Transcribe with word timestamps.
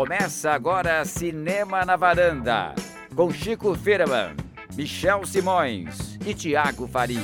Começa 0.00 0.52
agora 0.52 1.04
Cinema 1.04 1.84
na 1.84 1.94
Varanda, 1.94 2.74
com 3.14 3.30
Chico 3.30 3.74
Firman, 3.74 4.34
Michel 4.74 5.26
Simões 5.26 6.16
e 6.26 6.32
Tiago 6.32 6.88
Faria. 6.88 7.20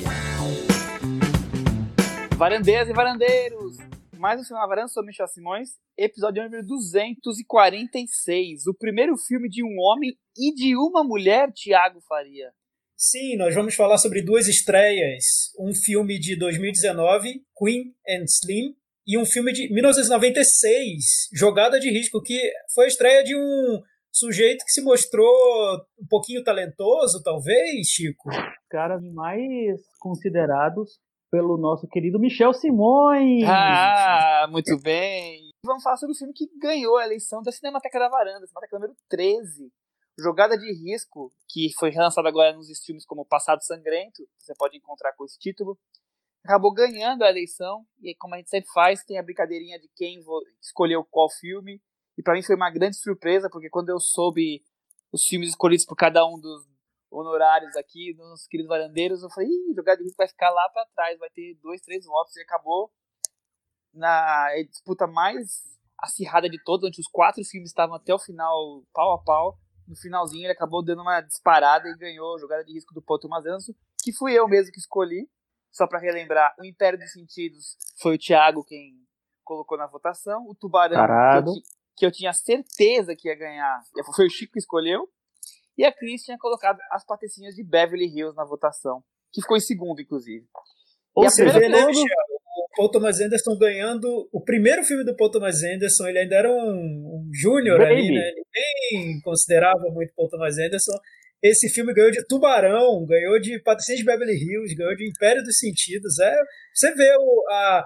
Varandeiras 2.36 2.86
e 2.91 2.93
varandeiros, 2.93 3.79
mais 4.18 4.39
um 4.39 4.45
Cinema 4.45 4.61
na 4.61 4.68
Varanda, 4.68 4.89
sou 4.89 5.02
Michel 5.02 5.27
Simões, 5.27 5.70
episódio 5.96 6.43
número 6.43 6.66
246, 6.66 8.66
o 8.66 8.75
primeiro 8.75 9.16
filme 9.16 9.48
de 9.48 9.64
um 9.64 9.74
homem 9.79 10.14
e 10.36 10.52
de 10.52 10.77
uma 10.77 11.02
mulher, 11.02 11.50
Tiago 11.54 12.02
Faria. 12.06 12.52
Sim, 12.95 13.38
nós 13.38 13.54
vamos 13.54 13.74
falar 13.74 13.96
sobre 13.96 14.20
duas 14.20 14.48
estreias. 14.48 15.24
Um 15.58 15.74
filme 15.74 16.18
de 16.18 16.38
2019, 16.38 17.43
Queen 17.58 17.95
and 18.06 18.24
Slim, 18.24 18.77
e 19.07 19.16
um 19.16 19.25
filme 19.25 19.52
de 19.52 19.73
1996, 19.73 21.29
Jogada 21.32 21.78
de 21.78 21.91
Risco, 21.91 22.20
que 22.20 22.38
foi 22.74 22.87
a 22.87 22.88
estreia 22.88 23.23
de 23.23 23.37
um 23.37 23.80
sujeito 24.12 24.65
que 24.65 24.73
se 24.73 24.82
mostrou 24.82 25.30
um 26.01 26.06
pouquinho 26.09 26.42
talentoso, 26.42 27.23
talvez, 27.23 27.87
Chico. 27.87 28.30
Caras 28.69 29.02
mais 29.12 29.80
considerados 30.01 30.98
pelo 31.30 31.56
nosso 31.56 31.87
querido 31.87 32.19
Michel 32.19 32.52
Simões. 32.52 33.45
Ah, 33.46 34.48
muito 34.51 34.77
bem. 34.80 35.51
Vamos 35.65 35.82
falar 35.82 35.96
sobre 35.96 36.15
o 36.15 36.18
filme 36.18 36.32
que 36.32 36.48
ganhou 36.59 36.96
a 36.96 37.04
eleição 37.04 37.43
da 37.43 37.52
Cinemateca 37.52 37.98
da 37.98 38.09
Varanda, 38.09 38.46
Cinemateca 38.46 38.77
número 38.77 38.96
13. 39.09 39.70
Jogada 40.18 40.57
de 40.57 40.73
Risco, 40.73 41.30
que 41.48 41.68
foi 41.79 41.93
lançado 41.93 42.27
agora 42.27 42.57
nos 42.57 42.68
filmes 42.84 43.04
como 43.04 43.27
Passado 43.27 43.62
Sangrento, 43.62 44.27
você 44.38 44.54
pode 44.57 44.77
encontrar 44.79 45.12
com 45.12 45.27
esse 45.27 45.38
título 45.38 45.79
acabou 46.46 46.73
ganhando 46.73 47.23
a 47.23 47.28
eleição. 47.28 47.84
E 48.00 48.14
como 48.14 48.34
a 48.34 48.38
gente 48.38 48.50
sempre 48.50 48.70
faz, 48.73 49.04
tem 49.04 49.18
a 49.18 49.23
brincadeirinha 49.23 49.78
de 49.78 49.88
quem 49.95 50.23
escolheu 50.60 51.04
qual 51.04 51.28
filme. 51.28 51.82
E 52.16 52.23
para 52.23 52.34
mim 52.34 52.42
foi 52.42 52.56
uma 52.56 52.70
grande 52.70 52.96
surpresa, 52.96 53.50
porque 53.50 53.68
quando 53.68 53.90
eu 53.90 54.01
soube 54.01 54.62
os 55.12 55.24
filmes 55.29 55.51
escolhidos 55.51 55.84
por 55.84 55.96
cada 55.96 56.24
um 56.26 56.38
dos 56.40 56.65
honorários 57.10 57.76
aqui, 57.76 58.15
dos 58.15 58.46
queridos 58.46 58.68
varandeiros, 58.68 59.23
eu 59.23 59.30
falei, 59.30 59.48
Ih, 59.48 59.74
jogar 59.74 59.96
de 59.96 60.02
risco 60.02 60.16
vai 60.16 60.29
ficar 60.29 60.51
lá 60.51 60.68
para 60.73 60.87
trás, 60.95 61.18
vai 61.18 61.30
ter 61.30 61.59
dois, 61.62 61.80
três 61.82 62.04
votos. 62.04 62.37
E 62.37 62.43
acabou 62.43 62.90
na 63.93 64.49
disputa 64.71 65.06
mais 65.06 65.65
acirrada 65.99 66.49
de 66.49 66.62
todos, 66.62 66.88
onde 66.88 67.00
os 67.00 67.09
quatro 67.09 67.43
filmes 67.44 67.71
estavam 67.71 67.94
até 67.97 68.15
o 68.15 68.19
final 68.19 68.82
pau 68.93 69.12
a 69.12 69.22
pau. 69.22 69.59
No 69.87 69.97
finalzinho 69.97 70.44
ele 70.44 70.53
acabou 70.53 70.84
dando 70.84 71.03
uma 71.03 71.21
disparada 71.21 71.88
e 71.88 71.97
ganhou 71.97 72.34
a 72.34 72.41
jogada 72.41 72.65
de 72.65 72.72
risco 72.72 72.93
do 72.93 73.00
Thomas 73.00 73.47
Anderson, 73.47 73.72
que 74.03 74.12
fui 74.12 74.32
eu 74.32 74.49
mesmo 74.49 74.72
que 74.72 74.81
escolhi. 74.81 75.28
Só 75.77 75.87
para 75.87 75.99
relembrar, 75.99 76.55
o 76.59 76.65
Império 76.65 76.99
dos 76.99 77.12
Sentidos 77.12 77.77
foi 78.00 78.15
o 78.15 78.19
Thiago 78.19 78.65
quem 78.65 78.94
colocou 79.44 79.77
na 79.77 79.87
votação. 79.87 80.47
O 80.49 80.55
Tubarão, 80.55 80.97
que 81.44 81.50
eu, 81.50 81.55
que 81.99 82.06
eu, 82.06 82.10
tinha 82.10 82.33
certeza 82.33 83.15
que 83.15 83.28
ia 83.28 83.34
ganhar, 83.34 83.83
foi 84.15 84.25
o 84.25 84.31
Chico 84.31 84.55
que 84.55 84.59
escolheu. 84.59 85.06
E 85.77 85.84
a 85.84 85.93
Cris 85.93 86.22
tinha 86.22 86.38
colocado 86.38 86.78
As 86.91 87.05
Patecinhas 87.05 87.55
de 87.55 87.62
Beverly 87.62 88.06
Hills 88.06 88.34
na 88.34 88.47
votação, 88.47 89.05
que 89.31 89.43
ficou 89.43 89.55
em 89.55 89.60
segundo, 89.60 90.00
inclusive. 90.00 90.47
Ou 91.15 91.28
seja, 91.28 91.60
né. 91.60 91.84
Michel? 91.84 92.06
O 92.72 92.77
Paul 92.77 92.91
Thomas 92.91 93.21
Anderson 93.21 93.59
ganhando. 93.59 94.31
O 94.33 94.43
primeiro 94.43 94.83
filme 94.83 95.05
do 95.05 95.15
Paul 95.15 95.31
Thomas 95.31 95.62
Anderson, 95.62 96.06
ele 96.06 96.21
ainda 96.21 96.37
era 96.37 96.50
um, 96.50 96.56
um 96.56 97.31
júnior 97.34 97.83
ali, 97.83 98.15
né? 98.15 98.33
Ninguém 98.34 99.21
considerava 99.21 99.91
muito 99.93 100.15
Paul 100.15 100.31
Thomas 100.31 100.56
Anderson. 100.56 100.99
Esse 101.42 101.69
filme 101.69 101.92
ganhou 101.92 102.10
de 102.10 102.26
Tubarão, 102.26 103.04
ganhou 103.06 103.38
de 103.41 103.60
Patricinha 103.62 103.98
de 103.98 104.04
Beverly 104.04 104.34
Hills, 104.34 104.75
ganhou 104.75 104.97
de 104.97 105.09
Império 105.09 105.43
dos 105.43 105.59
Sentidos. 105.59 106.19
É, 106.19 106.34
você 106.75 106.94
vê 106.94 107.15
o, 107.19 107.44
a, 107.50 107.84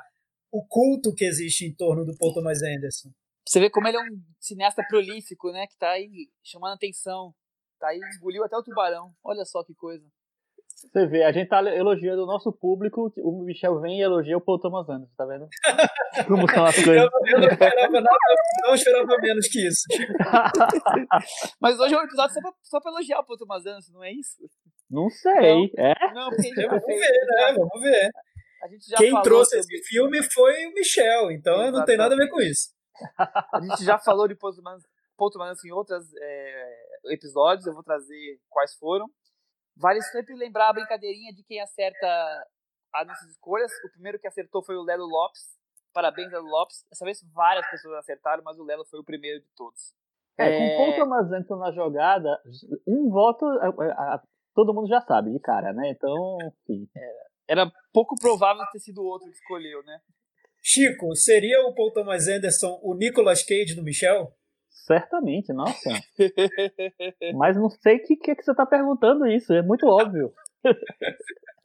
o 0.52 0.64
culto 0.66 1.14
que 1.14 1.24
existe 1.24 1.66
em 1.66 1.74
torno 1.74 2.04
do 2.04 2.16
Paul 2.16 2.32
Thomas 2.32 2.62
Anderson. 2.62 3.10
Você 3.46 3.58
vê 3.58 3.68
como 3.70 3.88
ele 3.88 3.96
é 3.96 4.00
um 4.00 4.22
cineasta 4.38 4.82
prolífico, 4.88 5.50
né? 5.50 5.66
Que 5.66 5.76
tá 5.76 5.90
aí 5.90 6.28
chamando 6.44 6.74
atenção. 6.74 7.34
Tá 7.78 7.88
aí, 7.88 7.98
engoliu 8.16 8.44
até 8.44 8.56
o 8.56 8.62
tubarão. 8.62 9.12
Olha 9.24 9.44
só 9.44 9.64
que 9.64 9.74
coisa. 9.74 10.06
Você 10.80 11.06
vê, 11.06 11.24
a 11.24 11.30
gente 11.30 11.48
tá 11.48 11.62
elogiando 11.62 12.22
o 12.22 12.26
nosso 12.26 12.50
público, 12.50 13.12
o 13.18 13.44
Michel 13.44 13.80
vem 13.80 13.98
e 13.98 14.02
elogia 14.02 14.36
o 14.38 14.40
Paul 14.40 14.58
Thomas 14.58 14.88
Anderson, 14.88 15.12
tá 15.14 15.26
vendo? 15.26 15.46
Como 16.26 16.50
são 16.50 16.64
as 16.64 16.74
coisas. 16.74 16.96
Eu, 16.96 17.10
eu 17.26 17.40
não 17.40 17.48
esperava 17.48 17.92
nada, 17.92 18.18
não 18.62 18.74
esperava 18.74 19.18
menos 19.18 19.46
que 19.46 19.66
isso. 19.66 19.84
Mas 21.60 21.78
hoje 21.78 21.94
é 21.94 21.98
um 21.98 22.02
episódio 22.02 22.32
só 22.32 22.40
pra, 22.40 22.52
só 22.62 22.80
pra 22.80 22.92
elogiar 22.92 23.20
o 23.20 23.26
Paul 23.26 23.36
Thomas 23.36 23.66
Anderson, 23.66 23.92
não 23.92 24.02
é 24.02 24.10
isso? 24.10 24.38
Não 24.90 25.10
sei, 25.10 25.70
não, 25.76 25.84
é? 25.84 25.94
Não, 26.14 26.30
porque 26.30 26.66
vamos 26.66 26.86
ver, 26.86 27.26
né? 27.26 27.54
Vamos 27.58 27.82
ver. 27.82 28.10
Quem 28.96 29.22
trouxe 29.22 29.60
sobre... 29.60 29.76
esse 29.76 29.88
filme 29.88 30.22
foi 30.32 30.66
o 30.66 30.72
Michel, 30.72 31.30
então 31.30 31.54
Exatamente. 31.54 31.78
não 31.78 31.84
tem 31.84 31.96
nada 31.98 32.14
a 32.14 32.18
ver 32.18 32.28
com 32.30 32.40
isso. 32.40 32.70
A 33.52 33.60
gente 33.60 33.84
já 33.84 33.98
falou 33.98 34.26
de 34.26 34.34
Paul 34.34 34.54
Thomas 34.54 35.48
Anderson 35.48 35.68
em 35.68 35.72
outros 35.72 36.06
é, 36.14 37.12
episódios, 37.12 37.66
eu 37.66 37.74
vou 37.74 37.82
trazer 37.82 38.38
quais 38.48 38.74
foram. 38.76 39.06
Vale 39.80 40.02
sempre 40.02 40.34
lembrar 40.34 40.68
a 40.68 40.72
brincadeirinha 40.74 41.32
de 41.32 41.42
quem 41.42 41.58
acerta 41.60 42.06
as 42.92 43.06
nossas 43.06 43.30
escolhas. 43.30 43.72
O 43.84 43.90
primeiro 43.90 44.18
que 44.18 44.28
acertou 44.28 44.62
foi 44.62 44.76
o 44.76 44.82
Lelo 44.82 45.06
Lopes. 45.06 45.58
Parabéns, 45.92 46.30
Lelo 46.30 46.46
Lopes. 46.46 46.84
Dessa 46.90 47.04
vez 47.04 47.18
várias 47.32 47.68
pessoas 47.70 47.96
acertaram, 47.98 48.42
mas 48.44 48.58
o 48.58 48.64
Lelo 48.64 48.84
foi 48.84 49.00
o 49.00 49.04
primeiro 49.04 49.40
de 49.40 49.48
todos. 49.56 49.94
É, 50.38 50.74
é... 50.74 50.76
com 50.76 50.90
o 50.90 50.96
Thomas 50.96 51.26
Anderson 51.26 51.56
na 51.56 51.72
jogada, 51.72 52.40
um 52.86 53.10
voto 53.10 53.46
a, 53.46 54.14
a, 54.14 54.22
todo 54.54 54.74
mundo 54.74 54.88
já 54.88 55.00
sabe 55.00 55.32
de 55.32 55.40
cara, 55.40 55.72
né? 55.72 55.90
Então, 55.90 56.38
enfim. 56.68 56.86
É, 56.94 57.30
era 57.48 57.72
pouco 57.92 58.14
provável 58.20 58.62
ter 58.72 58.80
sido 58.80 59.00
o 59.00 59.06
outro 59.06 59.28
que 59.28 59.34
escolheu, 59.34 59.82
né? 59.84 59.98
Chico, 60.62 61.14
seria 61.16 61.66
o 61.66 61.74
Paul 61.74 61.90
Thomas 61.92 62.28
Anderson 62.28 62.78
o 62.82 62.94
Nicolas 62.94 63.42
Cage 63.42 63.74
do 63.74 63.82
Michel? 63.82 64.34
Certamente, 64.90 65.52
nossa. 65.52 65.88
Mas 67.36 67.56
não 67.56 67.70
sei 67.70 67.98
o 67.98 68.02
que, 68.02 68.16
que, 68.16 68.32
é 68.32 68.34
que 68.34 68.42
você 68.42 68.50
está 68.50 68.66
perguntando 68.66 69.24
isso, 69.24 69.52
é 69.52 69.62
muito 69.62 69.86
óbvio. 69.86 70.34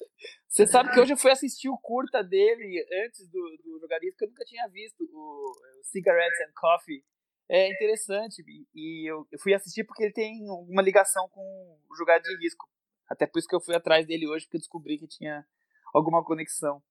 Você 0.48 0.66
sabe 0.66 0.92
que 0.92 1.00
hoje 1.00 1.12
eu 1.12 1.18
fui 1.18 1.32
assistir 1.32 1.68
o 1.68 1.78
curta 1.78 2.24
dele 2.24 2.86
antes 3.06 3.28
do, 3.30 3.42
do 3.64 3.80
Jogadismo, 3.82 4.18
que 4.18 4.24
eu 4.24 4.30
nunca 4.30 4.46
tinha 4.46 4.66
visto, 4.70 5.02
o, 5.02 5.52
o 5.82 5.84
Cigarettes 5.84 6.40
and 6.48 6.54
Coffee. 6.56 7.04
É 7.50 7.70
interessante, 7.70 8.42
e 8.74 9.12
eu, 9.12 9.28
eu, 9.32 9.40
fui 9.40 9.54
assistir 9.54 9.84
porque 9.84 10.04
ele 10.04 10.14
tem 10.14 10.50
uma 10.50 10.82
ligação 10.82 11.28
com 11.30 11.42
o 11.42 11.96
Jogado 11.98 12.24
de 12.24 12.38
Risco. 12.38 12.66
Até 13.10 13.28
por 13.28 13.40
isso 13.40 13.48
que 13.48 13.56
eu 13.56 13.62
fui 13.62 13.76
atrás 13.76 14.06
dele 14.08 14.28
hoje, 14.28 14.46
porque 14.46 14.60
descobri 14.60 14.98
que 14.98 15.08
tinha 15.08 15.46
alguma 15.94 16.24
conexão. 16.24 16.82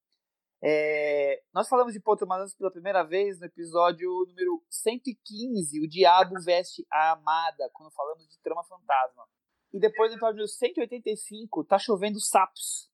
É, 0.67 1.43
nós 1.53 1.69
falamos 1.69 1.93
de 1.93 2.01
Paul 2.01 2.17
Thomas 2.17 2.55
pela 2.55 2.71
primeira 2.71 3.03
vez 3.03 3.39
no 3.39 3.45
episódio 3.45 4.09
número 4.27 4.65
115, 4.71 5.79
O 5.79 5.87
Diabo 5.87 6.41
Veste 6.43 6.87
a 6.91 7.13
Amada, 7.13 7.69
quando 7.75 7.93
falamos 7.93 8.27
de 8.27 8.41
trama 8.41 8.65
fantasma. 8.65 9.29
E 9.75 9.79
depois 9.79 10.11
no 10.11 10.17
episódio 10.17 10.49
185, 10.49 11.65
Tá 11.65 11.79
Chovendo 11.79 12.19
Sapos, 12.19 12.91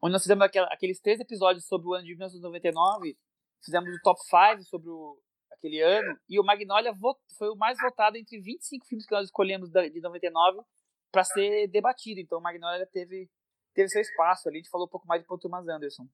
onde 0.00 0.14
nós 0.14 0.22
fizemos 0.22 0.46
aqueles 0.70 0.98
três 0.98 1.20
episódios 1.20 1.66
sobre 1.66 1.86
o 1.86 1.92
ano 1.92 2.04
de 2.04 2.12
1999, 2.12 3.18
fizemos 3.62 3.94
o 3.94 4.00
top 4.02 4.18
5 4.22 4.62
sobre 4.62 4.88
o, 4.88 5.20
aquele 5.52 5.82
ano, 5.82 6.18
e 6.26 6.40
o 6.40 6.44
Magnolia 6.44 6.94
foi 7.36 7.50
o 7.50 7.56
mais 7.56 7.76
votado 7.78 8.16
entre 8.16 8.40
25 8.40 8.86
filmes 8.86 9.04
que 9.04 9.14
nós 9.14 9.26
escolhemos 9.26 9.68
de 9.70 10.00
99 10.00 10.62
para 11.12 11.24
ser 11.24 11.68
debatido. 11.68 12.22
Então 12.22 12.38
o 12.38 12.42
Magnolia 12.42 12.86
teve, 12.86 13.28
teve 13.74 13.90
seu 13.90 14.00
espaço 14.00 14.48
ali. 14.48 14.56
A 14.56 14.60
gente 14.62 14.70
falou 14.70 14.86
um 14.86 14.90
pouco 14.90 15.06
mais 15.06 15.20
de 15.20 15.28
Paul 15.28 15.38
Thomas 15.38 15.68
Anderson. 15.68 16.08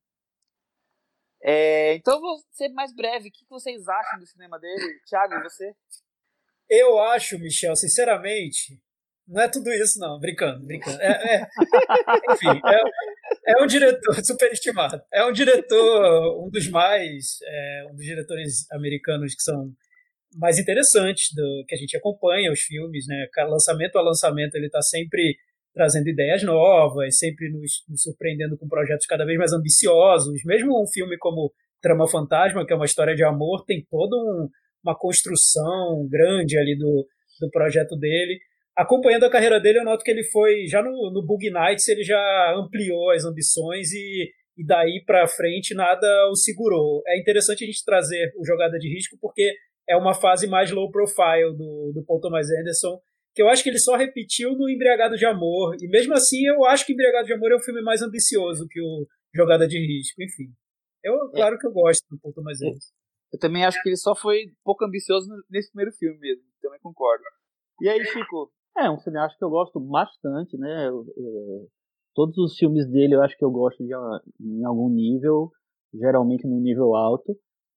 É, 1.45 1.95
então 1.95 2.21
vou 2.21 2.37
ser 2.53 2.69
mais 2.69 2.95
breve. 2.95 3.29
O 3.29 3.33
que 3.33 3.45
vocês 3.49 3.89
acham 3.89 4.19
do 4.19 4.27
cinema 4.27 4.59
dele? 4.59 5.01
Thiago, 5.07 5.43
você? 5.43 5.75
Eu 6.71 6.99
acho, 7.01 7.39
Michel, 7.39 7.75
sinceramente, 7.77 8.81
não 9.27 9.43
é 9.43 9.49
tudo 9.49 9.71
isso, 9.73 9.99
não. 9.99 10.19
Brincando, 10.19 10.65
brincando. 10.65 11.01
É, 11.01 11.37
é, 11.37 11.47
enfim, 12.33 12.61
é, 12.65 13.53
é, 13.53 13.63
um 13.63 13.67
diretor 13.67 14.15
superestimado. 14.25 15.03
É 15.13 15.25
um 15.25 15.33
diretor, 15.33 16.45
um 16.45 16.51
dos 16.51 16.69
mais, 16.69 17.39
é, 17.43 17.87
um 17.91 17.95
dos 17.95 18.05
diretores 18.05 18.71
americanos 18.71 19.35
que 19.35 19.43
são 19.43 19.73
mais 20.35 20.59
interessantes 20.59 21.35
do 21.35 21.65
que 21.69 21.75
a 21.75 21.79
gente 21.79 21.97
acompanha 21.97 22.53
os 22.53 22.61
filmes, 22.61 23.07
né? 23.07 23.27
Lançamento 23.49 23.97
a 23.97 24.03
lançamento, 24.03 24.55
ele 24.55 24.67
está 24.67 24.81
sempre 24.81 25.37
trazendo 25.75 26.09
ideias 26.09 26.43
novas, 26.43 27.19
sempre 27.19 27.51
nos, 27.51 27.83
nos, 27.89 28.03
surpreendendo 28.03 28.57
com 28.59 28.69
projetos 28.69 29.07
cada 29.07 29.25
vez 29.25 29.39
mais 29.39 29.53
ambiciosos. 29.53 30.43
Mesmo 30.45 30.83
um 30.83 30.87
filme 30.87 31.17
como 31.19 31.53
Trama 31.81 32.09
Fantasma, 32.09 32.65
que 32.67 32.73
é 32.73 32.77
uma 32.77 32.85
história 32.85 33.15
de 33.15 33.25
amor, 33.25 33.65
tem 33.65 33.85
toda 33.91 34.17
um, 34.17 34.49
uma 34.85 34.97
construção 34.97 36.07
grande 36.09 36.59
ali 36.59 36.77
do, 36.77 37.07
do 37.41 37.51
projeto 37.51 37.97
dele. 37.97 38.39
Acompanhando 38.77 39.25
a 39.25 39.31
carreira 39.31 39.61
dele, 39.61 39.81
eu 39.81 39.85
noto 39.85 40.05
que 40.05 40.11
ele 40.11 40.25
foi, 40.25 40.67
já 40.67 40.83
no, 40.83 41.11
no 41.13 41.25
Bug 41.25 41.51
Nights, 41.51 41.89
ele 41.89 42.03
já 42.03 42.55
ampliou 42.57 43.11
as 43.11 43.25
ambições 43.25 43.93
e, 43.93 44.31
e 44.57 44.65
daí 44.65 45.03
para 45.05 45.27
frente 45.27 45.75
nada 45.75 46.07
o 46.31 46.37
segurou. 46.37 47.03
É 47.07 47.19
interessante 47.19 47.65
a 47.65 47.67
gente 47.67 47.85
trazer 47.85 48.33
o 48.39 48.45
Jogada 48.47 48.79
de 48.79 48.89
Risco 48.89 49.17
porque 49.21 49.53
é 49.89 49.97
uma 49.97 50.15
fase 50.15 50.47
mais 50.47 50.71
low 50.71 50.91
profile 50.91 51.55
do, 51.57 51.93
do 51.95 52.05
Paul 52.07 52.21
Thomas 52.21 52.47
Anderson, 52.51 52.99
que 53.35 53.43
eu 53.43 53.49
acho 53.49 53.63
que 53.63 53.71
ele 53.71 53.79
só 53.79 53.97
repetiu 53.97 54.53
no 54.53 54.69
Embriagado 54.69 55.17
de 55.17 55.25
Amor. 55.25 55.77
E 55.81 55.89
mesmo 55.89 56.13
assim, 56.15 56.45
eu 56.47 56.65
acho 56.65 56.85
que 56.85 56.93
Embriagado 56.93 57.27
de 57.27 57.33
Amor 57.33 57.53
é 57.53 57.57
um 57.57 57.63
filme 57.63 57.83
mais 57.83 58.03
ambicioso 58.03 58.67
que 58.69 58.81
o 58.81 59.07
Jogada 59.35 59.67
de 59.67 59.79
Risco, 59.79 60.23
enfim. 60.23 60.53
Eu, 61.03 61.15
é. 61.15 61.31
claro 61.33 61.59
que 61.59 61.67
eu 61.67 61.73
gosto 61.73 62.05
do 62.11 62.19
Paul 62.21 62.35
Thomas 62.35 62.61
Anderson. 62.61 62.93
Eu 63.33 63.39
também 63.39 63.65
acho 63.65 63.83
que 63.83 63.89
ele 63.89 63.97
só 63.97 64.15
foi 64.15 64.53
pouco 64.63 64.85
ambicioso 64.85 65.27
nesse 65.51 65.71
primeiro 65.71 65.93
filme 65.97 66.19
mesmo. 66.19 66.45
Também 66.61 66.79
concordo. 66.81 67.25
E 67.81 67.89
aí, 67.89 68.05
Chico? 68.05 68.53
É, 68.77 68.91
um 68.91 68.99
cineasta 68.99 69.37
que 69.39 69.45
eu 69.45 69.51
gosto 69.51 69.81
bastante, 69.81 70.57
né? 70.59 70.89
É, 70.89 71.67
todos 72.15 72.37
os 72.39 72.57
filmes 72.57 72.87
dele 72.91 73.15
eu 73.15 73.23
acho 73.23 73.37
que 73.37 73.45
eu 73.45 73.51
gosto 73.51 73.83
de, 73.85 73.93
em 74.41 74.65
algum 74.65 74.89
nível, 74.91 75.51
geralmente 75.95 76.47
no 76.47 76.61
nível 76.61 76.95
alto. 76.95 77.37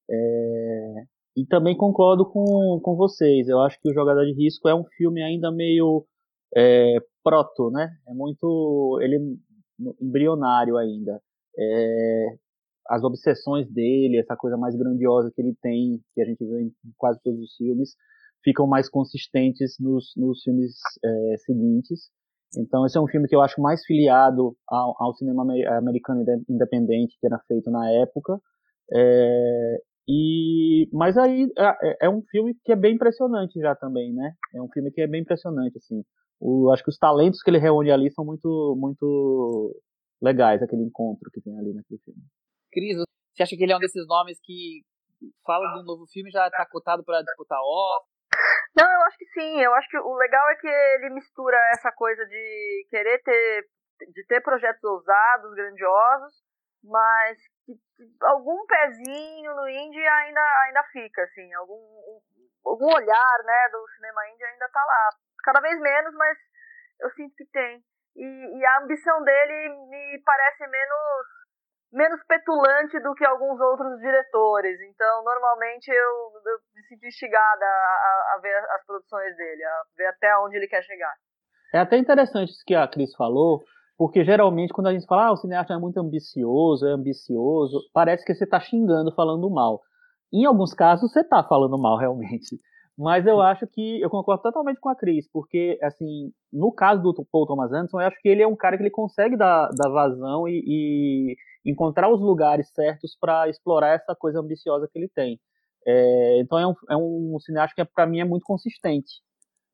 É, 0.09 1.05
e 1.35 1.45
também 1.45 1.75
concordo 1.75 2.25
com, 2.25 2.79
com 2.81 2.95
vocês. 2.95 3.47
Eu 3.49 3.59
acho 3.61 3.79
que 3.81 3.89
o 3.89 3.93
Jogada 3.93 4.25
de 4.25 4.33
Risco 4.33 4.69
é 4.69 4.75
um 4.75 4.85
filme 4.97 5.21
ainda 5.21 5.51
meio 5.51 6.05
é, 6.55 6.97
proto, 7.23 7.69
né? 7.69 7.89
É 8.07 8.13
muito. 8.13 8.99
Ele 9.01 9.15
é 9.15 9.19
embrionário 10.01 10.77
ainda. 10.77 11.21
É, 11.57 12.27
as 12.87 13.03
obsessões 13.03 13.69
dele, 13.69 14.19
essa 14.19 14.35
coisa 14.35 14.57
mais 14.57 14.75
grandiosa 14.75 15.31
que 15.35 15.41
ele 15.41 15.55
tem, 15.61 15.99
que 16.13 16.21
a 16.21 16.25
gente 16.25 16.45
vê 16.45 16.61
em 16.61 16.71
quase 16.97 17.19
todos 17.23 17.39
os 17.41 17.55
filmes, 17.55 17.95
ficam 18.43 18.67
mais 18.67 18.87
consistentes 18.87 19.75
nos, 19.79 20.13
nos 20.15 20.41
filmes 20.43 20.75
é, 21.03 21.37
seguintes. 21.39 22.09
Então, 22.57 22.85
esse 22.85 22.97
é 22.97 23.01
um 23.01 23.07
filme 23.07 23.27
que 23.27 23.35
eu 23.35 23.41
acho 23.41 23.59
mais 23.59 23.83
filiado 23.83 24.55
ao, 24.67 24.95
ao 25.01 25.13
cinema 25.15 25.45
americano 25.77 26.23
independente 26.47 27.17
que 27.19 27.25
era 27.25 27.39
feito 27.47 27.69
na 27.69 27.91
época. 27.91 28.39
É, 28.93 29.77
e, 30.07 30.87
mas 30.93 31.17
aí 31.17 31.47
é, 31.57 32.05
é, 32.05 32.09
um 32.09 32.21
filme 32.29 32.53
que 32.63 32.71
é 32.71 32.75
bem 32.75 32.95
impressionante 32.95 33.59
já 33.59 33.75
também, 33.75 34.13
né? 34.13 34.33
É 34.53 34.61
um 34.61 34.69
filme 34.69 34.91
que 34.91 35.01
é 35.01 35.07
bem 35.07 35.21
impressionante, 35.21 35.77
assim. 35.77 36.03
O, 36.39 36.71
acho 36.71 36.83
que 36.83 36.89
os 36.89 36.97
talentos 36.97 37.41
que 37.41 37.49
ele 37.49 37.57
reúne 37.57 37.91
ali 37.91 38.11
são 38.11 38.23
muito, 38.23 38.75
muito 38.77 39.75
legais, 40.21 40.61
aquele 40.61 40.83
encontro 40.83 41.29
que 41.31 41.41
tem 41.41 41.57
ali 41.57 41.73
naquele 41.73 41.99
filme. 42.03 42.21
Cris, 42.71 42.97
você 43.33 43.43
acha 43.43 43.55
que 43.55 43.63
ele 43.63 43.73
é 43.73 43.77
um 43.77 43.79
desses 43.79 44.05
nomes 44.07 44.39
que 44.43 44.83
fala 45.43 45.73
de 45.73 45.81
um 45.81 45.85
novo 45.85 46.05
filme 46.11 46.29
já 46.29 46.47
está 46.47 46.65
cotado 46.69 47.03
para 47.03 47.21
disputar 47.21 47.59
Oscar? 47.59 48.15
Não, 48.77 48.85
eu 48.85 49.01
acho 49.07 49.17
que 49.17 49.25
sim. 49.27 49.59
Eu 49.61 49.73
acho 49.73 49.89
que 49.89 49.97
o 49.97 50.15
legal 50.15 50.49
é 50.49 50.55
que 50.55 50.67
ele 50.67 51.15
mistura 51.15 51.57
essa 51.71 51.91
coisa 51.93 52.25
de 52.25 52.87
querer 52.89 53.21
ter, 53.23 53.65
de 54.13 54.25
ter 54.27 54.41
projetos 54.41 54.83
ousados, 54.83 55.55
grandiosos, 55.55 56.33
mas 56.85 57.37
algum 58.21 58.65
pezinho 58.65 59.55
no 59.55 59.67
indie 59.67 60.07
ainda, 60.07 60.41
ainda 60.65 60.83
fica, 60.91 61.23
assim, 61.23 61.53
algum, 61.53 61.81
algum 62.65 62.93
olhar, 62.93 63.43
né, 63.43 63.69
do 63.71 63.87
cinema 63.95 64.29
indie 64.29 64.45
ainda 64.45 64.69
tá 64.69 64.83
lá. 64.85 65.09
Cada 65.43 65.61
vez 65.61 65.79
menos, 65.79 66.13
mas 66.15 66.37
eu 67.01 67.09
sinto 67.11 67.35
que 67.35 67.45
tem. 67.45 67.83
E, 68.15 68.59
e 68.59 68.65
a 68.65 68.79
ambição 68.79 69.23
dele 69.23 69.69
me 69.89 70.21
parece 70.23 70.67
menos 70.67 71.35
menos 71.95 72.21
petulante 72.27 72.99
do 72.99 73.15
que 73.15 73.25
alguns 73.25 73.59
outros 73.59 73.97
diretores. 73.99 74.79
Então, 74.81 75.23
normalmente 75.23 75.87
eu, 75.87 76.41
eu 76.45 76.59
me 76.75 76.83
sinto 76.87 77.05
instigada 77.05 77.65
a, 77.65 78.35
a, 78.35 78.39
ver 78.41 78.55
as 78.71 78.85
produções 78.85 79.35
dele, 79.37 79.63
a 79.63 79.83
ver 79.95 80.07
até 80.07 80.37
onde 80.39 80.57
ele 80.57 80.67
quer 80.67 80.83
chegar. 80.83 81.13
É 81.73 81.79
até 81.79 81.97
interessante 81.97 82.49
isso 82.49 82.63
que 82.65 82.75
a 82.75 82.87
Cris 82.87 83.15
falou, 83.15 83.63
porque 83.97 84.23
geralmente 84.23 84.73
quando 84.73 84.87
a 84.87 84.93
gente 84.93 85.05
fala, 85.05 85.27
ah, 85.27 85.31
o 85.33 85.37
cineasta 85.37 85.73
é 85.73 85.77
muito 85.77 85.97
ambicioso, 85.99 86.85
é 86.85 86.91
ambicioso, 86.91 87.79
parece 87.93 88.25
que 88.25 88.33
você 88.33 88.43
está 88.43 88.59
xingando, 88.59 89.13
falando 89.13 89.49
mal. 89.49 89.81
Em 90.33 90.45
alguns 90.45 90.73
casos 90.73 91.11
você 91.11 91.21
está 91.21 91.43
falando 91.43 91.77
mal, 91.77 91.97
realmente. 91.99 92.59
Mas 92.97 93.25
eu 93.27 93.41
acho 93.41 93.67
que 93.67 94.01
eu 94.01 94.09
concordo 94.09 94.43
totalmente 94.43 94.79
com 94.79 94.87
a 94.89 94.95
Cris, 94.95 95.29
porque, 95.31 95.77
assim, 95.81 96.31
no 96.51 96.71
caso 96.71 97.01
do 97.01 97.25
Paul 97.29 97.45
Thomas 97.45 97.71
Anderson, 97.71 97.99
eu 97.99 98.07
acho 98.07 98.21
que 98.21 98.29
ele 98.29 98.41
é 98.41 98.47
um 98.47 98.55
cara 98.55 98.77
que 98.77 98.83
ele 98.83 98.89
consegue 98.89 99.35
dar, 99.35 99.69
dar 99.77 99.89
vazão 99.89 100.47
e, 100.47 100.63
e 100.65 101.35
encontrar 101.69 102.09
os 102.09 102.21
lugares 102.21 102.69
certos 102.73 103.17
para 103.19 103.49
explorar 103.49 103.95
essa 103.95 104.15
coisa 104.15 104.39
ambiciosa 104.39 104.87
que 104.91 104.97
ele 104.97 105.09
tem. 105.13 105.39
É, 105.85 106.39
então 106.39 106.57
é 106.57 106.65
um, 106.65 106.73
é 106.89 106.97
um 106.97 107.37
cineasta 107.39 107.75
que 107.75 107.91
para 107.93 108.07
mim 108.07 108.19
é 108.21 108.25
muito 108.25 108.43
consistente. 108.43 109.21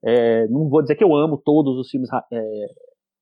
É, 0.03 0.47
não 0.47 0.67
vou 0.67 0.81
dizer 0.81 0.95
que 0.95 1.03
eu 1.03 1.15
amo 1.15 1.37
todos 1.37 1.77
os 1.77 1.89
filmes 1.89 2.09
é, 2.33 2.65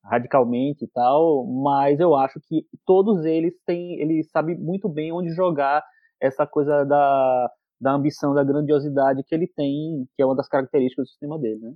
radicalmente 0.04 0.86
e 0.86 0.88
tal, 0.88 1.46
mas 1.46 2.00
eu 2.00 2.16
acho 2.16 2.40
que 2.48 2.66
todos 2.86 3.26
eles 3.26 3.54
têm, 3.66 4.00
ele 4.00 4.24
sabe 4.24 4.56
muito 4.56 4.88
bem 4.90 5.12
onde 5.12 5.30
jogar 5.34 5.84
essa 6.22 6.46
coisa 6.48 6.84
da, 6.86 7.52
da 7.80 7.94
ambição, 7.94 8.34
da 8.34 8.44
grandiosidade 8.44 9.24
que 9.24 9.34
ele 9.34 9.48
tem, 9.48 10.08
que 10.16 10.22
é 10.22 10.26
uma 10.26 10.36
das 10.36 10.48
características 10.48 11.08
do 11.08 11.14
cinema 11.14 11.40
dele, 11.40 11.60
né? 11.60 11.76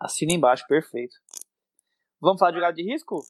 Assina 0.00 0.32
embaixo, 0.32 0.64
perfeito. 0.68 1.14
Vamos 2.20 2.38
falar 2.38 2.50
de 2.50 2.58
jogada 2.58 2.74
de 2.74 2.82
risco? 2.82 3.20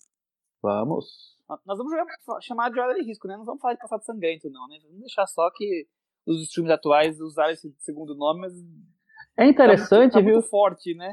Vamos. 0.62 1.36
Nós 1.64 1.78
vamos 1.78 1.92
jogar, 1.92 2.06
chamar 2.40 2.70
de 2.70 2.76
jogada 2.76 2.94
de 2.94 3.02
risco, 3.06 3.28
né? 3.28 3.36
Não 3.36 3.44
vamos 3.44 3.60
falar 3.60 3.74
de 3.74 3.80
passado 3.80 4.04
sangrento, 4.04 4.50
não, 4.50 4.66
né? 4.68 4.78
Vamos 4.82 5.00
deixar 5.00 5.26
só 5.26 5.48
que 5.54 5.86
os 6.26 6.42
streams 6.42 6.72
atuais 6.72 7.20
usaram 7.20 7.52
esse 7.52 7.72
segundo 7.78 8.16
nome, 8.16 8.40
mas. 8.40 8.52
É 9.38 9.46
interessante, 9.46 9.90
tá 9.90 9.96
muito, 9.96 10.12
tá 10.12 10.20
viu? 10.20 10.34
Muito 10.34 10.48
forte, 10.48 10.94
né? 10.94 11.12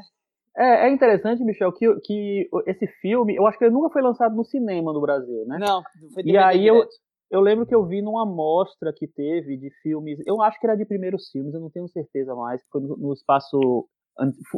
É, 0.56 0.86
é 0.86 0.90
interessante, 0.90 1.42
Michel, 1.42 1.72
que, 1.72 1.92
que 2.00 2.48
esse 2.66 2.86
filme, 3.00 3.34
eu 3.34 3.46
acho 3.46 3.58
que 3.58 3.64
ele 3.64 3.74
nunca 3.74 3.92
foi 3.92 4.02
lançado 4.02 4.36
no 4.36 4.44
cinema 4.44 4.92
no 4.92 5.00
Brasil, 5.00 5.44
né? 5.46 5.58
Não, 5.58 5.82
foi 6.12 6.22
E 6.24 6.36
aí 6.36 6.66
eu, 6.66 6.86
eu 7.30 7.40
lembro 7.40 7.66
que 7.66 7.74
eu 7.74 7.84
vi 7.84 8.00
numa 8.00 8.24
mostra 8.24 8.92
que 8.92 9.08
teve 9.08 9.56
de 9.56 9.70
filmes, 9.82 10.20
eu 10.24 10.40
acho 10.40 10.58
que 10.60 10.66
era 10.66 10.76
de 10.76 10.84
primeiros 10.84 11.28
filmes, 11.30 11.54
eu 11.54 11.60
não 11.60 11.70
tenho 11.70 11.88
certeza 11.88 12.34
mais, 12.36 12.62
foi 12.70 12.80
no, 12.80 12.96
no 12.96 13.12
espaço, 13.12 13.88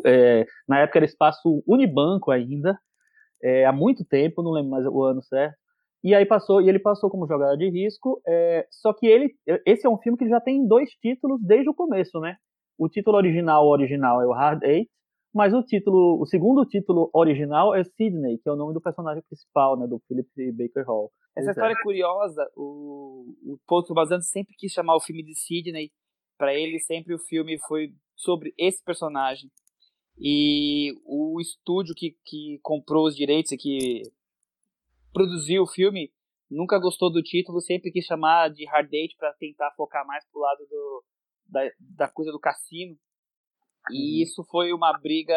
é, 0.04 0.46
na 0.68 0.80
época 0.80 0.98
era 0.98 1.06
espaço 1.06 1.62
Unibanco 1.66 2.30
ainda, 2.30 2.78
é, 3.42 3.64
há 3.64 3.72
muito 3.72 4.04
tempo, 4.04 4.42
não 4.42 4.50
lembro 4.50 4.70
mais 4.70 4.86
o 4.86 5.02
ano 5.02 5.22
certo, 5.22 5.56
e 6.04 6.14
aí 6.14 6.26
passou, 6.26 6.60
e 6.60 6.68
ele 6.68 6.78
passou 6.78 7.08
como 7.08 7.26
jogada 7.26 7.56
de 7.56 7.70
risco, 7.70 8.20
é, 8.26 8.66
só 8.70 8.92
que 8.92 9.06
ele, 9.06 9.34
esse 9.64 9.86
é 9.86 9.90
um 9.90 9.98
filme 9.98 10.18
que 10.18 10.28
já 10.28 10.40
tem 10.40 10.66
dois 10.68 10.90
títulos 11.00 11.40
desde 11.42 11.70
o 11.70 11.74
começo, 11.74 12.20
né? 12.20 12.36
O 12.78 12.88
título 12.88 13.16
original, 13.16 13.66
original 13.66 14.20
é 14.20 14.26
o 14.26 14.32
Hard 14.32 14.62
Eight, 14.62 14.90
mas 15.34 15.52
o 15.52 15.62
título, 15.62 16.20
o 16.20 16.26
segundo 16.26 16.64
título 16.64 17.10
original 17.12 17.74
é 17.74 17.84
Sidney, 17.84 18.38
que 18.38 18.48
é 18.48 18.52
o 18.52 18.56
nome 18.56 18.74
do 18.74 18.80
personagem 18.80 19.22
principal, 19.22 19.78
né, 19.78 19.86
do 19.86 20.00
Philip 20.08 20.28
Baker 20.52 20.84
Hall. 20.86 21.12
Essa 21.36 21.50
história 21.50 21.74
é 21.74 21.82
curiosa, 21.82 22.50
o, 22.56 23.34
o 23.44 23.58
Paul 23.66 23.84
Anderson 23.98 24.22
sempre 24.22 24.54
quis 24.56 24.72
chamar 24.72 24.96
o 24.96 25.00
filme 25.00 25.22
de 25.22 25.34
Sidney, 25.34 25.90
para 26.38 26.54
ele 26.54 26.78
sempre 26.78 27.14
o 27.14 27.18
filme 27.18 27.58
foi 27.66 27.92
sobre 28.14 28.54
esse 28.56 28.82
personagem. 28.82 29.50
E 30.18 30.94
o 31.04 31.38
estúdio 31.40 31.94
que, 31.94 32.16
que 32.24 32.58
comprou 32.62 33.06
os 33.06 33.14
direitos 33.14 33.52
e 33.52 33.56
que 33.58 34.02
produziu 35.12 35.62
o 35.62 35.66
filme 35.66 36.10
nunca 36.50 36.78
gostou 36.78 37.12
do 37.12 37.22
título, 37.22 37.60
sempre 37.60 37.90
quis 37.90 38.04
chamar 38.04 38.48
de 38.48 38.64
Hard 38.66 38.88
Date 38.90 39.16
para 39.18 39.32
tentar 39.34 39.72
focar 39.76 40.06
mais 40.06 40.24
pro 40.30 40.40
lado 40.40 40.66
do, 40.68 41.04
da, 41.48 41.60
da 41.78 42.08
coisa 42.08 42.32
do 42.32 42.40
cassino. 42.40 42.96
E 43.90 44.18
uhum. 44.18 44.22
isso 44.22 44.44
foi 44.44 44.72
uma 44.72 44.92
briga 44.92 45.34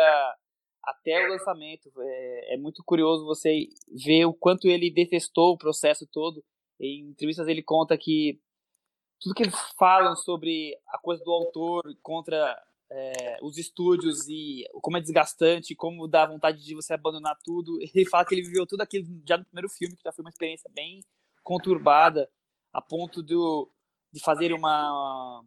até 0.83 1.25
o 1.25 1.29
lançamento. 1.29 1.91
É, 1.99 2.55
é, 2.55 2.57
muito 2.57 2.83
curioso 2.83 3.25
você 3.25 3.67
ver 4.05 4.25
o 4.25 4.33
quanto 4.33 4.67
ele 4.67 4.91
detestou 4.91 5.53
o 5.53 5.57
processo 5.57 6.07
todo. 6.11 6.43
Em 6.79 7.09
entrevistas 7.09 7.47
ele 7.47 7.61
conta 7.61 7.97
que 7.97 8.39
tudo 9.19 9.35
que 9.35 9.43
eles 9.43 9.55
falam 9.77 10.15
sobre 10.15 10.77
a 10.87 10.97
coisa 10.97 11.23
do 11.23 11.31
autor 11.31 11.83
contra 12.01 12.57
é, 12.91 13.37
os 13.41 13.57
estúdios 13.57 14.27
e 14.27 14.63
como 14.81 14.97
é 14.97 15.01
desgastante, 15.01 15.75
como 15.75 16.07
dá 16.07 16.25
vontade 16.25 16.63
de 16.63 16.73
você 16.73 16.93
abandonar 16.93 17.37
tudo. 17.43 17.77
Ele 17.93 18.05
fala 18.09 18.25
que 18.25 18.33
ele 18.33 18.47
viveu 18.47 18.65
tudo 18.65 18.81
aquilo 18.81 19.05
já 19.27 19.37
no 19.37 19.45
primeiro 19.45 19.69
filme, 19.69 19.95
que 19.95 20.03
já 20.03 20.11
foi 20.11 20.23
uma 20.23 20.29
experiência 20.29 20.69
bem 20.73 21.01
conturbada, 21.43 22.29
a 22.73 22.81
ponto 22.81 23.21
do, 23.21 23.69
de 24.11 24.19
fazer 24.21 24.53
uma 24.53 25.43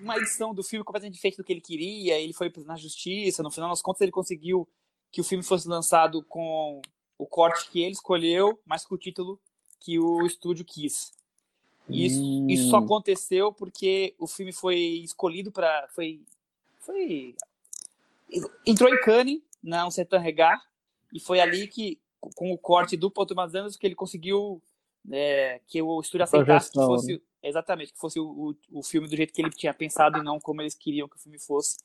uma 0.00 0.16
edição 0.16 0.54
do 0.54 0.62
filme 0.62 0.84
completamente 0.84 1.14
diferente 1.14 1.36
do 1.36 1.44
que 1.44 1.52
ele 1.52 1.60
queria, 1.60 2.18
ele 2.18 2.32
foi 2.32 2.52
na 2.64 2.76
justiça, 2.76 3.42
no 3.42 3.50
final 3.50 3.70
das 3.70 3.82
contas 3.82 4.00
ele 4.02 4.12
conseguiu 4.12 4.68
que 5.10 5.20
o 5.20 5.24
filme 5.24 5.44
fosse 5.44 5.68
lançado 5.68 6.22
com 6.24 6.82
o 7.16 7.26
corte 7.26 7.70
que 7.70 7.80
ele 7.80 7.92
escolheu, 7.92 8.58
mas 8.66 8.84
com 8.84 8.94
o 8.94 8.98
título 8.98 9.38
que 9.80 9.98
o 9.98 10.26
estúdio 10.26 10.64
quis. 10.64 11.12
Isso, 11.88 12.20
hum. 12.22 12.46
isso 12.48 12.70
só 12.70 12.78
aconteceu 12.78 13.52
porque 13.52 14.14
o 14.18 14.26
filme 14.26 14.52
foi 14.52 14.78
escolhido 14.78 15.52
para 15.52 15.86
foi 15.90 16.22
foi 16.80 17.34
entrou 18.66 18.88
em 18.88 18.98
Cannes 19.02 19.40
na 19.62 19.86
um 19.86 19.90
certain 19.90 20.18
regard 20.18 20.62
e 21.12 21.20
foi 21.20 21.40
ali 21.40 21.68
que 21.68 22.00
com 22.34 22.50
o 22.52 22.58
corte 22.58 22.96
do 22.96 23.10
Paul 23.10 23.26
Thomas 23.26 23.54
Anderson 23.54 23.78
que 23.78 23.86
ele 23.86 23.94
conseguiu 23.94 24.62
é, 25.10 25.60
que 25.66 25.80
o 25.82 26.00
estúdio 26.00 26.24
aceitasse 26.24 26.72
que 26.72 26.78
fosse 26.78 27.12
né? 27.12 27.20
Exatamente, 27.46 27.92
que 27.92 27.98
fosse 27.98 28.18
o, 28.18 28.24
o, 28.24 28.56
o, 28.78 28.82
filme 28.82 29.06
do 29.06 29.14
jeito 29.14 29.30
que 29.30 29.42
ele 29.42 29.50
tinha 29.50 29.74
pensado 29.74 30.18
e 30.18 30.22
não 30.22 30.40
como 30.40 30.62
eles 30.62 30.74
queriam 30.74 31.06
que 31.06 31.16
o 31.16 31.18
filme 31.18 31.38
fosse 31.38 31.76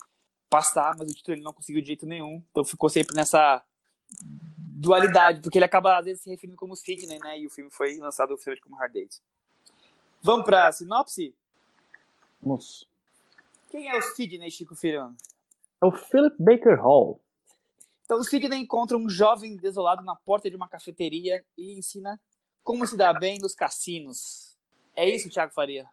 passar, 0.50 0.96
mas 0.98 1.12
o 1.12 1.14
título 1.14 1.36
ele 1.36 1.44
não 1.44 1.52
conseguiu 1.52 1.82
de 1.82 1.88
jeito 1.88 2.06
nenhum. 2.06 2.42
Então 2.50 2.64
ficou 2.64 2.90
sempre 2.90 3.14
nessa 3.14 3.62
dualidade, 4.10 5.42
porque 5.42 5.58
ele 5.58 5.66
acaba 5.66 5.98
às 5.98 6.06
vezes 6.06 6.24
se 6.24 6.30
referindo 6.30 6.58
como 6.58 6.78
Sidney, 6.78 7.20
né? 7.20 7.38
E 7.40 7.46
o 7.46 7.50
filme 7.50 7.70
foi 7.70 7.98
lançado 7.98 8.34
oficialmente 8.34 8.62
como 8.64 8.78
Hard 8.78 8.94
Date. 8.94 9.22
Vamos 10.22 10.46
para 10.46 10.72
sinopse? 10.72 11.36
Vamos. 12.42 12.88
Quem 13.70 13.90
é 13.90 13.98
o 13.98 14.02
Sidney, 14.02 14.50
Chico 14.50 14.76
Firano? 14.76 15.18
É 15.82 15.86
o 15.86 15.92
Philip 15.92 16.36
Baker 16.40 16.82
Hall. 16.82 17.20
Então 18.06 18.18
o 18.18 18.24
Sidney 18.24 18.60
encontra 18.60 18.98
um 18.98 19.10
jovem 19.10 19.58
desolado 19.58 20.04
na 20.04 20.16
porta 20.16 20.50
de 20.50 20.56
uma 20.56 20.70
cafeteria 20.70 21.44
e 21.58 21.78
ensina 21.78 22.18
como 22.64 22.88
se 22.88 22.96
dar 22.96 23.20
bem 23.20 23.40
nos 23.40 23.54
cassinos. 23.54 24.49
É 25.00 25.10
isso, 25.10 25.30
Thiago 25.30 25.54
Faria? 25.54 25.86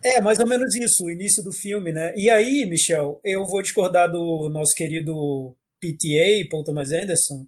É, 0.00 0.20
mais 0.20 0.38
ou 0.38 0.46
menos 0.46 0.72
isso, 0.76 1.04
o 1.04 1.10
início 1.10 1.42
do 1.42 1.50
filme, 1.50 1.90
né? 1.90 2.14
E 2.16 2.30
aí, 2.30 2.64
Michel, 2.64 3.20
eu 3.24 3.44
vou 3.44 3.60
discordar 3.60 4.08
do 4.08 4.48
nosso 4.48 4.72
querido 4.72 5.56
PTA, 5.80 6.48
Paul 6.48 6.62
Thomas 6.62 6.92
Anderson, 6.92 7.44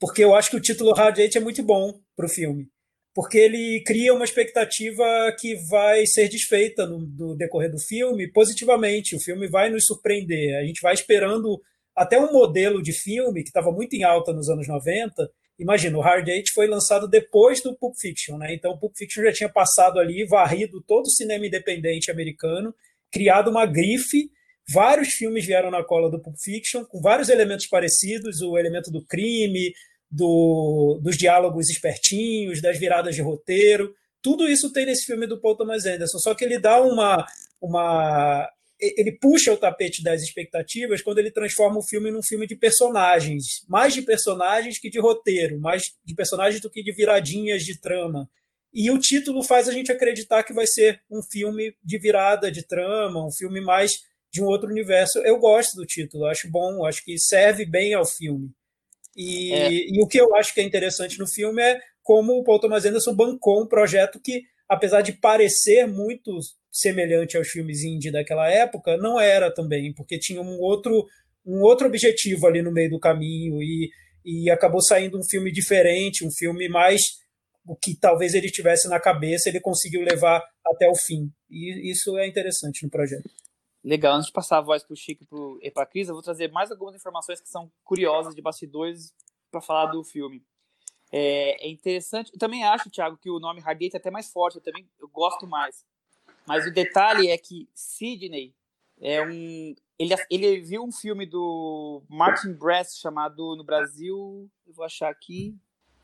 porque 0.00 0.24
eu 0.24 0.34
acho 0.34 0.48
que 0.48 0.56
o 0.56 0.62
título 0.62 0.94
Eight 1.14 1.36
é 1.36 1.40
muito 1.42 1.62
bom 1.62 2.00
para 2.16 2.24
o 2.24 2.28
filme. 2.28 2.70
Porque 3.14 3.36
ele 3.36 3.82
cria 3.84 4.14
uma 4.14 4.24
expectativa 4.24 5.04
que 5.38 5.56
vai 5.68 6.06
ser 6.06 6.26
desfeita 6.30 6.86
no, 6.86 7.00
no 7.00 7.36
decorrer 7.36 7.70
do 7.70 7.78
filme 7.78 8.32
positivamente. 8.32 9.14
O 9.14 9.20
filme 9.20 9.46
vai 9.46 9.68
nos 9.68 9.84
surpreender. 9.84 10.56
A 10.56 10.64
gente 10.64 10.80
vai 10.80 10.94
esperando 10.94 11.60
até 11.94 12.18
um 12.18 12.32
modelo 12.32 12.80
de 12.80 12.94
filme 12.94 13.42
que 13.42 13.50
estava 13.50 13.70
muito 13.70 13.92
em 13.94 14.04
alta 14.04 14.32
nos 14.32 14.48
anos 14.48 14.66
90 14.66 15.28
imagina, 15.58 15.98
o 15.98 16.00
Hard 16.00 16.28
Eight 16.28 16.52
foi 16.52 16.66
lançado 16.66 17.08
depois 17.08 17.62
do 17.62 17.74
Pulp 17.76 17.94
Fiction, 17.98 18.36
né? 18.38 18.54
Então 18.54 18.72
o 18.72 18.78
Pulp 18.78 18.94
Fiction 18.96 19.22
já 19.24 19.32
tinha 19.32 19.48
passado 19.48 19.98
ali, 19.98 20.24
varrido 20.26 20.82
todo 20.86 21.06
o 21.06 21.10
cinema 21.10 21.46
independente 21.46 22.10
americano, 22.10 22.74
criado 23.10 23.50
uma 23.50 23.66
grife. 23.66 24.30
Vários 24.70 25.08
filmes 25.14 25.44
vieram 25.44 25.70
na 25.70 25.82
cola 25.82 26.10
do 26.10 26.20
Pulp 26.20 26.36
Fiction, 26.36 26.84
com 26.84 27.00
vários 27.00 27.28
elementos 27.28 27.66
parecidos, 27.66 28.40
o 28.42 28.58
elemento 28.58 28.90
do 28.90 29.04
crime, 29.04 29.72
do, 30.10 31.00
dos 31.02 31.16
diálogos 31.16 31.68
espertinhos, 31.68 32.60
das 32.60 32.78
viradas 32.78 33.14
de 33.14 33.22
roteiro. 33.22 33.94
Tudo 34.22 34.48
isso 34.48 34.72
tem 34.72 34.86
nesse 34.86 35.06
filme 35.06 35.26
do 35.26 35.40
Paul 35.40 35.56
Thomas 35.56 35.86
Anderson, 35.86 36.18
só 36.18 36.34
que 36.34 36.44
ele 36.44 36.58
dá 36.58 36.80
uma, 36.82 37.26
uma 37.60 38.48
ele 38.80 39.12
puxa 39.12 39.52
o 39.52 39.56
tapete 39.56 40.02
das 40.02 40.22
expectativas 40.22 41.02
quando 41.02 41.18
ele 41.18 41.30
transforma 41.30 41.78
o 41.78 41.82
filme 41.82 42.10
num 42.10 42.22
filme 42.22 42.46
de 42.46 42.54
personagens, 42.54 43.64
mais 43.68 43.92
de 43.92 44.02
personagens 44.02 44.78
que 44.78 44.88
de 44.88 45.00
roteiro, 45.00 45.58
mais 45.60 45.92
de 46.04 46.14
personagens 46.14 46.60
do 46.60 46.70
que 46.70 46.82
de 46.82 46.92
viradinhas 46.92 47.64
de 47.64 47.78
trama. 47.80 48.28
E 48.72 48.90
o 48.90 48.98
título 48.98 49.42
faz 49.42 49.68
a 49.68 49.72
gente 49.72 49.90
acreditar 49.90 50.44
que 50.44 50.52
vai 50.52 50.66
ser 50.66 51.00
um 51.10 51.22
filme 51.22 51.74
de 51.82 51.98
virada 51.98 52.52
de 52.52 52.62
trama, 52.62 53.26
um 53.26 53.32
filme 53.32 53.60
mais 53.60 54.02
de 54.30 54.42
um 54.42 54.46
outro 54.46 54.68
universo. 54.68 55.18
Eu 55.20 55.38
gosto 55.38 55.74
do 55.74 55.86
título, 55.86 56.26
acho 56.26 56.50
bom, 56.50 56.84
acho 56.84 57.04
que 57.04 57.18
serve 57.18 57.64
bem 57.64 57.94
ao 57.94 58.06
filme. 58.06 58.50
E, 59.16 59.52
é. 59.52 59.72
e 59.72 60.00
o 60.00 60.06
que 60.06 60.20
eu 60.20 60.36
acho 60.36 60.54
que 60.54 60.60
é 60.60 60.64
interessante 60.64 61.18
no 61.18 61.26
filme 61.26 61.60
é 61.62 61.80
como 62.02 62.34
o 62.34 62.44
Paul 62.44 62.60
Thomas 62.60 62.84
Anderson 62.84 63.14
bancou 63.14 63.62
um 63.62 63.66
projeto 63.66 64.20
que, 64.20 64.42
apesar 64.68 65.02
de 65.02 65.12
parecer 65.12 65.86
muito 65.86 66.38
semelhante 66.70 67.36
aos 67.36 67.48
filmes 67.48 67.82
indie 67.82 68.10
daquela 68.10 68.48
época, 68.50 68.96
não 68.96 69.20
era 69.20 69.52
também, 69.52 69.92
porque 69.94 70.18
tinha 70.18 70.40
um 70.40 70.58
outro, 70.60 71.06
um 71.44 71.62
outro 71.62 71.86
objetivo 71.86 72.46
ali 72.46 72.62
no 72.62 72.72
meio 72.72 72.90
do 72.90 73.00
caminho 73.00 73.62
e, 73.62 73.90
e 74.24 74.50
acabou 74.50 74.80
saindo 74.82 75.18
um 75.18 75.24
filme 75.24 75.50
diferente, 75.50 76.26
um 76.26 76.30
filme 76.30 76.68
mais 76.68 77.00
o 77.68 77.76
que 77.76 77.94
talvez 77.94 78.34
ele 78.34 78.50
tivesse 78.50 78.88
na 78.88 78.98
cabeça, 78.98 79.48
ele 79.48 79.60
conseguiu 79.60 80.00
levar 80.00 80.42
até 80.66 80.88
o 80.88 80.94
fim. 80.94 81.30
E 81.50 81.90
isso 81.90 82.16
é 82.16 82.26
interessante 82.26 82.82
no 82.82 82.90
projeto. 82.90 83.28
Legal, 83.84 84.14
antes 84.14 84.26
de 84.26 84.32
passar 84.32 84.58
a 84.58 84.62
voz 84.62 84.82
para 84.82 84.94
o 84.94 84.96
Chico 84.96 85.24
e 85.62 85.70
para 85.70 85.82
a 85.82 85.86
Cris, 85.86 86.08
eu 86.08 86.14
vou 86.14 86.22
trazer 86.22 86.50
mais 86.50 86.70
algumas 86.70 86.94
informações 86.94 87.40
que 87.40 87.48
são 87.48 87.70
curiosas 87.84 88.34
de 88.34 88.40
bastidores 88.40 89.12
para 89.50 89.60
falar 89.60 89.86
do 89.86 90.02
filme. 90.02 90.42
É, 91.12 91.66
é, 91.66 91.70
interessante, 91.70 92.32
eu 92.32 92.38
também 92.38 92.64
acho, 92.64 92.90
Thiago, 92.90 93.16
que 93.16 93.30
o 93.30 93.38
nome 93.38 93.60
Hardgate 93.60 93.96
é 93.96 93.98
até 93.98 94.10
mais 94.10 94.30
forte, 94.30 94.56
eu 94.56 94.62
também 94.62 94.88
eu 94.98 95.08
gosto 95.08 95.46
mais. 95.46 95.84
Mas 96.48 96.66
o 96.66 96.72
detalhe 96.72 97.28
é 97.28 97.36
que 97.36 97.68
Sidney 97.74 98.54
é 99.00 99.22
um. 99.22 99.74
Ele, 99.98 100.14
ele 100.30 100.60
viu 100.60 100.82
um 100.82 100.90
filme 100.90 101.26
do 101.26 102.02
Martin 102.08 102.54
Brest 102.54 103.00
chamado 103.00 103.54
no 103.54 103.62
Brasil. 103.62 104.50
Eu 104.66 104.72
vou 104.72 104.84
achar 104.84 105.10
aqui. 105.10 105.54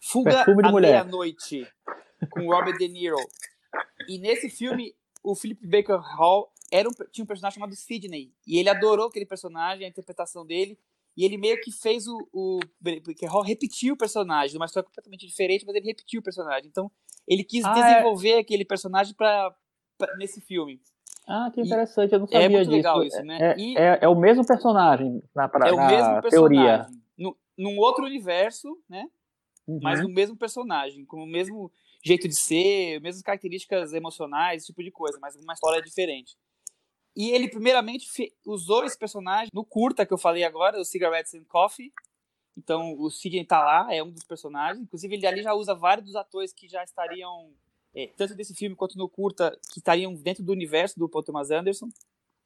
Fuga 0.01 0.43
à 0.43 0.73
Meia-Noite, 0.73 1.67
com 2.31 2.47
Robert 2.47 2.77
De 2.77 2.89
Niro. 2.89 3.17
E 4.07 4.19
nesse 4.19 4.51
filme, 4.51 4.95
o 5.23 5.35
Philip 5.35 5.67
Baker 5.67 5.99
Hall 5.99 6.53
era 6.71 6.87
um, 6.87 6.93
tinha 7.11 7.25
um 7.25 7.27
personagem 7.27 7.55
chamado 7.55 7.75
Sidney. 7.75 8.31
E 8.47 8.59
ele 8.59 8.69
adorou 8.69 9.07
aquele 9.07 9.25
personagem, 9.25 9.87
a 9.87 9.89
interpretação 9.89 10.45
dele. 10.45 10.79
E 11.17 11.25
ele 11.25 11.39
meio 11.39 11.59
que 11.61 11.73
fez 11.73 12.07
o. 12.07 12.29
o 12.33 12.61
Baker 12.81 13.31
Hall 13.31 13.43
repetiu 13.43 13.95
o 13.95 13.97
personagem, 13.97 14.57
uma 14.57 14.67
história 14.67 14.87
completamente 14.87 15.27
diferente, 15.27 15.65
mas 15.65 15.75
ele 15.75 15.87
repetiu 15.87 16.21
o 16.21 16.23
personagem. 16.23 16.69
Então, 16.69 16.91
ele 17.27 17.45
quis 17.45 17.65
ah, 17.65 17.71
é. 17.71 17.75
desenvolver 17.75 18.33
é... 18.33 18.39
aquele 18.41 18.65
personagem 18.65 19.15
para 19.15 19.55
nesse 20.19 20.41
filme. 20.41 20.81
Ah, 21.27 21.51
que 21.53 21.61
interessante, 21.61 22.13
eu 22.13 22.19
não 22.19 22.27
é 22.27 22.43
sabia 22.43 22.49
disso. 22.49 22.55
É 22.55 22.59
muito 22.59 22.69
disso. 22.69 22.77
legal 22.77 23.03
isso, 23.03 23.23
né? 23.23 23.39
É, 23.41 23.59
e 23.59 23.77
é, 23.77 23.99
é, 24.03 24.09
o 24.09 24.15
mesmo 24.15 24.47
personagem 24.47 25.23
na, 25.35 25.49
pra, 25.49 25.69
é 25.69 25.73
o 25.73 25.77
mesmo 25.77 26.21
personagem, 26.21 26.31
teoria. 26.31 26.87
No, 27.17 27.37
num 27.57 27.79
outro 27.79 28.05
universo, 28.05 28.79
né? 28.89 29.07
Uhum. 29.67 29.81
Mas 29.83 30.03
no 30.03 30.09
mesmo 30.09 30.37
personagem, 30.37 31.05
com 31.07 31.23
o 31.23 31.27
mesmo 31.27 31.73
jeito 32.05 32.29
de 32.29 32.35
ser, 32.35 33.01
mesmas 33.01 33.23
características 33.23 33.95
emocionais, 33.95 34.59
esse 34.59 34.67
tipo 34.67 34.83
de 34.83 34.91
coisa, 34.91 35.19
mas 35.21 35.35
uma 35.37 35.55
história 35.55 35.81
diferente. 35.81 36.37
E 37.17 37.31
ele, 37.31 37.49
primeiramente, 37.49 38.07
usou 38.45 38.85
esse 38.85 38.99
personagem 38.99 39.49
no 39.55 39.65
curta 39.65 40.05
que 40.05 40.13
eu 40.13 40.19
falei 40.19 40.45
agora, 40.45 40.79
o 40.79 40.85
Cigarettes 40.85 41.35
and 41.35 41.45
Coffee. 41.45 41.93
Então, 42.57 42.95
o 42.99 43.11
Sidney 43.11 43.45
tá 43.45 43.65
lá, 43.65 43.95
é 43.95 44.03
um 44.03 44.11
dos 44.11 44.25
personagens. 44.25 44.83
Inclusive, 44.83 45.15
ele 45.15 45.27
ali 45.27 45.43
já 45.43 45.55
usa 45.55 45.75
vários 45.75 46.07
dos 46.07 46.17
atores 46.17 46.53
que 46.53 46.69
já 46.69 46.85
estariam 46.85 47.53
é, 47.95 48.09
tanto 48.17 48.35
desse 48.35 48.55
filme 48.55 48.75
quanto 48.75 48.99
no 48.99 49.09
curta, 49.09 49.57
que 49.73 49.79
estariam 49.79 50.15
dentro 50.15 50.43
do 50.43 50.53
universo 50.53 50.99
do 50.99 51.09
Paul 51.09 51.23
Thomas 51.23 51.51
Anderson. 51.51 51.89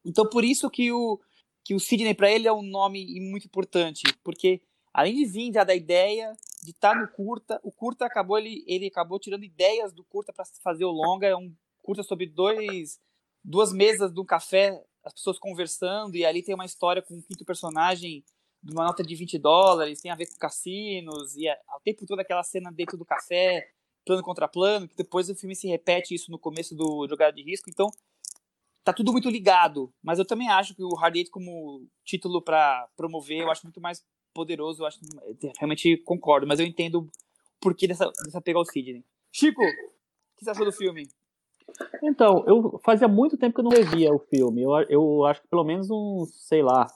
Então, 0.04 0.28
por 0.28 0.44
isso 0.44 0.68
que 0.70 0.92
o, 0.92 1.18
que 1.64 1.74
o 1.74 1.80
Sidney, 1.80 2.14
para 2.14 2.30
ele, 2.30 2.46
é 2.46 2.52
um 2.52 2.62
nome 2.62 3.20
muito 3.20 3.46
importante, 3.46 4.02
porque 4.22 4.60
além 4.92 5.14
de 5.14 5.24
vir 5.26 5.52
já 5.52 5.64
da 5.64 5.74
ideia 5.74 6.36
de 6.62 6.70
estar 6.70 6.92
tá 6.92 7.00
no 7.00 7.08
curta, 7.08 7.60
o 7.62 7.72
curta 7.72 8.04
acabou, 8.04 8.38
ele, 8.38 8.64
ele 8.66 8.86
acabou 8.86 9.18
tirando 9.18 9.44
ideias 9.44 9.92
do 9.92 10.04
curta 10.04 10.32
para 10.32 10.44
fazer 10.62 10.84
o 10.84 10.90
longa, 10.90 11.26
é 11.26 11.36
um 11.36 11.54
curta 11.82 12.02
sobre 12.02 12.26
dois, 12.26 13.00
duas 13.42 13.72
mesas 13.72 14.12
de 14.12 14.20
um 14.20 14.24
café, 14.24 14.82
as 15.04 15.14
pessoas 15.14 15.38
conversando, 15.38 16.16
e 16.16 16.24
ali 16.24 16.42
tem 16.42 16.54
uma 16.54 16.66
história 16.66 17.00
com 17.00 17.14
um 17.14 17.22
quinto 17.22 17.44
personagem 17.44 18.24
de 18.62 18.72
uma 18.72 18.84
nota 18.84 19.02
de 19.02 19.14
20 19.14 19.38
dólares, 19.38 20.00
tem 20.00 20.10
a 20.10 20.16
ver 20.16 20.26
com 20.26 20.36
cassinos, 20.36 21.36
e 21.36 21.48
ao 21.48 21.80
tempo 21.80 22.04
todo 22.04 22.20
aquela 22.20 22.42
cena 22.42 22.70
dentro 22.70 22.98
do 22.98 23.04
café, 23.04 23.70
plano 24.08 24.22
contra 24.22 24.48
plano, 24.48 24.88
que 24.88 24.96
depois 24.96 25.28
o 25.28 25.34
filme 25.34 25.54
se 25.54 25.68
repete 25.68 26.14
isso 26.14 26.30
no 26.30 26.38
começo 26.38 26.74
do 26.74 27.06
Jogada 27.06 27.30
de 27.30 27.42
Risco, 27.42 27.68
então 27.68 27.90
tá 28.82 28.90
tudo 28.90 29.12
muito 29.12 29.28
ligado, 29.28 29.92
mas 30.02 30.18
eu 30.18 30.24
também 30.24 30.48
acho 30.48 30.74
que 30.74 30.82
o 30.82 30.94
Hard 30.94 31.14
Eight 31.14 31.30
como 31.30 31.86
título 32.06 32.40
para 32.40 32.88
promover, 32.96 33.42
eu 33.42 33.50
acho 33.50 33.66
muito 33.66 33.82
mais 33.82 34.02
poderoso, 34.32 34.82
eu 34.82 34.86
acho 34.86 34.98
realmente 35.58 35.98
concordo, 35.98 36.46
mas 36.46 36.58
eu 36.58 36.64
entendo 36.64 37.00
o 37.00 37.10
porquê 37.60 37.86
dessa, 37.86 38.10
dessa 38.24 38.40
pegar 38.40 38.60
o 38.60 38.64
Sidney. 38.64 39.04
Chico, 39.30 39.60
o 39.60 40.38
que 40.38 40.44
você 40.44 40.50
achou 40.50 40.64
do 40.64 40.72
filme? 40.72 41.06
Então, 42.02 42.44
eu 42.46 42.80
fazia 42.82 43.06
muito 43.06 43.36
tempo 43.36 43.54
que 43.54 43.60
eu 43.60 43.64
não 43.64 43.70
revia 43.70 44.10
o 44.10 44.18
filme. 44.18 44.62
Eu, 44.62 44.70
eu 44.88 45.24
acho 45.26 45.42
que 45.42 45.48
pelo 45.48 45.64
menos 45.64 45.90
uns, 45.90 46.48
sei 46.48 46.62
lá, 46.62 46.86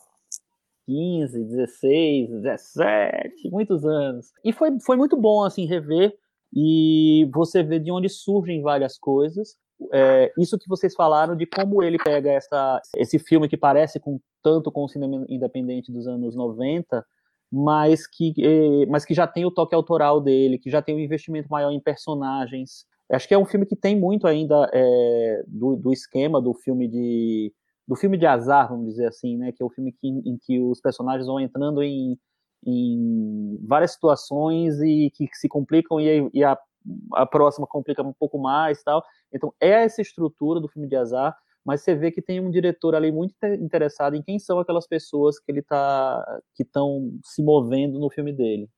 15, 0.86 1.44
16, 1.44 2.30
17, 2.30 3.50
muitos 3.50 3.84
anos. 3.84 4.32
E 4.42 4.50
foi, 4.50 4.80
foi 4.80 4.96
muito 4.96 5.14
bom, 5.14 5.44
assim, 5.44 5.66
rever 5.66 6.16
e 6.54 7.28
você 7.32 7.62
vê 7.62 7.78
de 7.78 7.90
onde 7.90 8.08
surgem 8.08 8.62
várias 8.62 8.98
coisas. 8.98 9.56
É, 9.92 10.32
isso 10.38 10.58
que 10.58 10.68
vocês 10.68 10.94
falaram 10.94 11.34
de 11.34 11.46
como 11.46 11.82
ele 11.82 11.98
pega 11.98 12.30
essa, 12.30 12.80
esse 12.96 13.18
filme 13.18 13.48
que 13.48 13.56
parece 13.56 13.98
com 13.98 14.20
tanto 14.42 14.70
com 14.70 14.84
o 14.84 14.88
cinema 14.88 15.24
independente 15.28 15.90
dos 15.90 16.06
anos 16.06 16.36
90, 16.36 17.04
mas 17.50 18.06
que, 18.06 18.34
é, 18.38 18.86
mas 18.86 19.04
que 19.04 19.14
já 19.14 19.26
tem 19.26 19.44
o 19.44 19.50
toque 19.50 19.74
autoral 19.74 20.20
dele, 20.20 20.58
que 20.58 20.70
já 20.70 20.82
tem 20.82 20.94
um 20.94 21.00
investimento 21.00 21.48
maior 21.50 21.70
em 21.70 21.80
personagens. 21.80 22.86
Acho 23.10 23.28
que 23.28 23.34
é 23.34 23.38
um 23.38 23.44
filme 23.44 23.66
que 23.66 23.76
tem 23.76 23.98
muito 23.98 24.26
ainda 24.26 24.70
é, 24.72 25.44
do, 25.46 25.76
do 25.76 25.92
esquema 25.92 26.40
do 26.40 26.54
filme 26.54 26.88
de 26.88 27.52
do 27.86 27.96
filme 27.96 28.16
de 28.16 28.24
azar, 28.24 28.68
vamos 28.68 28.86
dizer 28.86 29.06
assim, 29.06 29.36
né? 29.36 29.52
Que 29.52 29.62
é 29.62 29.66
o 29.66 29.70
filme 29.70 29.92
que, 29.92 30.08
em 30.08 30.38
que 30.40 30.60
os 30.60 30.80
personagens 30.80 31.26
vão 31.26 31.40
entrando 31.40 31.82
em 31.82 32.16
em 32.64 33.58
várias 33.66 33.92
situações 33.92 34.80
e 34.80 35.10
que 35.14 35.28
se 35.32 35.48
complicam 35.48 36.00
e, 36.00 36.30
e 36.32 36.44
a, 36.44 36.56
a, 37.14 37.26
próxima 37.26 37.66
complica 37.66 38.02
um 38.02 38.12
pouco 38.12 38.38
mais 38.38 38.82
tal. 38.82 39.04
Então 39.32 39.52
é 39.60 39.84
essa 39.84 40.00
estrutura 40.00 40.60
do 40.60 40.68
filme 40.68 40.88
de 40.88 40.96
azar, 40.96 41.36
mas 41.64 41.82
você 41.82 41.94
vê 41.94 42.10
que 42.10 42.22
tem 42.22 42.40
um 42.40 42.50
diretor 42.50 42.94
ali 42.94 43.10
muito 43.10 43.34
interessado 43.60 44.14
em 44.14 44.22
quem 44.22 44.38
são 44.38 44.58
aquelas 44.58 44.86
pessoas 44.86 45.38
que 45.38 45.50
ele 45.50 45.62
tá 45.62 46.40
que 46.54 46.62
estão 46.62 47.12
se 47.24 47.42
movendo 47.42 47.98
no 47.98 48.10
filme 48.10 48.32
dele. 48.32 48.68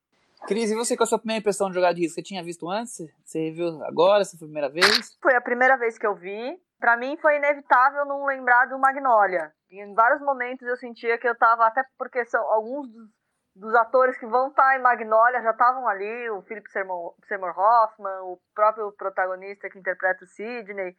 Cris, 0.47 0.71
e 0.71 0.75
você 0.75 0.95
com 0.95 1.03
a 1.03 1.07
sua 1.07 1.19
primeira 1.19 1.41
impressão 1.41 1.69
de 1.69 1.75
jogar 1.75 1.95
de 1.95 2.03
risco? 2.03 2.17
Você 2.17 2.23
tinha 2.23 2.43
visto 2.43 2.69
antes? 2.69 2.99
Você 3.25 3.51
viu 3.51 3.83
agora? 3.85 4.21
Essa 4.21 4.37
foi 4.37 4.47
a 4.47 4.51
primeira 4.51 4.69
vez? 4.69 5.19
Foi 5.23 5.35
a 5.35 5.41
primeira 5.41 5.77
vez 5.79 5.97
que 5.97 6.07
eu 6.07 6.15
vi. 6.15 6.59
Para 6.79 6.99
mim 6.99 7.17
foi 7.17 7.37
inevitável 7.37 8.05
não 8.05 8.27
lembrar 8.27 8.67
do 8.67 8.79
Magnolia. 8.79 9.51
Em 9.71 9.95
vários 9.95 10.21
momentos 10.21 10.69
eu 10.69 10.77
sentia 10.77 11.17
que 11.17 11.27
eu 11.27 11.35
tava, 11.37 11.67
até 11.67 11.83
porque 11.97 12.27
são 12.27 12.43
alguns 12.53 12.93
dos 12.93 13.09
dos 13.55 13.75
atores 13.75 14.19
que 14.19 14.27
vão 14.27 14.49
estar 14.49 14.63
tá 14.63 14.77
em 14.77 14.83
Magnolia 14.83 15.43
já 15.43 15.51
estavam 15.51 15.87
ali, 15.87 16.31
o 16.31 16.43
Philip 16.43 16.69
Seymour, 16.71 17.15
Hoffman, 17.57 18.21
o 18.23 18.41
próprio 18.55 18.91
protagonista 18.93 19.71
que 19.71 19.79
interpreta 19.79 20.25
o 20.25 20.29
Sidney. 20.29 20.97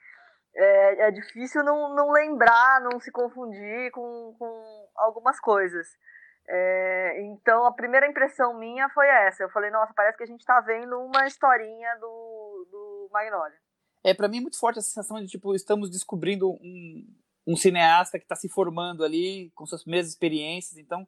É, 0.56 1.08
é 1.08 1.12
difícil 1.12 1.64
não, 1.64 1.94
não 1.94 2.12
lembrar, 2.12 2.80
não 2.82 3.00
se 3.00 3.12
confundir 3.12 3.92
com, 3.92 4.36
com 4.40 4.90
algumas 4.96 5.40
coisas. 5.40 5.88
É, 6.48 7.22
então 7.24 7.66
a 7.66 7.74
primeira 7.74 8.08
impressão 8.08 8.58
minha 8.58 8.88
foi 8.90 9.08
essa. 9.08 9.44
Eu 9.44 9.50
falei, 9.50 9.70
nossa, 9.70 9.94
parece 9.94 10.18
que 10.18 10.24
a 10.24 10.28
gente 10.28 10.40
está 10.40 10.62
vendo 10.62 10.98
uma 10.98 11.28
historinha 11.28 11.96
do, 12.00 12.68
do 12.72 13.10
Magnolia. 13.12 13.58
É, 14.04 14.14
para 14.14 14.28
mim 14.28 14.38
é 14.38 14.42
muito 14.42 14.60
forte 14.60 14.80
a 14.80 14.84
sensação 14.84 15.20
de, 15.20 15.28
tipo, 15.28 15.54
estamos 15.56 15.90
descobrindo 15.90 16.52
um, 16.52 17.16
um 17.48 17.56
cineasta 17.56 18.18
que 18.20 18.24
está 18.24 18.36
se 18.36 18.48
formando 18.48 19.04
ali 19.04 19.52
com 19.56 19.66
suas 19.66 19.82
primeiras 19.82 20.08
experiências. 20.08 20.78
Então, 20.78 21.06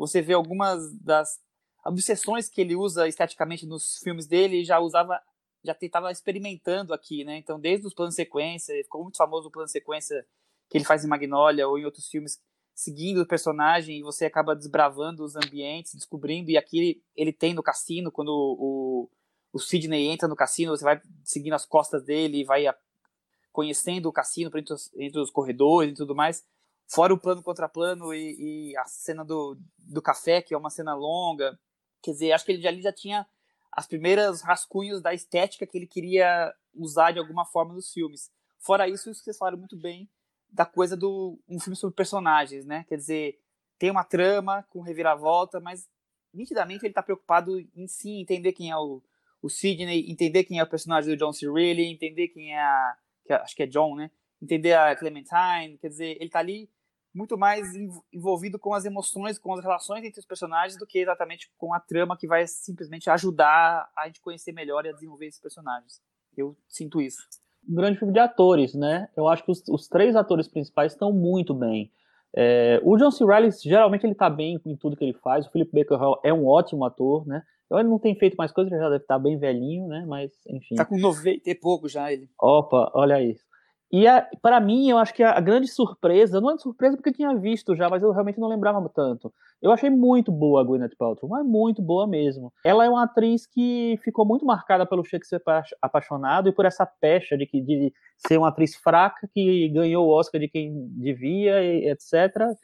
você 0.00 0.22
vê 0.22 0.32
algumas 0.32 0.98
das 0.98 1.38
obsessões 1.84 2.48
que 2.48 2.62
ele 2.62 2.74
usa 2.74 3.06
esteticamente 3.06 3.66
nos 3.66 3.98
filmes 4.02 4.26
dele 4.26 4.64
já 4.64 4.80
usava, 4.80 5.20
já 5.62 5.76
estava 5.78 6.10
experimentando 6.10 6.94
aqui, 6.94 7.22
né? 7.22 7.36
Então, 7.36 7.60
desde 7.60 7.86
os 7.86 7.92
planos 7.92 8.14
sequência, 8.14 8.74
ficou 8.82 9.02
muito 9.02 9.18
famoso 9.18 9.48
o 9.48 9.50
plano 9.50 9.68
sequência 9.68 10.26
que 10.70 10.78
ele 10.78 10.86
faz 10.86 11.04
em 11.04 11.08
Magnolia 11.08 11.68
ou 11.68 11.78
em 11.78 11.84
outros 11.84 12.08
filmes, 12.08 12.40
seguindo 12.74 13.20
o 13.20 13.26
personagem 13.26 13.98
e 13.98 14.02
você 14.02 14.24
acaba 14.24 14.56
desbravando 14.56 15.22
os 15.22 15.36
ambientes, 15.36 15.94
descobrindo. 15.94 16.50
E 16.50 16.56
aqui 16.56 17.02
ele 17.14 17.32
tem 17.32 17.52
no 17.52 17.62
cassino, 17.62 18.10
quando 18.10 18.30
o, 18.30 19.10
o 19.52 19.58
Sidney 19.58 20.06
entra 20.08 20.26
no 20.26 20.36
cassino, 20.36 20.74
você 20.74 20.84
vai 20.84 20.98
seguindo 21.22 21.52
as 21.52 21.66
costas 21.66 22.02
dele 22.04 22.42
vai 22.42 22.64
conhecendo 23.52 24.08
o 24.08 24.12
cassino 24.12 24.50
entre 24.56 24.72
os, 24.72 24.90
entre 24.96 25.20
os 25.20 25.30
corredores 25.30 25.92
e 25.92 25.96
tudo 25.96 26.14
mais. 26.14 26.42
Fora 26.92 27.14
o 27.14 27.18
plano 27.18 27.40
contra 27.40 27.68
plano 27.68 28.12
e, 28.12 28.70
e, 28.72 28.76
a 28.76 28.84
cena 28.84 29.24
do, 29.24 29.56
do 29.78 30.02
café, 30.02 30.42
que 30.42 30.52
é 30.52 30.58
uma 30.58 30.70
cena 30.70 30.92
longa. 30.92 31.56
Quer 32.02 32.10
dizer, 32.10 32.32
acho 32.32 32.44
que 32.44 32.50
ele 32.50 32.66
ali 32.66 32.82
já 32.82 32.92
tinha 32.92 33.24
as 33.70 33.86
primeiras 33.86 34.42
rascunhos 34.42 35.00
da 35.00 35.14
estética 35.14 35.64
que 35.64 35.78
ele 35.78 35.86
queria 35.86 36.52
usar 36.74 37.12
de 37.12 37.20
alguma 37.20 37.44
forma 37.44 37.72
nos 37.72 37.92
filmes. 37.92 38.28
Fora 38.58 38.88
isso, 38.88 39.08
isso 39.08 39.20
que 39.20 39.26
vocês 39.26 39.38
falaram 39.38 39.56
muito 39.56 39.76
bem, 39.76 40.10
da 40.50 40.66
coisa 40.66 40.96
do 40.96 41.38
um 41.48 41.60
filme 41.60 41.76
sobre 41.76 41.94
personagens, 41.94 42.66
né? 42.66 42.84
Quer 42.88 42.96
dizer, 42.96 43.40
tem 43.78 43.88
uma 43.88 44.02
trama 44.02 44.66
com 44.68 44.80
reviravolta, 44.80 45.60
mas 45.60 45.88
nitidamente 46.34 46.84
ele 46.84 46.90
está 46.90 47.04
preocupado 47.04 47.60
em 47.60 47.86
sim 47.86 48.20
entender 48.20 48.52
quem 48.52 48.72
é 48.72 48.76
o, 48.76 49.00
o 49.40 49.48
Sidney, 49.48 50.10
entender 50.10 50.42
quem 50.42 50.58
é 50.58 50.62
o 50.64 50.68
personagem 50.68 51.14
do 51.14 51.16
John 51.16 51.32
C. 51.32 51.48
Reilly, 51.48 51.84
entender 51.84 52.28
quem 52.28 52.52
é 52.52 52.60
a 52.60 52.96
que 53.24 53.32
acho 53.32 53.54
que 53.54 53.62
é 53.62 53.66
John, 53.66 53.94
né? 53.94 54.10
Entender 54.42 54.72
a 54.72 54.96
Clementine, 54.96 55.78
quer 55.80 55.88
dizer, 55.88 56.16
ele 56.16 56.24
está 56.24 56.40
ali 56.40 56.68
muito 57.14 57.36
mais 57.36 57.66
envolvido 58.12 58.58
com 58.58 58.72
as 58.72 58.84
emoções, 58.84 59.38
com 59.38 59.52
as 59.54 59.62
relações 59.62 60.04
entre 60.04 60.20
os 60.20 60.26
personagens 60.26 60.78
do 60.78 60.86
que 60.86 60.98
exatamente 60.98 61.50
com 61.58 61.74
a 61.74 61.80
trama 61.80 62.16
que 62.16 62.26
vai 62.26 62.46
simplesmente 62.46 63.10
ajudar 63.10 63.90
a 63.96 64.06
gente 64.06 64.20
conhecer 64.20 64.52
melhor 64.52 64.86
e 64.86 64.88
a 64.88 64.92
desenvolver 64.92 65.26
esses 65.26 65.40
personagens. 65.40 66.00
Eu 66.36 66.56
sinto 66.68 67.00
isso. 67.00 67.22
Um 67.68 67.74
grande 67.74 67.98
filme 67.98 68.12
de 68.12 68.20
atores, 68.20 68.74
né? 68.74 69.08
Eu 69.16 69.28
acho 69.28 69.44
que 69.44 69.50
os, 69.50 69.62
os 69.68 69.88
três 69.88 70.16
atores 70.16 70.48
principais 70.48 70.92
estão 70.92 71.12
muito 71.12 71.52
bem. 71.52 71.92
É, 72.34 72.80
o 72.84 72.96
John 72.96 73.10
C. 73.10 73.24
Reilly, 73.24 73.50
geralmente 73.50 74.04
ele 74.04 74.12
está 74.12 74.30
bem 74.30 74.60
em 74.64 74.76
tudo 74.76 74.96
que 74.96 75.04
ele 75.04 75.14
faz. 75.14 75.46
O 75.46 75.50
Philip 75.50 75.70
Baker 75.72 75.98
Hall 75.98 76.20
é 76.24 76.32
um 76.32 76.46
ótimo 76.46 76.84
ator, 76.84 77.26
né? 77.26 77.42
Então 77.66 77.78
ele 77.78 77.88
não 77.88 77.98
tem 77.98 78.14
feito 78.16 78.34
mais 78.36 78.50
coisas, 78.50 78.72
ele 78.72 78.80
já 78.80 78.88
deve 78.88 79.04
estar 79.04 79.18
bem 79.18 79.38
velhinho, 79.38 79.86
né? 79.88 80.04
Mas, 80.06 80.32
enfim. 80.48 80.74
Tá 80.74 80.84
com 80.84 80.98
90 80.98 81.48
e 81.48 81.54
pouco 81.54 81.88
já 81.88 82.12
ele. 82.12 82.28
Opa, 82.40 82.90
olha 82.94 83.22
isso. 83.22 83.44
E 83.92 84.04
para 84.40 84.60
mim, 84.60 84.88
eu 84.88 84.98
acho 84.98 85.12
que 85.12 85.22
a, 85.22 85.40
grande 85.40 85.66
surpresa, 85.66 86.40
não 86.40 86.52
é 86.52 86.58
surpresa 86.58 86.96
porque 86.96 87.08
eu 87.08 87.14
tinha 87.14 87.34
visto 87.34 87.74
já, 87.74 87.88
mas 87.88 88.02
eu 88.02 88.12
realmente 88.12 88.38
não 88.38 88.48
lembrava 88.48 88.88
tanto. 88.88 89.32
Eu 89.60 89.72
achei 89.72 89.90
muito 89.90 90.30
boa 90.30 90.60
a 90.60 90.64
Gwyneth 90.64 90.94
Paltrow, 90.96 91.28
mas 91.28 91.44
muito 91.44 91.82
boa 91.82 92.06
mesmo. 92.06 92.52
Ela 92.64 92.84
é 92.84 92.88
uma 92.88 93.02
atriz 93.02 93.46
que 93.46 93.98
ficou 94.04 94.24
muito 94.24 94.46
marcada 94.46 94.86
pelo 94.86 95.04
Shakespeare 95.04 95.42
apaixonado 95.82 96.48
e 96.48 96.52
por 96.52 96.64
essa 96.64 96.86
pecha 96.86 97.36
de, 97.36 97.46
que, 97.46 97.60
de 97.60 97.92
ser 98.16 98.38
uma 98.38 98.48
atriz 98.48 98.76
fraca 98.76 99.28
que 99.34 99.68
ganhou 99.70 100.06
o 100.06 100.10
Oscar 100.10 100.40
de 100.40 100.48
quem 100.48 100.86
devia, 100.92 101.60
etc. 101.64 102.56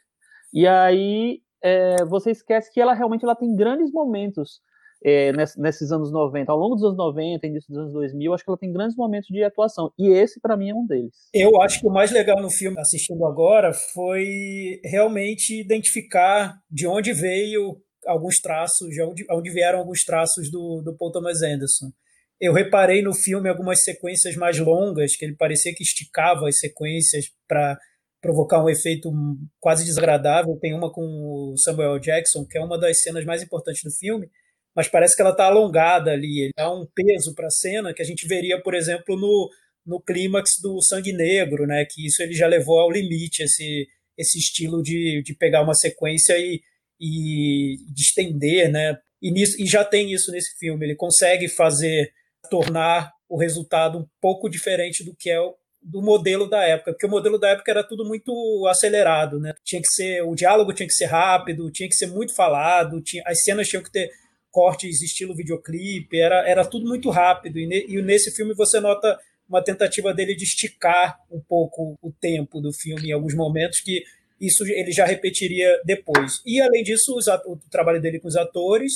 E 0.53 0.65
aí 0.65 1.41
é, 1.61 2.05
você 2.05 2.31
esquece 2.31 2.71
que 2.73 2.79
ela 2.79 2.93
realmente 2.93 3.25
ela 3.25 3.35
tem 3.35 3.53
grandes 3.53 3.91
momentos 3.91 4.61
é, 5.03 5.31
nesses 5.57 5.91
anos 5.91 6.11
90, 6.11 6.51
ao 6.51 6.57
longo 6.57 6.75
dos 6.75 6.83
anos 6.83 6.97
90, 6.97 7.47
início 7.47 7.69
dos 7.69 7.77
anos 7.77 7.93
2000, 7.93 8.33
acho 8.33 8.43
que 8.43 8.49
ela 8.49 8.57
tem 8.57 8.71
grandes 8.71 8.95
momentos 8.95 9.27
de 9.27 9.43
atuação. 9.43 9.91
E 9.97 10.09
esse, 10.09 10.39
para 10.39 10.57
mim, 10.57 10.69
é 10.69 10.73
um 10.75 10.85
deles. 10.85 11.13
Eu 11.33 11.61
acho 11.61 11.79
que 11.79 11.87
o 11.87 11.91
mais 11.91 12.11
legal 12.11 12.41
no 12.41 12.49
filme, 12.49 12.79
assistindo 12.79 13.25
agora, 13.25 13.73
foi 13.73 14.79
realmente 14.83 15.59
identificar 15.59 16.55
de 16.69 16.87
onde 16.87 17.13
veio 17.13 17.77
alguns 18.05 18.39
traços, 18.39 18.89
de 18.89 19.01
onde, 19.01 19.25
onde 19.29 19.51
vieram 19.51 19.79
alguns 19.79 20.03
traços 20.03 20.49
do, 20.49 20.81
do 20.83 20.95
Paul 20.97 21.11
Thomas 21.11 21.41
Anderson. 21.41 21.91
Eu 22.39 22.53
reparei 22.53 23.01
no 23.01 23.13
filme 23.13 23.49
algumas 23.49 23.83
sequências 23.83 24.35
mais 24.35 24.59
longas, 24.59 25.15
que 25.15 25.25
ele 25.25 25.35
parecia 25.35 25.73
que 25.75 25.83
esticava 25.83 26.47
as 26.47 26.59
sequências 26.59 27.25
para 27.47 27.77
provocar 28.21 28.63
um 28.63 28.69
efeito 28.69 29.11
quase 29.59 29.85
desagradável. 29.85 30.57
Tem 30.59 30.73
uma 30.73 30.91
com 30.91 31.01
o 31.01 31.57
Samuel 31.57 31.99
Jackson, 31.99 32.45
que 32.45 32.57
é 32.57 32.61
uma 32.61 32.79
das 32.79 33.01
cenas 33.01 33.25
mais 33.25 33.41
importantes 33.41 33.81
do 33.83 33.91
filme, 33.91 34.29
mas 34.77 34.87
parece 34.87 35.15
que 35.15 35.23
ela 35.23 35.31
está 35.31 35.45
alongada 35.45 36.11
ali, 36.11 36.51
dá 36.55 36.71
um 36.71 36.85
peso 36.93 37.33
para 37.33 37.47
a 37.47 37.49
cena 37.49 37.95
que 37.95 38.01
a 38.03 38.05
gente 38.05 38.27
veria, 38.27 38.61
por 38.61 38.75
exemplo, 38.75 39.19
no, 39.19 39.49
no 39.83 39.99
clímax 39.99 40.61
do 40.61 40.79
Sangue 40.83 41.13
Negro, 41.13 41.65
né? 41.65 41.83
Que 41.89 42.05
isso 42.05 42.21
ele 42.21 42.33
já 42.33 42.45
levou 42.45 42.79
ao 42.79 42.91
limite, 42.91 43.41
esse, 43.41 43.87
esse 44.15 44.37
estilo 44.37 44.83
de, 44.83 45.23
de 45.23 45.33
pegar 45.33 45.63
uma 45.63 45.73
sequência 45.73 46.37
e, 46.37 46.61
e 47.01 47.77
de 47.91 48.01
estender, 48.03 48.71
né? 48.71 48.95
E, 49.19 49.31
nisso, 49.31 49.59
e 49.59 49.65
já 49.65 49.83
tem 49.83 50.13
isso 50.13 50.31
nesse 50.31 50.55
filme, 50.59 50.85
ele 50.85 50.95
consegue 50.95 51.47
fazer, 51.47 52.11
tornar 52.47 53.11
o 53.27 53.35
resultado 53.35 53.97
um 53.97 54.05
pouco 54.21 54.47
diferente 54.47 55.03
do 55.03 55.15
que 55.15 55.31
é 55.31 55.41
o, 55.41 55.55
do 55.81 56.03
modelo 56.03 56.47
da 56.47 56.63
época, 56.63 56.91
porque 56.91 57.07
o 57.07 57.09
modelo 57.09 57.39
da 57.39 57.49
época 57.49 57.71
era 57.71 57.83
tudo 57.83 58.05
muito 58.05 58.31
acelerado, 58.69 59.39
né? 59.39 59.55
Tinha 59.65 59.81
que 59.81 59.91
ser 59.91 60.21
o 60.21 60.35
diálogo 60.35 60.71
tinha 60.71 60.85
que 60.85 60.93
ser 60.93 61.05
rápido, 61.05 61.71
tinha 61.71 61.89
que 61.89 61.95
ser 61.95 62.05
muito 62.05 62.35
falado, 62.35 63.01
tinha, 63.01 63.23
as 63.25 63.41
cenas 63.41 63.67
tinham 63.67 63.81
que 63.81 63.91
ter 63.91 64.11
cortes 64.57 65.03
estilo 65.03 65.35
videoclipe, 65.35 66.19
era, 66.19 66.49
era 66.49 66.65
tudo 66.65 66.87
muito 66.87 67.11
rápido. 67.11 67.59
E, 67.59 67.67
ne, 67.67 67.85
e 67.87 68.01
nesse 68.01 68.31
filme 68.31 68.55
você 68.55 68.79
nota 68.79 69.15
uma 69.47 69.63
tentativa 69.63 70.11
dele 70.15 70.35
de 70.35 70.45
esticar 70.45 71.19
um 71.29 71.39
pouco 71.39 71.95
o 72.01 72.11
tempo 72.11 72.59
do 72.59 72.73
filme 72.73 73.09
em 73.09 73.11
alguns 73.11 73.35
momentos, 73.35 73.81
que 73.81 74.03
isso 74.41 74.65
ele 74.65 74.91
já 74.91 75.05
repetiria 75.05 75.79
depois. 75.85 76.41
E, 76.43 76.59
além 76.59 76.81
disso, 76.81 77.15
o 77.45 77.55
trabalho 77.69 78.01
dele 78.01 78.19
com 78.19 78.27
os 78.27 78.35
atores, 78.35 78.93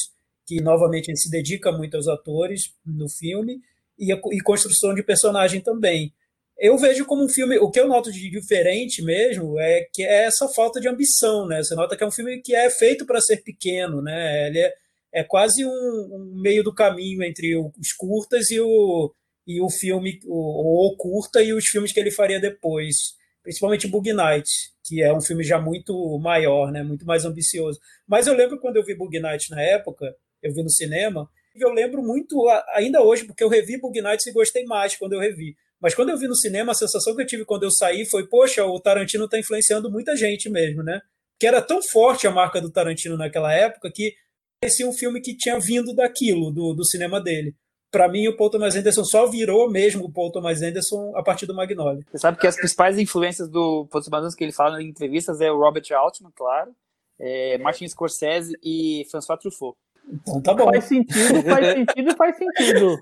que 0.47 0.59
novamente 0.59 1.09
ele 1.09 1.17
se 1.17 1.29
dedica 1.29 1.71
muito 1.71 1.95
aos 1.95 2.07
atores 2.07 2.73
no 2.83 3.07
filme, 3.07 3.61
e, 3.99 4.11
a, 4.11 4.19
e 4.31 4.41
construção 4.41 4.95
de 4.95 5.03
personagem 5.03 5.61
também. 5.61 6.11
Eu 6.57 6.75
vejo 6.75 7.05
como 7.05 7.23
um 7.23 7.29
filme, 7.29 7.59
o 7.59 7.69
que 7.69 7.79
eu 7.79 7.87
noto 7.87 8.11
de 8.11 8.31
diferente 8.31 9.03
mesmo 9.03 9.59
é 9.59 9.87
que 9.93 10.01
é 10.01 10.25
essa 10.25 10.47
falta 10.47 10.81
de 10.81 10.87
ambição, 10.87 11.47
né? 11.47 11.63
Você 11.63 11.75
nota 11.75 11.95
que 11.95 12.03
é 12.03 12.07
um 12.07 12.11
filme 12.11 12.41
que 12.41 12.55
é 12.55 12.67
feito 12.71 13.05
para 13.05 13.21
ser 13.21 13.43
pequeno, 13.43 14.01
né? 14.01 14.47
Ele 14.47 14.59
é, 14.59 14.73
é 15.13 15.23
quase 15.23 15.65
um, 15.65 15.69
um, 15.69 16.41
meio 16.41 16.63
do 16.63 16.73
caminho 16.73 17.23
entre 17.23 17.55
os 17.55 17.91
curtas 17.97 18.49
e 18.49 18.59
o, 18.59 19.13
e 19.45 19.61
o 19.61 19.69
filme, 19.69 20.19
o, 20.25 20.87
o 20.87 20.97
curta 20.97 21.41
e 21.43 21.53
os 21.53 21.65
filmes 21.65 21.91
que 21.91 21.99
ele 21.99 22.11
faria 22.11 22.39
depois, 22.39 22.95
principalmente 23.43 23.87
Bug 23.87 24.11
Night, 24.13 24.49
que 24.85 25.01
é 25.01 25.13
um 25.13 25.21
filme 25.21 25.43
já 25.43 25.59
muito 25.59 26.17
maior, 26.19 26.71
né, 26.71 26.81
muito 26.83 27.05
mais 27.05 27.25
ambicioso. 27.25 27.79
Mas 28.07 28.27
eu 28.27 28.33
lembro 28.33 28.59
quando 28.59 28.77
eu 28.77 28.85
vi 28.85 28.95
Bug 28.95 29.19
Night 29.19 29.49
na 29.51 29.61
época, 29.61 30.15
eu 30.41 30.53
vi 30.53 30.63
no 30.63 30.69
cinema, 30.69 31.29
eu 31.55 31.69
lembro 31.69 32.01
muito 32.01 32.47
ainda 32.73 33.01
hoje, 33.01 33.25
porque 33.25 33.43
eu 33.43 33.49
revi 33.49 33.79
Bug 33.79 34.01
Night 34.01 34.27
e 34.27 34.33
gostei 34.33 34.63
mais 34.63 34.95
quando 34.95 35.13
eu 35.13 35.19
revi. 35.19 35.55
Mas 35.81 35.95
quando 35.95 36.09
eu 36.09 36.17
vi 36.17 36.27
no 36.27 36.35
cinema, 36.35 36.71
a 36.71 36.75
sensação 36.75 37.15
que 37.15 37.23
eu 37.23 37.25
tive 37.25 37.43
quando 37.43 37.63
eu 37.63 37.71
saí 37.71 38.05
foi, 38.05 38.27
poxa, 38.27 38.63
o 38.63 38.79
Tarantino 38.79 39.25
está 39.25 39.37
influenciando 39.37 39.91
muita 39.91 40.15
gente 40.15 40.47
mesmo, 40.49 40.83
né? 40.83 41.01
Que 41.39 41.47
era 41.47 41.59
tão 41.59 41.81
forte 41.81 42.27
a 42.27 42.31
marca 42.31 42.61
do 42.61 42.71
Tarantino 42.71 43.17
naquela 43.17 43.51
época 43.51 43.91
que 43.91 44.13
parecia 44.61 44.87
um 44.87 44.93
filme 44.93 45.19
que 45.19 45.35
tinha 45.35 45.59
vindo 45.59 45.93
daquilo, 45.95 46.51
do, 46.51 46.73
do 46.73 46.85
cinema 46.85 47.19
dele. 47.19 47.55
Para 47.91 48.07
mim, 48.07 48.27
o 48.27 48.37
Paul 48.37 48.49
Thomas 48.49 48.75
Anderson 48.75 49.03
só 49.03 49.25
virou 49.27 49.69
mesmo 49.69 50.05
o 50.05 50.11
Paul 50.11 50.31
Thomas 50.31 50.61
Anderson 50.61 51.11
a 51.15 51.23
partir 51.23 51.45
do 51.45 51.53
Magnolia. 51.53 52.05
Você 52.09 52.19
sabe 52.19 52.37
que 52.37 52.47
as 52.47 52.55
principais 52.55 52.97
influências 52.97 53.49
do 53.49 53.87
Paul 53.91 54.03
Thomas 54.03 54.19
Anderson 54.19 54.37
que 54.37 54.43
ele 54.43 54.53
fala 54.53 54.81
em 54.81 54.87
entrevistas 54.87 55.41
é 55.41 55.51
o 55.51 55.57
Robert 55.57 55.83
Altman, 55.91 56.31
claro, 56.33 56.71
é 57.19 57.57
Martin 57.57 57.87
Scorsese 57.87 58.55
e 58.63 59.03
François 59.09 59.37
Truffaut. 59.37 59.75
Então 60.09 60.41
tá 60.41 60.53
bom. 60.53 60.65
Faz 60.65 60.83
sentido, 60.85 61.41
faz 61.43 61.67
sentido, 61.67 62.15
faz 62.17 62.37
sentido. 62.37 62.97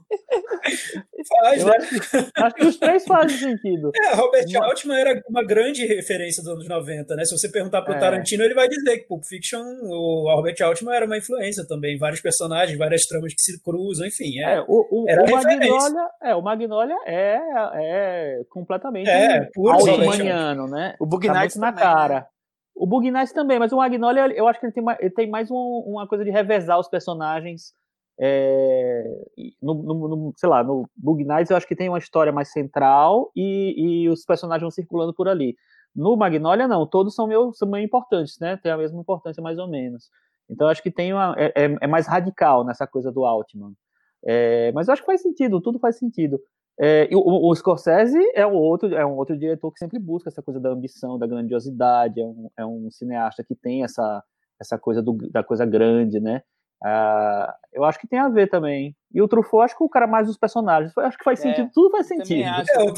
Faz, 1.41 1.65
né? 1.65 1.71
Acho, 1.75 2.31
acho, 2.35 2.55
que 2.55 2.65
os 2.65 2.77
três 2.77 3.03
fazem 3.03 3.37
sentido. 3.37 3.91
É, 3.95 4.13
Robert 4.13 4.45
uma... 4.47 4.65
Altman 4.65 4.99
era 4.99 5.21
uma 5.27 5.43
grande 5.43 5.85
referência 5.85 6.43
dos 6.43 6.51
anos 6.53 6.67
90, 6.67 7.15
né? 7.15 7.25
Se 7.25 7.37
você 7.37 7.49
perguntar 7.49 7.81
pro 7.81 7.93
é. 7.93 7.99
Tarantino, 7.99 8.43
ele 8.43 8.53
vai 8.53 8.67
dizer 8.67 8.99
que 8.99 9.07
Pulp 9.07 9.23
Fiction, 9.25 9.61
o 9.61 10.31
Robert 10.33 10.55
Altman 10.61 10.95
era 10.95 11.05
uma 11.05 11.17
influência 11.17 11.65
também. 11.67 11.97
Vários 11.97 12.21
personagens, 12.21 12.77
várias 12.77 13.05
tramas 13.05 13.33
que 13.33 13.41
se 13.41 13.61
cruzam, 13.61 14.07
enfim. 14.07 14.39
É, 14.39 14.55
é 14.55 14.61
o, 14.61 14.87
o, 14.91 15.05
era 15.07 15.23
o 15.23 15.31
Magnolia, 15.31 16.09
é, 16.21 16.35
o 16.35 16.41
Magnolia 16.41 16.97
é, 17.05 17.39
é 17.73 18.41
completamente 18.49 19.09
é, 19.09 19.49
altmaniano, 19.57 20.67
né? 20.67 20.95
O 20.99 21.05
Bug 21.05 21.27
tá 21.27 21.47
na 21.57 21.73
cara. 21.73 22.27
O 22.79 22.87
Bug 22.87 23.11
Nights 23.11 23.33
também, 23.33 23.59
mas 23.59 23.73
o 23.73 23.75
Magnolia, 23.75 24.31
eu 24.33 24.47
acho 24.47 24.57
que 24.57 24.65
ele 24.65 24.71
tem, 24.71 24.83
ele 25.01 25.09
tem 25.09 25.29
mais 25.29 25.51
um, 25.51 25.83
uma 25.85 26.07
coisa 26.07 26.23
de 26.23 26.31
revezar 26.31 26.79
os 26.79 26.87
personagens. 26.87 27.73
É, 28.17 29.03
no, 29.61 29.73
no, 29.73 30.07
no, 30.07 30.33
sei 30.37 30.47
lá, 30.47 30.63
no 30.63 30.89
Bug 30.95 31.25
Nights 31.25 31.51
eu 31.51 31.57
acho 31.57 31.67
que 31.67 31.75
tem 31.75 31.89
uma 31.89 31.97
história 31.97 32.31
mais 32.31 32.53
central 32.53 33.31
e, 33.35 34.03
e 34.05 34.09
os 34.09 34.23
personagens 34.23 34.61
vão 34.61 34.71
circulando 34.71 35.13
por 35.13 35.27
ali. 35.27 35.57
No 35.93 36.15
Magnolia, 36.15 36.69
não, 36.69 36.87
todos 36.87 37.13
são 37.13 37.27
meio, 37.27 37.51
são 37.53 37.69
meio 37.69 37.83
importantes, 37.83 38.39
né? 38.39 38.55
Tem 38.55 38.71
a 38.71 38.77
mesma 38.77 39.01
importância, 39.01 39.43
mais 39.43 39.57
ou 39.57 39.67
menos. 39.67 40.09
Então 40.49 40.69
acho 40.69 40.81
que 40.81 40.89
tem 40.89 41.11
uma, 41.11 41.35
é, 41.37 41.47
é, 41.47 41.77
é 41.81 41.87
mais 41.87 42.07
radical 42.07 42.63
nessa 42.63 42.87
coisa 42.87 43.11
do 43.11 43.25
Altman. 43.25 43.73
É, 44.25 44.71
mas 44.71 44.87
eu 44.87 44.93
acho 44.93 45.01
que 45.01 45.05
faz 45.05 45.21
sentido, 45.21 45.59
tudo 45.59 45.79
faz 45.79 45.97
sentido. 45.97 46.39
É, 46.81 47.09
o, 47.11 47.49
o, 47.49 47.55
Scorsese 47.55 48.17
é 48.33 48.47
um, 48.47 48.53
outro, 48.53 48.95
é 48.95 49.05
um 49.05 49.17
outro 49.17 49.37
diretor 49.37 49.69
que 49.71 49.79
sempre 49.79 49.99
busca 49.99 50.29
essa 50.29 50.41
coisa 50.41 50.61
da 50.61 50.69
ambição, 50.69 51.19
da 51.19 51.27
grandiosidade, 51.27 52.21
é 52.21 52.25
um, 52.25 52.49
é 52.57 52.65
um 52.65 52.89
cineasta 52.89 53.43
que 53.43 53.53
tem 53.53 53.83
essa, 53.83 54.23
essa 54.61 54.77
coisa 54.77 55.01
do, 55.01 55.17
da 55.29 55.43
coisa 55.43 55.65
grande, 55.65 56.21
né? 56.21 56.41
Uh, 56.81 57.51
eu 57.73 57.83
acho 57.83 57.99
que 57.99 58.07
tem 58.07 58.17
a 58.17 58.29
ver 58.29 58.49
também. 58.49 58.95
E 59.13 59.21
o 59.21 59.27
Truffaut, 59.27 59.65
acho 59.65 59.77
que 59.77 59.83
o 59.83 59.89
cara 59.89 60.07
mais 60.07 60.27
dos 60.27 60.37
personagens. 60.37 60.93
Eu 60.95 61.03
acho 61.03 61.17
que 61.17 61.23
faz 61.25 61.39
é, 61.39 61.43
sentido, 61.43 61.69
tudo 61.73 61.91
faz 61.91 62.07
sentido. 62.07 62.47
Acho, 62.47 62.71
é, 62.71 62.81
eu... 62.81 62.93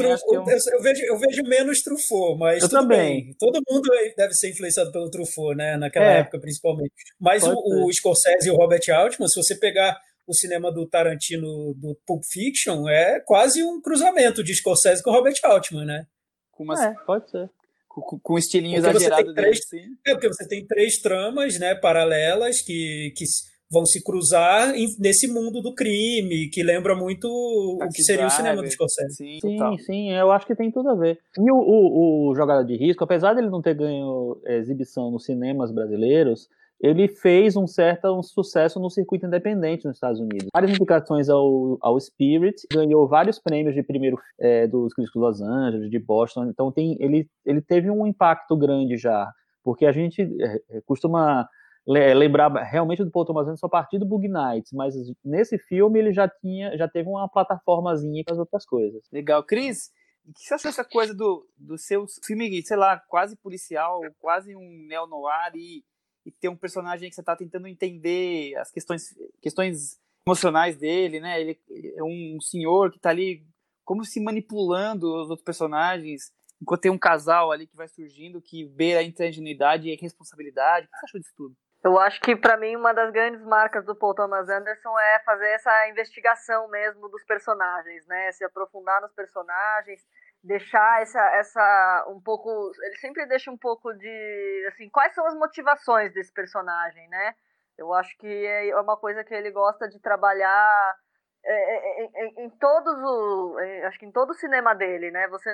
vejo, 0.81 1.01
eu 1.05 1.17
vejo 1.17 1.41
menos 1.47 1.81
Truffaut, 1.81 2.37
mas 2.37 2.61
eu 2.61 2.69
também. 2.69 3.25
Bem. 3.25 3.35
Todo 3.39 3.59
mundo 3.67 3.89
deve 4.15 4.33
ser 4.33 4.51
influenciado 4.51 4.91
pelo 4.91 5.09
Truffaut, 5.09 5.55
né? 5.55 5.77
Naquela 5.77 6.05
é. 6.05 6.19
época, 6.19 6.39
principalmente. 6.39 6.93
Mas 7.19 7.43
o, 7.43 7.55
o, 7.55 7.91
Scorsese 7.91 8.49
e 8.49 8.51
o 8.51 8.55
Robert 8.55 8.81
Altman, 8.93 9.27
se 9.27 9.41
você 9.41 9.55
pegar 9.55 9.99
o 10.27 10.33
cinema 10.33 10.71
do 10.71 10.87
Tarantino 10.87 11.73
do 11.75 11.97
Pulp 12.05 12.23
Fiction, 12.23 12.87
é 12.87 13.19
quase 13.19 13.63
um 13.63 13.81
cruzamento 13.81 14.43
de 14.43 14.55
Scorsese 14.55 15.03
com 15.03 15.11
Robert 15.11 15.35
Altman, 15.43 15.85
né? 15.85 16.05
Com 16.51 16.63
uma... 16.63 16.85
É, 16.85 16.93
pode 17.05 17.29
ser 17.29 17.49
com, 17.93 18.19
com 18.19 18.37
estilinho 18.37 18.81
porque 18.81 18.97
exagerado 18.97 19.33
três, 19.33 19.59
dele, 19.69 19.83
sim. 19.83 19.89
É, 20.07 20.11
porque 20.11 20.27
você 20.27 20.47
tem 20.47 20.65
três 20.65 21.01
tramas, 21.01 21.59
né, 21.59 21.75
paralelas 21.75 22.61
que, 22.61 23.13
que 23.15 23.25
vão 23.69 23.85
se 23.85 24.03
cruzar 24.03 24.73
nesse 24.99 25.27
mundo 25.27 25.61
do 25.61 25.73
crime, 25.73 26.49
que 26.49 26.63
lembra 26.63 26.95
muito 26.95 27.27
o 27.27 27.87
que 27.89 28.03
seria 28.03 28.27
o 28.27 28.29
cinema 28.29 28.61
do 28.61 28.69
Scorsese. 28.69 29.15
Sim, 29.15 29.39
sim, 29.41 29.77
sim, 29.79 30.11
eu 30.11 30.31
acho 30.31 30.45
que 30.45 30.55
tem 30.55 30.71
tudo 30.71 30.89
a 30.89 30.95
ver. 30.95 31.19
E 31.37 31.51
o, 31.51 31.55
o, 31.55 32.29
o 32.29 32.35
Jogada 32.35 32.65
de 32.65 32.75
Risco, 32.75 33.03
apesar 33.03 33.33
dele 33.33 33.49
não 33.49 33.61
ter 33.61 33.73
ganho 33.73 34.41
exibição 34.45 35.09
nos 35.09 35.25
cinemas 35.25 35.71
brasileiros, 35.71 36.49
ele 36.81 37.07
fez 37.07 37.55
um 37.55 37.67
certo 37.67 38.07
um 38.11 38.23
sucesso 38.23 38.79
no 38.79 38.89
circuito 38.89 39.25
independente 39.25 39.85
nos 39.85 39.95
Estados 39.95 40.19
Unidos. 40.19 40.47
Várias 40.53 40.71
indicações 40.71 41.29
ao, 41.29 41.77
ao 41.81 41.99
Spirit, 41.99 42.55
ganhou 42.71 43.07
vários 43.07 43.39
prêmios 43.39 43.75
de 43.75 43.83
primeiro 43.83 44.19
é, 44.39 44.67
dos 44.67 44.93
críticos 44.93 45.21
de 45.21 45.25
Los 45.25 45.41
Angeles, 45.41 45.89
de 45.89 45.99
Boston, 45.99 46.45
então 46.45 46.71
tem, 46.71 46.97
ele, 46.99 47.29
ele 47.45 47.61
teve 47.61 47.89
um 47.89 48.07
impacto 48.07 48.57
grande 48.57 48.97
já, 48.97 49.31
porque 49.63 49.85
a 49.85 49.91
gente 49.91 50.21
é, 50.21 50.81
costuma 50.85 51.47
lembrar 51.85 52.51
realmente 52.63 53.03
do 53.03 53.11
Paul 53.11 53.25
Thomas 53.25 53.47
Anderson 53.47 53.65
a 53.65 53.69
partir 53.69 53.97
do 53.97 54.05
Bug 54.05 54.27
Nights, 54.27 54.71
mas 54.71 54.93
nesse 55.23 55.57
filme 55.57 55.99
ele 55.99 56.13
já 56.13 56.27
tinha, 56.27 56.77
já 56.77 56.87
teve 56.87 57.09
uma 57.09 57.27
plataformazinha 57.27 58.23
com 58.25 58.33
as 58.33 58.39
outras 58.39 58.65
coisas. 58.65 59.03
Legal, 59.11 59.43
Cris. 59.43 59.91
O 60.23 60.33
que 60.33 60.41
você 60.41 60.53
acha 60.53 60.67
dessa 60.67 60.85
coisa 60.85 61.15
do, 61.15 61.47
do 61.57 61.79
seu 61.79 62.05
filme, 62.23 62.61
sei 62.61 62.77
lá, 62.77 63.01
quase 63.07 63.35
policial, 63.35 64.01
quase 64.19 64.55
um 64.55 64.85
neo-noir 64.87 65.51
e, 65.55 65.83
e 66.25 66.31
ter 66.31 66.49
um 66.49 66.55
personagem 66.55 67.09
que 67.09 67.15
você 67.15 67.21
está 67.21 67.35
tentando 67.35 67.67
entender 67.67 68.55
as 68.57 68.71
questões, 68.71 69.15
questões 69.41 69.99
emocionais 70.25 70.77
dele, 70.77 71.19
né? 71.19 71.41
Ele 71.41 71.59
é 71.95 72.03
um 72.03 72.39
senhor 72.39 72.91
que 72.91 72.97
está 72.97 73.09
ali 73.09 73.45
como 73.83 74.05
se 74.05 74.21
manipulando 74.21 75.07
os 75.07 75.29
outros 75.29 75.43
personagens, 75.43 76.31
enquanto 76.61 76.81
tem 76.81 76.91
um 76.91 76.97
casal 76.97 77.51
ali 77.51 77.67
que 77.67 77.75
vai 77.75 77.87
surgindo 77.87 78.41
que 78.41 78.65
beira 78.65 78.99
a 78.99 79.03
ingenuidade 79.03 79.87
e 79.87 79.93
a 79.93 79.99
responsabilidade. 79.99 80.85
O 80.85 80.89
que 80.89 80.97
você 80.97 81.05
achou 81.05 81.19
disso 81.19 81.33
tudo? 81.35 81.55
Eu 81.83 81.97
acho 81.97 82.21
que 82.21 82.35
para 82.35 82.57
mim 82.57 82.75
uma 82.75 82.93
das 82.93 83.11
grandes 83.11 83.43
marcas 83.43 83.83
do 83.83 83.95
Paul 83.95 84.13
Thomas 84.13 84.47
Anderson 84.47 84.99
é 84.99 85.19
fazer 85.25 85.49
essa 85.49 85.89
investigação 85.89 86.69
mesmo 86.69 87.09
dos 87.09 87.23
personagens, 87.23 88.05
né? 88.05 88.31
Se 88.33 88.43
aprofundar 88.43 89.01
nos 89.01 89.11
personagens, 89.13 90.05
deixar 90.43 91.01
essa 91.01 91.19
essa 91.35 92.05
um 92.09 92.19
pouco, 92.19 92.71
ele 92.83 92.95
sempre 92.97 93.25
deixa 93.27 93.51
um 93.51 93.57
pouco 93.57 93.93
de 93.93 94.65
assim, 94.69 94.89
quais 94.89 95.13
são 95.13 95.25
as 95.25 95.35
motivações 95.35 96.13
desse 96.13 96.33
personagem, 96.33 97.07
né? 97.09 97.35
Eu 97.77 97.93
acho 97.93 98.15
que 98.17 98.27
é 98.27 98.79
uma 98.79 98.97
coisa 98.97 99.23
que 99.23 99.33
ele 99.33 99.51
gosta 99.51 99.87
de 99.87 99.99
trabalhar 99.99 100.95
é, 101.43 101.53
é, 101.53 102.09
é, 102.13 102.43
em, 102.43 102.49
todos 102.51 102.93
o, 103.01 103.57
acho 103.87 103.97
que 103.97 104.05
em 104.05 104.11
todo 104.11 104.31
o 104.31 104.35
cinema 104.35 104.73
dele, 104.75 105.11
né? 105.11 105.27
Você 105.27 105.49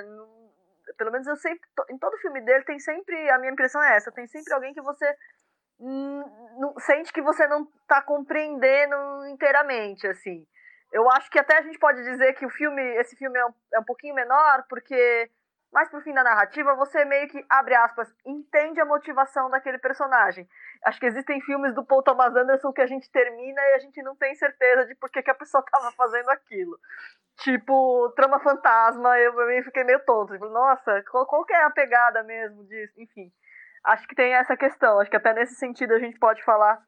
pelo 0.96 1.12
menos 1.12 1.26
eu 1.26 1.36
sempre 1.36 1.68
em 1.90 1.98
todo 1.98 2.18
filme 2.18 2.40
dele 2.40 2.64
tem 2.64 2.78
sempre 2.78 3.30
a 3.30 3.38
minha 3.38 3.52
impressão 3.52 3.82
é 3.82 3.96
essa, 3.96 4.12
tem 4.12 4.26
sempre 4.26 4.52
alguém 4.52 4.74
que 4.74 4.82
você 4.82 5.14
não, 5.80 6.74
sente 6.78 7.12
que 7.12 7.22
você 7.22 7.46
não 7.46 7.62
está 7.82 8.02
compreendendo 8.02 9.26
inteiramente, 9.28 10.06
assim. 10.06 10.46
Eu 10.92 11.10
acho 11.10 11.30
que 11.30 11.38
até 11.38 11.58
a 11.58 11.62
gente 11.62 11.78
pode 11.78 12.02
dizer 12.02 12.32
que 12.34 12.46
o 12.46 12.50
filme, 12.50 12.82
esse 12.96 13.16
filme 13.16 13.38
é 13.38 13.44
um, 13.44 13.52
é 13.74 13.78
um 13.78 13.84
pouquinho 13.84 14.14
menor, 14.14 14.64
porque 14.68 15.30
mais 15.72 15.88
pro 15.90 16.00
fim 16.00 16.14
da 16.14 16.24
narrativa 16.24 16.74
você 16.74 17.04
meio 17.04 17.28
que, 17.28 17.44
abre 17.48 17.74
aspas, 17.74 18.12
entende 18.24 18.80
a 18.80 18.86
motivação 18.86 19.50
daquele 19.50 19.78
personagem. 19.78 20.48
Acho 20.84 20.98
que 20.98 21.06
existem 21.06 21.40
filmes 21.42 21.74
do 21.74 21.84
Paul 21.84 22.02
Thomas 22.02 22.34
Anderson 22.34 22.72
que 22.72 22.80
a 22.80 22.86
gente 22.86 23.10
termina 23.10 23.60
e 23.60 23.74
a 23.74 23.78
gente 23.78 24.02
não 24.02 24.16
tem 24.16 24.34
certeza 24.34 24.86
de 24.86 24.94
por 24.94 25.10
que, 25.10 25.22
que 25.22 25.30
a 25.30 25.34
pessoa 25.34 25.62
estava 25.62 25.92
fazendo 25.92 26.30
aquilo. 26.30 26.78
Tipo, 27.38 28.12
Trama 28.16 28.40
Fantasma, 28.40 29.18
eu, 29.18 29.38
eu 29.38 29.64
fiquei 29.64 29.84
meio 29.84 30.00
tonto. 30.04 30.32
Tipo, 30.32 30.48
nossa, 30.48 31.02
qual, 31.10 31.26
qual 31.26 31.44
que 31.44 31.52
é 31.52 31.62
a 31.62 31.70
pegada 31.70 32.22
mesmo 32.22 32.64
disso? 32.64 32.94
Enfim 32.98 33.30
acho 33.84 34.06
que 34.06 34.14
tem 34.14 34.34
essa 34.34 34.56
questão. 34.56 35.00
Acho 35.00 35.10
que 35.10 35.16
até 35.16 35.32
nesse 35.32 35.54
sentido 35.54 35.94
a 35.94 35.98
gente 35.98 36.18
pode 36.18 36.42
falar 36.44 36.80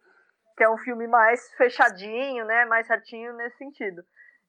que 0.56 0.64
é 0.64 0.70
um 0.70 0.78
filme 0.78 1.06
mais 1.06 1.40
fechadinho, 1.56 2.44
né? 2.44 2.64
Mais 2.66 2.86
certinho 2.86 3.34
nesse 3.34 3.56
sentido. 3.56 4.02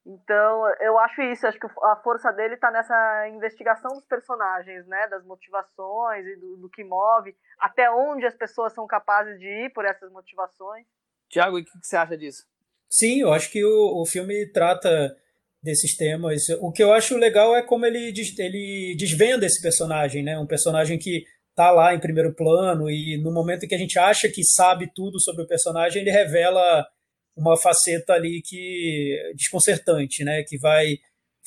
Então, 0.05 0.63
eu 0.79 0.97
acho 0.99 1.21
isso. 1.21 1.45
Acho 1.45 1.59
que 1.59 1.67
a 1.83 1.95
força 2.03 2.31
dele 2.31 2.55
está 2.55 2.71
nessa 2.71 3.29
investigação 3.29 3.91
dos 3.93 4.05
personagens, 4.05 4.85
né? 4.87 5.07
Das 5.07 5.23
motivações 5.25 6.25
e 6.25 6.35
do, 6.37 6.57
do, 6.57 6.69
que 6.69 6.83
move, 6.83 7.35
até 7.59 7.89
onde 7.91 8.25
as 8.25 8.35
pessoas 8.35 8.73
são 8.73 8.87
capazes 8.87 9.39
de 9.39 9.47
ir 9.47 9.73
por 9.73 9.85
essas 9.85 10.11
motivações. 10.11 10.85
Tiago, 11.29 11.57
o 11.57 11.63
que, 11.63 11.71
que 11.71 11.87
você 11.87 11.95
acha 11.95 12.17
disso? 12.17 12.43
Sim, 12.89 13.21
eu 13.21 13.31
acho 13.31 13.51
que 13.51 13.63
o, 13.63 14.01
o 14.01 14.05
filme 14.05 14.51
trata 14.51 15.15
desses 15.63 15.95
temas. 15.95 16.49
O 16.59 16.71
que 16.71 16.83
eu 16.83 16.91
acho 16.91 17.15
legal 17.17 17.55
é 17.55 17.61
como 17.61 17.85
ele, 17.85 18.11
ele 18.39 18.95
desvenda 18.97 19.45
esse 19.45 19.61
personagem, 19.61 20.23
né? 20.23 20.37
Um 20.37 20.47
personagem 20.47 20.97
que 20.97 21.23
tá 21.61 21.69
lá 21.69 21.93
em 21.93 21.99
primeiro 21.99 22.33
plano 22.33 22.89
e 22.89 23.21
no 23.21 23.31
momento 23.31 23.65
em 23.65 23.67
que 23.67 23.75
a 23.75 23.77
gente 23.77 23.99
acha 23.99 24.27
que 24.27 24.43
sabe 24.43 24.91
tudo 24.95 25.19
sobre 25.19 25.43
o 25.43 25.47
personagem, 25.47 26.01
ele 26.01 26.09
revela 26.09 26.87
uma 27.35 27.55
faceta 27.55 28.13
ali 28.13 28.41
que 28.43 29.15
desconcertante, 29.35 30.23
né? 30.23 30.43
Que 30.43 30.57
vai 30.57 30.97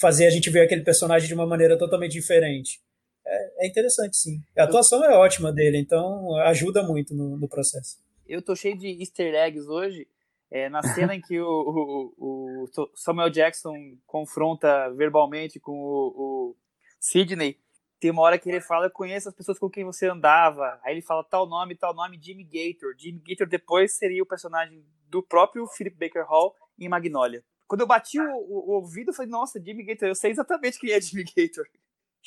fazer 0.00 0.26
a 0.26 0.30
gente 0.30 0.48
ver 0.50 0.60
aquele 0.60 0.84
personagem 0.84 1.26
de 1.26 1.34
uma 1.34 1.46
maneira 1.46 1.76
totalmente 1.76 2.12
diferente. 2.12 2.80
É, 3.26 3.64
é 3.64 3.66
interessante, 3.66 4.16
sim. 4.16 4.38
A 4.56 4.62
atuação 4.62 5.04
é 5.04 5.16
ótima 5.16 5.52
dele, 5.52 5.78
então 5.78 6.36
ajuda 6.42 6.82
muito 6.84 7.12
no, 7.12 7.36
no 7.36 7.48
processo. 7.48 7.98
Eu 8.24 8.40
tô 8.40 8.54
cheio 8.54 8.78
de 8.78 9.00
easter 9.00 9.34
eggs 9.34 9.68
hoje. 9.68 10.06
É, 10.50 10.68
na 10.68 10.82
cena 10.82 11.16
em 11.16 11.20
que 11.20 11.40
o, 11.40 12.14
o, 12.16 12.64
o, 12.64 12.88
Samuel 12.94 13.30
Jackson 13.30 13.74
confronta 14.06 14.88
verbalmente 14.90 15.58
com 15.58 15.72
o, 15.72 16.52
o 16.52 16.56
Sidney, 17.00 17.58
tem 18.04 18.10
uma 18.10 18.20
hora 18.20 18.38
que 18.38 18.50
ele 18.50 18.60
fala, 18.60 18.84
eu 18.84 18.90
conheço 18.90 19.30
as 19.30 19.34
pessoas 19.34 19.58
com 19.58 19.70
quem 19.70 19.82
você 19.82 20.06
andava. 20.06 20.78
Aí 20.84 20.92
ele 20.92 21.00
fala 21.00 21.24
tal 21.24 21.48
nome, 21.48 21.74
tal 21.74 21.94
nome, 21.94 22.20
Jimmy 22.20 22.44
Gator. 22.44 22.94
Jimmy 22.98 23.22
Gator 23.26 23.46
depois 23.46 23.96
seria 23.96 24.22
o 24.22 24.26
personagem 24.26 24.84
do 25.08 25.22
próprio 25.22 25.66
Philip 25.66 25.96
Baker 25.96 26.22
Hall 26.26 26.54
em 26.78 26.86
Magnolia. 26.86 27.42
Quando 27.66 27.80
eu 27.80 27.86
bati 27.86 28.20
o, 28.20 28.24
o, 28.26 28.72
o 28.72 28.72
ouvido, 28.72 29.08
eu 29.08 29.14
falei, 29.14 29.30
nossa, 29.30 29.58
Jimmy 29.58 29.84
Gator, 29.84 30.06
eu 30.06 30.14
sei 30.14 30.32
exatamente 30.32 30.78
quem 30.78 30.92
é 30.92 31.00
Jimmy 31.00 31.24
Gator. 31.24 31.64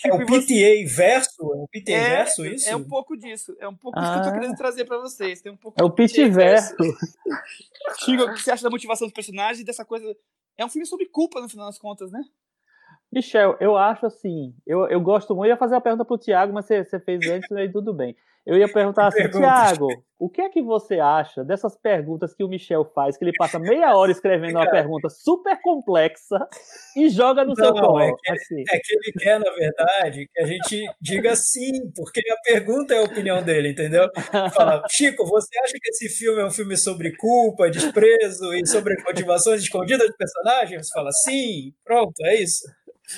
É 0.03 0.13
o 0.13 0.25
PTA 0.27 0.95
verso? 0.95 1.41
É 1.41 1.43
o 1.43 1.67
PTA 1.67 1.91
é, 1.91 2.09
verso 2.17 2.45
isso? 2.45 2.69
É 2.69 2.75
um 2.75 2.83
pouco 2.83 3.17
disso. 3.17 3.57
É 3.59 3.67
um 3.67 3.75
pouco 3.75 3.97
ah. 3.97 4.01
disso 4.01 4.13
que 4.13 4.19
eu 4.19 4.23
tô 4.23 4.29
ah. 4.29 4.39
querendo 4.39 4.55
trazer 4.55 4.85
pra 4.85 4.99
vocês. 4.99 5.41
Tem 5.41 5.51
um 5.51 5.57
pouco 5.57 5.81
é 5.81 5.83
o 5.83 5.89
PTA 5.89 6.29
verso. 6.29 6.75
Chico, 7.97 8.21
o 8.29 8.33
que 8.35 8.43
você 8.43 8.51
acha 8.51 8.61
da 8.61 8.69
motivação 8.69 9.07
dos 9.07 9.13
personagens 9.13 9.59
e 9.59 9.63
dessa 9.63 9.83
coisa... 9.83 10.15
É 10.55 10.63
um 10.63 10.69
filme 10.69 10.85
sobre 10.85 11.07
culpa, 11.07 11.41
no 11.41 11.49
final 11.49 11.65
das 11.65 11.79
contas, 11.79 12.11
né? 12.11 12.23
Michel, 13.11 13.55
eu 13.59 13.77
acho 13.77 14.05
assim, 14.05 14.53
eu, 14.65 14.87
eu 14.87 14.99
gosto 14.99 15.33
muito, 15.35 15.47
eu 15.47 15.51
ia 15.51 15.57
fazer 15.57 15.75
a 15.75 15.81
pergunta 15.81 16.05
para 16.05 16.15
o 16.15 16.17
Tiago, 16.17 16.53
mas 16.53 16.65
você, 16.65 16.83
você 16.83 16.99
fez 16.99 17.25
antes, 17.25 17.51
aí 17.51 17.71
tudo 17.71 17.93
bem. 17.93 18.15
Eu 18.47 18.57
ia 18.57 18.71
perguntar 18.71 19.07
assim, 19.07 19.29
Tiago, 19.29 20.05
o 20.17 20.29
que 20.29 20.39
é 20.41 20.47
que 20.47 20.61
você 20.61 21.01
acha 21.01 21.43
dessas 21.43 21.75
perguntas 21.75 22.33
que 22.33 22.45
o 22.45 22.47
Michel 22.47 22.85
faz, 22.95 23.17
que 23.17 23.25
ele 23.25 23.33
passa 23.37 23.59
meia 23.59 23.93
hora 23.93 24.09
escrevendo 24.09 24.55
uma 24.55 24.71
pergunta 24.71 25.09
super 25.09 25.59
complexa 25.61 26.47
e 26.95 27.09
joga 27.09 27.43
no 27.43 27.53
Não, 27.53 27.55
seu 27.55 27.73
colo? 27.73 27.99
É 27.99 28.11
que, 28.13 28.31
assim. 28.31 28.63
é 28.71 28.79
que 28.79 28.95
ele 28.95 29.11
quer, 29.19 29.37
na 29.37 29.51
verdade, 29.51 30.29
que 30.33 30.41
a 30.41 30.45
gente 30.45 30.85
diga 31.01 31.35
sim, 31.35 31.91
porque 31.93 32.21
a 32.31 32.37
pergunta 32.41 32.93
é 32.93 32.99
a 32.99 33.03
opinião 33.03 33.43
dele, 33.43 33.71
entendeu? 33.71 34.09
Fala, 34.55 34.81
Chico, 34.89 35.25
você 35.25 35.59
acha 35.59 35.73
que 35.73 35.89
esse 35.89 36.07
filme 36.07 36.41
é 36.41 36.45
um 36.45 36.51
filme 36.51 36.77
sobre 36.77 37.17
culpa, 37.17 37.69
desprezo 37.69 38.53
e 38.53 38.65
sobre 38.65 38.95
motivações 39.03 39.61
escondidas 39.61 40.07
do 40.07 40.15
personagem? 40.15 40.81
Você 40.81 40.93
fala, 40.93 41.11
sim, 41.11 41.73
pronto, 41.83 42.13
é 42.23 42.35
isso. 42.35 42.63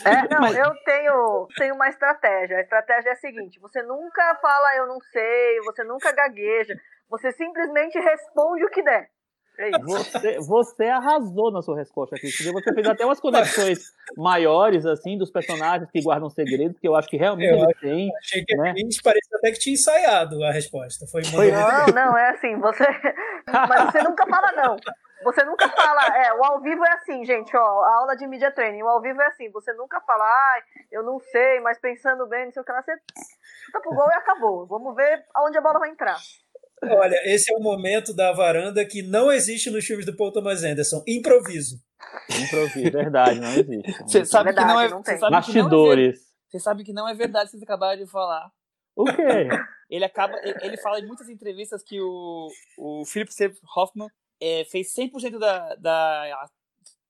É, 0.05 0.27
não, 0.33 0.41
Mas... 0.41 0.55
eu 0.55 0.73
tenho, 0.83 1.47
tenho 1.57 1.75
uma 1.75 1.89
estratégia. 1.89 2.57
A 2.57 2.61
estratégia 2.61 3.09
é 3.09 3.13
a 3.13 3.17
seguinte: 3.17 3.59
você 3.59 3.81
nunca 3.83 4.35
fala 4.41 4.75
eu 4.77 4.87
não 4.87 4.99
sei, 5.01 5.59
você 5.65 5.83
nunca 5.83 6.11
gagueja, 6.11 6.75
você 7.09 7.31
simplesmente 7.31 7.97
responde 7.99 8.63
o 8.65 8.69
que 8.69 8.83
der. 8.83 9.09
É 9.59 9.71
você, 9.77 10.39
você 10.39 10.85
arrasou 10.85 11.51
na 11.51 11.61
sua 11.61 11.77
resposta 11.77 12.15
aqui. 12.15 12.31
Você 12.31 12.73
fez 12.73 12.87
até 12.87 13.03
umas 13.05 13.19
conexões 13.19 13.79
maiores, 14.15 14.85
assim, 14.85 15.17
dos 15.17 15.29
personagens 15.29 15.91
que 15.91 16.01
guardam 16.01 16.29
segredos, 16.29 16.79
que 16.79 16.87
eu 16.87 16.95
acho 16.95 17.09
que 17.09 17.17
realmente 17.17 17.51
eu 17.51 17.69
acho, 17.69 17.79
tem. 17.81 18.09
Achei 18.19 18.45
que 18.45 18.55
né? 18.55 18.71
a 18.71 18.77
gente 18.77 19.01
parecia 19.01 19.37
até 19.37 19.51
que 19.51 19.59
tinha 19.59 19.73
ensaiado 19.73 20.41
a 20.45 20.51
resposta. 20.53 21.05
Foi, 21.07 21.25
Foi 21.25 21.51
Não, 21.51 21.87
não, 21.87 22.17
é 22.17 22.29
assim, 22.29 22.57
você. 22.57 22.85
Mas 23.67 23.91
você 23.91 24.01
nunca 24.01 24.25
fala 24.27 24.49
não. 24.53 24.77
Você 25.23 25.43
nunca 25.43 25.67
fala, 25.69 26.05
é, 26.17 26.33
o 26.33 26.43
ao 26.43 26.61
vivo 26.61 26.85
é 26.85 26.93
assim, 26.93 27.25
gente, 27.25 27.55
ó, 27.55 27.83
a 27.83 27.95
aula 27.97 28.15
de 28.15 28.25
media 28.27 28.51
training, 28.51 28.81
o 28.81 28.87
ao 28.87 29.01
vivo 29.01 29.21
é 29.21 29.27
assim, 29.27 29.49
você 29.51 29.73
nunca 29.73 29.99
fala, 30.01 30.23
ai, 30.23 30.61
eu 30.91 31.03
não 31.03 31.19
sei, 31.19 31.59
mas 31.59 31.79
pensando 31.79 32.27
bem, 32.27 32.45
não 32.45 32.51
sei 32.51 32.61
o 32.61 32.65
que 32.65 32.71
lá, 32.71 32.81
você 32.81 32.93
chuta 33.65 33.81
pro 33.81 33.95
gol 33.95 34.07
e 34.09 34.15
acabou. 34.15 34.65
Vamos 34.65 34.95
ver 34.95 35.25
aonde 35.35 35.57
a 35.57 35.61
bola 35.61 35.79
vai 35.79 35.89
entrar. 35.89 36.17
Olha, 36.81 37.19
esse 37.25 37.53
é 37.53 37.57
o 37.57 37.59
momento 37.59 38.15
da 38.15 38.31
varanda 38.31 38.85
que 38.85 39.01
não 39.01 39.31
existe 39.31 39.69
nos 39.69 39.85
filmes 39.85 40.05
do 40.05 40.15
Paul 40.15 40.31
Thomas 40.31 40.63
Anderson. 40.63 41.03
Improviso. 41.05 41.77
Improviso, 42.29 42.91
verdade, 42.91 43.39
não 43.39 43.49
existe. 43.49 43.91
Você 44.03 44.25
sabe 44.25 44.45
Verdade, 44.45 44.67
que 44.67 44.73
não 44.73 44.81
é. 44.81 44.89
não 44.89 45.03
sabe 45.03 45.43
que 45.43 45.61
não 45.61 45.93
é. 45.93 46.13
Você 46.49 46.59
sabe 46.59 46.83
que 46.83 46.93
não 46.93 47.07
é 47.07 47.13
verdade, 47.13 47.51
vocês 47.51 47.61
acabaram 47.61 47.97
de 48.01 48.09
falar. 48.09 48.49
O 48.95 49.05
quê? 49.05 49.49
Ele 49.89 50.05
acaba, 50.05 50.37
ele 50.43 50.57
ele 50.61 50.77
fala 50.77 50.99
em 50.99 51.07
muitas 51.07 51.29
entrevistas 51.29 51.83
que 51.83 51.99
o, 51.99 52.47
o 52.77 53.05
Philip 53.05 53.33
Seymour 53.33 53.57
Hoffman 53.75 54.07
é, 54.39 54.63
fez 54.65 54.93
100% 54.93 55.37
da, 55.39 55.75
da 55.75 56.49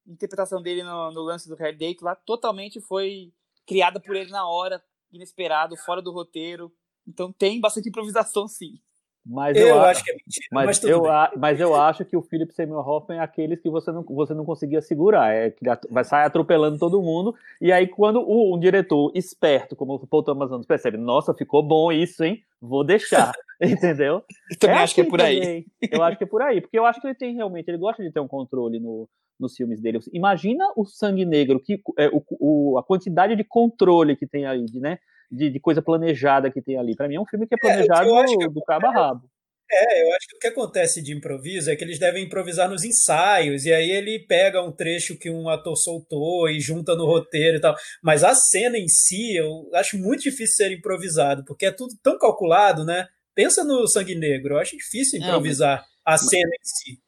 interpretação 0.07 0.61
dele 0.61 0.83
no, 0.83 1.11
no 1.11 1.21
lance 1.21 1.47
do 1.47 1.55
Red 1.55 1.73
Date 1.73 2.03
lá, 2.03 2.15
totalmente 2.15 2.79
foi 2.81 3.31
criada 3.65 3.99
por 3.99 4.15
ele 4.15 4.31
na 4.31 4.47
hora, 4.47 4.83
inesperado, 5.11 5.77
fora 5.77 6.01
do 6.01 6.11
roteiro. 6.11 6.71
Então 7.07 7.31
tem 7.31 7.59
bastante 7.59 7.89
improvisação, 7.89 8.47
sim. 8.47 8.79
Mas 9.25 9.55
Eu, 9.57 9.67
eu, 9.67 9.79
a- 9.79 9.89
acho 9.91 10.03
que 10.03 10.09
é 10.11 10.13
mentira, 10.15 10.47
mas, 10.51 10.65
Mas, 10.65 10.79
tudo 10.79 10.89
eu, 10.91 11.05
a- 11.11 11.31
mas 11.37 11.59
eu 11.59 11.75
acho 11.75 12.03
que 12.05 12.17
o 12.17 12.21
Philip 12.21 12.51
Seymour 12.53 12.87
Hoffman 12.87 13.19
é 13.19 13.21
aqueles 13.21 13.59
que 13.61 13.69
você 13.69 13.91
não, 13.91 14.01
você 14.03 14.33
não 14.33 14.45
conseguia 14.45 14.81
segurar. 14.81 15.31
É 15.33 15.51
que 15.51 15.63
vai 15.91 16.03
sair 16.03 16.25
atropelando 16.25 16.79
todo 16.79 17.01
mundo. 17.01 17.35
E 17.61 17.71
aí, 17.71 17.87
quando 17.87 18.21
o- 18.21 18.55
um 18.55 18.59
diretor 18.59 19.11
esperto, 19.13 19.75
como 19.75 19.95
o 19.95 20.07
Paul 20.07 20.23
Thomas 20.23 20.49
Anderson, 20.49 20.67
percebe, 20.67 20.97
nossa, 20.97 21.33
ficou 21.33 21.61
bom 21.61 21.91
isso, 21.91 22.23
hein? 22.23 22.43
Vou 22.59 22.83
deixar. 22.83 23.31
Entendeu? 23.61 24.23
Eu 24.49 24.57
também 24.59 24.77
acho 24.79 24.95
que 24.95 25.01
é 25.01 25.03
assim 25.03 25.09
por 25.11 25.21
aí. 25.21 25.39
também. 25.39 25.65
Eu 25.91 26.03
acho 26.03 26.17
que 26.17 26.23
é 26.23 26.27
por 26.27 26.41
aí. 26.41 26.61
Porque 26.61 26.77
eu 26.79 26.85
acho 26.85 27.01
que 27.01 27.07
ele 27.07 27.15
tem 27.15 27.35
realmente, 27.35 27.67
ele 27.67 27.77
gosta 27.77 28.01
de 28.03 28.11
ter 28.11 28.19
um 28.19 28.27
controle 28.27 28.79
no, 28.79 29.09
nos 29.39 29.55
filmes 29.55 29.81
dele. 29.81 29.99
Imagina 30.13 30.65
o 30.75 30.85
Sangue 30.85 31.25
Negro, 31.25 31.59
que, 31.59 31.81
é, 31.97 32.07
o, 32.07 32.23
o- 32.39 32.77
a 32.77 32.83
quantidade 32.83 33.35
de 33.35 33.43
controle 33.43 34.15
que 34.15 34.25
tem 34.27 34.45
aí, 34.45 34.65
de, 34.65 34.79
né? 34.79 34.99
De, 35.31 35.49
de 35.49 35.59
coisa 35.59 35.81
planejada 35.81 36.49
que 36.51 36.61
tem 36.61 36.77
ali. 36.77 36.95
Pra 36.95 37.07
mim 37.07 37.15
é 37.15 37.21
um 37.21 37.25
filme 37.25 37.45
que 37.47 37.53
é 37.55 37.57
É, 37.57 37.61
planejado 37.61 38.15
acho 38.15 38.37
que 38.37 38.49
do 38.49 38.63
cabo 38.63 38.87
a 38.87 38.91
rabo. 38.91 39.29
É, 39.71 40.03
eu 40.03 40.15
acho 40.15 40.27
que 40.27 40.35
o 40.35 40.39
que 40.39 40.47
acontece 40.47 40.99
de 41.03 41.13
improviso 41.15 41.69
é 41.69 41.75
que 41.75 41.83
eles 41.83 41.99
devem 41.99 42.23
improvisar 42.25 42.67
nos 42.67 42.83
ensaios, 42.83 43.65
e 43.65 43.71
aí 43.71 43.91
ele 43.91 44.17
pega 44.27 44.63
um 44.63 44.71
trecho 44.71 45.15
que 45.15 45.29
um 45.29 45.47
ator 45.47 45.75
soltou 45.77 46.49
e 46.49 46.59
junta 46.59 46.95
no 46.95 47.05
roteiro 47.05 47.57
e 47.57 47.61
tal. 47.61 47.75
Mas 48.01 48.23
a 48.23 48.33
cena 48.33 48.79
em 48.79 48.87
si, 48.87 49.35
eu 49.37 49.69
acho 49.75 49.95
muito 49.99 50.23
difícil 50.23 50.55
ser 50.55 50.71
improvisado, 50.75 51.45
porque 51.45 51.67
é 51.67 51.71
tudo 51.71 51.93
tão 52.01 52.17
calculado, 52.17 52.83
né? 52.83 53.07
Pensa 53.43 53.63
no 53.63 53.87
Sangue 53.87 54.15
Negro, 54.15 54.55
eu 54.55 54.59
acho 54.59 54.75
difícil 54.75 55.19
Não, 55.19 55.27
improvisar 55.27 55.85
a 56.05 56.17
cena 56.17 56.49
em 56.49 56.63
si. 56.63 56.99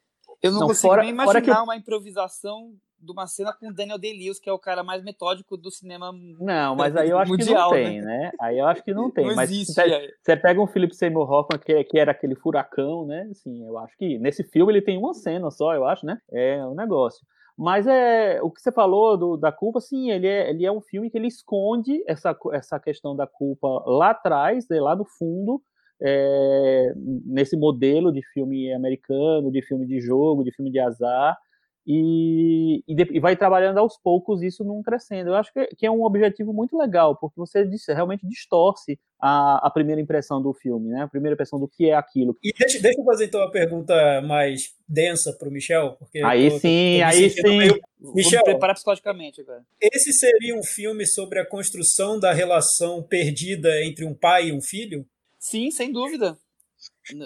Eu 0.41 0.52
não, 0.52 0.62
Não, 0.62 0.67
consigo 0.67 0.88
fora- 0.88 1.02
nem 1.02 1.12
imaginar 1.12 1.41
que- 1.41 1.52
uma 1.52 1.76
improvisação 1.76 2.74
de 3.00 3.12
uma 3.12 3.28
cena 3.28 3.52
com 3.52 3.67
o 3.70 3.74
Daniel 3.74 3.98
Day-Lewis, 3.98 4.39
que 4.39 4.50
é 4.50 4.54
o 4.54 4.60
cara 4.60 4.84
mais 4.84 5.04
metódico 5.04 5.58
do 5.58 5.70
cinema 5.72 6.12
Não, 6.39 6.76
mas 6.76 6.96
aí 6.96 7.10
eu 7.10 7.17
acho 7.17 7.32
mundial, 7.32 7.72
que 7.72 7.76
não 7.78 7.84
tem, 7.84 8.02
né? 8.02 8.32
Aí 8.39 8.60
eu 8.60 8.65
acho 8.67 8.84
que 8.84 8.94
não 8.94 9.10
tem. 9.12 9.26
Não 9.28 9.36
mas 9.36 9.52
existe. 9.52 9.74
você, 9.74 9.82
é. 9.82 10.10
você 10.22 10.38
pega 10.38 10.62
um 10.62 10.67
Philip 10.67 10.96
Seymour 10.96 11.30
Hoffman, 11.30 11.60
que, 11.60 11.84
que 11.84 12.00
era 12.00 12.12
aquele 12.12 12.36
furacão, 12.36 13.06
né? 13.06 13.28
Assim, 13.32 13.65
eu 13.65 13.78
acho 13.80 13.98
que 13.98 14.17
nesse 14.20 14.44
filme 14.44 14.72
ele 14.72 14.82
tem 14.82 14.98
uma 14.98 15.13
cena 15.13 15.50
só, 15.52 15.74
eu 15.76 15.86
acho, 15.86 16.06
né? 16.06 16.17
É 16.32 16.63
um 16.65 16.76
negócio. 16.76 17.26
Mas 17.58 17.86
é 17.88 18.41
o 18.41 18.50
que 18.50 18.62
você 18.62 18.72
falou 18.72 19.17
do- 19.17 19.38
da 19.38 19.52
culpa, 19.52 19.80
sim, 19.82 20.10
ele 20.12 20.28
é, 20.28 20.50
ele 20.50 20.65
é 20.65 20.72
um 20.72 20.82
filme 20.82 21.10
que 21.10 21.17
ele 21.17 21.28
esconde 21.28 22.04
essa, 22.08 22.36
essa 22.54 22.80
questão 22.80 23.15
da 23.15 23.28
culpa 23.28 23.67
lá 23.86 24.12
atrás, 24.12 24.65
né, 24.70 24.80
lá 24.80 24.96
no 24.96 25.06
fundo, 25.06 25.62
é, 26.02 26.94
nesse 27.26 27.56
modelo 27.58 28.12
de 28.12 28.22
filme 28.34 28.74
americano, 28.74 29.52
de 29.52 29.62
filme 29.62 29.86
de 29.86 30.00
jogo, 30.02 30.44
de 30.44 30.52
filme 30.54 30.72
de 30.72 30.80
azar, 30.80 31.38
e, 31.86 32.84
e, 32.88 32.94
de- 32.96 33.10
e 33.18 33.20
vai 33.20 33.36
trabalhando 33.36 33.80
aos 33.80 33.98
poucos 33.98 34.44
isso 34.44 34.64
num 34.64 34.84
crescendo. 34.84 35.32
Eu 35.32 35.36
acho 35.36 35.52
que, 35.52 35.66
que 35.76 35.86
é 35.86 35.90
um 35.92 36.04
objetivo 36.04 36.54
muito 36.54 36.78
legal, 36.78 37.18
porque 37.18 37.36
você 37.40 37.68
realmente 37.92 38.26
distorce 38.28 39.00
a, 39.20 39.66
a 39.66 39.70
primeira 39.72 40.00
impressão 40.00 40.42
do 40.42 40.54
filme, 40.54 40.90
né? 40.90 41.02
A 41.02 41.08
primeira 41.08 41.34
impressão 41.34 41.60
do 41.60 41.68
que 41.68 41.90
é 41.90 41.96
aquilo. 41.96 42.38
E 42.44 42.54
deixa, 42.58 42.80
deixa 42.80 43.00
eu 43.02 43.06
fazer 43.06 43.26
então 43.26 43.42
uma 43.42 43.50
pergunta 43.52 44.22
mais 44.22 44.62
densa 44.88 45.34
para 45.34 45.50
o 45.50 45.52
Michel, 45.52 45.96
porque 45.98 46.20
Aí 46.24 46.52
tô- 46.52 46.60
sim, 46.60 47.00
tô 47.00 47.06
aí 47.08 47.30
sim. 47.32 47.58
meio- 47.58 47.80
Michel. 48.14 48.40
me 48.40 48.44
preparar 48.46 48.76
psicologicamente 48.76 49.42
agora. 49.42 49.64
Esse 49.82 50.14
seria 50.14 50.56
um 50.56 50.64
filme 50.64 51.06
sobre 51.08 51.40
a 51.40 51.46
construção 51.48 52.20
da 52.20 52.32
relação 52.32 53.02
perdida 53.02 53.84
entre 53.84 54.06
um 54.06 54.14
pai 54.14 54.50
e 54.50 54.54
um 54.54 54.62
filho? 54.62 55.04
Sim, 55.42 55.72
sem 55.72 55.92
dúvida. 55.92 56.38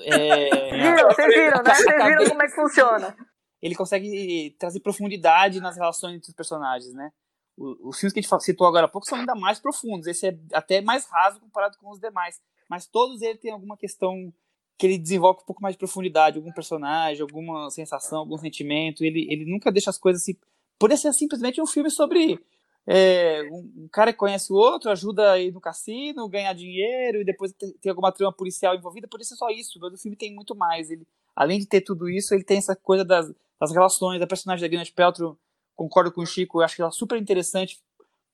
É, 0.05 0.71
Viram? 0.71 1.09
Vocês 1.09 1.33
viram, 1.33 1.63
né? 1.63 1.73
Vocês 1.75 2.05
viram 2.05 2.29
como 2.29 2.41
é 2.43 2.47
que 2.47 2.55
funciona. 2.55 3.17
ele 3.61 3.75
consegue 3.75 4.55
trazer 4.57 4.79
profundidade 4.79 5.59
nas 5.59 5.75
relações 5.75 6.15
entre 6.15 6.29
os 6.29 6.35
personagens, 6.35 6.93
né? 6.93 7.11
O- 7.57 7.89
Os 7.89 7.99
filmes 7.99 8.13
que 8.13 8.19
a 8.19 8.21
gente 8.21 8.43
citou 8.43 8.65
agora 8.67 8.85
há 8.85 8.89
pouco 8.89 9.05
são 9.07 9.17
ainda 9.19 9.35
mais 9.35 9.59
profundos. 9.59 10.07
Esse 10.07 10.27
é 10.27 10.37
até 10.53 10.81
mais 10.81 11.05
raso 11.07 11.39
comparado 11.41 11.77
com 11.77 11.89
os 11.91 11.99
demais. 11.99 12.41
Mas 12.69 12.85
todos 12.87 13.21
eles 13.21 13.39
têm 13.41 13.51
alguma 13.51 13.75
questão 13.77 14.33
que 14.77 14.85
ele 14.87 14.97
desenvolve 14.97 15.41
um 15.41 15.45
pouco 15.45 15.61
mais 15.61 15.75
de 15.75 15.79
profundidade, 15.79 16.37
algum 16.37 16.51
personagem, 16.51 17.21
alguma 17.21 17.69
sensação, 17.69 18.19
algum 18.19 18.37
sentimento. 18.37 19.03
Ele, 19.03 19.27
ele 19.29 19.45
nunca 19.45 19.71
deixa 19.71 19.89
as 19.89 19.97
coisas 19.97 20.21
assim. 20.21 20.35
Poderia 20.79 21.01
ser 21.01 21.13
simplesmente 21.13 21.61
um 21.61 21.67
filme 21.67 21.89
sobre 21.89 22.39
é, 22.87 23.41
um, 23.51 23.85
um 23.85 23.89
cara 23.91 24.13
que 24.13 24.19
conhece 24.19 24.53
o 24.53 24.55
outro, 24.55 24.91
ajuda 24.91 25.31
a 25.31 25.39
ir 25.39 25.51
no 25.51 25.59
cassino, 25.59 26.29
ganhar 26.29 26.53
dinheiro 26.53 27.21
e 27.21 27.25
depois 27.25 27.51
tem, 27.53 27.71
tem 27.81 27.89
alguma 27.89 28.11
trama 28.11 28.31
policial 28.31 28.75
envolvida. 28.75 29.07
Poderia 29.07 29.27
ser 29.27 29.35
só 29.35 29.49
isso, 29.49 29.79
mas 29.81 29.93
o 29.93 29.97
filme 29.97 30.15
tem 30.15 30.33
muito 30.33 30.55
mais. 30.55 30.91
Ele, 30.91 31.07
além 31.35 31.59
de 31.59 31.65
ter 31.65 31.81
tudo 31.81 32.07
isso, 32.07 32.33
ele 32.33 32.43
tem 32.43 32.57
essa 32.57 32.75
coisa 32.75 33.03
das, 33.03 33.33
das 33.59 33.71
relações. 33.71 34.21
A 34.21 34.27
personagem 34.27 34.61
da 34.61 34.67
Gwyneth 34.67 34.93
Paltrow, 34.95 35.37
concordo 35.75 36.11
com 36.11 36.21
o 36.21 36.25
Chico, 36.25 36.59
eu 36.59 36.65
acho 36.65 36.75
que 36.75 36.81
ela 36.81 36.89
é 36.89 36.93
super 36.93 37.19
interessante 37.19 37.81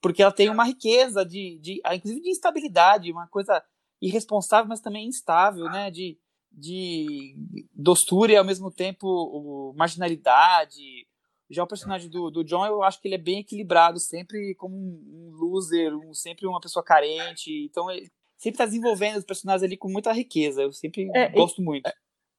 porque 0.02 0.22
ela 0.22 0.32
tem 0.32 0.50
uma 0.50 0.66
riqueza 0.66 1.24
de, 1.24 1.60
de 1.60 1.80
ah, 1.84 1.96
inclusive 1.96 2.22
de 2.22 2.30
instabilidade, 2.30 3.12
uma 3.12 3.28
coisa 3.28 3.64
irresponsável, 4.02 4.68
mas 4.68 4.82
também 4.82 5.08
instável, 5.08 5.66
né? 5.66 5.92
De, 5.92 6.18
de 6.52 7.36
dostura 7.74 8.32
e 8.32 8.36
ao 8.36 8.44
mesmo 8.44 8.72
tempo 8.72 9.74
marginalidade. 9.78 11.08
Já 11.52 11.64
o 11.64 11.68
personagem 11.68 12.10
do, 12.10 12.32
do 12.32 12.44
John, 12.44 12.66
eu 12.66 12.82
acho 12.82 13.02
que 13.02 13.08
ele 13.08 13.16
é 13.16 13.18
bem 13.18 13.40
equilibrado, 13.40 14.00
sempre 14.00 14.56
como 14.56 14.76
um, 14.76 15.32
loser, 15.34 15.94
um- 15.96 16.14
sempre 16.14 16.48
uma 16.48 16.60
pessoa 16.62 16.84
carente. 16.84 17.66
Então 17.66 17.92
ele 17.92 18.08
sempre 18.38 18.56
está 18.56 18.66
desenvolvendo 18.66 19.18
os 19.18 19.26
personagens 19.26 19.64
ali 19.64 19.76
com 19.78 19.90
muita 19.90 20.12
riqueza. 20.12 20.62
Eu 20.64 20.72
sempre 20.72 21.10
É, 21.14 21.30
gosto 21.30 21.62
muito. 21.62 21.90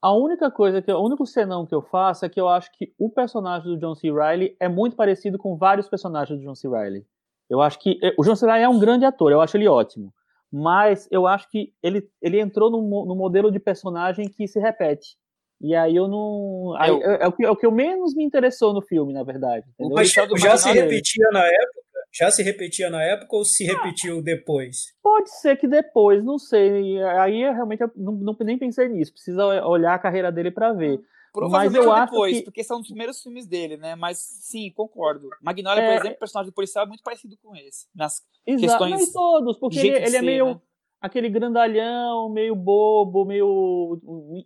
A 0.00 0.12
única 0.12 0.50
coisa 0.50 0.82
que 0.82 0.90
o 0.90 1.00
único 1.00 1.24
senão 1.26 1.64
que 1.64 1.74
eu 1.74 1.80
faço 1.82 2.24
é 2.24 2.28
que 2.28 2.40
eu 2.40 2.48
acho 2.48 2.72
que 2.72 2.92
o 2.98 3.08
personagem 3.08 3.68
do 3.68 3.78
John 3.78 3.94
C. 3.94 4.10
Reilly 4.10 4.56
é 4.58 4.68
muito 4.68 4.96
parecido 4.96 5.38
com 5.38 5.56
vários 5.56 5.88
personagens 5.88 6.38
do 6.40 6.44
John 6.44 6.54
C. 6.56 6.68
Reilly. 6.68 7.06
Eu 7.48 7.60
acho 7.60 7.78
que 7.78 8.00
eh, 8.02 8.12
o 8.18 8.24
John 8.24 8.34
C. 8.34 8.46
Reilly 8.46 8.64
é 8.64 8.68
um 8.68 8.80
grande 8.80 9.04
ator, 9.04 9.30
eu 9.30 9.40
acho 9.40 9.56
ele 9.56 9.68
ótimo. 9.68 10.12
Mas 10.50 11.06
eu 11.10 11.26
acho 11.26 11.48
que 11.50 11.72
ele, 11.82 12.08
ele 12.20 12.40
entrou 12.40 12.70
num, 12.70 12.82
mo- 12.82 13.06
num 13.06 13.14
modelo 13.14 13.50
de 13.50 13.58
personagem 13.60 14.28
que 14.28 14.46
se 14.48 14.58
repete. 14.58 15.16
E 15.62 15.74
aí 15.76 15.94
eu 15.94 16.08
não. 16.08 16.74
aí 16.76 16.90
Eu- 16.90 17.00
é, 17.02 17.18
é 17.22 17.26
o 17.28 17.32
que, 17.32 17.44
é 17.44 17.50
o 17.50 17.56
que 17.56 17.64
eu 17.66 17.70
menos 17.70 18.14
me 18.14 18.24
interessou 18.24 18.72
no 18.74 18.82
filme, 18.82 19.12
na 19.12 19.22
verdade. 19.22 19.64
entendeu? 19.74 19.94
Mas 19.94 20.08
Michel 20.08 20.26
do 20.26 20.36
já 20.36 20.56
se 20.56 20.70
repetia 20.72 21.28
na 21.32 21.46
época? 21.46 21.82
Já 22.14 22.30
se 22.30 22.42
repetia 22.42 22.90
na 22.90 23.02
época 23.02 23.36
ou 23.36 23.44
se 23.44 23.64
repetiu 23.64 24.20
depois? 24.22 24.76
Pode 25.02 25.30
ser 25.40 25.56
que 25.56 25.66
depois, 25.66 26.22
não 26.22 26.36
sei. 26.38 27.02
Aí 27.02 27.40
eu 27.42 27.54
realmente 27.54 27.80
eu 27.82 27.90
não, 27.96 28.12
não- 28.12 28.36
nem 28.40 28.58
pensei 28.58 28.88
nisso. 28.88 29.12
Precisa 29.12 29.46
olhar 29.64 29.94
a 29.94 29.98
carreira 29.98 30.30
dele 30.32 30.50
para 30.50 30.72
ver. 30.74 31.00
Provavelmente 31.32 31.74
Mas 31.78 31.86
eu 31.86 31.90
acho 31.92 32.12
depois, 32.12 32.36
que- 32.38 32.42
porque 32.44 32.62
são 32.64 32.80
os 32.80 32.86
primeiros 32.88 33.22
filmes 33.22 33.46
dele, 33.46 33.78
né? 33.78 33.94
Mas 33.94 34.18
sim, 34.18 34.70
concordo. 34.76 35.30
Magnolia, 35.40 35.82
É. 35.82 35.86
por 35.86 36.00
exemplo, 36.00 36.16
o 36.16 36.18
personagem 36.18 36.50
do 36.50 36.54
policial 36.54 36.84
é 36.84 36.88
muito 36.88 37.02
parecido 37.02 37.34
com 37.42 37.56
esse. 37.56 37.86
Nas 37.94 38.20
Exato, 38.46 38.60
questões 38.84 38.90
não 38.90 39.00
em 39.00 39.12
todos, 39.12 39.58
porque 39.58 39.78
ele, 39.78 39.88
ele 39.96 40.04
é 40.04 40.10
ser, 40.10 40.20
meio 40.22 40.46
né? 40.46 40.60
Aquele 41.02 41.28
grandalhão, 41.28 42.28
meio 42.30 42.54
bobo, 42.56 43.24
meio 43.24 44.00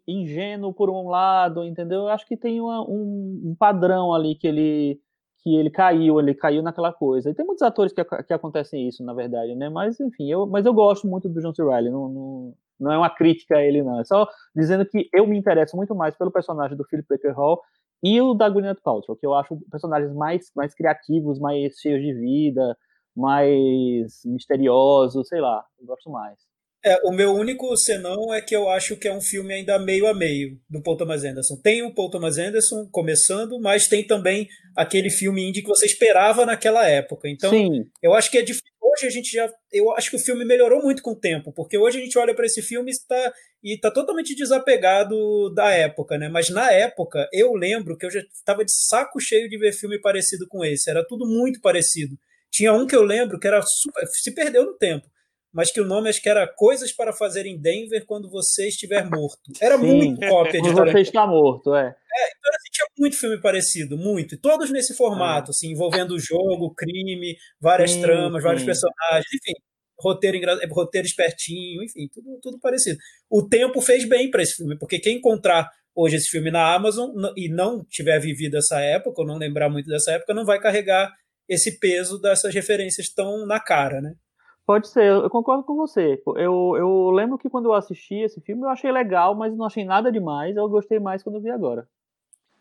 ingênuo 0.08 0.72
por 0.72 0.90
um 0.90 1.08
lado, 1.08 1.64
entendeu? 1.64 2.00
Eu 2.02 2.08
acho 2.08 2.26
que 2.26 2.36
tem 2.36 2.60
uma- 2.60 2.82
um, 2.88 3.42
um 3.50 3.54
padrão 3.58 4.12
ali 4.14 4.34
que 4.34 4.46
ele 4.48 5.00
que 5.42 5.54
ele 5.56 5.70
caiu, 5.70 6.18
ele 6.18 6.34
caiu 6.34 6.60
naquela 6.62 6.92
coisa. 6.92 7.30
E 7.30 7.34
tem 7.34 7.46
muitos 7.46 7.62
atores 7.62 7.92
que, 7.92 8.02
que 8.04 8.32
acontecem 8.34 8.88
isso, 8.88 9.04
na 9.04 9.14
verdade, 9.14 9.54
né? 9.54 9.68
Mas 9.68 10.00
enfim, 10.00 10.28
eu, 10.28 10.44
mas 10.46 10.66
eu 10.66 10.74
gosto 10.74 11.06
muito 11.06 11.28
do 11.28 11.40
John 11.40 11.54
C. 11.54 11.62
Reilly, 11.62 11.88
não, 11.90 12.08
não, 12.08 12.54
não 12.80 12.92
é 12.92 12.98
uma 12.98 13.10
crítica 13.10 13.56
a 13.56 13.62
ele, 13.62 13.80
não. 13.82 14.00
É 14.00 14.04
só 14.04 14.26
dizendo 14.56 14.84
que 14.84 15.08
eu 15.12 15.24
me 15.26 15.38
interesso 15.38 15.76
muito 15.76 15.94
mais 15.94 16.16
pelo 16.16 16.32
personagem 16.32 16.76
do 16.76 16.84
Philip 16.84 17.06
Baker 17.08 17.32
Hall 17.36 17.60
e 18.02 18.20
o 18.20 18.34
da 18.34 18.48
Gwyneth 18.48 18.80
Paltrow, 18.82 19.16
que 19.16 19.24
eu 19.26 19.34
acho 19.34 19.56
personagens 19.70 20.12
mais, 20.14 20.50
mais 20.54 20.74
criativos, 20.74 21.38
mais 21.38 21.74
cheios 21.78 22.02
de 22.02 22.12
vida, 22.12 22.76
mais 23.16 24.20
misteriosos, 24.24 25.26
sei 25.28 25.40
lá, 25.40 25.64
eu 25.80 25.86
gosto 25.86 26.10
mais. 26.10 26.36
É, 26.86 27.00
o 27.02 27.10
meu 27.10 27.32
único 27.32 27.76
senão 27.76 28.32
é 28.32 28.40
que 28.40 28.54
eu 28.54 28.68
acho 28.68 28.96
que 28.96 29.08
é 29.08 29.12
um 29.12 29.20
filme 29.20 29.52
ainda 29.52 29.76
meio 29.76 30.06
a 30.06 30.14
meio 30.14 30.56
do 30.70 30.80
Paul 30.80 30.96
Thomas 30.96 31.24
Anderson. 31.24 31.56
Tem 31.56 31.82
o 31.82 31.92
Paul 31.92 32.10
Thomas 32.10 32.38
Anderson 32.38 32.86
começando, 32.92 33.58
mas 33.58 33.88
tem 33.88 34.06
também 34.06 34.46
aquele 34.76 35.10
filme 35.10 35.42
indie 35.42 35.62
que 35.62 35.68
você 35.68 35.84
esperava 35.84 36.46
naquela 36.46 36.88
época. 36.88 37.28
Então, 37.28 37.50
Sim, 37.50 37.90
eu 38.00 38.14
acho 38.14 38.30
que 38.30 38.38
é 38.38 38.42
difícil. 38.42 38.70
hoje 38.80 39.04
a 39.04 39.10
gente 39.10 39.32
já. 39.32 39.52
Eu 39.72 39.90
acho 39.96 40.10
que 40.10 40.16
o 40.16 40.20
filme 40.20 40.44
melhorou 40.44 40.80
muito 40.80 41.02
com 41.02 41.10
o 41.10 41.18
tempo, 41.18 41.52
porque 41.52 41.76
hoje 41.76 41.98
a 41.98 42.00
gente 42.00 42.16
olha 42.16 42.34
para 42.36 42.46
esse 42.46 42.62
filme 42.62 42.92
e 42.92 42.94
está, 42.94 43.32
e 43.64 43.74
está 43.74 43.90
totalmente 43.90 44.36
desapegado 44.36 45.52
da 45.54 45.72
época, 45.72 46.16
né? 46.16 46.28
Mas 46.28 46.50
na 46.50 46.70
época, 46.70 47.28
eu 47.32 47.52
lembro 47.54 47.96
que 47.98 48.06
eu 48.06 48.10
já 48.12 48.20
estava 48.20 48.64
de 48.64 48.72
saco 48.72 49.18
cheio 49.18 49.48
de 49.48 49.58
ver 49.58 49.72
filme 49.72 50.00
parecido 50.00 50.46
com 50.46 50.64
esse. 50.64 50.88
Era 50.88 51.04
tudo 51.04 51.26
muito 51.26 51.60
parecido. 51.60 52.16
Tinha 52.50 52.72
um 52.72 52.86
que 52.86 52.96
eu 52.96 53.02
lembro 53.02 53.38
que 53.38 53.46
era 53.46 53.60
super, 53.62 54.06
se 54.06 54.34
perdeu 54.34 54.64
no 54.64 54.76
tempo 54.76 55.06
mas 55.56 55.72
que 55.72 55.80
o 55.80 55.86
nome 55.86 56.10
acho 56.10 56.20
que 56.20 56.28
era 56.28 56.46
Coisas 56.46 56.92
para 56.92 57.14
Fazer 57.14 57.46
em 57.46 57.58
Denver 57.58 58.04
quando 58.04 58.28
você 58.28 58.68
estiver 58.68 59.08
morto. 59.08 59.50
Era 59.58 59.78
Sim, 59.78 59.86
muito 59.86 60.20
cópia 60.28 60.60
de 60.60 60.70
Quando 60.70 60.92
você 60.92 61.00
está 61.00 61.26
morto, 61.26 61.74
é. 61.74 61.86
é 61.86 62.28
então 62.28 62.52
assim, 62.54 62.68
tinha 62.70 62.86
muito 62.98 63.16
filme 63.16 63.40
parecido, 63.40 63.96
muito. 63.96 64.34
E 64.34 64.38
todos 64.38 64.70
nesse 64.70 64.94
formato, 64.94 65.48
é. 65.48 65.52
assim, 65.52 65.70
envolvendo 65.70 66.18
jogo, 66.18 66.74
crime, 66.74 67.38
várias 67.58 67.92
sim, 67.92 68.02
tramas, 68.02 68.42
sim. 68.42 68.46
vários 68.46 68.64
personagens, 68.64 69.32
enfim. 69.34 69.54
Roteiro, 69.98 70.38
roteiro 70.72 71.06
espertinho, 71.06 71.82
enfim, 71.82 72.06
tudo, 72.12 72.38
tudo 72.42 72.60
parecido. 72.60 72.98
O 73.30 73.48
tempo 73.48 73.80
fez 73.80 74.06
bem 74.06 74.30
para 74.30 74.42
esse 74.42 74.56
filme, 74.56 74.78
porque 74.78 74.98
quem 74.98 75.16
encontrar 75.16 75.70
hoje 75.94 76.16
esse 76.16 76.28
filme 76.28 76.50
na 76.50 76.74
Amazon 76.74 77.10
e 77.34 77.48
não 77.48 77.82
tiver 77.88 78.20
vivido 78.20 78.58
essa 78.58 78.78
época, 78.80 79.22
ou 79.22 79.26
não 79.26 79.38
lembrar 79.38 79.70
muito 79.70 79.86
dessa 79.86 80.12
época, 80.12 80.34
não 80.34 80.44
vai 80.44 80.60
carregar 80.60 81.10
esse 81.48 81.78
peso 81.78 82.18
dessas 82.18 82.54
referências 82.54 83.08
tão 83.08 83.46
na 83.46 83.60
cara, 83.60 84.00
né? 84.00 84.14
Pode 84.66 84.88
ser, 84.88 85.04
eu 85.04 85.30
concordo 85.30 85.62
com 85.62 85.76
você. 85.76 86.20
Eu, 86.36 86.74
eu 86.76 87.10
lembro 87.10 87.38
que 87.38 87.48
quando 87.48 87.66
eu 87.66 87.72
assisti 87.72 88.16
esse 88.16 88.40
filme 88.40 88.62
eu 88.62 88.68
achei 88.68 88.90
legal, 88.90 89.32
mas 89.34 89.56
não 89.56 89.64
achei 89.64 89.84
nada 89.84 90.10
demais. 90.10 90.56
Eu 90.56 90.68
gostei 90.68 90.98
mais 90.98 91.22
quando 91.22 91.36
eu 91.36 91.40
vi 91.40 91.50
agora. 91.50 91.88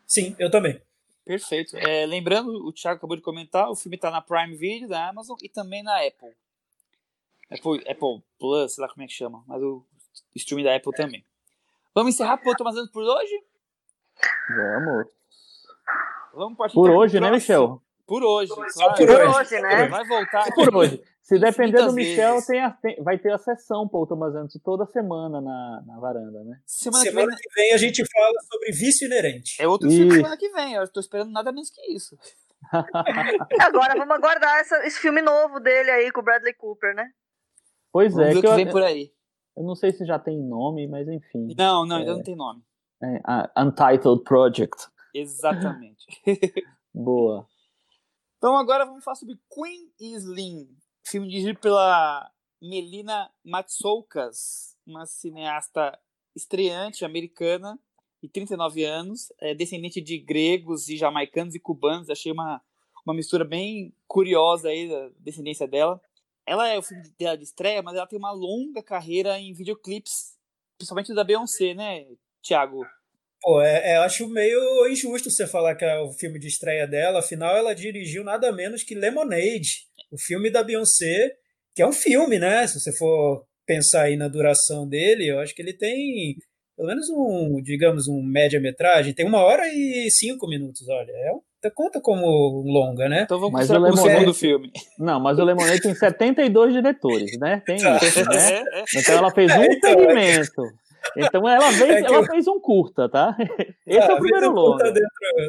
Sim, 0.06 0.36
eu 0.38 0.48
também. 0.48 0.80
Perfeito. 1.24 1.76
É, 1.76 2.06
lembrando, 2.06 2.48
o 2.64 2.72
Thiago 2.72 2.98
acabou 2.98 3.16
de 3.16 3.22
comentar, 3.22 3.68
o 3.68 3.74
filme 3.74 3.96
está 3.96 4.12
na 4.12 4.20
Prime 4.20 4.54
Video 4.54 4.88
da 4.88 5.08
Amazon 5.08 5.36
e 5.42 5.48
também 5.48 5.82
na 5.82 5.96
Apple. 6.06 6.32
Apple, 7.50 7.90
Apple 7.90 8.22
Plus, 8.38 8.74
sei 8.74 8.82
lá 8.82 8.88
como 8.88 9.02
é 9.02 9.06
que 9.08 9.12
chama, 9.12 9.42
mas 9.44 9.60
o 9.60 9.84
streaming 10.36 10.62
da 10.62 10.76
Apple 10.76 10.92
também. 10.92 11.24
Vamos 11.92 12.14
encerrar 12.14 12.36
por 12.36 12.54
Tomás 12.54 12.76
por 12.90 13.02
hoje? 13.02 13.42
Vamos. 14.50 15.06
Vamos 16.34 16.56
partir 16.56 16.74
por 16.74 16.90
hoje, 16.90 17.18
né, 17.18 17.30
Michel? 17.30 17.82
Por 18.06 18.22
hoje. 18.22 18.52
Só 18.70 18.94
por 18.94 19.10
hoje, 19.10 19.60
né? 19.60 19.88
Vai 19.88 20.06
voltar. 20.06 20.54
Por 20.54 20.76
hoje. 20.76 21.02
Se 21.22 21.40
depender 21.40 21.84
do 21.84 21.92
Michel, 21.92 22.38
tem 22.46 22.60
a, 22.60 22.70
tem, 22.70 23.02
vai 23.02 23.18
ter 23.18 23.32
a 23.32 23.38
sessão 23.38 23.88
Paul 23.88 24.06
Thomas 24.06 24.32
Anderson 24.32 24.60
toda 24.62 24.86
semana 24.86 25.40
na, 25.40 25.82
na 25.84 25.98
varanda, 25.98 26.44
né? 26.44 26.60
Semana, 26.64 27.02
semana 27.02 27.26
que, 27.26 27.36
vem, 27.36 27.42
que, 27.42 27.60
vem, 27.60 27.72
a 27.74 27.76
gente 27.76 28.04
fala 28.08 28.40
sobre 28.48 28.70
vício 28.70 29.06
inerente. 29.06 29.60
É 29.60 29.66
outro 29.66 29.90
filme 29.90 30.12
semana 30.12 30.36
que 30.36 30.48
vem, 30.50 30.74
eu 30.74 30.84
estou 30.84 31.00
esperando 31.00 31.32
nada 31.32 31.50
menos 31.50 31.68
que 31.68 31.80
isso. 31.92 32.16
Agora 33.60 33.98
vamos 33.98 34.14
aguardar 34.14 34.60
essa, 34.60 34.86
esse 34.86 35.00
filme 35.00 35.20
novo 35.20 35.58
dele 35.58 35.90
aí 35.90 36.12
com 36.12 36.20
o 36.20 36.24
Bradley 36.24 36.54
Cooper, 36.54 36.94
né? 36.94 37.10
Pois 37.90 38.14
vamos 38.14 38.28
é. 38.28 38.34
Ver 38.34 38.40
que, 38.40 38.46
que 38.46 38.54
vem 38.54 38.70
por 38.70 38.84
aí. 38.84 39.10
Eu 39.56 39.64
não 39.64 39.74
sei 39.74 39.90
se 39.90 40.06
já 40.06 40.20
tem 40.20 40.40
nome, 40.40 40.86
mas 40.86 41.08
enfim. 41.08 41.48
Não, 41.58 41.84
não, 41.84 41.96
é, 41.96 42.00
ainda 42.00 42.14
não 42.14 42.22
tem 42.22 42.36
nome. 42.36 42.62
É, 43.02 43.20
Untitled 43.60 44.22
Project. 44.22 44.76
Exatamente. 45.12 46.06
Boa. 46.94 47.48
Então 48.46 48.56
agora 48.56 48.86
vamos 48.86 49.02
falar 49.02 49.16
sobre 49.16 49.36
Queen 49.52 49.90
Slim, 49.98 50.68
filme 51.04 51.26
dirigido 51.26 51.58
pela 51.58 52.30
Melina 52.62 53.28
Matsoukas, 53.44 54.76
uma 54.86 55.04
cineasta 55.04 55.98
estreante 56.32 57.04
americana 57.04 57.76
de 58.22 58.28
39 58.28 58.84
anos, 58.84 59.32
é 59.40 59.52
descendente 59.52 60.00
de 60.00 60.16
gregos 60.16 60.88
e 60.88 60.96
jamaicanos 60.96 61.56
e 61.56 61.58
cubanos. 61.58 62.08
Achei 62.08 62.30
uma, 62.30 62.62
uma 63.04 63.16
mistura 63.16 63.44
bem 63.44 63.92
curiosa 64.06 64.68
aí 64.68 64.88
da 64.88 65.10
descendência 65.18 65.66
dela. 65.66 66.00
Ela 66.46 66.68
é 66.68 66.78
o 66.78 66.82
filme 66.82 67.02
dela 67.18 67.36
de 67.36 67.42
estreia, 67.42 67.82
mas 67.82 67.96
ela 67.96 68.06
tem 68.06 68.16
uma 68.16 68.30
longa 68.30 68.80
carreira 68.80 69.40
em 69.40 69.52
videoclipes, 69.52 70.38
principalmente 70.78 71.12
da 71.12 71.24
Beyoncé, 71.24 71.74
né, 71.74 72.06
Thiago? 72.40 72.86
Pô, 73.46 73.62
é, 73.62 73.92
é, 73.92 73.96
acho 73.98 74.28
meio 74.28 74.88
injusto 74.88 75.30
você 75.30 75.46
falar 75.46 75.76
que 75.76 75.84
é 75.84 76.00
o 76.00 76.12
filme 76.12 76.36
de 76.36 76.48
estreia 76.48 76.84
dela, 76.84 77.20
afinal 77.20 77.56
ela 77.56 77.76
dirigiu 77.76 78.24
nada 78.24 78.50
menos 78.50 78.82
que 78.82 78.92
Lemonade, 78.92 79.86
o 80.10 80.18
filme 80.18 80.50
da 80.50 80.64
Beyoncé, 80.64 81.30
que 81.72 81.80
é 81.80 81.86
um 81.86 81.92
filme, 81.92 82.40
né? 82.40 82.66
Se 82.66 82.80
você 82.80 82.92
for 82.92 83.44
pensar 83.64 84.02
aí 84.02 84.16
na 84.16 84.26
duração 84.26 84.88
dele, 84.88 85.30
eu 85.30 85.38
acho 85.38 85.54
que 85.54 85.62
ele 85.62 85.72
tem 85.72 86.34
pelo 86.76 86.88
menos 86.88 87.06
um, 87.08 87.62
digamos, 87.62 88.08
um 88.08 88.20
média-metragem, 88.20 89.14
tem 89.14 89.24
uma 89.24 89.44
hora 89.44 89.62
e 89.68 90.10
cinco 90.10 90.48
minutos, 90.48 90.82
olha, 90.88 91.12
é, 91.12 91.70
conta 91.70 92.00
como 92.00 92.26
longa, 92.66 93.08
né? 93.08 93.22
Então 93.22 93.38
vamos 93.38 93.52
mas 93.52 93.70
o 93.70 93.78
Lemonade, 93.78 94.34
filme. 94.34 94.72
Não, 94.98 95.20
mas 95.20 95.38
o 95.38 95.44
Lemonade 95.44 95.80
tem 95.80 95.94
72 95.94 96.72
diretores, 96.72 97.38
né? 97.38 97.62
Tem 97.64 97.76
isso, 97.76 97.84
né? 98.28 98.64
Então 98.96 99.18
ela 99.18 99.30
fez 99.30 99.52
um 99.52 99.62
então, 99.62 99.90
é 99.90 99.94
segmento. 99.94 100.62
Então 101.16 101.48
ela 101.48 101.72
fez, 101.72 101.90
é 101.90 101.98
ela 102.00 102.16
eu... 102.16 102.24
fez 102.24 102.46
um 102.46 102.60
curta, 102.60 103.08
tá? 103.08 103.36
Esse 103.86 104.00
ah, 104.00 104.12
é 104.12 104.14
o 104.14 104.18
primeiro 104.18 104.50
um 104.50 104.54
longa. 104.54 104.84
Dentro, 104.84 105.00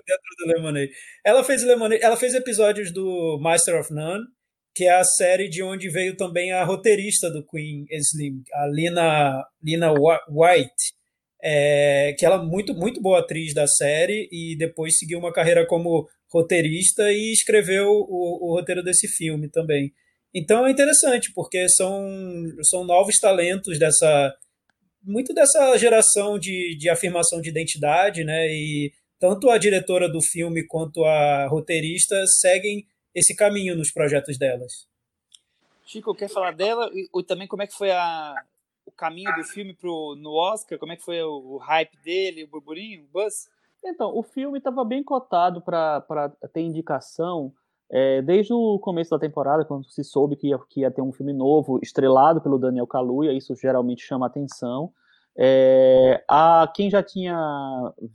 dentro 0.06 0.36
do 0.40 0.54
Lemonade. 0.54 0.92
Ela 1.26 1.44
fez 1.44 1.64
Lemonade, 1.64 2.04
ela 2.04 2.18
fez 2.18 2.34
episódios 2.34 2.92
do 2.92 3.38
Master 3.42 3.80
of 3.80 3.94
None, 3.94 4.24
que 4.76 4.86
é 4.86 4.92
a 4.92 5.04
série 5.04 5.50
de 5.50 5.64
onde 5.64 5.90
veio 5.90 6.16
também 6.16 6.52
a 6.52 6.64
roteirista 6.64 7.32
do 7.32 7.46
Queen 7.46 7.86
Slim, 7.90 8.44
a 8.54 8.68
Lina, 8.68 9.44
Lina 9.64 9.92
White, 9.92 10.94
é, 11.42 12.14
que 12.18 12.26
ela 12.26 12.36
é 12.36 12.46
muito, 12.46 12.74
muito 12.74 13.02
boa 13.02 13.20
atriz 13.20 13.54
da 13.54 13.68
série 13.68 14.28
e 14.32 14.56
depois 14.58 14.98
seguiu 14.98 15.20
uma 15.20 15.34
carreira 15.34 15.66
como 15.66 16.08
roteirista 16.32 17.12
e 17.12 17.32
escreveu 17.32 17.88
o, 17.88 18.50
o 18.50 18.56
roteiro 18.56 18.84
desse 18.84 19.08
filme 19.08 19.50
também. 19.50 19.92
Então 20.34 20.68
é 20.68 20.72
interessante, 20.72 21.32
porque 21.34 21.68
são, 21.70 22.08
são 22.64 22.84
novos 22.84 23.18
talentos 23.20 23.80
dessa 23.80 24.36
muito 25.08 25.34
dessa 25.34 25.76
geração 25.78 26.38
de, 26.38 26.76
de 26.78 26.90
afirmação 26.90 27.42
de 27.42 27.50
identidade, 27.50 28.24
né? 28.26 28.48
E 28.48 28.94
tanto 29.18 29.50
a 29.50 29.58
diretora 29.58 30.10
do 30.10 30.22
filme 30.22 30.68
quanto 30.68 31.04
a 31.06 31.48
roteirista 31.48 32.28
seguem 32.28 32.86
esse 33.16 33.36
caminho 33.36 33.76
nos 33.76 33.92
projetos 33.92 34.38
delas. 34.38 34.88
Chico, 35.86 36.14
quer 36.14 36.30
falar 36.30 36.52
dela 36.52 36.92
e 36.94 37.24
também 37.24 37.48
como 37.48 37.64
é 37.64 37.68
que 37.68 37.74
foi 37.74 37.90
a, 37.90 38.36
o 38.86 38.92
caminho 38.92 39.34
do 39.36 39.44
filme 39.46 39.74
pro, 39.74 40.16
no 40.18 40.34
Oscar? 40.34 40.78
Como 40.78 40.92
é 40.92 40.98
que 40.98 41.04
foi 41.04 41.22
o, 41.24 41.54
o 41.54 41.58
hype 41.58 41.98
dele, 42.04 42.44
o 42.44 42.48
burburinho, 42.48 43.06
o 43.06 43.08
buzz? 43.08 43.50
Então, 43.84 44.16
o 44.16 44.22
filme 44.22 44.58
estava 44.58 44.84
bem 44.84 45.02
cotado 45.02 45.62
para 45.62 46.30
ter 46.54 46.62
indicação 46.62 47.54
é, 47.90 48.22
desde 48.22 48.54
o 48.54 48.80
começo 48.80 49.12
da 49.12 49.20
temporada, 49.20 49.64
quando 49.64 49.90
se 49.90 50.04
soube 50.04 50.36
que 50.36 50.50
ia, 50.50 50.60
que 50.70 50.82
ia, 50.82 50.92
ter 50.92 51.02
um 51.02 51.14
filme 51.14 51.34
novo, 51.34 51.80
estrelado 51.82 52.42
pelo 52.42 52.60
Daniel 52.60 52.88
Kaluuya, 52.88 53.32
isso 53.32 53.56
geralmente 53.56 54.04
chama 54.04 54.26
atenção. 54.26 54.92
É, 55.38 56.24
a 56.28 56.70
quem 56.76 56.90
já 56.90 57.04
tinha 57.04 57.38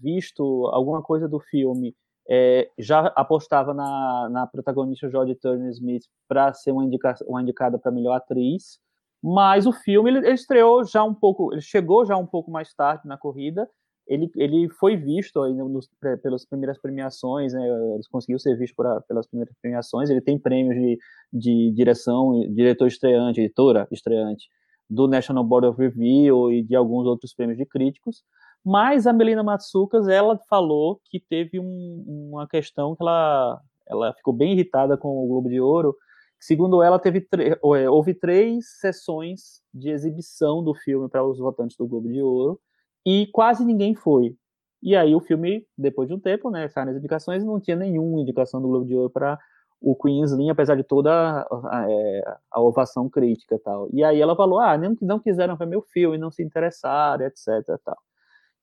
visto 0.01 0.67
alguma 0.73 1.01
coisa 1.01 1.29
do 1.29 1.39
filme 1.39 1.95
é, 2.29 2.69
já 2.79 3.07
apostava 3.17 3.73
na, 3.73 4.29
na 4.31 4.47
protagonista 4.47 5.09
Jodie 5.09 5.37
Turner 5.37 5.71
Smith 5.71 6.05
para 6.29 6.53
ser 6.53 6.73
uma, 6.73 6.85
indica, 6.85 7.15
uma 7.27 7.43
indicada 7.43 7.79
para 7.79 7.93
melhor 7.93 8.15
atriz, 8.15 8.79
mas 9.23 9.67
o 9.67 9.73
filme 9.73 10.11
ele, 10.11 10.19
ele, 10.19 10.33
estreou 10.33 10.85
já 10.85 11.03
um 11.05 11.15
pouco, 11.15 11.53
ele 11.53 11.63
chegou 11.63 12.05
já 12.05 12.17
um 12.17 12.27
pouco 12.27 12.51
mais 12.51 12.75
tarde 12.75 13.07
na 13.07 13.17
corrida. 13.17 13.69
Ele, 14.07 14.31
ele 14.37 14.69
foi 14.69 14.97
visto 14.97 15.41
aí 15.43 15.55
nos, 15.55 15.88
pelas 16.23 16.45
primeiras 16.45 16.79
premiações, 16.79 17.53
né, 17.53 17.61
ele 17.95 18.03
conseguiu 18.11 18.38
ser 18.38 18.57
visto 18.57 18.75
por, 18.75 18.87
pelas 19.09 19.27
primeiras 19.27 19.55
premiações. 19.61 20.11
Ele 20.11 20.21
tem 20.21 20.38
prêmios 20.38 20.75
de, 20.75 20.99
de 21.33 21.73
direção, 21.73 22.33
diretor 22.53 22.87
estreante, 22.87 23.41
editora 23.41 23.87
estreante 23.91 24.49
do 24.91 25.09
National 25.09 25.45
Board 25.45 25.69
of 25.69 25.81
Review 25.81 26.53
e 26.53 26.62
de 26.62 26.77
alguns 26.77 27.07
outros 27.07 27.33
prêmios 27.33 27.59
de 27.59 27.65
críticos. 27.65 28.23
Mas 28.65 29.07
a 29.07 29.12
Melina 29.12 29.43
Matsukas, 29.43 30.07
ela 30.07 30.38
falou 30.49 31.01
que 31.07 31.19
teve 31.19 31.59
um, 31.59 32.31
uma 32.33 32.47
questão 32.47 32.95
que 32.95 33.03
ela, 33.03 33.61
ela 33.88 34.12
ficou 34.15 34.33
bem 34.33 34.53
irritada 34.53 34.97
com 34.97 35.09
o 35.09 35.27
Globo 35.27 35.49
de 35.49 35.61
Ouro. 35.61 35.97
Segundo 36.38 36.83
ela, 36.83 36.99
teve 36.99 37.27
é, 37.38 37.88
houve 37.88 38.15
três 38.15 38.79
sessões 38.81 39.62
de 39.73 39.91
exibição 39.91 40.62
do 40.62 40.75
filme 40.75 41.09
para 41.09 41.25
os 41.25 41.38
votantes 41.38 41.77
do 41.77 41.87
Globo 41.87 42.09
de 42.09 42.21
Ouro 42.21 42.61
e 43.05 43.27
quase 43.33 43.65
ninguém 43.65 43.95
foi. 43.95 44.37
E 44.83 44.97
aí 44.97 45.15
o 45.15 45.21
filme, 45.21 45.67
depois 45.79 46.09
de 46.09 46.15
um 46.15 46.19
tempo, 46.19 46.51
né, 46.51 46.69
sai 46.69 46.85
nas 46.85 46.97
indicações, 46.97 47.45
não 47.45 47.61
tinha 47.61 47.77
nenhuma 47.77 48.21
indicação 48.21 48.61
do 48.61 48.69
Globo 48.69 48.87
de 48.87 48.97
Ouro 48.97 49.11
para 49.11 49.39
o 49.81 49.97
Queensland, 49.97 50.51
apesar 50.51 50.76
de 50.76 50.85
toda 50.85 51.11
a, 51.12 51.43
a, 51.43 51.87
é, 51.91 52.37
a, 52.51 52.61
ovação 52.61 53.09
crítica 53.09 53.61
tal. 53.64 53.89
E 53.93 54.03
aí 54.03 54.20
ela 54.20 54.37
falou, 54.37 54.61
ah, 54.61 54.76
não, 54.79 54.97
não 55.01 55.18
quiseram 55.18 55.57
ver 55.57 55.66
meu 55.66 55.83
filme, 55.83 56.18
não 56.18 56.31
se 56.31 56.43
interessaram, 56.43 57.26
etc. 57.26 57.49
Tal. 57.85 57.99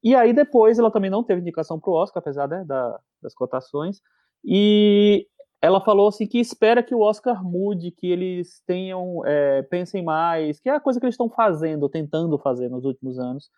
E 0.03 0.16
aí 0.16 0.34
depois 0.34 0.80
ela 0.80 0.91
também 0.91 1.09
não 1.09 1.24
teve 1.24 1.41
indicação 1.41 1.80
para 1.80 1.89
o 1.89 1.93
Oscar, 1.93 2.22
apesar 2.22 2.47
né, 2.47 2.63
da, 2.66 2.99
das 3.22 3.34
cotações, 3.34 4.01
e 4.43 5.28
ela 5.61 5.82
falou 5.82 6.07
assim 6.07 6.26
que 6.26 6.39
espera 6.39 6.82
que 6.82 6.95
o 6.95 7.01
Oscar 7.01 7.43
mude, 7.43 7.91
que 7.91 8.07
eles 8.07 8.61
tenham, 8.66 9.26
é, 9.26 9.61
pensem 9.63 10.01
mais, 10.01 10.59
que 10.59 10.70
é 10.70 10.74
a 10.74 10.80
coisa 10.80 10.99
que 10.99 11.05
eles 11.05 11.16
estão 11.16 11.30
fazendo, 11.30 11.89
tentando 11.89 12.38
fazer 12.38 12.70
nos 12.70 12.86
últimos 12.86 13.20
anos, 13.20 13.49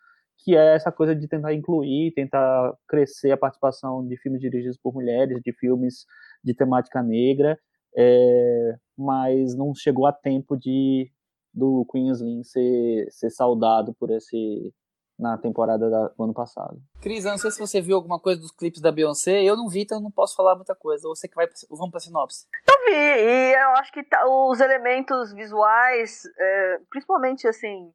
que 0.43 0.55
é 0.55 0.75
essa 0.75 0.91
coisa 0.91 1.15
de 1.15 1.27
tentar 1.27 1.53
incluir, 1.53 2.13
tentar 2.13 2.73
crescer 2.87 3.31
a 3.31 3.37
participação 3.37 4.05
de 4.05 4.17
filmes 4.17 4.41
dirigidos 4.41 4.77
por 4.77 4.93
mulheres, 4.93 5.39
de 5.43 5.53
filmes 5.53 6.05
de 6.43 6.53
temática 6.53 7.01
negra, 7.03 7.59
é, 7.95 8.75
mas 8.97 9.55
não 9.55 9.73
chegou 9.75 10.05
a 10.05 10.13
tempo 10.13 10.57
de 10.57 11.11
do 11.53 11.85
Queensland 11.91 12.47
ser, 12.47 13.07
ser 13.11 13.29
saudado 13.29 13.93
por 13.93 14.09
esse 14.09 14.73
na 15.19 15.37
temporada 15.37 15.87
da, 15.87 16.07
do 16.07 16.23
ano 16.23 16.33
passado. 16.33 16.81
Cris, 16.99 17.25
eu 17.25 17.31
não 17.31 17.37
sei 17.37 17.51
se 17.51 17.59
você 17.59 17.79
viu 17.79 17.95
alguma 17.95 18.19
coisa 18.19 18.41
dos 18.41 18.51
clipes 18.51 18.81
da 18.81 18.91
Beyoncé, 18.91 19.43
eu 19.43 19.55
não 19.55 19.67
vi, 19.67 19.81
então 19.81 20.01
não 20.01 20.09
posso 20.09 20.35
falar 20.35 20.55
muita 20.55 20.73
coisa. 20.73 21.07
Ou 21.07 21.15
você 21.15 21.27
que 21.27 21.35
vai, 21.35 21.47
vamos 21.69 21.91
pra 21.91 21.99
sinopse. 21.99 22.47
Eu 22.67 22.85
vi, 22.85 22.97
e 22.97 23.53
eu 23.53 23.69
acho 23.75 23.91
que 23.93 24.03
tá, 24.03 24.25
os 24.25 24.59
elementos 24.59 25.31
visuais, 25.31 26.23
é, 26.39 26.79
principalmente 26.89 27.47
assim, 27.47 27.93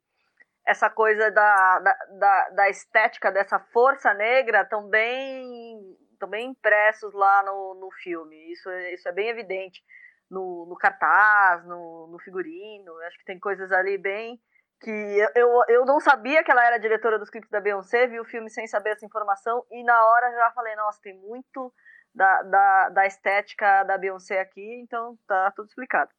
essa 0.66 0.90
coisa 0.90 1.30
da, 1.30 1.78
da, 1.78 1.94
da, 2.18 2.48
da, 2.50 2.68
estética 2.68 3.30
dessa 3.30 3.58
força 3.58 4.12
negra, 4.12 4.62
estão 4.62 4.88
bem, 4.88 5.96
tão 6.18 6.28
bem 6.28 6.50
impressos 6.50 7.14
lá 7.14 7.42
no, 7.44 7.74
no 7.74 7.90
filme. 8.02 8.52
Isso, 8.52 8.68
é, 8.68 8.94
isso 8.94 9.08
é 9.08 9.12
bem 9.12 9.28
evidente 9.28 9.82
no, 10.28 10.66
no 10.68 10.76
cartaz, 10.76 11.64
no, 11.64 12.08
no 12.08 12.18
figurino. 12.18 12.92
Acho 13.02 13.18
que 13.18 13.24
tem 13.24 13.38
coisas 13.38 13.70
ali 13.70 13.96
bem 13.96 14.40
que 14.80 14.90
eu, 15.34 15.48
eu 15.68 15.86
não 15.86 16.00
sabia 16.00 16.44
que 16.44 16.50
ela 16.50 16.64
era 16.64 16.78
diretora 16.78 17.18
dos 17.18 17.30
clipes 17.30 17.48
da 17.48 17.60
Beyoncé, 17.60 18.06
vi 18.06 18.20
o 18.20 18.24
filme 18.24 18.50
sem 18.50 18.66
saber 18.66 18.90
essa 18.90 19.06
informação, 19.06 19.64
e 19.70 19.82
na 19.82 20.04
hora 20.04 20.30
já 20.32 20.50
falei, 20.50 20.76
nossa, 20.76 21.00
tem 21.00 21.14
muito 21.14 21.72
da, 22.14 22.42
da, 22.42 22.88
da 22.90 23.06
estética 23.06 23.84
da 23.84 23.96
Beyoncé 23.96 24.38
aqui, 24.38 24.80
então 24.82 25.18
tá 25.26 25.50
tudo 25.56 25.68
explicado. 25.68 26.10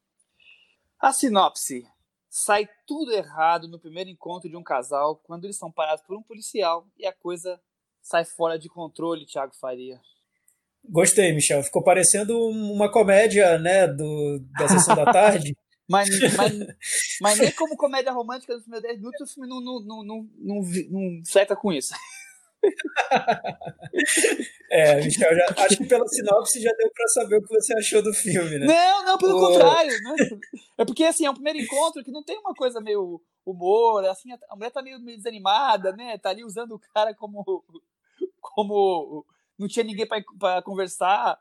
A 1.00 1.12
sinopse. 1.12 1.84
Sai 2.30 2.68
tudo 2.86 3.12
errado 3.12 3.68
no 3.68 3.78
primeiro 3.78 4.10
encontro 4.10 4.48
de 4.48 4.56
um 4.56 4.62
casal 4.62 5.16
quando 5.24 5.44
eles 5.44 5.56
são 5.56 5.72
parados 5.72 6.04
por 6.04 6.16
um 6.16 6.22
policial 6.22 6.86
e 6.98 7.06
a 7.06 7.12
coisa 7.12 7.60
sai 8.02 8.24
fora 8.24 8.58
de 8.58 8.68
controle, 8.68 9.26
Thiago 9.26 9.54
Faria. 9.54 10.00
Gostei, 10.84 11.32
Michel. 11.34 11.62
Ficou 11.62 11.82
parecendo 11.82 12.38
uma 12.48 12.90
comédia, 12.90 13.58
né, 13.58 13.86
do, 13.86 14.40
da 14.58 14.68
sessão 14.68 14.94
da 14.94 15.04
tarde. 15.04 15.56
Mas, 15.90 16.06
mas, 16.36 16.52
mas 17.18 17.38
nem 17.38 17.50
como 17.56 17.74
comédia 17.74 18.12
romântica 18.12 18.52
nos 18.52 18.62
primeiros 18.62 18.86
10 18.86 18.98
minutos 18.98 19.22
o 19.22 19.32
filme 19.32 19.48
não, 19.48 19.58
não, 19.58 19.80
não, 19.80 20.04
não, 20.04 20.28
não, 20.38 20.62
não 20.90 21.22
flerta 21.24 21.56
com 21.56 21.72
isso. 21.72 21.94
É, 24.70 25.02
Michel, 25.02 25.34
já, 25.34 25.46
acho 25.64 25.78
que 25.78 25.86
pela 25.86 26.06
sinopse 26.06 26.60
já 26.60 26.70
deu 26.72 26.90
pra 26.90 27.08
saber 27.08 27.36
o 27.36 27.42
que 27.42 27.48
você 27.48 27.72
achou 27.72 28.02
do 28.02 28.12
filme, 28.12 28.58
né? 28.58 28.66
Não, 28.66 29.04
não, 29.04 29.18
pelo 29.18 29.40
contrário. 29.40 29.92
Né? 30.02 30.16
É 30.76 30.84
porque, 30.84 31.04
assim, 31.04 31.24
é 31.24 31.30
um 31.30 31.34
primeiro 31.34 31.58
encontro 31.58 32.04
que 32.04 32.10
não 32.10 32.22
tem 32.22 32.38
uma 32.38 32.52
coisa 32.52 32.78
meio 32.78 33.18
humor, 33.46 34.04
assim, 34.04 34.28
a 34.48 34.54
mulher 34.54 34.70
tá 34.70 34.82
meio, 34.82 35.00
meio 35.00 35.16
desanimada, 35.16 35.92
né? 35.92 36.18
Tá 36.18 36.28
ali 36.30 36.44
usando 36.44 36.72
o 36.72 36.80
cara 36.94 37.14
como... 37.14 37.64
como 38.40 39.24
não 39.58 39.66
tinha 39.66 39.84
ninguém 39.84 40.06
para 40.06 40.62
conversar. 40.62 41.38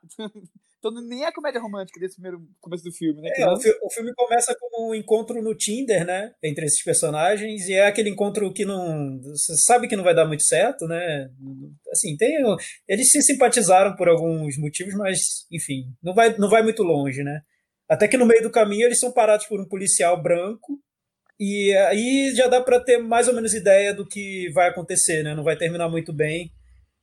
Então 0.80 0.92
nem 1.08 1.24
é 1.24 1.28
a 1.28 1.34
comédia 1.34 1.60
romântica 1.60 2.00
desse 2.00 2.16
primeiro 2.16 2.40
começo 2.60 2.84
do 2.84 2.92
filme, 2.92 3.20
né? 3.22 3.30
É, 3.36 3.48
o, 3.48 3.90
filme 3.90 4.14
começa 4.16 4.56
com 4.60 4.90
um 4.90 4.96
encontro 4.96 5.42
no 5.42 5.56
Tinder, 5.56 6.06
né? 6.06 6.32
Entre 6.44 6.66
esses 6.66 6.84
personagens, 6.84 7.68
e 7.68 7.74
é 7.74 7.88
aquele 7.88 8.10
encontro 8.10 8.54
que 8.54 8.64
não. 8.64 9.20
Você 9.22 9.56
sabe 9.66 9.88
que 9.88 9.96
não 9.96 10.04
vai 10.04 10.14
dar 10.14 10.28
muito 10.28 10.44
certo, 10.44 10.86
né? 10.86 11.30
Assim, 11.92 12.16
tem. 12.16 12.38
Eles 12.88 13.10
se 13.10 13.22
simpatizaram 13.24 13.96
por 13.96 14.08
alguns 14.08 14.58
motivos, 14.58 14.94
mas, 14.94 15.18
enfim, 15.52 15.86
não 16.02 16.14
vai, 16.14 16.38
não 16.38 16.50
vai 16.50 16.62
muito 16.62 16.84
longe, 16.84 17.24
né? 17.24 17.42
Até 17.90 18.08
que 18.08 18.18
no 18.18 18.26
meio 18.26 18.44
do 18.44 18.52
caminho 18.52 18.86
eles 18.86 19.00
são 19.00 19.12
parados 19.12 19.48
por 19.48 19.60
um 19.60 19.68
policial 19.68 20.22
branco. 20.22 20.80
E 21.40 21.74
aí 21.90 22.34
já 22.36 22.48
dá 22.48 22.62
para 22.62 22.80
ter 22.80 22.98
mais 22.98 23.28
ou 23.28 23.34
menos 23.34 23.54
ideia 23.54 23.94
do 23.94 24.08
que 24.08 24.50
vai 24.54 24.70
acontecer, 24.70 25.24
né? 25.24 25.34
Não 25.34 25.44
vai 25.44 25.56
terminar 25.56 25.90
muito 25.90 26.14
bem 26.14 26.52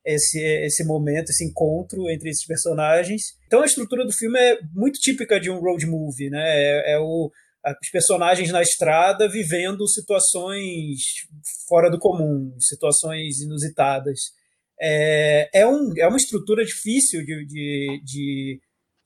esse, 0.04 0.38
esse 0.38 0.84
momento, 0.84 1.30
esse 1.30 1.44
encontro 1.44 2.10
entre 2.10 2.28
esses 2.28 2.46
personagens. 2.46 3.22
Então 3.46 3.62
a 3.62 3.66
estrutura 3.66 4.04
do 4.04 4.12
filme 4.12 4.38
é 4.38 4.58
muito 4.72 4.98
típica 5.00 5.40
de 5.40 5.50
um 5.50 5.60
road 5.60 5.86
movie, 5.86 6.30
né? 6.30 6.42
É, 6.44 6.94
é 6.94 6.98
o, 6.98 7.30
os 7.82 7.90
personagens 7.90 8.50
na 8.50 8.60
estrada 8.60 9.28
vivendo 9.28 9.88
situações 9.88 11.00
fora 11.66 11.90
do 11.90 11.98
comum, 11.98 12.54
situações 12.60 13.40
inusitadas. 13.40 14.20
É, 14.80 15.48
é, 15.60 15.66
um, 15.66 15.92
é 15.96 16.06
uma 16.06 16.16
estrutura 16.16 16.64
difícil 16.64 17.24
de, 17.24 17.46
de, 17.46 18.02
de, 18.04 18.60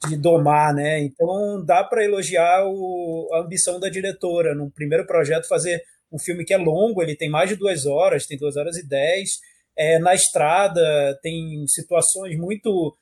de 0.09 0.17
domar, 0.17 0.75
né? 0.75 0.99
Então 1.01 1.65
dá 1.65 1.85
para 1.85 2.05
elogiar 2.05 2.67
o, 2.67 3.29
a 3.35 3.41
ambição 3.41 3.79
da 3.79 3.89
diretora 3.89 4.55
no 4.55 4.71
primeiro 4.71 5.07
projeto 5.07 5.47
fazer 5.47 5.81
um 6.11 6.19
filme 6.19 6.45
que 6.45 6.55
é 6.55 6.57
longo, 6.57 7.03
ele 7.03 7.15
tem 7.15 7.29
mais 7.29 7.51
de 7.51 7.57
duas 7.57 7.85
horas, 7.87 8.27
tem 8.27 8.39
duas 8.39 8.57
horas 8.57 8.77
e 8.77 8.89
dez, 8.89 9.39
é, 9.79 9.99
na 10.01 10.13
estrada, 10.13 11.17
tem 11.23 11.65
situações 11.69 12.37
muito. 12.37 12.97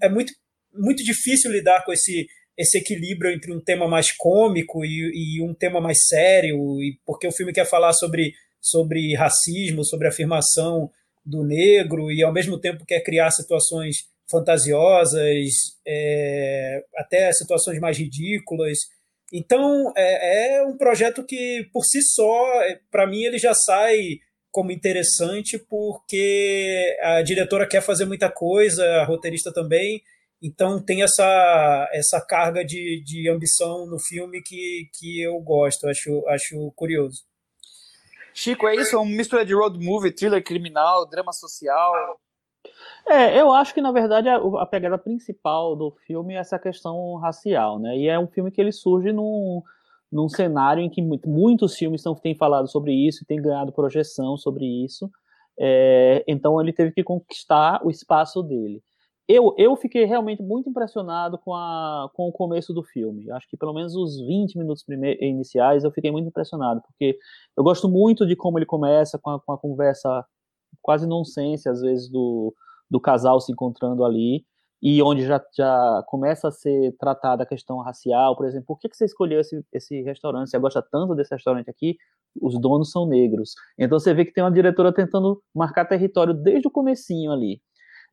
É 0.00 0.08
muito, 0.08 0.32
muito 0.72 1.02
difícil 1.02 1.50
lidar 1.50 1.84
com 1.84 1.92
esse, 1.92 2.28
esse 2.56 2.78
equilíbrio 2.78 3.32
entre 3.32 3.52
um 3.52 3.60
tema 3.60 3.88
mais 3.88 4.12
cômico 4.12 4.84
e, 4.84 5.38
e 5.38 5.42
um 5.42 5.52
tema 5.52 5.80
mais 5.80 6.06
sério, 6.06 6.56
e 6.80 6.96
porque 7.04 7.26
o 7.26 7.32
filme 7.32 7.52
quer 7.52 7.66
falar 7.66 7.92
sobre, 7.92 8.32
sobre 8.60 9.14
racismo, 9.16 9.84
sobre 9.84 10.06
afirmação 10.06 10.88
do 11.26 11.44
negro, 11.44 12.12
e 12.12 12.22
ao 12.22 12.32
mesmo 12.32 12.58
tempo 12.60 12.86
quer 12.86 13.02
criar 13.02 13.32
situações 13.32 14.08
fantasiosas, 14.30 15.50
é, 15.86 16.84
até 16.96 17.32
situações 17.32 17.80
mais 17.80 17.98
ridículas. 17.98 18.78
Então, 19.32 19.92
é, 19.96 20.58
é, 20.58 20.62
um 20.62 20.76
projeto 20.76 21.24
que, 21.24 21.68
por 21.72 21.84
si 21.84 22.00
só, 22.02 22.62
é, 22.62 22.78
para 22.90 23.06
mim, 23.06 23.24
ele 23.24 23.38
já 23.38 23.52
sai 23.52 24.20
como 24.50 24.72
interessante 24.72 25.58
porque 25.58 26.96
a 27.02 27.22
diretora 27.22 27.66
quer 27.66 27.82
fazer 27.82 28.04
muita 28.04 28.30
coisa, 28.30 28.84
a 29.00 29.04
roteirista 29.04 29.52
também, 29.52 30.02
então 30.42 30.82
tem 30.82 31.02
essa, 31.02 31.88
essa 31.92 32.20
carga 32.20 32.64
de, 32.64 33.02
de 33.04 33.28
ambição 33.28 33.86
no 33.86 33.98
filme 33.98 34.40
que, 34.42 34.88
que 34.94 35.20
eu 35.22 35.38
gosto, 35.40 35.88
acho, 35.88 36.26
acho 36.28 36.72
curioso. 36.76 37.24
Chico, 38.32 38.68
é 38.68 38.76
isso? 38.76 38.94
É 38.94 38.98
uma 38.98 39.10
mistura 39.10 39.44
de 39.44 39.52
road 39.52 39.84
movie, 39.84 40.12
thriller 40.12 40.42
criminal, 40.44 41.08
drama 41.08 41.32
social? 41.32 42.20
É, 43.04 43.40
eu 43.40 43.52
acho 43.52 43.74
que 43.74 43.80
na 43.80 43.90
verdade 43.90 44.28
a, 44.28 44.36
a, 44.36 44.66
pegada 44.66 44.98
principal 44.98 45.74
do 45.74 45.90
filme 46.06 46.34
é 46.34 46.38
essa 46.38 46.58
questão 46.58 47.16
racial, 47.16 47.78
né? 47.78 47.96
E 47.96 48.06
é 48.06 48.18
um 48.18 48.28
filme 48.28 48.50
que 48.50 48.60
ele 48.60 48.70
surge 48.70 49.12
num, 49.12 49.62
num 50.10 50.28
cenário 50.28 50.82
em 50.82 50.88
que 50.88 51.02
muitos 51.26 51.76
filmes 51.76 52.02
têm 52.22 52.34
falado 52.34 52.68
sobre 52.68 52.92
isso, 52.92 53.24
têm 53.26 53.40
ganhado 53.40 53.72
projeção 53.72 54.36
sobre 54.36 54.64
isso. 54.64 55.10
É, 55.58 56.24
então 56.26 56.60
ele 56.60 56.72
teve 56.72 56.92
que 56.92 57.02
conquistar 57.02 57.80
o 57.84 57.90
espaço 57.90 58.42
dele. 58.42 58.82
Eu, 59.28 59.54
eu 59.58 59.76
fiquei 59.76 60.06
realmente 60.06 60.42
muito 60.42 60.70
impressionado 60.70 61.36
com, 61.36 61.54
a, 61.54 62.08
com 62.14 62.28
o 62.28 62.32
começo 62.32 62.72
do 62.72 62.82
filme. 62.82 63.30
Acho 63.32 63.46
que 63.48 63.58
pelo 63.58 63.74
menos 63.74 63.94
os 63.94 64.18
20 64.20 64.56
minutos 64.56 64.84
iniciais 65.20 65.84
eu 65.84 65.90
fiquei 65.90 66.10
muito 66.10 66.28
impressionado, 66.28 66.80
porque 66.80 67.18
eu 67.54 67.62
gosto 67.62 67.88
muito 67.88 68.26
de 68.26 68.34
como 68.34 68.58
ele 68.58 68.64
começa 68.64 69.18
com 69.18 69.30
a, 69.30 69.40
com 69.40 69.52
a 69.52 69.58
conversa 69.58 70.24
quase 70.80 71.06
nonsense, 71.06 71.68
às 71.68 71.82
vezes, 71.82 72.08
do, 72.08 72.54
do 72.90 72.98
casal 72.98 73.38
se 73.40 73.52
encontrando 73.52 74.02
ali 74.02 74.46
e 74.80 75.02
onde 75.02 75.26
já, 75.26 75.44
já 75.56 76.04
começa 76.06 76.48
a 76.48 76.52
ser 76.52 76.94
tratada 76.98 77.42
a 77.42 77.46
questão 77.46 77.78
racial, 77.78 78.36
por 78.36 78.46
exemplo, 78.46 78.66
por 78.66 78.78
que, 78.78 78.88
que 78.88 78.96
você 78.96 79.04
escolheu 79.04 79.40
esse, 79.40 79.64
esse 79.72 80.02
restaurante? 80.02 80.50
Você 80.50 80.58
gosta 80.58 80.80
tanto 80.80 81.14
desse 81.14 81.34
restaurante 81.34 81.68
aqui? 81.68 81.96
Os 82.40 82.58
donos 82.60 82.92
são 82.92 83.06
negros. 83.06 83.54
Então 83.76 83.98
você 83.98 84.14
vê 84.14 84.24
que 84.24 84.32
tem 84.32 84.44
uma 84.44 84.52
diretora 84.52 84.92
tentando 84.92 85.42
marcar 85.54 85.84
território 85.84 86.32
desde 86.32 86.68
o 86.68 86.70
comecinho 86.70 87.32
ali. 87.32 87.60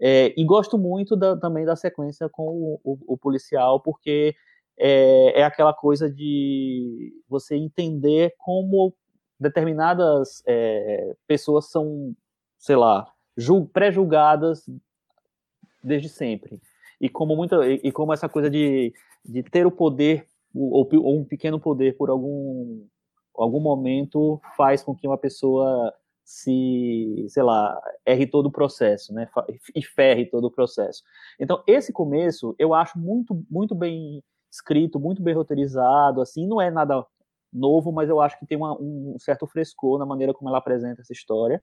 É, 0.02 0.34
e 0.36 0.44
gosto 0.44 0.78
muito 0.78 1.16
da, 1.16 1.38
também 1.38 1.66
da 1.66 1.76
sequência 1.76 2.28
com 2.30 2.48
o, 2.48 2.82
o, 2.84 3.14
o 3.14 3.18
policial, 3.18 3.80
porque 3.80 4.36
é, 4.78 5.40
é, 5.40 5.44
aquela 5.44 5.74
coisa 5.74 6.10
de 6.12 7.14
você 7.30 7.56
entender 7.56 8.34
como 8.38 8.94
determinadas 9.40 10.42
é, 10.48 11.16
pessoas 11.28 11.70
são, 11.70 12.14
sei 12.58 12.76
lá, 12.76 13.08
pré-julgadas 13.74 14.64
desde 15.86 16.10
sempre. 16.10 16.60
E 17.00 17.10
como 17.10 17.36
muita 17.36 17.66
e, 17.68 17.92
como 17.92 18.14
essa 18.14 18.28
coisa 18.28 18.50
de, 18.50 18.94
de 19.24 19.44
ter 19.44 19.66
o 19.66 19.72
poder 19.72 20.26
ou, 20.54 20.88
ou 20.92 21.20
um 21.20 21.26
pequeno 21.26 21.60
poder 21.60 21.98
por 21.98 22.10
algum 22.10 22.86
algum 23.36 23.60
momento 23.60 24.40
faz 24.56 24.82
com 24.82 24.96
que 24.96 25.08
uma 25.08 25.18
pessoa 25.18 25.94
se, 26.24 27.28
sei 27.30 27.44
lá, 27.44 27.80
erre 28.06 28.26
todo 28.26 28.48
o 28.48 28.52
processo, 28.52 29.14
né? 29.14 29.30
E 29.76 29.84
ferre 29.84 30.26
todo 30.26 30.46
o 30.46 30.52
processo. 30.52 31.04
Então, 31.40 31.62
esse 31.68 31.94
começo 31.94 32.56
eu 32.58 32.74
acho 32.74 32.98
muito, 32.98 33.46
muito 33.50 33.76
bem 33.76 34.24
escrito, 34.52 35.00
muito 35.00 35.22
bem 35.22 35.36
roteirizado, 35.36 36.22
assim, 36.22 36.48
não 36.48 36.60
é 36.60 36.72
nada 36.72 37.06
novo, 37.54 37.92
mas 37.92 38.10
eu 38.10 38.20
acho 38.20 38.40
que 38.40 38.46
tem 38.46 38.58
uma, 38.58 38.76
um 38.82 39.16
certo 39.20 39.46
frescor 39.46 40.00
na 40.00 40.06
maneira 40.06 40.34
como 40.34 40.50
ela 40.50 40.58
apresenta 40.58 41.02
essa 41.02 41.14
história. 41.14 41.62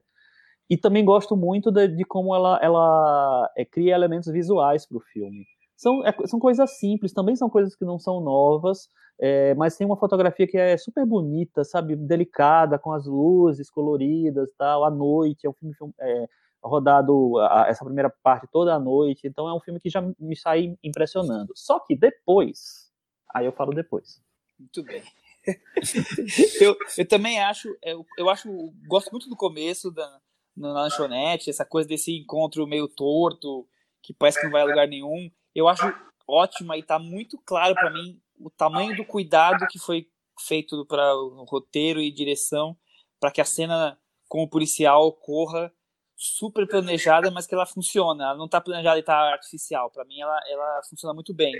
E 0.69 0.77
também 0.77 1.03
gosto 1.03 1.35
muito 1.35 1.71
de, 1.71 1.87
de 1.87 2.03
como 2.05 2.33
ela, 2.33 2.59
ela 2.61 3.51
é, 3.57 3.65
cria 3.65 3.95
elementos 3.95 4.31
visuais 4.31 4.85
para 4.85 4.97
o 4.97 5.01
filme. 5.01 5.45
São, 5.75 6.05
é, 6.05 6.13
são 6.25 6.39
coisas 6.39 6.77
simples, 6.77 7.11
também 7.11 7.35
são 7.35 7.49
coisas 7.49 7.75
que 7.75 7.83
não 7.83 7.99
são 7.99 8.21
novas, 8.21 8.87
é, 9.19 9.53
mas 9.55 9.75
tem 9.75 9.85
uma 9.85 9.97
fotografia 9.97 10.47
que 10.47 10.57
é 10.57 10.77
super 10.77 11.05
bonita, 11.05 11.63
sabe, 11.63 11.95
delicada, 11.95 12.79
com 12.79 12.93
as 12.93 13.05
luzes 13.05 13.69
coloridas, 13.69 14.49
tal, 14.57 14.85
à 14.85 14.89
noite, 14.89 15.45
é 15.45 15.49
um 15.49 15.53
filme 15.53 15.75
é, 15.99 16.27
rodado 16.63 17.37
a, 17.39 17.65
essa 17.67 17.83
primeira 17.83 18.09
parte 18.23 18.47
toda 18.51 18.73
a 18.73 18.79
noite, 18.79 19.27
então 19.27 19.47
é 19.47 19.53
um 19.53 19.59
filme 19.59 19.79
que 19.79 19.89
já 19.89 20.01
me 20.01 20.35
sai 20.35 20.77
impressionando. 20.83 21.51
Só 21.55 21.79
que 21.79 21.95
depois, 21.95 22.89
aí 23.33 23.45
eu 23.45 23.51
falo 23.51 23.73
depois. 23.73 24.21
Muito 24.57 24.83
bem. 24.83 25.03
eu, 26.61 26.77
eu 26.97 27.07
também 27.07 27.39
acho, 27.41 27.67
eu, 27.83 28.05
eu 28.17 28.29
acho, 28.29 28.49
gosto 28.87 29.11
muito 29.11 29.27
do 29.27 29.35
começo 29.35 29.91
da 29.91 30.21
na 30.55 30.71
lanchonete, 30.71 31.49
essa 31.49 31.65
coisa 31.65 31.87
desse 31.87 32.15
encontro 32.15 32.67
meio 32.67 32.87
torto, 32.87 33.67
que 34.01 34.13
parece 34.13 34.39
que 34.39 34.45
não 34.45 34.51
vai 34.51 34.61
a 34.61 34.65
lugar 34.65 34.87
nenhum. 34.87 35.31
Eu 35.53 35.67
acho 35.67 35.93
ótima 36.27 36.77
e 36.77 36.83
tá 36.83 36.99
muito 36.99 37.37
claro 37.45 37.73
para 37.75 37.91
mim 37.91 38.19
o 38.39 38.49
tamanho 38.49 38.95
do 38.95 39.05
cuidado 39.05 39.67
que 39.67 39.79
foi 39.79 40.07
feito 40.39 40.85
para 40.85 41.15
o 41.15 41.43
roteiro 41.43 42.01
e 42.01 42.11
direção 42.11 42.77
para 43.19 43.31
que 43.31 43.41
a 43.41 43.45
cena 43.45 43.97
com 44.27 44.43
o 44.43 44.49
policial 44.49 45.07
ocorra 45.07 45.71
super 46.15 46.67
planejada, 46.67 47.29
mas 47.31 47.45
que 47.45 47.53
ela 47.53 47.65
funciona. 47.65 48.23
Ela 48.23 48.37
não 48.37 48.45
está 48.45 48.59
planejada 48.59 48.97
e 48.97 49.01
está 49.01 49.15
artificial. 49.31 49.89
Para 49.91 50.05
mim, 50.05 50.19
ela, 50.19 50.39
ela 50.47 50.81
funciona 50.89 51.13
muito 51.13 51.33
bem. 51.33 51.53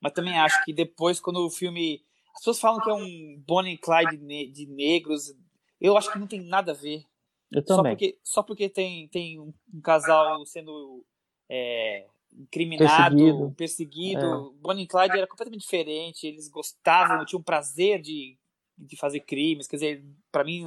Mas 0.00 0.12
também 0.12 0.38
acho 0.38 0.64
que 0.64 0.72
depois, 0.72 1.20
quando 1.20 1.44
o 1.44 1.50
filme. 1.50 2.04
As 2.34 2.40
pessoas 2.40 2.60
falam 2.60 2.80
que 2.80 2.90
é 2.90 2.94
um 2.94 3.42
Bonnie 3.44 3.74
e 3.74 3.78
Clyde 3.78 4.16
de 4.52 4.66
negros. 4.66 5.34
Eu 5.80 5.96
acho 5.96 6.12
que 6.12 6.18
não 6.18 6.26
tem 6.26 6.40
nada 6.40 6.72
a 6.72 6.74
ver. 6.74 7.04
Eu 7.50 7.64
também. 7.64 7.92
Só 7.92 7.96
porque, 7.96 8.18
só 8.22 8.42
porque 8.42 8.68
tem, 8.68 9.08
tem 9.08 9.40
um, 9.40 9.52
casal 9.82 10.44
sendo 10.44 11.04
é, 11.48 12.06
incriminado, 12.32 13.16
perseguido. 13.16 13.54
perseguido. 13.56 14.52
É. 14.56 14.60
Bonnie 14.60 14.84
e 14.84 14.86
Clyde 14.86 15.18
era 15.18 15.26
completamente 15.26 15.62
diferente. 15.62 16.26
Eles 16.26 16.48
gostavam, 16.48 17.24
tinham 17.24 17.42
prazer 17.42 18.00
de, 18.00 18.38
de 18.76 18.96
fazer 18.96 19.20
crimes. 19.20 19.66
Quer 19.66 19.76
dizer, 19.76 20.04
para 20.30 20.44
mim, 20.44 20.64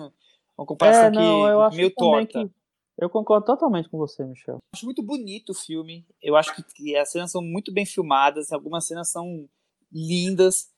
uma 0.57 0.65
comparação 0.65 1.05
é, 1.05 1.11
não, 1.11 1.69
que 1.69 1.77
meio 1.77 1.91
torta. 1.93 2.47
Que 2.47 2.51
eu 2.97 3.09
concordo 3.09 3.45
totalmente 3.45 3.89
com 3.89 3.97
você, 3.97 4.23
Michel. 4.23 4.57
Acho 4.75 4.86
muito 4.86 5.01
bonito 5.01 5.51
o 5.51 5.55
filme. 5.55 6.05
Eu 6.21 6.36
acho 6.36 6.55
que, 6.55 6.63
que 6.63 6.95
as 6.95 7.09
cenas 7.11 7.32
são 7.32 7.41
muito 7.41 7.73
bem 7.73 7.86
filmadas. 7.86 8.51
Algumas 8.51 8.86
cenas 8.86 9.09
são 9.09 9.49
lindas. 9.91 10.70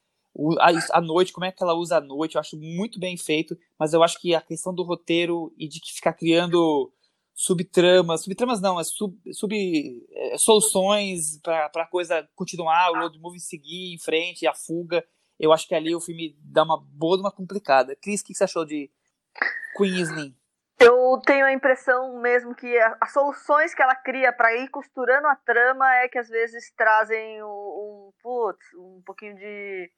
A, 0.60 0.98
a, 0.98 1.02
noite, 1.02 1.32
como 1.32 1.46
é 1.46 1.52
que 1.52 1.62
ela 1.62 1.76
usa 1.76 1.98
a 1.98 2.02
noite, 2.02 2.36
eu 2.36 2.42
acho 2.42 2.58
muito 2.58 3.00
bem 3.00 3.18
feito. 3.18 3.58
Mas 3.78 3.94
eu 3.94 4.04
acho 4.04 4.20
que 4.20 4.34
a 4.34 4.42
questão 4.42 4.74
do 4.74 4.84
roteiro 4.84 5.54
e 5.58 5.68
de 5.68 5.80
ficar 5.94 6.14
criando 6.14 6.92
subtramas, 7.36 8.24
subtramas 8.24 8.62
não, 8.62 8.80
é 8.80 8.84
sub, 8.84 9.18
sub 9.32 9.56
é, 10.12 10.38
soluções 10.38 11.40
para 11.42 11.70
a 11.76 11.88
coisa 11.88 12.28
continuar, 12.36 12.92
o 12.92 13.00
road 13.00 13.20
movie 13.20 13.40
seguir 13.40 13.94
em 13.94 14.00
frente, 14.00 14.48
a 14.48 14.54
fuga. 14.54 15.04
Eu 15.40 15.52
acho 15.52 15.68
que 15.68 15.76
ali 15.76 15.96
o 15.96 16.02
filme 16.02 16.38
dá 16.40 16.64
uma 16.64 16.80
boa 16.80 17.20
uma 17.20 17.32
complicada. 17.32 17.96
Cris, 17.96 18.22
o 18.22 18.26
que 18.26 18.34
você 18.34 18.44
achou 18.44 18.66
de 18.66 18.90
Queen? 19.76 20.36
Eu 20.80 21.20
tenho 21.26 21.46
a 21.46 21.54
impressão 21.54 22.20
mesmo 22.20 22.54
que 22.54 22.78
as 23.00 23.14
soluções 23.14 23.74
que 23.74 23.82
ela 23.82 23.96
cria 23.96 24.34
para 24.34 24.56
ir 24.56 24.70
costurando 24.70 25.28
a 25.28 25.36
trama 25.36 25.90
é 25.96 26.08
que 26.08 26.18
às 26.18 26.28
vezes 26.28 26.72
trazem 26.76 27.42
um, 27.44 27.48
um, 27.48 28.14
putz, 28.22 28.66
um 28.76 29.02
pouquinho 29.06 29.36
de 29.36 29.92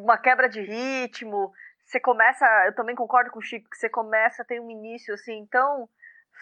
uma 0.00 0.18
quebra 0.18 0.48
de 0.48 0.60
ritmo. 0.60 1.52
Você 1.84 2.00
começa, 2.00 2.46
eu 2.66 2.74
também 2.74 2.94
concordo 2.94 3.30
com 3.30 3.38
o 3.38 3.42
Chico 3.42 3.68
que 3.68 3.76
você 3.76 3.88
começa 3.88 4.44
tem 4.44 4.60
um 4.60 4.70
início 4.70 5.14
assim 5.14 5.46
tão 5.50 5.88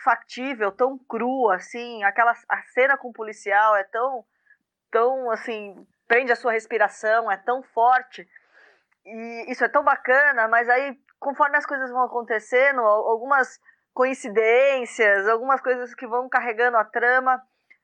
factível, 0.04 0.72
tão 0.72 0.98
cru 0.98 1.50
assim, 1.50 2.02
aquela 2.04 2.32
a 2.48 2.62
cena 2.72 2.96
com 2.96 3.08
o 3.08 3.12
policial 3.12 3.76
é 3.76 3.84
tão 3.84 4.24
tão 4.90 5.30
assim, 5.30 5.86
prende 6.06 6.32
a 6.32 6.36
sua 6.36 6.52
respiração, 6.52 7.30
é 7.30 7.36
tão 7.36 7.62
forte. 7.62 8.28
E 9.04 9.50
isso 9.50 9.64
é 9.64 9.68
tão 9.68 9.82
bacana, 9.82 10.46
mas 10.48 10.68
aí 10.68 10.96
conforme 11.18 11.56
as 11.56 11.66
coisas 11.66 11.90
vão 11.90 12.02
acontecendo, 12.02 12.80
algumas 12.80 13.60
coincidências, 13.94 15.28
algumas 15.28 15.60
coisas 15.60 15.94
que 15.94 16.06
vão 16.06 16.28
carregando 16.28 16.76
a 16.76 16.84
trama, 16.84 17.40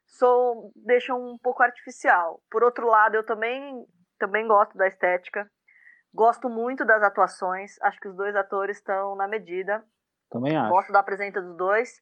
sou, 0.06 0.72
deixam 0.74 1.20
um 1.22 1.38
pouco 1.38 1.62
artificial. 1.62 2.42
Por 2.50 2.64
outro 2.64 2.86
lado, 2.86 3.14
eu 3.14 3.24
também, 3.24 3.86
também 4.18 4.46
gosto 4.46 4.76
da 4.76 4.86
estética, 4.86 5.50
gosto 6.12 6.48
muito 6.48 6.84
das 6.84 7.02
atuações, 7.02 7.80
acho 7.82 8.00
que 8.00 8.08
os 8.08 8.16
dois 8.16 8.34
atores 8.36 8.78
estão 8.78 9.14
na 9.16 9.28
medida. 9.28 9.84
Também 10.30 10.56
acho. 10.56 10.70
Gosto 10.70 10.92
da 10.92 11.02
presença 11.02 11.40
dos 11.40 11.56
dois. 11.56 12.00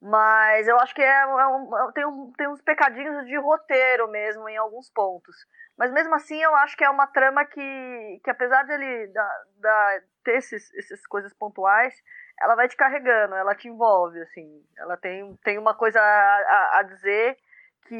Mas 0.00 0.68
eu 0.68 0.78
acho 0.78 0.94
que 0.94 1.02
é, 1.02 1.22
é 1.22 1.46
um, 1.48 1.92
tem, 1.92 2.06
um, 2.06 2.32
tem 2.36 2.48
uns 2.48 2.62
pecadinhos 2.62 3.26
de 3.26 3.36
roteiro 3.36 4.08
mesmo 4.08 4.48
em 4.48 4.56
alguns 4.56 4.88
pontos. 4.90 5.34
Mas 5.76 5.92
mesmo 5.92 6.14
assim 6.14 6.40
eu 6.40 6.54
acho 6.56 6.76
que 6.76 6.84
é 6.84 6.90
uma 6.90 7.06
trama 7.08 7.44
que, 7.44 8.20
que 8.22 8.30
apesar 8.30 8.62
de 8.62 8.72
ele 8.72 9.08
da, 9.08 9.42
da, 9.56 10.00
ter 10.24 10.36
esses, 10.36 10.72
essas 10.74 11.04
coisas 11.06 11.34
pontuais, 11.34 11.94
ela 12.40 12.54
vai 12.54 12.68
te 12.68 12.76
carregando, 12.76 13.34
ela 13.34 13.56
te 13.56 13.66
envolve, 13.66 14.20
assim. 14.20 14.64
Ela 14.76 14.96
tem, 14.96 15.36
tem 15.42 15.58
uma 15.58 15.74
coisa 15.74 16.00
a, 16.00 16.04
a, 16.04 16.78
a 16.78 16.82
dizer 16.84 17.36
que 17.88 17.96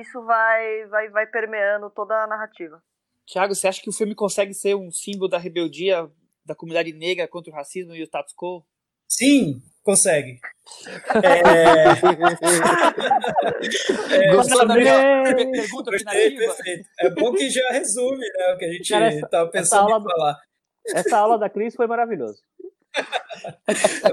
isso 0.00 0.24
vai, 0.24 0.86
vai, 0.86 1.08
vai 1.10 1.26
permeando 1.26 1.90
toda 1.90 2.14
a 2.14 2.26
narrativa. 2.26 2.82
Tiago, 3.26 3.54
você 3.54 3.68
acha 3.68 3.80
que 3.80 3.88
o 3.88 3.92
filme 3.92 4.14
consegue 4.14 4.52
ser 4.54 4.74
um 4.74 4.90
símbolo 4.90 5.28
da 5.28 5.38
rebeldia 5.38 6.10
da 6.44 6.54
comunidade 6.54 6.92
negra 6.92 7.26
contra 7.28 7.52
o 7.52 7.54
racismo 7.54 7.94
e 7.94 8.02
o 8.02 8.06
status 8.06 8.34
quo? 8.34 8.66
Sim, 9.08 9.62
consegue. 9.82 10.38
É... 11.24 11.42
é, 14.14 14.32
Gostou 14.32 14.64
da 14.66 14.76
minha 14.76 15.24
pergunta 15.24 15.90
perfeito, 15.90 16.38
perfeito. 16.38 16.88
É 17.00 17.10
bom 17.10 17.32
que 17.32 17.50
já 17.50 17.68
resume 17.72 18.18
né, 18.18 18.54
o 18.54 18.58
que 18.58 18.64
a 18.64 18.72
gente 18.72 18.94
estava 18.94 19.50
pensando 19.50 19.88
em 19.88 20.04
falar. 20.04 20.38
Essa 20.86 21.18
aula 21.18 21.36
da 21.36 21.50
Cris 21.50 21.74
foi 21.74 21.88
maravilhosa. 21.88 22.38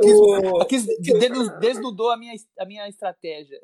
O... 0.03 0.61
A 0.61 0.65
Cris 0.65 0.85
desnudou 1.59 2.11
a 2.11 2.17
minha, 2.17 2.33
a 2.59 2.65
minha 2.65 2.87
estratégia. 2.87 3.59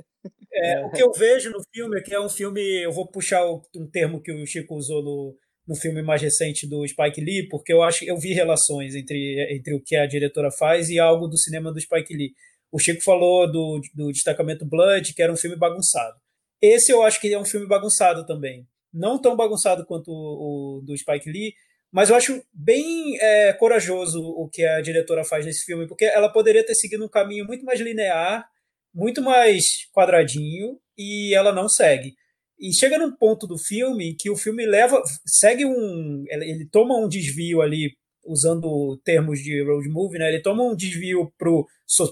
É, 0.53 0.85
o 0.85 0.91
que 0.91 1.03
eu 1.03 1.11
vejo 1.11 1.51
no 1.51 1.59
filme 1.73 1.99
é 1.99 2.01
que 2.01 2.13
é 2.13 2.19
um 2.19 2.29
filme. 2.29 2.61
Eu 2.83 2.91
vou 2.91 3.07
puxar 3.07 3.45
um 3.45 3.87
termo 3.91 4.21
que 4.21 4.31
o 4.31 4.45
Chico 4.45 4.75
usou 4.75 5.03
no, 5.03 5.37
no 5.67 5.75
filme 5.75 6.01
mais 6.01 6.21
recente 6.21 6.67
do 6.67 6.87
Spike 6.87 7.21
Lee, 7.21 7.47
porque 7.49 7.73
eu 7.73 7.81
acho 7.81 8.05
eu 8.05 8.17
vi 8.17 8.33
relações 8.33 8.95
entre, 8.95 9.55
entre 9.55 9.73
o 9.73 9.81
que 9.83 9.95
a 9.95 10.05
diretora 10.05 10.51
faz 10.51 10.89
e 10.89 10.99
algo 10.99 11.27
do 11.27 11.37
cinema 11.37 11.71
do 11.71 11.79
Spike 11.79 12.13
Lee. 12.15 12.33
O 12.71 12.79
Chico 12.79 13.03
falou 13.03 13.51
do, 13.51 13.81
do 13.93 14.11
Destacamento 14.11 14.65
Blood, 14.65 15.13
que 15.13 15.21
era 15.21 15.31
um 15.31 15.37
filme 15.37 15.55
bagunçado. 15.55 16.15
Esse 16.61 16.91
eu 16.91 17.03
acho 17.03 17.19
que 17.19 17.33
é 17.33 17.39
um 17.39 17.45
filme 17.45 17.67
bagunçado 17.67 18.25
também. 18.25 18.67
Não 18.93 19.19
tão 19.19 19.35
bagunçado 19.35 19.85
quanto 19.85 20.09
o, 20.09 20.79
o 20.79 20.81
do 20.81 20.97
Spike 20.97 21.29
Lee, 21.29 21.53
mas 21.95 22.09
eu 22.09 22.15
acho 22.17 22.43
bem 22.53 23.17
é, 23.21 23.53
corajoso 23.53 24.21
o 24.21 24.49
que 24.49 24.65
a 24.65 24.81
diretora 24.81 25.23
faz 25.23 25.45
nesse 25.45 25.63
filme, 25.63 25.87
porque 25.87 26.03
ela 26.03 26.27
poderia 26.27 26.61
ter 26.61 26.75
seguido 26.75 27.05
um 27.05 27.09
caminho 27.09 27.45
muito 27.45 27.63
mais 27.63 27.79
linear, 27.79 28.45
muito 28.93 29.21
mais 29.21 29.63
quadradinho, 29.93 30.77
e 30.97 31.33
ela 31.33 31.53
não 31.53 31.69
segue. 31.69 32.13
E 32.59 32.73
chega 32.77 32.97
num 32.97 33.15
ponto 33.15 33.47
do 33.47 33.57
filme 33.57 34.13
que 34.19 34.29
o 34.29 34.35
filme 34.35 34.65
leva, 34.65 35.01
segue 35.25 35.65
um, 35.65 36.25
ele 36.29 36.67
toma 36.69 36.97
um 36.97 37.07
desvio 37.07 37.61
ali, 37.61 37.91
usando 38.25 38.99
termos 39.05 39.39
de 39.39 39.63
road 39.63 39.87
movie, 39.87 40.19
né? 40.19 40.27
Ele 40.27 40.41
toma 40.41 40.65
um 40.65 40.75
desvio 40.75 41.31
pro, 41.37 41.65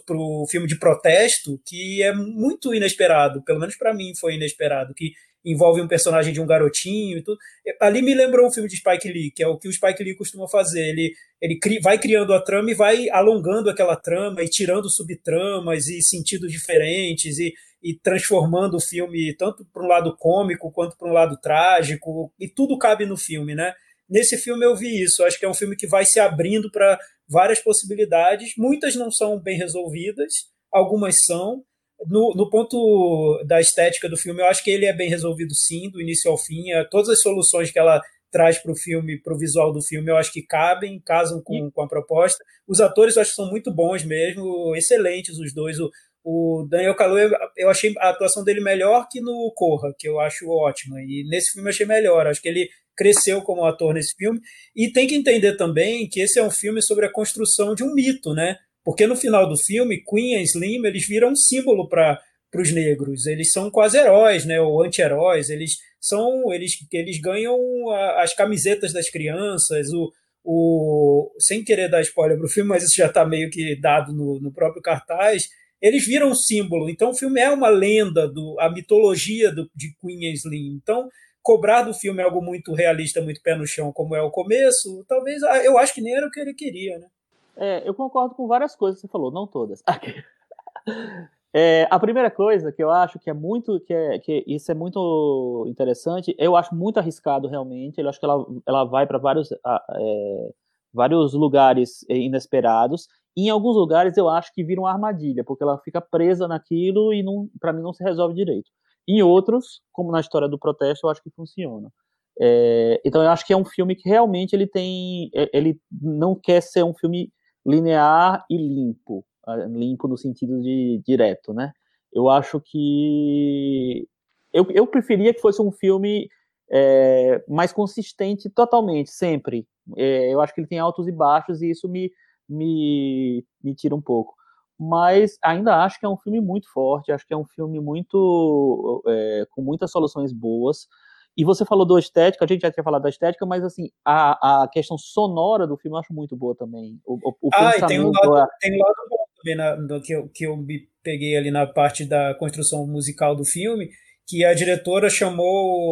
pro 0.06 0.46
filme 0.50 0.66
de 0.66 0.80
protesto 0.80 1.60
que 1.66 2.02
é 2.02 2.14
muito 2.14 2.74
inesperado, 2.74 3.44
pelo 3.44 3.60
menos 3.60 3.76
para 3.76 3.94
mim 3.94 4.14
foi 4.18 4.36
inesperado, 4.36 4.94
que 4.94 5.12
envolve 5.46 5.82
um 5.82 5.88
personagem 5.88 6.34
de 6.34 6.42
um 6.42 6.46
garotinho 6.46 7.18
e 7.18 7.24
tudo. 7.24 7.38
Ali 7.82 8.02
me 8.02 8.14
lembrou 8.14 8.48
um 8.48 8.52
filme 8.52 8.70
de 8.70 8.78
Spike 8.78 9.12
Lee, 9.12 9.32
que 9.32 9.44
é 9.44 9.48
o 9.48 9.58
que 9.58 9.68
o 9.68 9.74
Spike 9.74 10.04
Lee 10.04 10.16
costuma 10.16 10.48
fazer. 10.48 10.90
Ele, 10.90 11.14
ele 11.42 11.60
cri, 11.60 11.80
vai 11.80 11.98
criando 11.98 12.34
a 12.34 12.42
trama 12.42 12.72
e 12.72 12.74
vai 12.74 13.10
alongando 13.10 13.70
aquela 13.70 13.96
trama 13.96 14.42
e 14.42 14.48
tirando 14.48 14.90
subtramas 14.90 15.88
e 15.88 16.02
sentidos 16.02 16.52
diferentes 16.52 17.38
e, 17.40 17.54
e 17.82 17.94
transformando 18.00 18.78
o 18.78 18.82
filme 18.82 19.36
tanto 19.38 19.66
para 19.74 19.84
um 19.84 19.88
lado 19.88 20.16
cômico 20.18 20.72
quanto 20.72 20.98
para 20.98 21.10
um 21.10 21.14
lado 21.14 21.38
trágico, 21.42 22.34
e 22.40 22.48
tudo 22.48 22.78
cabe 22.78 23.06
no 23.06 23.18
filme, 23.18 23.54
né? 23.54 23.74
Nesse 24.10 24.38
filme 24.38 24.66
eu 24.66 24.76
vi 24.76 25.04
isso. 25.04 25.24
Acho 25.24 25.40
que 25.40 25.46
é 25.46 25.50
um 25.50 25.54
filme 25.54 25.76
que 25.76 25.88
vai 25.88 26.06
se 26.06 26.20
abrindo 26.20 26.72
para 26.72 27.00
várias 27.28 27.60
possibilidades. 27.60 28.54
Muitas 28.58 28.96
não 28.96 29.12
são 29.12 29.40
bem 29.40 29.58
resolvidas, 29.58 30.32
algumas 30.72 31.16
são, 31.26 31.64
no, 32.08 32.34
no, 32.36 32.50
ponto 32.50 33.44
da 33.46 33.60
estética 33.60 34.10
do 34.10 34.18
filme, 34.18 34.42
eu 34.42 34.46
acho 34.48 34.64
que 34.64 34.72
ele 34.72 34.86
é 34.86 34.94
bem 34.94 35.10
resolvido 35.10 35.54
sim, 35.54 35.90
do 35.90 36.02
início 36.02 36.30
ao 36.30 36.38
fim. 36.38 36.72
É, 36.72 36.84
todas 36.84 37.10
as 37.10 37.22
soluções 37.22 37.72
que 37.72 37.80
ela 37.80 38.02
traz 38.32 38.58
para 38.58 38.72
o 38.72 38.76
filme, 38.76 39.22
para 39.22 39.34
o 39.34 39.38
visual 39.38 39.72
do 39.72 39.82
filme, 39.82 40.10
eu 40.10 40.18
acho 40.18 40.34
que 40.34 40.42
cabem, 40.42 41.00
casam 41.06 41.42
com, 41.42 41.70
com 41.72 41.82
a 41.84 41.88
proposta. 41.88 42.44
Os 42.68 42.82
atores 42.82 43.16
eu 43.16 43.22
acho 43.22 43.32
que 43.32 43.36
são 43.36 43.50
muito 43.50 43.72
bons 43.72 44.04
mesmo, 44.04 44.76
excelentes 44.76 45.38
os 45.38 45.54
dois. 45.54 45.80
O, 45.80 45.90
o 46.24 46.66
Daniel 46.70 46.96
Kaluuya, 46.96 47.30
eu 47.56 47.70
achei 47.70 47.94
a 48.00 48.10
atuação 48.10 48.44
dele 48.44 48.62
melhor 48.62 49.08
que 49.10 49.22
no 49.22 49.52
Corra, 49.56 49.94
que 49.98 50.08
eu 50.08 50.20
acho 50.20 50.50
ótima. 50.50 51.00
E 51.02 51.24
nesse 51.30 51.52
filme 51.52 51.68
eu 51.68 51.74
achei 51.74 51.86
melhor. 51.86 52.26
Acho 52.26 52.42
que 52.42 52.50
ele 52.50 52.68
cresceu 52.96 53.42
como 53.42 53.66
ator 53.66 53.94
nesse 53.94 54.16
filme. 54.16 54.40
E 54.76 54.92
tem 54.92 55.08
que 55.08 55.16
entender 55.16 55.56
também 55.56 56.08
que 56.10 56.20
esse 56.20 56.40
é 56.40 56.44
um 56.44 56.52
filme 56.52 56.82
sobre 56.82 57.06
a 57.06 57.12
construção 57.12 57.76
de 57.76 57.84
um 57.84 57.94
mito, 57.94 58.34
né? 58.34 58.58
Porque 58.84 59.08
no 59.08 59.16
final 59.16 59.48
do 59.48 59.58
filme, 59.58 60.04
Queen 60.04 60.36
e 60.36 60.44
Slim, 60.44 60.86
eles 60.86 61.08
viram 61.08 61.30
um 61.30 61.36
símbolo 61.36 61.88
para 61.88 62.20
os 62.56 62.72
negros. 62.72 63.26
Eles 63.26 63.52
são 63.52 63.72
quase 63.72 63.98
heróis, 63.98 64.46
né, 64.46 64.60
ou 64.60 64.84
anti-heróis. 64.84 65.50
Eles 65.50 65.78
são, 66.00 66.52
eles, 66.54 66.74
eles 66.92 67.20
ganham 67.20 67.58
a, 67.90 68.24
as 68.24 68.34
camisetas 68.34 68.92
das 68.92 69.10
crianças, 69.10 69.88
o, 69.94 70.12
o, 70.44 71.32
sem 71.40 71.64
querer 71.64 71.90
dar 71.90 72.02
spoiler 72.02 72.38
para 72.38 72.46
o 72.46 72.50
filme, 72.50 72.70
mas 72.70 72.84
isso 72.84 72.98
já 72.98 73.08
está 73.08 73.26
meio 73.26 73.50
que 73.50 73.80
dado 73.80 74.14
no, 74.14 74.40
no 74.42 74.52
próprio 74.52 74.82
cartaz. 74.82 75.44
eles 75.82 76.06
viram 76.06 76.30
um 76.30 76.36
símbolo. 76.36 76.90
Então 76.90 77.12
o 77.12 77.16
filme 77.16 77.40
é 77.40 77.50
uma 77.50 77.70
lenda, 77.70 78.28
do, 78.28 78.58
a 78.60 78.70
mitologia 78.70 79.50
do, 79.50 79.70
de 79.74 79.96
Queen 80.02 80.34
Slim. 80.34 80.76
Então 80.76 81.08
cobrar 81.42 81.84
do 81.84 81.94
filme 81.94 82.24
algo 82.24 82.42
muito 82.42 82.74
realista, 82.74 83.22
muito 83.22 83.42
pé 83.42 83.56
no 83.56 83.68
chão, 83.68 83.92
como 83.92 84.16
é 84.16 84.22
o 84.22 84.32
começo, 84.32 85.06
talvez 85.08 85.44
ah, 85.44 85.62
eu 85.64 85.78
acho 85.78 85.94
que 85.94 86.02
nem 86.02 86.16
era 86.16 86.26
o 86.26 86.32
que 86.32 86.40
ele 86.40 86.54
queria, 86.54 86.98
né? 86.98 87.08
É, 87.56 87.88
eu 87.88 87.94
concordo 87.94 88.36
com 88.36 88.48
várias 88.48 88.76
coisas 88.76 89.00
que 89.00 89.08
você 89.08 89.12
falou, 89.12 89.32
não 89.32 89.48
todas. 89.48 89.84
É, 91.56 91.88
a 91.92 92.00
primeira 92.00 92.32
coisa 92.32 92.72
que 92.72 92.84
eu 92.84 92.90
acho 92.90 93.20
que 93.20 93.30
é 93.30 93.34
muito, 93.34 93.80
que, 93.82 93.94
é, 93.94 94.18
que 94.18 94.44
isso 94.48 94.72
é 94.72 94.74
muito 94.74 95.66
interessante, 95.68 96.36
eu 96.40 96.56
acho 96.56 96.74
muito 96.74 96.98
arriscado 96.98 97.48
realmente. 97.48 98.02
Eu 98.02 98.10
acho 98.10 98.20
que 98.20 98.26
ela, 98.26 98.44
ela 98.66 98.84
vai 98.86 99.06
para 99.06 99.20
vários, 99.20 99.52
é, 99.52 100.52
vários 100.92 101.34
lugares 101.36 102.04
inesperados. 102.10 103.08
E 103.38 103.46
em 103.48 103.50
alguns 103.50 103.76
lugares 103.76 104.18
eu 104.18 104.30
acho 104.30 104.52
que 104.52 104.64
vira 104.64 104.82
uma 104.82 104.92
armadilha, 104.92 105.44
porque 105.44 105.64
ela 105.64 105.78
fica 105.78 106.02
presa 106.02 106.48
naquilo 106.48 107.14
e 107.14 107.24
para 107.60 107.72
mim 107.72 107.84
não 107.84 107.94
se 107.94 108.04
resolve 108.04 108.34
direito. 108.34 108.72
Em 109.08 109.22
outros, 109.22 109.82
como 109.92 110.12
na 110.12 110.22
história 110.22 110.48
do 110.48 110.58
protesto, 110.58 111.06
eu 111.06 111.12
acho 111.12 111.22
que 111.22 111.30
funciona. 111.30 111.92
É, 112.40 113.00
então 113.06 113.22
eu 113.22 113.30
acho 113.30 113.46
que 113.46 113.54
é 113.54 113.58
um 113.58 113.66
filme 113.66 113.96
que 113.96 114.10
realmente 114.10 114.54
ele 114.56 114.66
tem, 114.66 115.30
é, 115.36 115.50
ele 115.54 115.80
não 115.92 116.36
quer 116.36 116.62
ser 116.62 116.84
um 116.84 116.94
filme 116.94 117.32
linear 117.66 118.46
e 118.50 118.58
limpo 118.58 119.26
limpo 119.70 120.08
no 120.08 120.18
sentido 120.18 120.62
de 120.62 121.02
direto, 121.06 121.54
né? 121.54 121.74
Eu 122.12 122.30
acho 122.30 122.62
que 122.62 124.08
eu, 124.54 124.66
eu 124.72 124.86
preferia 124.88 125.34
que 125.34 125.42
fosse 125.42 125.62
um 125.62 125.72
filme 125.72 126.30
é, 126.72 127.44
mais 127.48 127.74
consistente 127.74 128.50
totalmente, 128.50 129.12
sempre. 129.12 129.68
É, 129.98 130.34
eu 130.34 130.40
acho 130.40 130.54
que 130.54 130.62
ele 130.62 130.68
tem 130.68 130.80
altos 130.80 131.08
e 131.08 131.12
baixos 131.12 131.62
e 131.62 131.70
isso 131.72 131.90
me, 131.90 132.12
me, 132.48 133.46
me 133.64 133.76
tira 133.76 133.96
um 133.96 134.02
pouco. 134.02 134.34
Mas 134.80 135.38
ainda 135.44 135.84
acho 135.84 136.00
que 136.00 136.06
é 136.06 136.10
um 136.10 136.18
filme 136.18 136.40
muito 136.40 136.72
forte, 136.72 137.12
acho 137.12 137.26
que 137.28 137.34
é 137.34 137.38
um 137.38 137.46
filme 137.46 137.80
muito 137.80 139.04
é, 139.08 139.48
com 139.52 139.62
muitas 139.62 139.92
soluções 139.92 140.32
boas. 140.32 140.88
E 141.36 141.44
você 141.44 141.66
falou 141.66 141.86
do 141.86 141.98
estética, 141.98 142.46
a 142.46 142.48
gente 142.48 142.62
já 142.62 142.72
tinha 142.72 142.84
falado 142.84 143.04
da 143.04 143.10
estética, 143.10 143.46
mas 143.46 143.64
assim, 143.64 143.90
a, 144.06 144.64
a 144.64 144.68
questão 144.68 144.98
sonora 144.98 145.66
do 145.66 145.78
filme 145.78 145.96
eu 145.96 146.00
acho 146.00 146.14
muito 146.14 146.36
boa 146.36 146.56
também. 146.56 147.00
O, 147.06 147.16
o, 147.16 147.36
o 147.42 147.50
ah, 147.54 147.74
e 147.76 147.86
tem 147.88 148.00
um 148.00 148.12
lado, 148.12 148.48
tem 148.60 148.74
um 148.74 148.80
lado 148.80 148.96
bom 149.10 149.24
também 149.38 149.56
na, 149.56 150.00
que, 150.00 150.14
eu, 150.14 150.30
que 150.30 150.46
eu 150.46 150.56
me 150.56 150.88
peguei 151.04 151.36
ali 151.36 151.52
na 151.52 151.66
parte 151.66 152.06
da 152.06 152.36
construção 152.36 152.86
musical 152.86 153.36
do 153.36 153.44
filme, 153.44 153.90
que 154.28 154.46
a 154.46 154.54
diretora 154.54 155.10
chamou 155.10 155.46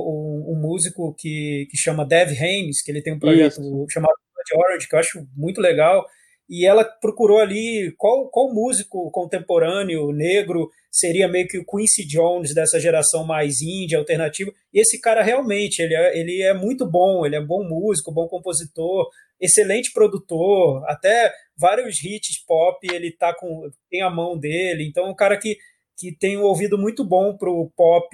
um, 0.10 0.54
um 0.54 0.62
músico 0.62 1.14
que, 1.18 1.68
que 1.70 1.78
chama 1.78 2.06
Dev 2.06 2.32
Haynes, 2.32 2.82
que 2.82 2.92
ele 2.92 3.02
tem 3.02 3.14
um 3.14 3.20
projeto 3.20 3.60
Isso. 3.60 3.86
chamado 3.90 4.14
The 4.50 4.58
Orange, 4.58 4.88
que 4.88 4.96
eu 4.96 5.00
acho 5.00 5.28
muito 5.36 5.60
legal, 5.62 6.06
e 6.52 6.66
ela 6.66 6.84
procurou 6.84 7.40
ali 7.40 7.96
qual, 7.98 8.30
qual 8.30 8.54
músico 8.54 9.10
contemporâneo 9.10 10.12
negro 10.12 10.70
seria 10.92 11.26
meio 11.26 11.48
que 11.48 11.58
o 11.58 11.66
Quincy 11.66 12.06
Jones 12.06 12.54
dessa 12.54 12.78
geração 12.78 13.24
mais 13.26 13.62
indie, 13.62 13.96
alternativa. 13.96 14.52
E 14.74 14.82
esse 14.82 15.00
cara 15.00 15.24
realmente, 15.24 15.82
ele 15.82 15.96
é, 15.96 16.20
ele 16.20 16.42
é 16.42 16.54
muito 16.54 16.86
bom, 16.86 17.26
ele 17.26 17.38
é 17.38 17.42
bom 17.42 17.64
músico, 17.64 18.12
bom 18.12 18.28
compositor, 18.28 19.10
excelente 19.40 19.94
produtor, 19.94 20.84
até 20.90 21.32
vários 21.58 22.04
hits 22.04 22.44
pop 22.46 22.86
ele 22.94 23.12
tá 23.12 23.34
com 23.34 23.70
tem 23.90 24.02
a 24.02 24.10
mão 24.10 24.38
dele. 24.38 24.86
Então, 24.86 25.06
é 25.06 25.10
um 25.10 25.16
cara 25.16 25.38
que, 25.38 25.56
que 25.98 26.14
tem 26.14 26.38
um 26.38 26.44
ouvido 26.44 26.78
muito 26.78 27.06
bom 27.06 27.38
pro 27.38 27.72
pop 27.78 28.10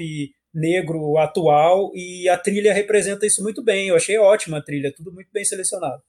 negro 0.53 1.17
atual 1.17 1.91
e 1.95 2.29
a 2.29 2.37
trilha 2.37 2.71
representa 2.71 3.25
isso 3.25 3.41
muito 3.41 3.63
bem. 3.63 3.87
Eu 3.87 3.95
achei 3.95 4.19
ótima 4.19 4.59
a 4.59 4.63
trilha, 4.63 4.93
tudo 4.95 5.11
muito 5.11 5.31
bem 5.33 5.43
selecionado. 5.43 6.03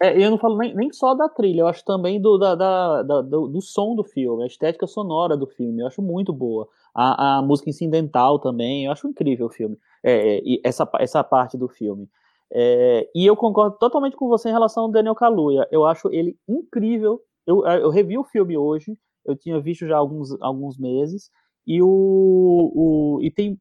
É, 0.00 0.20
eu 0.20 0.30
não 0.30 0.38
falo 0.38 0.56
nem, 0.58 0.74
nem 0.74 0.92
só 0.92 1.14
da 1.14 1.28
trilha, 1.28 1.60
eu 1.60 1.68
acho 1.68 1.84
também 1.84 2.20
do, 2.20 2.36
da, 2.36 2.54
da, 2.54 3.02
da 3.02 3.20
do, 3.22 3.46
do, 3.46 3.60
som 3.60 3.94
do 3.94 4.02
filme, 4.02 4.42
a 4.42 4.46
estética 4.46 4.86
sonora 4.86 5.36
do 5.36 5.46
filme, 5.46 5.82
eu 5.82 5.86
acho 5.86 6.02
muito 6.02 6.32
boa. 6.32 6.68
A, 6.94 7.38
a 7.38 7.42
música 7.42 7.70
incidental 7.70 8.38
também, 8.38 8.86
eu 8.86 8.92
acho 8.92 9.06
incrível 9.06 9.46
o 9.46 9.50
filme, 9.50 9.78
é, 10.02 10.38
é 10.38 10.60
essa, 10.64 10.88
essa 10.98 11.22
parte 11.22 11.56
do 11.56 11.68
filme. 11.68 12.08
É, 12.52 13.08
e 13.14 13.24
eu 13.24 13.36
concordo 13.36 13.76
totalmente 13.78 14.16
com 14.16 14.28
você 14.28 14.48
em 14.48 14.52
relação 14.52 14.84
ao 14.84 14.90
Daniel 14.90 15.14
Kaluuya, 15.14 15.68
eu 15.70 15.86
acho 15.86 16.08
ele 16.12 16.36
incrível. 16.48 17.20
Eu, 17.46 17.64
eu 17.66 17.90
revi 17.90 18.18
o 18.18 18.24
filme 18.24 18.56
hoje, 18.56 18.96
eu 19.24 19.36
tinha 19.36 19.60
visto 19.60 19.86
já 19.86 19.96
alguns, 19.96 20.36
alguns 20.40 20.78
meses, 20.78 21.30
e, 21.66 21.80
o, 21.80 21.86
o, 21.88 23.20
e 23.22 23.30
tem 23.30 23.58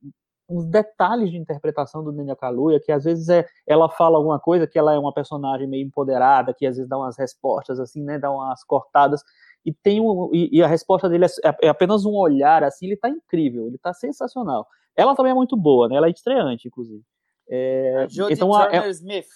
uns 0.51 0.65
detalhes 0.65 1.31
de 1.31 1.37
interpretação 1.37 2.03
do 2.03 2.11
Nina 2.11 2.35
Kaluuya, 2.35 2.79
que 2.79 2.91
às 2.91 3.05
vezes 3.05 3.29
é, 3.29 3.45
ela 3.65 3.89
fala 3.89 4.17
alguma 4.17 4.39
coisa, 4.39 4.67
que 4.67 4.77
ela 4.77 4.93
é 4.93 4.99
uma 4.99 5.13
personagem 5.13 5.67
meio 5.67 5.85
empoderada, 5.85 6.53
que 6.53 6.65
às 6.65 6.75
vezes 6.75 6.89
dá 6.89 6.97
umas 6.97 7.17
respostas 7.17 7.79
assim, 7.79 8.03
né, 8.03 8.19
dá 8.19 8.29
umas 8.31 8.63
cortadas, 8.63 9.23
e 9.65 9.73
tem 9.73 10.01
um, 10.01 10.29
e, 10.33 10.49
e 10.57 10.63
a 10.63 10.67
resposta 10.67 11.07
dele 11.07 11.25
é, 11.25 11.55
é, 11.63 11.69
apenas 11.69 12.05
um 12.05 12.13
olhar, 12.13 12.63
assim, 12.63 12.87
ele 12.87 12.97
tá 12.97 13.09
incrível, 13.09 13.67
ele 13.67 13.77
tá 13.77 13.93
sensacional. 13.93 14.67
Ela 14.95 15.15
também 15.15 15.31
é 15.31 15.35
muito 15.35 15.55
boa, 15.55 15.87
né, 15.87 15.95
ela 15.95 16.07
é 16.07 16.11
estreante, 16.11 16.67
inclusive. 16.67 17.03
É, 17.49 18.07
então, 18.29 18.49
é, 18.69 18.89
Smith. 18.89 19.27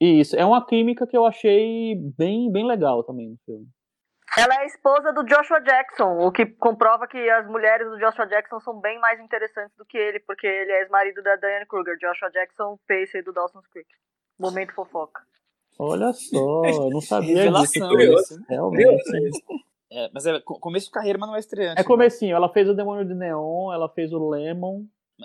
Isso, 0.00 0.36
é 0.36 0.44
uma 0.44 0.64
química 0.64 1.06
que 1.06 1.16
eu 1.16 1.24
achei 1.24 1.96
bem, 2.16 2.50
bem 2.52 2.66
legal 2.66 3.02
também 3.02 3.30
no 3.30 3.36
filme. 3.44 3.66
Ela 4.36 4.54
é 4.54 4.58
a 4.58 4.66
esposa 4.66 5.12
do 5.12 5.24
Joshua 5.24 5.60
Jackson, 5.60 6.18
o 6.18 6.30
que 6.30 6.46
comprova 6.46 7.06
que 7.06 7.18
as 7.30 7.46
mulheres 7.46 7.88
do 7.88 7.98
Joshua 7.98 8.26
Jackson 8.26 8.60
são 8.60 8.78
bem 8.78 8.98
mais 8.98 9.18
interessantes 9.20 9.76
do 9.76 9.84
que 9.84 9.96
ele, 9.96 10.20
porque 10.20 10.46
ele 10.46 10.72
é 10.72 10.82
ex-marido 10.82 11.22
da 11.22 11.36
Diane 11.36 11.66
Kruger, 11.66 11.96
Joshua 11.98 12.30
Jackson, 12.30 12.78
Pacer 12.86 13.22
do 13.22 13.32
Dawson's 13.32 13.66
Creek. 13.68 13.88
Momento 14.38 14.74
fofoca. 14.74 15.22
Olha 15.78 16.12
só, 16.12 16.62
eu 16.64 16.90
não 16.90 17.00
sabia 17.00 17.36
Revelação, 17.36 17.96
disso. 17.96 18.44
Realmente. 18.48 19.44
É, 19.90 20.10
mas 20.12 20.26
é 20.26 20.38
começo 20.40 20.86
de 20.86 20.92
carreira, 20.92 21.18
mas 21.18 21.28
não 21.28 21.36
é 21.36 21.40
estreante. 21.40 21.80
É 21.80 21.84
comecinho, 21.84 22.32
né? 22.32 22.36
ela 22.36 22.52
fez 22.52 22.68
o 22.68 22.74
Demônio 22.74 23.06
de 23.06 23.14
Neon, 23.14 23.72
ela 23.72 23.88
fez 23.88 24.12
o 24.12 24.28
Lemon. 24.28 24.84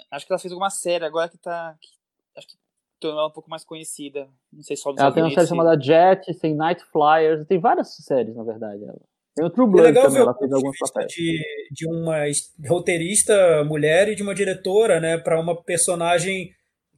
Acho 0.10 0.26
que 0.26 0.32
ela 0.32 0.40
fez 0.40 0.52
alguma 0.52 0.70
série 0.70 1.06
agora 1.06 1.30
que 1.30 1.38
tá. 1.38 1.76
Que, 1.82 1.90
acho 2.38 2.48
que 2.48 2.56
tornou 3.04 3.20
ela 3.20 3.30
um 3.30 3.34
pouco 3.34 3.50
mais 3.50 3.64
conhecida. 3.64 4.28
Não 4.52 4.64
sei 4.64 4.76
só 4.76 4.92
dos 4.92 5.02
Ela 5.02 5.12
tem 5.12 5.24
uma 5.24 5.32
série 5.32 5.48
chamada 5.48 5.80
Jet, 5.80 6.34
tem 6.40 6.56
Night 6.56 6.84
Flyers, 6.92 7.46
tem 7.46 7.60
várias 7.60 7.96
séries, 7.96 8.36
na 8.36 8.44
verdade. 8.44 8.84
Ela. 8.84 9.00
Tem 9.36 9.46
o 9.46 9.50
True 9.50 9.68
Blood 9.68 9.88
é 9.88 9.88
legal 9.88 10.04
também, 10.04 10.22
ela 10.22 10.38
fez 10.38 10.52
alguns 10.52 10.78
papéis. 10.78 11.12
De, 11.12 11.42
de 11.72 11.88
uma 11.88 12.20
roteirista 12.68 13.64
mulher 13.64 14.10
e 14.10 14.16
de 14.16 14.22
uma 14.22 14.36
diretora, 14.36 15.00
né, 15.00 15.18
para 15.18 15.40
uma 15.40 15.60
personagem 15.62 16.52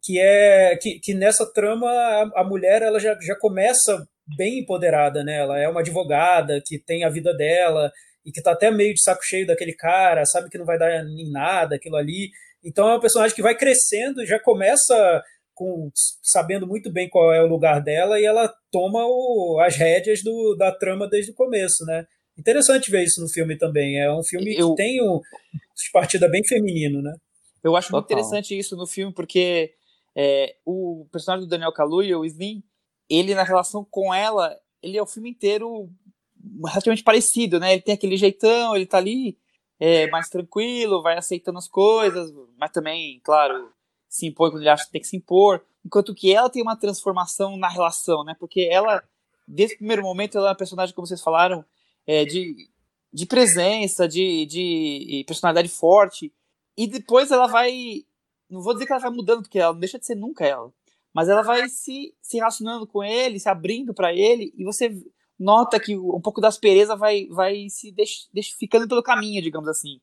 que 0.03 0.19
é 0.19 0.77
que, 0.79 0.99
que 0.99 1.13
nessa 1.13 1.51
trama 1.51 1.87
a, 1.87 2.41
a, 2.41 2.43
mulher 2.43 2.81
ela 2.81 2.99
já, 2.99 3.17
já 3.21 3.35
começa 3.39 4.05
bem 4.37 4.59
empoderada, 4.59 5.23
né? 5.23 5.37
Ela 5.37 5.59
é 5.59 5.67
uma 5.67 5.79
advogada 5.79 6.61
que 6.63 6.77
tem 6.77 7.03
a 7.03 7.09
vida 7.09 7.33
dela 7.33 7.91
e 8.23 8.31
que 8.31 8.41
tá 8.41 8.51
até 8.51 8.69
meio 8.69 8.93
de 8.93 9.01
saco 9.01 9.23
cheio 9.23 9.47
daquele 9.47 9.73
cara, 9.73 10.25
sabe 10.25 10.49
que 10.49 10.57
não 10.57 10.65
vai 10.65 10.77
dar 10.77 10.91
em 10.91 11.31
nada 11.31 11.75
aquilo 11.75 11.95
ali. 11.95 12.29
Então 12.63 12.87
é 12.87 12.93
uma 12.93 13.01
personagem 13.01 13.35
que 13.35 13.41
vai 13.41 13.55
crescendo 13.55 14.21
e 14.21 14.27
já 14.27 14.39
começa 14.39 15.23
com, 15.55 15.89
sabendo 16.21 16.67
muito 16.67 16.91
bem 16.91 17.09
qual 17.09 17.33
é 17.33 17.41
o 17.41 17.47
lugar 17.47 17.81
dela 17.81 18.19
e 18.19 18.25
ela 18.25 18.53
toma 18.71 19.03
o, 19.05 19.59
as 19.59 19.75
rédeas 19.75 20.21
do, 20.21 20.55
da 20.55 20.71
trama 20.71 21.07
desde 21.07 21.31
o 21.31 21.35
começo, 21.35 21.83
né? 21.85 22.05
Interessante 22.37 22.91
ver 22.91 23.03
isso 23.03 23.21
no 23.21 23.29
filme 23.29 23.57
também. 23.57 23.99
É 23.99 24.13
um 24.13 24.23
filme 24.23 24.53
eu, 24.55 24.71
que 24.71 24.83
tem 24.83 25.01
um 25.01 25.21
partida 25.93 26.27
bem 26.27 26.45
feminino, 26.45 27.01
né? 27.01 27.15
Eu 27.63 27.75
acho 27.75 27.87
Total. 27.87 28.01
muito 28.01 28.11
interessante 28.11 28.57
isso 28.57 28.75
no 28.75 28.85
filme, 28.85 29.13
porque 29.13 29.73
é, 30.15 30.55
o 30.65 31.07
personagem 31.11 31.45
do 31.45 31.49
Daniel 31.49 31.73
Kaluuya, 31.73 32.19
o 32.19 32.25
Slim, 32.25 32.61
ele 33.09 33.33
na 33.33 33.43
relação 33.43 33.85
com 33.89 34.13
ela, 34.13 34.55
ele 34.83 34.97
é 34.97 35.01
o 35.01 35.07
filme 35.07 35.29
inteiro 35.29 35.89
relativamente 36.65 37.03
parecido, 37.03 37.59
né? 37.59 37.73
Ele 37.73 37.81
tem 37.81 37.95
aquele 37.95 38.17
jeitão, 38.17 38.75
ele 38.75 38.85
tá 38.85 38.97
ali 38.97 39.37
é, 39.79 40.07
mais 40.07 40.29
tranquilo, 40.29 41.01
vai 41.01 41.17
aceitando 41.17 41.57
as 41.57 41.67
coisas, 41.67 42.31
mas 42.57 42.71
também, 42.71 43.19
claro, 43.23 43.71
se 44.15 44.25
impõe 44.25 44.49
quando 44.49 44.61
ele 44.61 44.69
acha 44.69 44.85
que 44.85 44.91
tem 44.91 45.01
que 45.01 45.07
se 45.07 45.17
impor, 45.17 45.61
enquanto 45.85 46.15
que 46.15 46.33
ela 46.33 46.49
tem 46.49 46.61
uma 46.61 46.77
transformação 46.77 47.57
na 47.57 47.67
relação, 47.67 48.23
né? 48.23 48.35
Porque 48.39 48.67
ela, 48.71 49.03
desde 49.47 49.75
o 49.75 49.77
primeiro 49.79 50.01
momento, 50.01 50.37
ela 50.37 50.47
é 50.47 50.49
uma 50.51 50.57
personagem, 50.57 50.95
como 50.95 51.05
vocês 51.05 51.21
falaram, 51.21 51.65
é, 52.07 52.23
de, 52.23 52.69
de 53.11 53.25
presença, 53.25 54.07
de, 54.07 54.45
de 54.45 55.23
personalidade 55.27 55.67
forte, 55.69 56.33
e 56.77 56.87
depois 56.87 57.29
ela 57.31 57.47
vai, 57.47 58.05
não 58.49 58.61
vou 58.61 58.73
dizer 58.73 58.85
que 58.85 58.93
ela 58.93 59.01
vai 59.01 59.11
mudando, 59.11 59.41
porque 59.41 59.59
ela 59.59 59.73
não 59.73 59.79
deixa 59.79 59.99
de 59.99 60.05
ser 60.05 60.15
nunca 60.15 60.45
ela, 60.45 60.71
mas 61.13 61.27
ela 61.27 61.41
vai 61.41 61.67
se, 61.67 62.15
se 62.21 62.37
relacionando 62.37 62.87
com 62.87 63.03
ele, 63.03 63.39
se 63.39 63.49
abrindo 63.49 63.93
para 63.93 64.13
ele, 64.13 64.53
e 64.57 64.63
você 64.63 64.95
nota 65.37 65.79
que 65.79 65.97
um 65.97 66.21
pouco 66.21 66.39
da 66.39 66.47
aspereza 66.47 66.95
vai, 66.95 67.27
vai 67.27 67.69
se 67.69 67.91
deix, 67.91 68.29
deix, 68.33 68.49
ficando 68.49 68.87
pelo 68.87 69.03
caminho, 69.03 69.41
digamos 69.41 69.67
assim. 69.67 69.99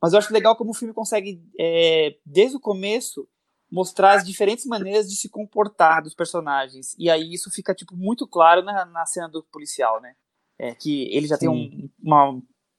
Mas 0.00 0.12
eu 0.12 0.18
acho 0.18 0.32
legal 0.32 0.56
como 0.56 0.72
o 0.72 0.74
filme 0.74 0.92
consegue, 0.92 1.40
é, 1.58 2.16
desde 2.26 2.56
o 2.56 2.60
começo, 2.60 3.28
mostrar 3.72 4.16
as 4.16 4.24
diferentes 4.24 4.66
maneiras 4.66 5.08
de 5.08 5.16
se 5.16 5.30
comportar 5.30 6.02
dos 6.02 6.14
personagens. 6.14 6.94
E 6.98 7.08
aí 7.08 7.32
isso 7.32 7.50
fica, 7.50 7.74
tipo, 7.74 7.96
muito 7.96 8.26
claro 8.26 8.62
na, 8.62 8.84
na 8.84 9.06
cena 9.06 9.26
do 9.28 9.42
policial, 9.44 9.98
né? 9.98 10.14
É, 10.58 10.74
que 10.74 11.04
ele 11.10 11.26
já 11.26 11.36
Sim. 11.36 11.40
tem 11.40 11.48
um, 11.48 11.90
uma, 12.00 12.30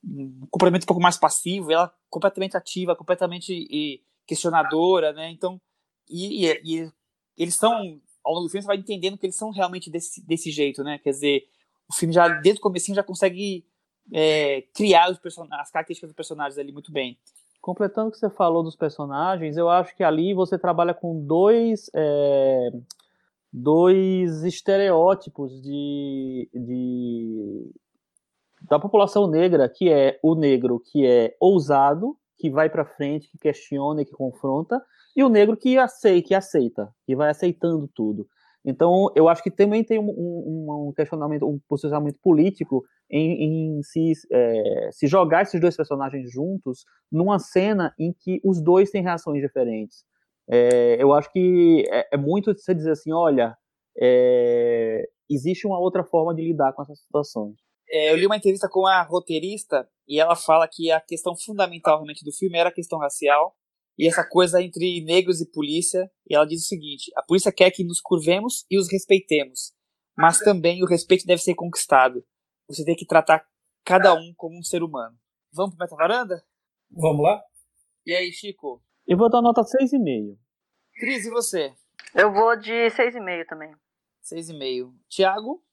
um 0.05 0.47
comportamento 0.51 0.83
um 0.83 0.85
pouco 0.85 1.01
mais 1.01 1.17
passivo, 1.17 1.71
ela 1.71 1.91
completamente 2.11 2.55
ativa, 2.55 2.95
completamente 2.95 4.03
questionadora, 4.27 5.11
né? 5.11 5.31
Então, 5.31 5.59
e, 6.07 6.45
e, 6.45 6.61
e, 6.63 6.91
eles 7.35 7.55
são, 7.55 7.99
ao 8.23 8.35
longo 8.35 8.45
do 8.45 8.51
filme, 8.51 8.61
você 8.61 8.67
vai 8.67 8.77
entendendo 8.77 9.17
que 9.17 9.25
eles 9.25 9.35
são 9.35 9.49
realmente 9.49 9.89
desse, 9.89 10.23
desse 10.23 10.51
jeito, 10.51 10.83
né? 10.83 10.99
Quer 10.99 11.09
dizer, 11.09 11.43
o 11.89 11.93
filme 11.93 12.13
já, 12.13 12.27
desde 12.27 12.59
o 12.59 12.63
começo, 12.63 12.93
já 12.93 13.03
consegue 13.03 13.65
é, 14.13 14.61
criar 14.75 15.09
os 15.09 15.17
as 15.51 15.71
características 15.71 16.09
dos 16.09 16.15
personagens 16.15 16.59
ali 16.59 16.71
muito 16.71 16.91
bem. 16.91 17.17
Completando 17.63 18.09
o 18.09 18.11
que 18.11 18.17
você 18.17 18.29
falou 18.29 18.61
dos 18.61 18.75
personagens, 18.75 19.55
eu 19.55 19.69
acho 19.69 19.95
que 19.95 20.03
ali 20.03 20.33
você 20.33 20.59
trabalha 20.59 20.93
com 20.93 21.25
dois, 21.25 21.89
é, 21.95 22.71
dois 23.53 24.43
estereótipos 24.43 25.61
de, 25.61 26.49
de, 26.53 27.71
da 28.63 28.77
população 28.77 29.27
negra, 29.27 29.69
que 29.69 29.89
é 29.89 30.19
o 30.21 30.35
negro 30.35 30.77
que 30.77 31.07
é 31.07 31.37
ousado, 31.39 32.17
que 32.37 32.49
vai 32.49 32.69
para 32.69 32.83
frente, 32.83 33.29
que 33.29 33.37
questiona, 33.37 34.03
que 34.03 34.11
confronta, 34.11 34.83
e 35.15 35.23
o 35.23 35.29
negro 35.29 35.55
que 35.55 35.77
aceita, 35.77 36.27
que 36.27 36.35
aceita, 36.35 36.93
que 37.05 37.15
vai 37.15 37.29
aceitando 37.29 37.87
tudo. 37.87 38.27
Então, 38.65 39.11
eu 39.15 39.27
acho 39.27 39.43
que 39.43 39.51
também 39.51 39.83
tem 39.83 39.99
um, 39.99 40.09
um, 40.09 40.87
um 40.87 40.93
questionamento, 40.95 41.45
um 41.45 41.59
posicionamento 41.67 42.17
político 42.21 42.83
em, 43.11 43.77
em 43.77 43.83
se, 43.83 44.13
é, 44.31 44.89
se 44.91 45.05
jogar 45.05 45.41
esses 45.41 45.59
dois 45.59 45.75
personagens 45.75 46.31
juntos 46.31 46.85
numa 47.11 47.39
cena 47.39 47.93
em 47.99 48.13
que 48.13 48.39
os 48.43 48.61
dois 48.61 48.89
têm 48.89 49.03
reações 49.03 49.41
diferentes. 49.41 50.05
É, 50.49 51.01
eu 51.01 51.13
acho 51.13 51.31
que 51.31 51.85
é, 51.89 52.15
é, 52.15 52.17
muito 52.17 52.53
você 52.53 52.73
dizer 52.73 52.91
assim, 52.91 53.11
olha, 53.11 53.55
é, 53.99 55.03
existe 55.29 55.67
uma 55.67 55.79
outra 55.79 56.03
forma 56.03 56.33
de 56.33 56.41
lidar 56.41 56.73
com 56.73 56.81
essas 56.81 57.01
situações. 57.01 57.55
É, 57.89 58.11
eu 58.11 58.15
li 58.15 58.25
uma 58.25 58.37
entrevista 58.37 58.69
com 58.69 58.87
a 58.87 59.03
roteirista 59.03 59.87
e 60.07 60.19
ela 60.19 60.35
fala 60.35 60.67
que 60.71 60.89
a 60.89 61.01
questão 61.01 61.35
fundamental 61.35 61.97
realmente 61.97 62.23
do 62.23 62.31
filme 62.31 62.57
era 62.57 62.69
a 62.69 62.73
questão 62.73 62.97
racial 62.97 63.53
e 63.97 64.07
essa 64.07 64.27
coisa 64.27 64.61
entre 64.61 65.03
negros 65.03 65.41
e 65.41 65.51
polícia. 65.51 66.09
E 66.29 66.35
ela 66.35 66.45
diz 66.45 66.63
o 66.63 66.67
seguinte: 66.67 67.11
a 67.15 67.23
polícia 67.23 67.51
quer 67.51 67.71
que 67.71 67.83
nos 67.83 68.01
curvemos 68.01 68.65
e 68.69 68.77
os 68.77 68.91
respeitemos, 68.91 69.73
mas 70.17 70.39
também 70.39 70.83
o 70.83 70.87
respeito 70.87 71.25
deve 71.25 71.41
ser 71.41 71.55
conquistado. 71.55 72.23
Você 72.67 72.83
tem 72.85 72.95
que 72.95 73.05
tratar 73.05 73.45
cada 73.83 74.13
um 74.13 74.33
como 74.35 74.57
um 74.57 74.63
ser 74.63 74.83
humano. 74.83 75.17
Vamos 75.51 75.75
pro 75.75 75.83
Meta 75.83 75.95
Varanda? 75.95 76.43
Vamos 76.89 77.23
lá? 77.23 77.41
E 78.05 78.13
aí, 78.13 78.31
Chico? 78.31 78.81
Eu 79.07 79.17
vou 79.17 79.29
dar 79.29 79.41
nota 79.41 79.61
6,5. 79.61 80.37
Cris, 80.95 81.25
e 81.25 81.29
você? 81.29 81.73
Eu 82.15 82.31
vou 82.31 82.55
de 82.55 82.71
6,5 82.71 83.45
também. 83.47 83.73
6,5. 84.23 84.93
Tiago? 85.09 85.63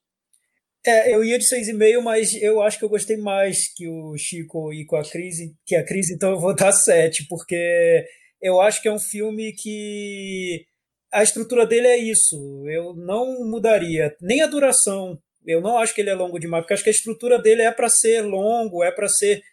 É, 0.85 1.13
eu 1.13 1.23
ia 1.23 1.37
de 1.37 1.45
6,5, 1.45 2.01
mas 2.01 2.33
eu 2.41 2.61
acho 2.61 2.79
que 2.79 2.85
eu 2.85 2.89
gostei 2.89 3.15
mais 3.15 3.71
que 3.75 3.87
o 3.87 4.17
Chico 4.17 4.73
e 4.73 4.83
com 4.85 4.95
a 4.95 5.03
Cris, 5.03 5.37
que 5.65 5.75
a 5.75 5.85
Cris, 5.85 6.09
então 6.09 6.31
eu 6.31 6.39
vou 6.39 6.55
dar 6.55 6.71
7, 6.71 7.27
porque 7.29 8.05
eu 8.41 8.59
acho 8.59 8.81
que 8.81 8.87
é 8.87 8.91
um 8.91 8.99
filme 8.99 9.53
que 9.53 10.65
a 11.11 11.21
estrutura 11.21 11.67
dele 11.67 11.87
é 11.87 11.97
isso. 11.97 12.35
Eu 12.67 12.95
não 12.95 13.45
mudaria 13.47 14.15
nem 14.19 14.41
a 14.41 14.47
duração. 14.47 15.19
Eu 15.45 15.61
não 15.61 15.77
acho 15.77 15.93
que 15.93 16.01
ele 16.01 16.09
é 16.09 16.15
longo 16.15 16.39
demais, 16.39 16.63
porque 16.63 16.73
acho 16.73 16.83
que 16.83 16.89
a 16.89 16.93
estrutura 16.93 17.39
dele 17.39 17.61
é 17.61 17.71
para 17.71 17.89
ser 17.89 18.21
longo, 18.21 18.83
é 18.83 18.91
para 18.91 19.07
ser 19.07 19.43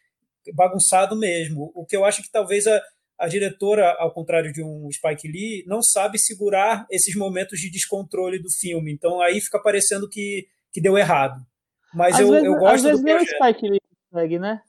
bagunçado 0.54 1.16
mesmo. 1.16 1.70
O 1.74 1.84
que 1.84 1.96
eu 1.96 2.04
acho 2.04 2.22
que 2.22 2.30
talvez 2.30 2.66
a, 2.66 2.82
a 3.18 3.28
diretora, 3.28 3.90
ao 3.98 4.12
contrário 4.12 4.52
de 4.52 4.62
um 4.62 4.88
Spike 4.90 5.28
Lee, 5.28 5.64
não 5.66 5.82
sabe 5.82 6.18
segurar 6.18 6.86
esses 6.90 7.14
momentos 7.14 7.58
de 7.60 7.70
descontrole 7.70 8.38
do 8.38 8.50
filme. 8.50 8.92
Então 8.92 9.20
aí 9.20 9.40
fica 9.40 9.58
parecendo 9.58 10.08
que 10.08 10.46
que 10.72 10.80
deu 10.80 10.96
errado. 10.96 11.40
Mas 11.94 12.18
eu, 12.18 12.30
vezes, 12.30 12.44
eu 12.44 12.54
gosto 12.54 12.74
às 12.74 12.82
vezes 12.82 13.00
do 13.00 13.04
nem 13.04 13.16
o 13.16 13.20
Spike 13.20 13.68
Lee 13.68 13.80
consegue, 14.10 14.38
né? 14.38 14.60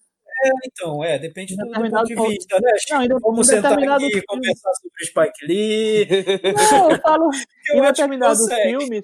É, 0.41 0.49
então, 0.65 1.03
é, 1.03 1.19
depende 1.19 1.55
do, 1.55 1.65
do 1.65 1.73
ponto 1.73 2.03
de 2.05 2.15
vista, 2.15 2.57
né? 2.61 2.71
Não, 2.89 2.99
ainda, 2.99 3.17
Vamos 3.21 3.47
sentar 3.47 3.73
aqui 3.73 4.05
e 4.05 4.21
conversar 4.25 4.71
sobre 4.73 5.01
o 5.01 5.05
Spike 5.05 5.45
Lee. 5.45 6.07
Não, 6.71 6.91
eu 6.91 7.01
falo 7.01 7.29
eu 7.73 7.77
em 7.77 7.81
determinados 7.81 8.53
filmes. 8.53 9.03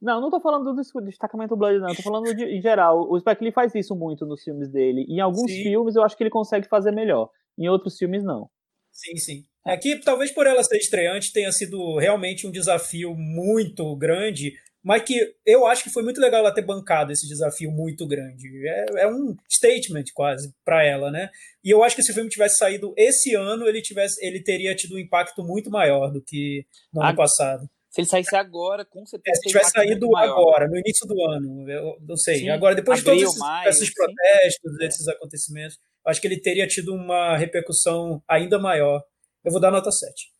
Não, 0.00 0.20
não 0.20 0.30
tô 0.30 0.40
falando 0.40 0.74
do 0.74 1.04
destacamento 1.04 1.56
Blood, 1.56 1.78
não. 1.78 1.94
Tô 1.94 2.02
falando 2.02 2.34
de, 2.34 2.44
em 2.44 2.60
geral. 2.60 3.08
O 3.08 3.18
Spike 3.20 3.44
Lee 3.44 3.52
faz 3.52 3.72
isso 3.76 3.94
muito 3.94 4.26
nos 4.26 4.42
filmes 4.42 4.68
dele. 4.68 5.06
Em 5.08 5.20
alguns 5.20 5.48
sim. 5.48 5.62
filmes 5.62 5.94
eu 5.94 6.02
acho 6.02 6.16
que 6.16 6.24
ele 6.24 6.30
consegue 6.30 6.68
fazer 6.68 6.90
melhor. 6.90 7.30
Em 7.56 7.68
outros 7.68 7.96
filmes, 7.96 8.24
não. 8.24 8.50
Sim, 8.90 9.16
sim. 9.16 9.44
Aqui, 9.64 10.00
talvez 10.00 10.32
por 10.32 10.44
ela 10.44 10.62
ser 10.64 10.76
estreante, 10.76 11.32
tenha 11.32 11.52
sido 11.52 11.96
realmente 11.98 12.48
um 12.48 12.50
desafio 12.50 13.14
muito 13.14 13.94
grande 13.96 14.52
mas 14.82 15.02
que 15.02 15.34
eu 15.46 15.66
acho 15.66 15.84
que 15.84 15.90
foi 15.90 16.02
muito 16.02 16.20
legal 16.20 16.40
ela 16.40 16.52
ter 16.52 16.62
bancado 16.62 17.12
esse 17.12 17.28
desafio 17.28 17.70
muito 17.70 18.06
grande. 18.06 18.48
É, 18.66 19.02
é 19.02 19.08
um 19.08 19.36
statement 19.50 20.04
quase 20.12 20.52
para 20.64 20.84
ela, 20.84 21.10
né? 21.10 21.30
E 21.62 21.70
eu 21.70 21.84
acho 21.84 21.94
que 21.94 22.02
se 22.02 22.10
o 22.10 22.14
filme 22.14 22.28
tivesse 22.28 22.56
saído 22.56 22.92
esse 22.96 23.34
ano, 23.34 23.68
ele 23.68 23.80
tivesse, 23.80 24.24
ele 24.24 24.42
teria 24.42 24.74
tido 24.74 24.96
um 24.96 24.98
impacto 24.98 25.44
muito 25.44 25.70
maior 25.70 26.10
do 26.10 26.20
que 26.20 26.66
no 26.92 27.02
ano 27.02 27.16
passado. 27.16 27.68
Se 27.90 28.00
ele 28.00 28.08
saísse 28.08 28.34
agora, 28.34 28.84
com 28.86 29.04
certeza. 29.04 29.36
É, 29.36 29.40
se 29.40 29.48
tivesse 29.48 29.70
saído 29.70 30.16
agora, 30.16 30.66
no 30.66 30.78
início 30.78 31.06
do 31.06 31.30
ano, 31.30 31.70
eu 31.70 31.98
não 32.00 32.16
sei. 32.16 32.38
Sim, 32.38 32.48
agora, 32.48 32.74
depois 32.74 33.00
de 33.00 33.04
todos 33.04 33.22
esses, 33.22 33.38
maio, 33.38 33.68
esses 33.68 33.92
protestos, 33.92 34.76
sim. 34.78 34.84
esses 34.86 35.08
acontecimentos, 35.08 35.78
acho 36.06 36.20
que 36.20 36.26
ele 36.26 36.40
teria 36.40 36.66
tido 36.66 36.94
uma 36.94 37.36
repercussão 37.36 38.22
ainda 38.26 38.58
maior. 38.58 39.04
Eu 39.44 39.52
vou 39.52 39.60
dar 39.60 39.70
nota 39.70 39.92
7. 39.92 40.32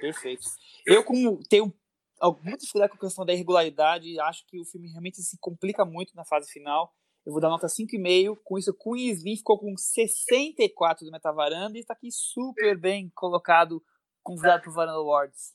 Perfeito. 0.00 0.42
Eu, 0.86 1.02
como 1.02 1.40
tenho 1.48 1.74
muita 2.26 2.58
dificuldade 2.58 2.92
com 2.92 2.96
a 2.96 3.00
questão 3.00 3.24
da 3.24 3.32
irregularidade. 3.32 4.18
Acho 4.20 4.44
que 4.46 4.60
o 4.60 4.64
filme 4.64 4.88
realmente 4.88 5.22
se 5.22 5.38
complica 5.38 5.84
muito 5.84 6.14
na 6.14 6.24
fase 6.24 6.50
final. 6.50 6.92
Eu 7.24 7.32
vou 7.32 7.40
dar 7.40 7.48
nota 7.48 7.66
5,5. 7.66 8.38
Com 8.42 8.58
isso, 8.58 8.74
Queen 8.74 9.36
ficou 9.36 9.58
com 9.58 9.76
64 9.76 11.04
do 11.04 11.12
Metavaranda 11.12 11.76
e 11.76 11.80
está 11.80 11.92
aqui 11.92 12.10
super 12.10 12.78
bem 12.78 13.10
colocado, 13.14 13.84
convidado 14.22 14.62
para 14.62 14.70
o 14.70 14.74
Varanda 14.74 14.98
Awards. 14.98 15.54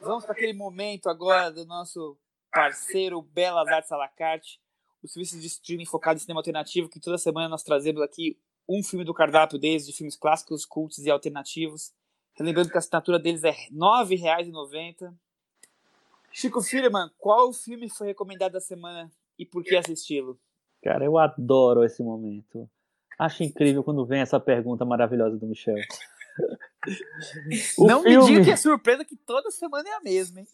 Vamos 0.00 0.24
para 0.24 0.32
aquele 0.32 0.54
momento 0.54 1.08
agora 1.08 1.50
do 1.50 1.66
nosso 1.66 2.16
parceiro 2.50 3.20
Belas 3.20 3.68
Artes 3.68 3.92
à 3.92 3.96
la 3.96 4.08
carte, 4.08 4.60
o 5.02 5.08
serviço 5.08 5.38
de 5.38 5.46
streaming 5.46 5.86
focado 5.86 6.16
em 6.16 6.20
cinema 6.20 6.40
alternativo, 6.40 6.88
que 6.88 7.00
toda 7.00 7.18
semana 7.18 7.48
nós 7.48 7.62
trazemos 7.62 8.00
aqui 8.02 8.38
um 8.68 8.82
filme 8.82 9.04
do 9.04 9.12
cardápio 9.12 9.58
desde 9.58 9.92
filmes 9.92 10.16
clássicos, 10.16 10.64
cultos 10.64 10.98
e 10.98 11.10
alternativos. 11.10 11.92
Lembrando 12.38 12.70
que 12.70 12.76
a 12.76 12.78
assinatura 12.78 13.18
deles 13.18 13.44
é 13.44 13.50
R$ 13.50 13.68
9,90. 13.72 15.12
Chico 16.32 16.62
Firman, 16.62 17.10
qual 17.18 17.52
filme 17.52 17.90
foi 17.90 18.08
recomendado 18.08 18.52
da 18.52 18.60
semana 18.60 19.10
e 19.38 19.44
por 19.44 19.64
que 19.64 19.76
assisti-lo? 19.76 20.38
Cara, 20.82 21.04
eu 21.04 21.18
adoro 21.18 21.84
esse 21.84 22.02
momento. 22.02 22.68
Acho 23.18 23.42
incrível 23.42 23.84
quando 23.84 24.06
vem 24.06 24.20
essa 24.20 24.40
pergunta 24.40 24.84
maravilhosa 24.84 25.36
do 25.36 25.46
Michel. 25.46 25.76
não 27.78 28.02
filme... 28.02 28.16
me 28.16 28.26
diga 28.26 28.44
que 28.44 28.50
é 28.50 28.56
surpresa 28.56 29.04
que 29.04 29.16
toda 29.16 29.50
semana 29.50 29.88
é 29.88 29.92
a 29.92 30.00
mesma, 30.00 30.40
hein? 30.40 30.46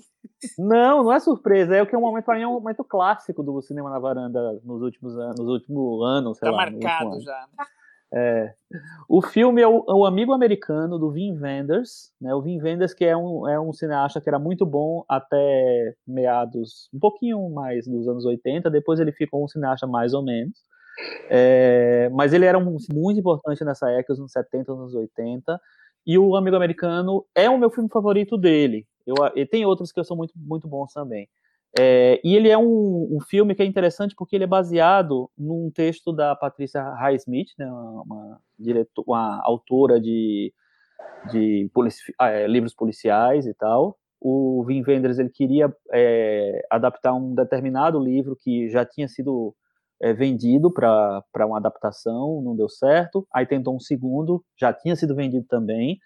Não, 0.58 1.04
não 1.04 1.12
é 1.12 1.20
surpresa. 1.20 1.76
É 1.76 1.82
o 1.82 1.86
que 1.86 1.94
é 1.94 1.98
um 1.98 2.00
momento 2.00 2.24
para 2.24 2.36
mim 2.36 2.42
é 2.42 2.48
um 2.48 2.54
momento 2.54 2.82
clássico 2.82 3.42
do 3.42 3.60
cinema 3.62 3.90
na 3.90 3.98
varanda 3.98 4.60
nos 4.64 4.82
últimos 4.82 5.16
anos, 5.16 5.38
nos 5.38 5.48
últimos 5.48 6.04
anos, 6.04 6.38
sei 6.38 6.48
tá 6.48 6.56
lá. 6.56 6.70
marcado 6.70 7.20
já. 7.20 7.48
Né? 7.56 7.64
É. 8.18 8.54
O 9.06 9.20
filme 9.20 9.60
é 9.60 9.68
o, 9.68 9.84
é 9.86 9.92
o, 9.92 10.06
Amigo 10.06 10.32
Americano, 10.32 10.98
do 10.98 11.08
Wim 11.08 11.38
Wenders. 11.38 12.10
Né? 12.18 12.34
O 12.34 12.40
Wim 12.40 12.62
Wenders, 12.62 12.94
que 12.94 13.04
é 13.04 13.14
um, 13.14 13.46
é 13.46 13.60
um 13.60 13.74
cineasta 13.74 14.22
que 14.22 14.28
era 14.28 14.38
muito 14.38 14.64
bom 14.64 15.04
até 15.06 15.94
meados, 16.06 16.88
um 16.94 16.98
pouquinho 16.98 17.50
mais 17.50 17.86
dos 17.86 18.08
anos 18.08 18.24
80. 18.24 18.70
Depois 18.70 19.00
ele 19.00 19.12
ficou 19.12 19.44
um 19.44 19.48
cineasta 19.48 19.86
mais 19.86 20.14
ou 20.14 20.24
menos. 20.24 20.58
É, 21.28 22.08
mas 22.14 22.32
ele 22.32 22.46
era 22.46 22.56
um, 22.56 22.78
muito 22.90 23.20
importante 23.20 23.62
nessa 23.62 23.90
época, 23.90 24.14
nos 24.14 24.20
anos 24.20 24.32
70, 24.32 24.72
anos 24.72 24.94
80. 24.94 25.60
E 26.06 26.16
o 26.16 26.36
Amigo 26.36 26.56
Americano 26.56 27.26
é 27.34 27.50
o 27.50 27.58
meu 27.58 27.68
filme 27.68 27.90
favorito 27.92 28.38
dele. 28.38 28.86
Eu, 29.06 29.14
e 29.34 29.44
tem 29.44 29.66
outros 29.66 29.92
que 29.92 30.02
são 30.02 30.16
muito, 30.16 30.32
muito 30.36 30.66
bons 30.66 30.90
também. 30.90 31.28
É, 31.78 32.20
e 32.24 32.34
ele 32.34 32.48
é 32.48 32.56
um, 32.56 33.16
um, 33.16 33.20
filme 33.20 33.54
que 33.54 33.62
é 33.62 33.66
interessante 33.66 34.14
porque 34.16 34.34
ele 34.34 34.44
é 34.44 34.46
baseado 34.46 35.30
num 35.36 35.70
texto 35.70 36.10
da 36.10 36.34
Patrícia 36.34 36.82
Highsmith, 36.82 37.50
né, 37.58 37.70
uma, 37.70 38.40
diretor, 38.58 39.04
uma 39.06 39.42
autora 39.44 40.00
de, 40.00 40.54
de 41.30 41.70
polici 41.74 42.14
ah, 42.18 42.30
é, 42.30 42.46
livros 42.46 42.74
policiais 42.74 43.46
e 43.46 43.52
tal. 43.52 43.98
O 44.18 44.64
Wim 44.66 44.82
Wenders 44.86 45.18
ele 45.18 45.28
queria 45.28 45.70
é, 45.92 46.66
adaptar 46.70 47.12
um 47.12 47.34
determinado 47.34 47.98
livro 48.00 48.34
que 48.34 48.70
já 48.70 48.84
tinha 48.84 49.06
sido 49.06 49.54
é, 50.00 50.14
vendido 50.14 50.72
para 50.72 51.22
uma 51.46 51.58
adaptação, 51.58 52.40
não 52.42 52.56
deu 52.56 52.68
certo. 52.70 53.26
Aí 53.32 53.46
tentou 53.46 53.76
um 53.76 53.80
segundo, 53.80 54.42
já 54.58 54.72
tinha 54.72 54.96
sido 54.96 55.14
vendido 55.14 55.46
também. 55.46 55.98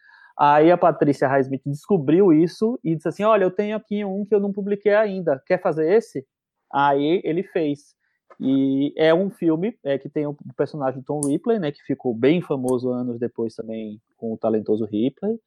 Aí 0.42 0.70
a 0.70 0.78
Patrícia 0.78 1.28
Highsmith 1.28 1.60
descobriu 1.66 2.32
isso 2.32 2.80
e 2.82 2.96
disse 2.96 3.06
assim: 3.06 3.24
Olha, 3.24 3.44
eu 3.44 3.50
tenho 3.50 3.76
aqui 3.76 4.02
um 4.06 4.24
que 4.24 4.34
eu 4.34 4.40
não 4.40 4.50
publiquei 4.50 4.94
ainda, 4.94 5.38
quer 5.46 5.60
fazer 5.60 5.92
esse? 5.92 6.26
Aí 6.72 7.20
ele 7.22 7.42
fez. 7.42 7.94
E 8.40 8.94
é 8.96 9.12
um 9.12 9.28
filme 9.28 9.76
é, 9.84 9.98
que 9.98 10.08
tem 10.08 10.26
o 10.26 10.34
personagem 10.56 11.02
Tom 11.02 11.20
Ripley, 11.26 11.58
né, 11.58 11.70
que 11.70 11.82
ficou 11.82 12.14
bem 12.14 12.40
famoso 12.40 12.88
anos 12.88 13.18
depois 13.18 13.54
também 13.54 14.00
com 14.16 14.32
o 14.32 14.38
talentoso 14.38 14.86
Ripley. 14.86 15.38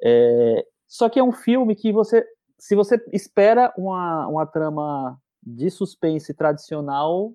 É, 0.00 0.64
só 0.86 1.08
que 1.08 1.18
é 1.18 1.24
um 1.24 1.32
filme 1.32 1.74
que 1.74 1.90
você, 1.90 2.24
se 2.56 2.76
você 2.76 3.04
espera 3.12 3.74
uma, 3.76 4.28
uma 4.28 4.46
trama 4.46 5.18
de 5.42 5.68
suspense 5.70 6.32
tradicional, 6.32 7.32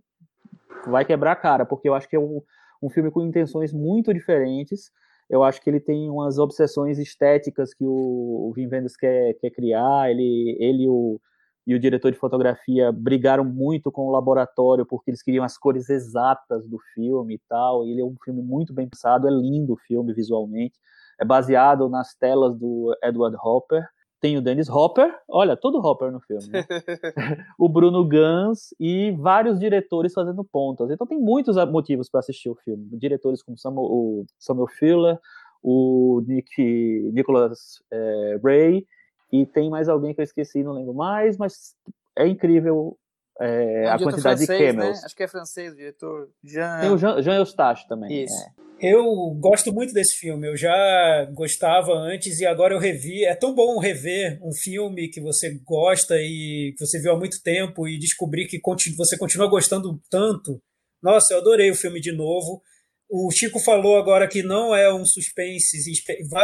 vai 0.88 1.04
quebrar 1.04 1.34
a 1.34 1.36
cara, 1.36 1.66
porque 1.66 1.90
eu 1.90 1.94
acho 1.94 2.08
que 2.08 2.16
é 2.16 2.20
um, 2.20 2.42
um 2.82 2.90
filme 2.90 3.12
com 3.12 3.22
intenções 3.22 3.74
muito 3.74 4.14
diferentes 4.14 4.92
eu 5.32 5.44
acho 5.44 5.62
que 5.62 5.70
ele 5.70 5.80
tem 5.80 6.10
umas 6.10 6.38
obsessões 6.38 7.00
estéticas 7.00 7.74
que 7.74 7.86
o, 7.86 7.90
o 7.90 8.54
Wim 8.56 8.68
Wenders 8.68 8.98
quer, 8.98 9.34
quer 9.36 9.50
criar, 9.50 10.12
ele, 10.12 10.58
ele 10.60 10.90
o, 10.90 11.22
e 11.66 11.74
o 11.74 11.80
diretor 11.80 12.12
de 12.12 12.18
fotografia 12.18 12.92
brigaram 12.92 13.46
muito 13.46 13.90
com 13.94 14.08
o 14.08 14.12
laboratório 14.12 14.86
porque 14.86 15.10
eles 15.10 15.24
queriam 15.24 15.46
as 15.46 15.58
cores 15.58 15.90
exatas 15.90 16.68
do 16.68 16.78
filme 16.94 17.36
e 17.36 17.42
tal. 17.48 17.86
Ele 17.88 18.02
é 18.02 18.04
um 18.04 18.18
filme 18.26 18.42
muito 18.42 18.74
bem 18.74 18.90
pensado, 18.90 19.26
é 19.26 19.32
lindo 19.32 19.74
o 19.74 19.78
filme 19.78 20.14
visualmente. 20.14 20.78
É 21.18 21.24
baseado 21.24 21.88
nas 21.88 22.14
telas 22.14 22.54
do 22.58 22.94
Edward 23.02 23.38
Hopper. 23.42 23.88
Tem 24.22 24.38
o 24.38 24.42
Dennis 24.42 24.70
Hopper, 24.70 25.12
olha, 25.28 25.58
todo 25.58 25.80
Hopper 25.80 26.12
no 26.12 26.22
filme. 26.22 26.48
Né? 26.48 26.64
o 27.58 27.68
Bruno 27.68 28.08
Gans 28.08 28.74
e 28.80 29.12
vários 29.20 29.60
diretores 29.60 30.14
fazendo 30.14 30.44
pontas. 30.44 30.92
Então 30.92 31.08
tem 31.08 31.20
muitos 31.20 31.56
motivos 31.72 32.08
para 32.08 32.20
assistir 32.20 32.50
o 32.50 32.56
filme. 32.56 32.88
Diretores 32.98 33.42
como 33.42 33.58
Samuel, 33.58 33.86
o 33.86 34.26
Samuel 34.38 34.68
Fuller, 34.68 35.20
o 35.64 36.24
Nick, 36.28 37.12
Nicholas 37.12 37.84
é, 37.92 38.40
Ray 38.44 38.86
e 39.32 39.46
tem 39.46 39.70
mais 39.70 39.90
alguém 39.90 40.14
que 40.14 40.22
eu 40.22 40.26
esqueci, 40.26 40.64
não 40.64 40.74
lembro 40.74 40.94
mais, 40.94 41.38
mas 41.38 41.76
é 42.16 42.28
incrível 42.28 42.98
é, 43.40 43.86
é 43.86 43.90
um 43.90 43.94
a 43.94 43.98
quantidade 43.98 44.46
francês, 44.46 44.60
de 44.60 44.66
camels. 44.66 45.00
Né? 45.00 45.06
Acho 45.06 45.16
que 45.16 45.24
é 45.24 45.28
francês, 45.28 45.74
o 45.74 45.76
diretor 45.76 46.30
Jean... 46.44 46.80
Tem 46.82 46.90
o 46.90 46.98
Jean, 46.98 47.22
Jean 47.22 47.36
Eustache 47.36 47.88
também. 47.88 48.24
Isso. 48.24 48.36
É. 48.58 48.62
Eu 48.82 49.06
gosto 49.40 49.72
muito 49.72 49.94
desse 49.94 50.18
filme, 50.18 50.48
eu 50.48 50.58
já 50.58 51.30
gostava 51.36 51.94
antes 51.94 52.40
e 52.40 52.48
agora 52.48 52.74
eu 52.74 52.80
revi. 52.80 53.24
É 53.24 53.36
tão 53.36 53.54
bom 53.54 53.78
rever 53.78 54.40
um 54.42 54.52
filme 54.52 55.08
que 55.08 55.22
você 55.22 55.56
gosta 55.64 56.16
e 56.18 56.74
que 56.76 56.84
você 56.84 57.00
viu 57.00 57.12
há 57.12 57.18
muito 57.18 57.44
tempo 57.44 57.88
e 57.88 58.00
descobrir 58.00 58.48
que 58.48 58.60
você 58.98 59.16
continua 59.20 59.48
gostando 59.48 60.02
tanto. 60.10 60.60
Nossa, 61.02 61.34
eu 61.34 61.38
adorei 61.38 61.70
o 61.70 61.76
filme 61.76 62.02
de 62.02 62.12
novo. 62.12 62.60
O 63.08 63.30
Chico 63.30 63.60
falou 63.60 63.98
agora 63.98 64.28
que 64.28 64.42
não 64.42 64.74
é 64.74 64.92
um 64.92 65.06
suspense, 65.06 65.78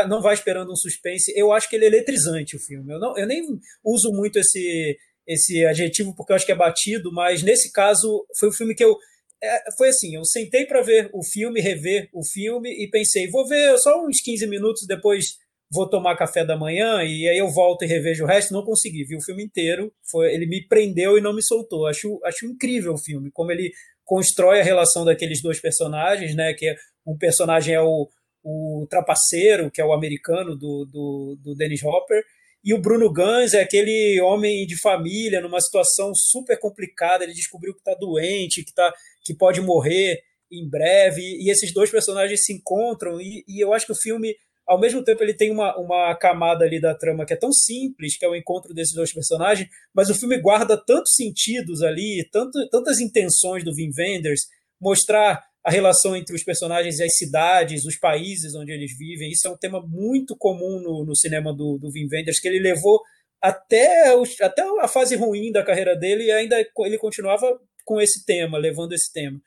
não 0.07 0.21
vai 0.21 0.35
esperando 0.35 0.71
um 0.71 0.75
suspense. 0.75 1.33
Eu 1.35 1.51
acho 1.51 1.67
que 1.67 1.75
ele 1.75 1.85
é 1.85 1.88
eletrizante 1.88 2.55
o 2.55 2.59
filme. 2.59 2.93
Eu, 2.93 2.99
não, 2.99 3.17
eu 3.17 3.25
nem 3.25 3.41
uso 3.83 4.11
muito 4.11 4.38
esse, 4.38 4.95
esse 5.28 5.65
adjetivo 5.65 6.15
porque 6.15 6.32
eu 6.32 6.36
acho 6.36 6.45
que 6.45 6.51
é 6.51 6.55
batido, 6.55 7.11
mas 7.11 7.43
nesse 7.43 7.71
caso 7.71 8.25
foi 8.39 8.49
o 8.49 8.53
filme 8.53 8.73
que 8.73 8.84
eu. 8.84 8.95
É, 9.43 9.71
foi 9.78 9.89
assim: 9.89 10.15
eu 10.15 10.23
sentei 10.23 10.65
para 10.65 10.82
ver 10.82 11.09
o 11.13 11.23
filme, 11.23 11.59
rever 11.59 12.09
o 12.13 12.23
filme 12.23 12.69
e 12.69 12.89
pensei, 12.89 13.30
vou 13.30 13.47
ver 13.47 13.78
só 13.80 14.03
uns 14.03 14.21
15 14.21 14.47
minutos, 14.47 14.88
depois 14.88 15.25
vou 15.69 15.89
tomar 15.89 16.15
café 16.15 16.45
da 16.45 16.57
manhã 16.57 17.03
e 17.03 17.28
aí 17.28 17.38
eu 17.38 17.49
volto 17.49 17.84
e 17.84 17.88
revejo 17.88 18.23
o 18.23 18.28
resto. 18.28 18.53
Não 18.53 18.63
consegui, 18.63 19.03
vi 19.03 19.15
o 19.15 19.21
filme 19.21 19.43
inteiro. 19.43 19.91
Foi, 20.09 20.34
ele 20.34 20.45
me 20.45 20.65
prendeu 20.65 21.17
e 21.17 21.21
não 21.21 21.34
me 21.36 21.43
soltou. 21.43 21.88
Acho, 21.88 22.19
acho 22.23 22.45
incrível 22.45 22.93
o 22.93 22.97
filme, 22.97 23.30
como 23.32 23.51
ele 23.51 23.71
constrói 24.05 24.61
a 24.61 24.63
relação 24.63 25.03
daqueles 25.03 25.41
dois 25.41 25.59
personagens, 25.59 26.34
né? 26.34 26.53
Que 26.53 26.69
é, 26.69 26.75
um 27.05 27.17
personagem 27.17 27.75
é 27.75 27.82
o, 27.82 28.07
o 28.43 28.88
trapaceiro, 28.89 29.69
que 29.69 29.82
é 29.82 29.86
o 29.86 29.93
americano 29.93 30.55
do, 30.55 30.86
do, 30.86 31.38
do 31.43 31.55
Dennis 31.55 31.84
Hopper, 31.84 32.23
e 32.68 32.74
o 32.74 32.82
Bruno 32.82 33.09
Gans 33.09 33.53
é 33.53 33.61
aquele 33.61 34.20
homem 34.20 34.68
de 34.68 34.78
família 34.78 35.39
numa 35.39 35.61
situação 35.61 36.13
super 36.13 36.59
complicada. 36.59 37.24
Ele 37.24 37.32
descobriu 37.34 37.74
que 37.74 37.80
está 37.80 37.93
doente, 37.93 38.61
que, 38.61 38.74
tá, 38.74 38.93
que 39.24 39.34
pode 39.34 39.61
morrer 39.61 40.20
em 40.51 40.70
breve. 40.70 41.22
E 41.22 41.49
esses 41.49 41.74
dois 41.74 41.89
personagens 41.89 42.43
se 42.43 42.51
encontram. 42.51 43.22
E, 43.22 43.45
e 43.47 43.63
eu 43.63 43.72
acho 43.72 43.86
que 43.86 43.93
o 43.93 43.95
filme 43.95 44.36
ao 44.68 44.78
mesmo 44.78 45.01
tempo 45.01 45.24
ele 45.24 45.34
tem 45.34 45.49
uma, 45.49 45.78
uma 45.78 46.13
camada 46.15 46.65
ali 46.65 46.82
da 46.82 46.93
trama 46.93 47.26
que 47.26 47.32
é 47.32 47.38
tão 47.38 47.53
simples, 47.53 48.18
que 48.18 48.26
é 48.26 48.28
o 48.28 48.36
encontro 48.36 48.74
desses 48.74 48.93
dois 48.93 49.13
personagens, 49.13 49.70
mas 49.95 50.09
o 50.09 50.15
filme 50.15 50.38
guarda 50.38 50.76
tantos 50.76 51.13
sentidos 51.15 51.82
ali, 51.82 52.28
tanto, 52.34 52.51
tantas 52.70 52.99
intenções 52.99 53.63
do 53.63 53.72
Wim 53.72 53.91
Wenders, 53.97 54.41
mostrar 54.82 55.41
a 55.68 55.72
relação 55.72 56.15
entre 56.15 56.34
os 56.34 56.43
personagens 56.43 56.99
e 56.99 57.03
as 57.03 57.18
cidades, 57.18 57.84
os 57.84 57.97
países 57.97 58.55
onde 58.55 58.72
eles 58.72 58.97
vivem. 58.97 59.30
Isso 59.30 59.47
é 59.47 59.51
um 59.51 59.57
tema 59.57 59.86
muito 59.86 60.36
comum 60.38 60.80
no, 60.82 61.05
no 61.05 61.15
cinema 61.15 61.51
do, 61.53 61.78
do 61.78 61.89
Wim 61.93 62.07
Wenders, 62.09 62.39
que 62.39 62.47
ele 62.47 62.59
levou 62.59 63.01
até, 63.41 64.15
os, 64.15 64.39
até 64.39 64.63
a 64.80 64.88
fase 64.88 65.15
ruim 65.15 65.51
da 65.51 65.63
carreira 65.63 65.95
dele 65.95 66.26
e 66.26 66.32
ainda 66.32 66.55
ele 66.59 66.97
continuava 66.97 67.59
com 67.84 67.99
esse 67.99 68.26
tema, 68.26 68.57
levando 68.57 68.93
esse 68.93 69.11
tema 69.11 69.41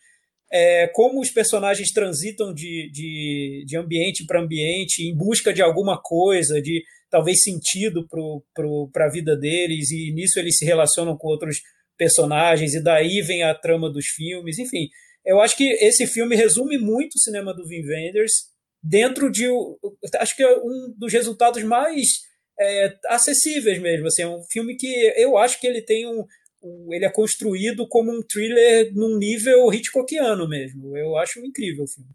é, 0.53 0.89
como 0.89 1.21
os 1.21 1.31
personagens 1.31 1.93
transitam 1.93 2.53
de, 2.53 2.91
de, 2.93 3.64
de 3.66 3.77
ambiente 3.77 4.27
para 4.27 4.41
ambiente 4.41 5.03
em 5.07 5.16
busca 5.16 5.53
de 5.53 5.62
alguma 5.62 6.01
coisa, 6.03 6.61
de 6.61 6.83
talvez 7.09 7.43
sentido 7.43 8.07
para 8.93 9.07
a 9.07 9.11
vida 9.11 9.37
deles, 9.37 9.91
e 9.91 10.12
nisso 10.12 10.39
eles 10.39 10.57
se 10.57 10.64
relacionam 10.64 11.16
com 11.16 11.29
outros 11.29 11.61
personagens, 11.97 12.75
e 12.75 12.83
daí 12.83 13.21
vem 13.23 13.43
a 13.43 13.55
trama 13.55 13.91
dos 13.91 14.07
filmes, 14.07 14.59
enfim. 14.59 14.89
Eu 15.31 15.41
acho 15.41 15.57
que 15.57 15.64
esse 15.74 16.09
filme 16.09 16.35
resume 16.35 16.76
muito 16.76 17.14
o 17.14 17.20
cinema 17.20 17.55
do 17.55 17.62
Wim 17.62 17.87
Wenders 17.87 18.33
dentro 18.83 19.31
de. 19.31 19.47
Acho 20.18 20.35
que 20.35 20.43
é 20.43 20.59
um 20.59 20.93
dos 20.97 21.12
resultados 21.12 21.62
mais 21.62 22.09
é, 22.59 22.99
acessíveis 23.07 23.81
mesmo. 23.81 24.09
Assim, 24.09 24.22
é 24.22 24.26
um 24.26 24.43
filme 24.51 24.74
que 24.74 24.89
eu 25.16 25.39
acho 25.39 25.61
que 25.61 25.68
ele 25.68 25.83
tem 25.83 26.05
um, 26.05 26.26
ele 26.93 27.05
é 27.05 27.12
construído 27.12 27.87
como 27.87 28.11
um 28.11 28.20
thriller 28.22 28.93
num 28.93 29.16
nível 29.16 29.72
Hitchcockiano 29.72 30.49
mesmo. 30.49 30.97
Eu 30.97 31.16
acho 31.16 31.39
incrível 31.47 31.85
o 31.85 31.89
filme. 31.89 32.11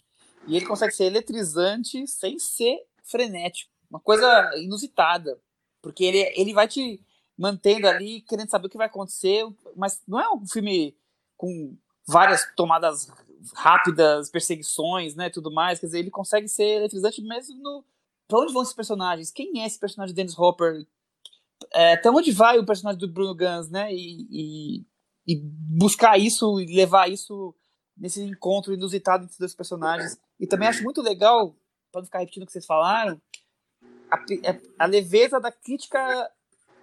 E 0.45 0.57
ele 0.57 0.66
consegue 0.66 0.93
ser 0.93 1.05
eletrizante 1.05 2.05
sem 2.07 2.38
ser 2.38 2.84
frenético. 3.01 3.72
Uma 3.89 4.01
coisa 4.01 4.51
inusitada. 4.57 5.39
Porque 5.82 6.03
ele, 6.03 6.34
ele 6.36 6.53
vai 6.53 6.68
te 6.68 6.99
mantendo 7.38 7.88
ali, 7.88 8.20
querendo 8.28 8.49
saber 8.49 8.68
o 8.68 8.70
que 8.70 8.78
vai 8.78 8.88
acontecer. 8.88 9.45
Mas 9.74 10.01
não 10.05 10.20
é 10.20 10.30
um 10.34 10.45
filme 10.45 10.97
com 11.38 11.78
várias 12.08 12.45
tomadas 12.56 13.12
rápidas, 13.53 14.30
perseguições, 14.30 15.16
né, 15.16 15.30
tudo 15.30 15.51
mais. 15.51 15.80
Quer 15.80 15.88
dizer, 15.88 15.99
ele 15.99 16.12
consegue 16.12 16.47
ser 16.47 16.78
eletrizante 16.78 17.22
mesmo 17.22 17.62
no... 17.62 17.86
Pra 18.28 18.39
onde 18.39 18.53
vão 18.53 18.64
esses 18.64 18.74
personagens? 18.74 19.32
Quem 19.32 19.62
é 19.62 19.68
esse 19.68 19.80
personagem 19.80 20.14
de 20.14 20.16
Dennis 20.16 20.38
Hopper? 20.38 20.86
é, 21.74 21.93
até 21.93 22.10
onde 22.10 22.32
vai 22.32 22.58
o 22.58 22.66
personagem 22.66 22.99
do 22.99 23.08
Bruno 23.08 23.36
Gans, 23.36 23.70
né? 23.70 23.93
E, 23.93 24.28
e, 24.30 24.86
e, 25.28 25.41
buscar 25.43 26.18
isso 26.18 26.60
e 26.60 26.76
levar 26.76 27.10
isso 27.10 27.56
nesse 27.97 28.22
encontro 28.22 28.74
inusitado 28.74 29.24
entre 29.24 29.34
os 29.34 29.39
dois 29.39 29.56
personagens. 29.56 30.18
E 30.39 30.45
também 30.45 30.68
acho 30.68 30.84
muito 30.84 31.01
legal, 31.01 31.56
para 31.91 32.01
não 32.01 32.06
ficar 32.06 32.20
repetindo 32.20 32.43
o 32.43 32.45
que 32.45 32.51
vocês 32.51 32.66
falaram, 32.66 33.22
a, 34.12 34.18
é, 34.43 34.62
a, 34.78 34.86
leveza 34.86 35.39
da 35.39 35.51
crítica 35.51 36.32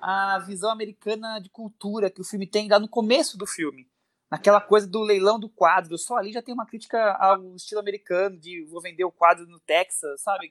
à 0.00 0.38
visão 0.40 0.70
americana 0.70 1.38
de 1.38 1.48
cultura 1.50 2.10
que 2.10 2.20
o 2.20 2.24
filme 2.24 2.46
tem 2.46 2.68
lá 2.68 2.78
no 2.78 2.88
começo 2.88 3.36
do 3.36 3.46
filme. 3.46 3.86
Naquela 4.32 4.62
coisa 4.62 4.86
do 4.86 5.02
leilão 5.02 5.38
do 5.38 5.46
quadro, 5.46 5.98
só 5.98 6.16
ali 6.16 6.32
já 6.32 6.40
tem 6.40 6.54
uma 6.54 6.64
crítica 6.64 7.12
ao 7.20 7.54
estilo 7.54 7.82
americano, 7.82 8.34
de 8.38 8.64
vou 8.64 8.80
vender 8.80 9.04
o 9.04 9.12
quadro 9.12 9.46
no 9.46 9.60
Texas, 9.60 10.22
sabe? 10.22 10.50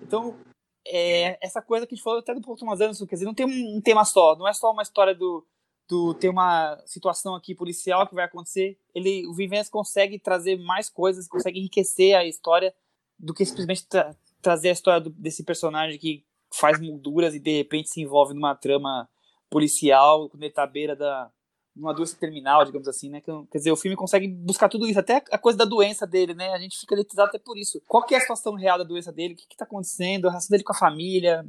Então, 0.00 0.36
é, 0.84 1.38
essa 1.40 1.62
coisa 1.62 1.86
que 1.86 1.94
a 1.94 1.96
gente 1.96 2.02
falou 2.02 2.18
até 2.18 2.34
do 2.34 2.40
Paul 2.40 2.56
Thomas 2.56 2.80
quer 2.80 3.14
dizer, 3.14 3.24
não 3.24 3.32
tem 3.32 3.46
um, 3.46 3.76
um, 3.76 3.80
tema 3.80 4.04
só, 4.04 4.34
não 4.34 4.48
é 4.48 4.52
só 4.52 4.72
uma 4.72 4.82
história 4.82 5.14
do, 5.14 5.46
do 5.88 6.14
ter 6.14 6.30
uma 6.30 6.76
situação 6.84 7.36
aqui 7.36 7.54
policial 7.54 8.08
que 8.08 8.14
vai 8.16 8.24
acontecer. 8.24 8.76
Ele, 8.92 9.24
o 9.28 9.34
Vivens 9.34 9.68
consegue 9.68 10.18
trazer 10.18 10.56
mais 10.56 10.90
coisas, 10.90 11.28
consegue 11.28 11.60
enriquecer 11.60 12.16
a 12.16 12.26
história 12.26 12.74
do 13.16 13.32
que 13.32 13.46
simplesmente 13.46 13.86
tra 13.86 14.16
trazer 14.40 14.70
a 14.70 14.72
história 14.72 15.00
do, 15.00 15.10
desse 15.10 15.44
personagem 15.44 15.96
que 15.96 16.24
faz 16.52 16.80
molduras 16.80 17.36
e 17.36 17.38
de 17.38 17.56
repente 17.56 17.88
se 17.88 18.02
envolve 18.02 18.34
numa 18.34 18.56
trama 18.56 19.08
policial 19.48 20.28
quando 20.28 20.42
ele 20.42 20.52
tá 20.52 20.64
à 20.64 20.66
beira 20.66 20.96
da, 20.96 21.30
uma 21.74 21.94
doença 21.94 22.16
terminal, 22.16 22.64
digamos 22.64 22.86
assim, 22.86 23.08
né? 23.08 23.20
Quer 23.20 23.58
dizer, 23.58 23.72
o 23.72 23.76
filme 23.76 23.96
consegue 23.96 24.28
buscar 24.28 24.68
tudo 24.68 24.86
isso, 24.86 24.98
até 24.98 25.22
a 25.30 25.38
coisa 25.38 25.58
da 25.58 25.64
doença 25.64 26.06
dele, 26.06 26.34
né? 26.34 26.50
A 26.52 26.58
gente 26.58 26.78
fica 26.78 26.94
eletrizado 26.94 27.28
até 27.28 27.38
por 27.38 27.56
isso. 27.56 27.80
Qual 27.86 28.04
que 28.04 28.14
é 28.14 28.18
a 28.18 28.20
situação 28.20 28.54
real 28.54 28.78
da 28.78 28.84
doença 28.84 29.12
dele? 29.12 29.34
O 29.34 29.36
que, 29.36 29.46
que 29.48 29.56
tá 29.56 29.64
acontecendo? 29.64 30.26
A 30.26 30.30
relação 30.30 30.50
dele 30.50 30.64
com 30.64 30.72
a 30.72 30.76
família? 30.76 31.46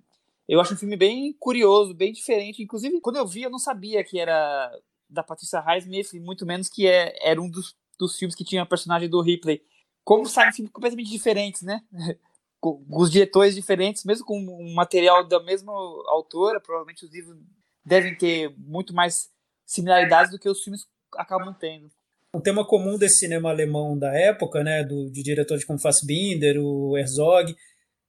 Eu 0.48 0.62
acho 0.62 0.74
um 0.74 0.78
filme 0.78 0.96
bem 0.96 1.34
curioso, 1.40 1.94
bem 1.94 2.14
diferente. 2.14 2.64
Inclusive, 2.64 3.02
quando 3.02 3.18
eu 3.18 3.28
vi, 3.28 3.44
eu 3.44 3.50
não 3.50 3.60
sabia 3.60 4.04
que 4.04 4.20
era 4.20 4.72
da 5.10 5.24
Patrícia 5.24 5.60
Highsmith, 5.60 6.14
muito 6.14 6.46
menos 6.46 6.70
que 6.70 6.88
é, 6.88 7.16
era 7.22 7.42
um 7.42 7.50
dos, 7.50 7.76
dos 8.00 8.18
filmes 8.18 8.36
que 8.36 8.44
tinha 8.44 8.64
a 8.64 8.66
personagem 8.66 9.10
do 9.10 9.22
Ripley. 9.22 9.62
Como 10.04 10.26
saem 10.26 10.54
filmes 10.54 10.72
completamente 10.72 11.10
diferentes, 11.10 11.62
né? 11.62 11.82
com 12.60 12.82
os 12.90 13.12
diretores 13.12 13.56
diferentes, 13.56 14.06
mesmo 14.06 14.26
com 14.26 14.40
um 14.40 14.74
material 14.74 15.28
da 15.28 15.44
mesma 15.44 15.74
autora, 16.08 16.62
provavelmente 16.62 17.04
os 17.04 17.12
livros 17.12 17.38
devem 17.86 18.18
ter 18.18 18.56
muito 18.58 18.94
mais 18.94 19.33
similaridades 19.74 20.32
do 20.32 20.40
que 20.40 20.50
os 20.50 20.62
filmes 20.64 20.82
acabam 21.18 21.54
tendo. 21.60 21.90
Um 22.34 22.42
tema 22.42 22.66
comum 22.66 22.98
desse 22.98 23.20
cinema 23.20 23.50
alemão 23.50 23.98
da 23.98 24.12
época, 24.14 24.64
né, 24.64 24.84
do, 24.84 25.10
de 25.12 25.22
diretores 25.22 25.64
como 25.64 25.80
Fassbinder, 25.80 26.58
o 26.60 26.98
Herzog, 26.98 27.56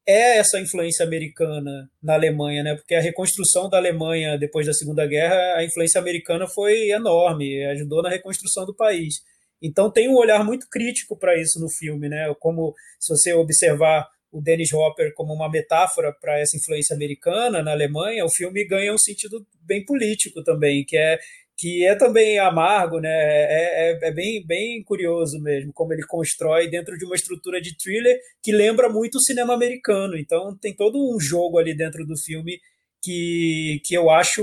é 0.07 0.39
essa 0.39 0.61
influência 0.61 1.05
americana 1.05 1.91
na 2.03 2.15
Alemanha, 2.15 2.63
né? 2.63 2.75
Porque 2.75 2.95
a 2.95 3.01
reconstrução 3.01 3.71
da 3.71 3.79
Alemanha 3.79 4.39
depois 4.39 4.67
da 4.67 4.73
Segunda 4.73 5.07
Guerra, 5.07 5.57
a 5.57 5.65
influência 5.65 5.99
americana 5.99 6.47
foi 6.47 6.91
enorme, 6.91 7.65
ajudou 7.67 8.03
na 8.03 8.11
reconstrução 8.11 8.67
do 8.67 8.75
país. 8.75 9.15
Então 9.63 9.91
tem 9.91 10.09
um 10.09 10.17
olhar 10.17 10.45
muito 10.45 10.69
crítico 10.69 11.19
para 11.19 11.41
isso 11.41 11.59
no 11.59 11.71
filme, 11.71 12.09
né? 12.09 12.33
Como 12.39 12.75
se 13.01 13.15
você 13.15 13.33
observar 13.33 14.07
o 14.31 14.43
Dennis 14.43 14.73
Hopper 14.73 15.15
como 15.15 15.33
uma 15.33 15.49
metáfora 15.49 16.13
para 16.21 16.39
essa 16.39 16.57
influência 16.57 16.95
americana 16.95 17.63
na 17.63 17.71
Alemanha, 17.71 18.25
o 18.25 18.31
filme 18.31 18.67
ganha 18.67 18.93
um 18.93 18.99
sentido 18.99 19.47
bem 19.63 19.85
político 19.85 20.43
também, 20.43 20.85
que 20.85 20.99
é 20.99 21.19
que 21.57 21.87
é 21.87 21.95
também 21.95 22.39
amargo, 22.39 23.01
né? 23.01 23.09
É, 23.11 23.93
é, 23.93 24.09
é, 24.09 24.13
bem, 24.13 24.45
bem 24.45 24.83
curioso 24.83 25.41
mesmo 25.41 25.73
como 25.73 25.93
ele 25.93 26.05
constrói 26.07 26.69
dentro 26.69 26.97
de 26.99 27.05
uma 27.05 27.15
estrutura 27.15 27.61
de 27.61 27.77
thriller 27.77 28.19
que 28.43 28.53
lembra 28.53 28.89
muito 28.89 29.17
o 29.17 29.23
cinema 29.23 29.55
americano. 29.55 30.17
Então 30.17 30.57
tem 30.61 30.75
todo 30.75 30.99
um 30.99 31.19
jogo 31.21 31.59
ali 31.59 31.77
dentro 31.77 32.05
do 32.05 32.17
filme 32.17 32.59
que, 33.03 33.81
que 33.85 33.95
eu 33.95 34.11
acho 34.11 34.43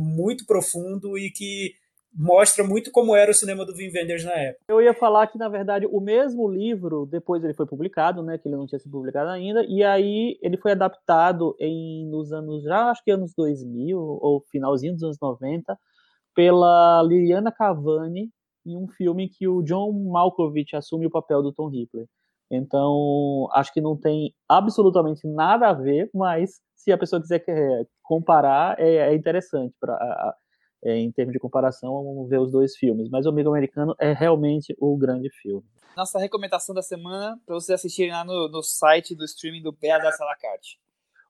muito 0.00 0.44
profundo 0.46 1.18
e 1.18 1.30
que 1.30 1.72
mostra 2.14 2.62
muito 2.62 2.90
como 2.90 3.16
era 3.16 3.30
o 3.30 3.34
cinema 3.34 3.64
do 3.64 3.72
Wim 3.72 3.90
Wenders 3.94 4.24
na 4.24 4.32
época. 4.32 4.64
Eu 4.68 4.82
ia 4.82 4.92
falar 4.92 5.26
que, 5.28 5.38
na 5.38 5.48
verdade, 5.48 5.86
o 5.86 6.00
mesmo 6.00 6.46
livro, 6.46 7.06
depois 7.06 7.42
ele 7.42 7.54
foi 7.54 7.66
publicado, 7.66 8.22
né, 8.22 8.36
que 8.36 8.46
ele 8.46 8.56
não 8.56 8.66
tinha 8.66 8.78
sido 8.78 8.92
publicado 8.92 9.30
ainda, 9.30 9.64
e 9.64 9.82
aí 9.82 10.38
ele 10.42 10.58
foi 10.58 10.72
adaptado 10.72 11.56
em, 11.58 12.06
nos 12.10 12.32
anos, 12.32 12.64
já 12.64 12.90
acho 12.90 13.02
que 13.02 13.10
anos 13.10 13.32
2000, 13.34 13.98
ou 13.98 14.44
finalzinho 14.50 14.92
dos 14.92 15.02
anos 15.02 15.16
90, 15.20 15.78
pela 16.34 17.02
Liliana 17.02 17.52
Cavani, 17.52 18.30
em 18.64 18.76
um 18.76 18.88
filme 18.88 19.28
que 19.28 19.48
o 19.48 19.62
John 19.62 19.92
Malkovich 20.10 20.76
assume 20.76 21.06
o 21.06 21.10
papel 21.10 21.42
do 21.42 21.52
Tom 21.52 21.68
Ripley. 21.68 22.06
Então, 22.50 23.48
acho 23.52 23.72
que 23.72 23.80
não 23.80 23.96
tem 23.96 24.34
absolutamente 24.48 25.26
nada 25.26 25.68
a 25.68 25.72
ver, 25.72 26.10
mas 26.14 26.60
se 26.74 26.92
a 26.92 26.98
pessoa 26.98 27.20
quiser 27.20 27.42
comparar, 28.02 28.78
é, 28.78 28.96
é 28.96 29.14
interessante 29.14 29.74
para 29.80 30.36
é, 30.84 30.98
em 30.98 31.10
termos 31.12 31.32
de 31.32 31.38
comparação, 31.38 31.92
vamos 32.02 32.28
ver 32.28 32.40
os 32.40 32.50
dois 32.50 32.76
filmes. 32.76 33.08
Mas 33.08 33.24
O 33.24 33.30
Amigo 33.30 33.48
Americano 33.50 33.94
é 33.98 34.12
realmente 34.12 34.74
o 34.78 34.96
grande 34.96 35.30
filme. 35.30 35.64
Nossa 35.96 36.18
recomendação 36.18 36.74
da 36.74 36.82
semana 36.82 37.38
para 37.46 37.54
vocês 37.54 37.78
assistirem 37.78 38.12
lá 38.12 38.24
no, 38.24 38.48
no 38.48 38.62
site 38.62 39.14
do 39.14 39.24
streaming 39.24 39.62
do 39.62 39.72
BA 39.72 39.98
da 39.98 40.10
Salacarte. 40.10 40.78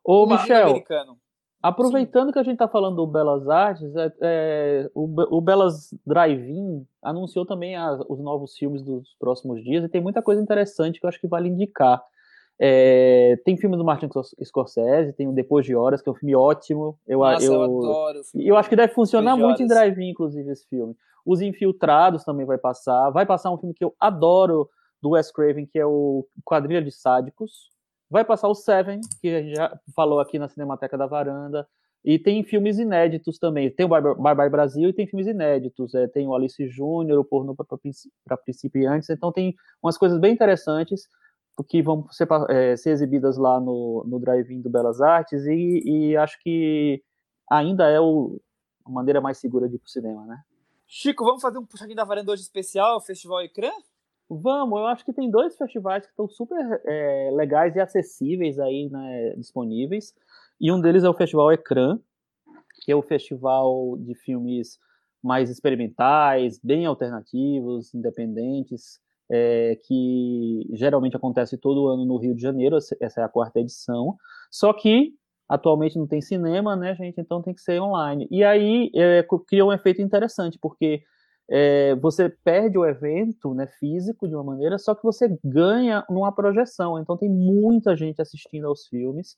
Ô, 0.05 0.27
Michel, 0.27 0.69
Americano. 0.69 1.19
Aproveitando 1.63 2.27
Sim. 2.27 2.33
que 2.33 2.39
a 2.39 2.43
gente 2.43 2.55
está 2.55 2.69
falando 2.69 2.97
do 2.97 3.07
Belas 3.07 3.49
Artes, 3.49 3.95
é, 3.95 4.13
é, 4.21 4.91
o, 4.95 5.37
o, 5.37 5.41
Belas 5.41 5.95
Drive-In 6.05 6.85
anunciou 7.03 7.47
também 7.47 7.77
as, 7.77 8.01
os 8.09 8.19
novos 8.19 8.57
filmes 8.57 8.83
dos 8.83 9.15
próximos 9.19 9.63
dias 9.63 9.85
e 9.85 9.89
tem 9.89 10.01
muita 10.01 10.21
coisa 10.21 10.43
interessante 10.43 10.99
que 10.99 11.07
eu 11.07 11.09
acho 11.09 11.21
que 11.21 11.29
vale 11.29 11.49
indicar. 11.49 12.03
É, 12.59 13.41
tem 13.45 13.57
filme 13.57 13.77
do 13.77 13.85
Martin 13.85 14.09
Scorsese, 14.45 15.13
tem 15.15 15.27
o 15.27 15.33
Depois 15.33 15.65
de 15.65 15.75
Horas, 15.75 16.03
que 16.03 16.09
é 16.09 16.13
um 16.13 16.15
filme 16.15 16.35
ótimo. 16.35 16.99
Eu, 17.07 17.21
Nossa, 17.21 17.45
eu, 17.45 17.55
eu 17.55 17.63
adoro 17.63 18.21
o 18.21 18.25
filme. 18.25 18.47
Eu 18.47 18.57
acho 18.57 18.69
que 18.69 18.77
deve 18.77 18.93
funcionar 18.93 19.37
muito 19.37 19.63
em 19.63 19.67
drive-in, 19.67 20.11
inclusive, 20.11 20.51
esse 20.51 20.69
filme. 20.69 20.95
Os 21.25 21.41
Infiltrados 21.41 22.25
também 22.25 22.47
vai 22.47 22.59
passar. 22.59 23.11
Vai 23.11 23.27
passar 23.27 23.51
um 23.51 23.59
filme 23.59 23.75
que 23.75 23.85
eu 23.85 23.95
adoro 23.99 24.69
do 25.01 25.11
Wes 25.11 25.33
Craven, 25.33 25.67
que 25.67 25.79
é 25.79 25.87
o 25.87 26.25
Quadrilha 26.45 26.83
de 26.83 26.93
Sádicos. 26.93 27.72
Vai 28.13 28.27
passar 28.27 28.47
o 28.47 28.55
Seven, 28.55 29.01
que 29.23 29.29
a 29.29 29.41
gente 29.41 29.57
já 29.57 29.81
falou 29.97 30.21
aqui 30.21 30.39
na 30.39 30.47
Cinemateca 30.47 30.99
da 30.99 31.07
Varanda. 31.07 31.67
E 32.05 32.19
tem 32.19 32.45
filmes 32.45 32.79
inéditos 32.79 33.39
também. 33.39 33.71
Tem 33.71 33.87
o 33.87 33.89
Bye 33.89 34.51
Brasil 34.51 34.91
e 34.91 34.93
tem 34.93 35.07
filmes 35.07 35.27
inéditos. 35.27 35.95
É, 35.95 36.07
tem 36.07 36.29
o 36.29 36.35
Alice 36.35 36.69
Júnior, 36.69 37.19
o 37.19 37.25
Porno 37.25 37.57
para 37.57 38.37
Principiantes. 38.37 39.09
Então 39.09 39.33
tem 39.33 39.55
umas 39.83 39.97
coisas 39.97 40.21
bem 40.21 40.31
interessantes 40.31 41.09
que 41.67 41.81
vão 41.81 42.07
ser, 42.11 42.29
é, 42.51 42.77
ser 42.77 42.91
exibidas 42.91 43.39
lá 43.39 43.59
no, 43.59 44.05
no 44.07 44.21
Drive-In 44.21 44.61
do 44.61 44.69
Belas 44.69 45.01
Artes 45.01 45.47
e, 45.47 45.83
e, 45.83 46.17
acho 46.17 46.39
que 46.41 47.03
ainda 47.51 47.89
é 47.89 47.99
o, 47.99 48.39
a 48.85 48.91
maneira 48.91 49.23
mais 49.23 49.39
segura 49.39 49.67
de 49.71 49.77
ir 49.77 49.79
pro 49.79 49.91
cinema, 49.91 50.27
né? 50.27 50.39
Chico, 50.87 51.25
vamos 51.25 51.41
fazer 51.41 51.59
um 51.59 51.65
puxadinho 51.65 51.97
da 51.97 52.05
varanda 52.05 52.31
hoje 52.31 52.43
especial, 52.43 53.01
Festival 53.01 53.41
Ecrã? 53.41 53.71
Vamos, 54.41 54.79
eu 54.79 54.87
acho 54.87 55.05
que 55.05 55.13
tem 55.13 55.31
dois 55.31 55.57
festivais 55.57 56.07
que 56.07 56.11
estão 56.11 56.27
super 56.27 56.81
é, 56.87 57.31
legais 57.33 57.77
e 57.77 57.81
acessíveis 57.81 58.59
aí, 58.59 58.89
né, 58.89 59.35
disponíveis. 59.37 60.15
E 60.59 60.73
um 60.73 60.81
deles 60.81 61.05
é 61.05 61.09
o 61.09 61.15
Festival 61.15 61.53
Ecrã, 61.53 61.99
que 62.81 62.91
é 62.91 62.97
o 62.97 63.03
festival 63.03 63.97
de 63.99 64.15
filmes 64.15 64.79
mais 65.23 65.51
experimentais, 65.51 66.59
bem 66.59 66.87
alternativos, 66.87 67.93
independentes, 67.95 68.99
é, 69.31 69.79
que 69.87 70.67
geralmente 70.73 71.15
acontece 71.15 71.59
todo 71.59 71.89
ano 71.89 72.07
no 72.07 72.17
Rio 72.17 72.35
de 72.35 72.41
Janeiro, 72.41 72.77
essa 72.77 73.21
é 73.21 73.25
a 73.25 73.29
quarta 73.29 73.61
edição, 73.61 74.17
só 74.51 74.73
que 74.73 75.15
atualmente 75.47 75.99
não 75.99 76.07
tem 76.07 76.23
cinema, 76.23 76.75
né, 76.75 76.95
gente, 76.95 77.21
então 77.21 77.43
tem 77.43 77.53
que 77.53 77.61
ser 77.61 77.81
online. 77.81 78.27
E 78.31 78.43
aí 78.43 78.91
é, 78.95 79.27
cria 79.47 79.65
um 79.65 79.73
efeito 79.73 80.01
interessante, 80.01 80.59
porque 80.59 81.03
é, 81.55 81.95
você 81.97 82.31
perde 82.31 82.79
o 82.79 82.87
evento 82.87 83.53
né, 83.53 83.67
físico 83.79 84.27
de 84.27 84.35
uma 84.35 84.43
maneira, 84.43 84.79
só 84.79 84.95
que 84.95 85.03
você 85.03 85.39
ganha 85.45 86.03
numa 86.09 86.35
projeção, 86.35 86.99
então 86.99 87.15
tem 87.15 87.29
muita 87.29 87.95
gente 87.95 88.23
assistindo 88.23 88.67
aos 88.67 88.87
filmes, 88.87 89.37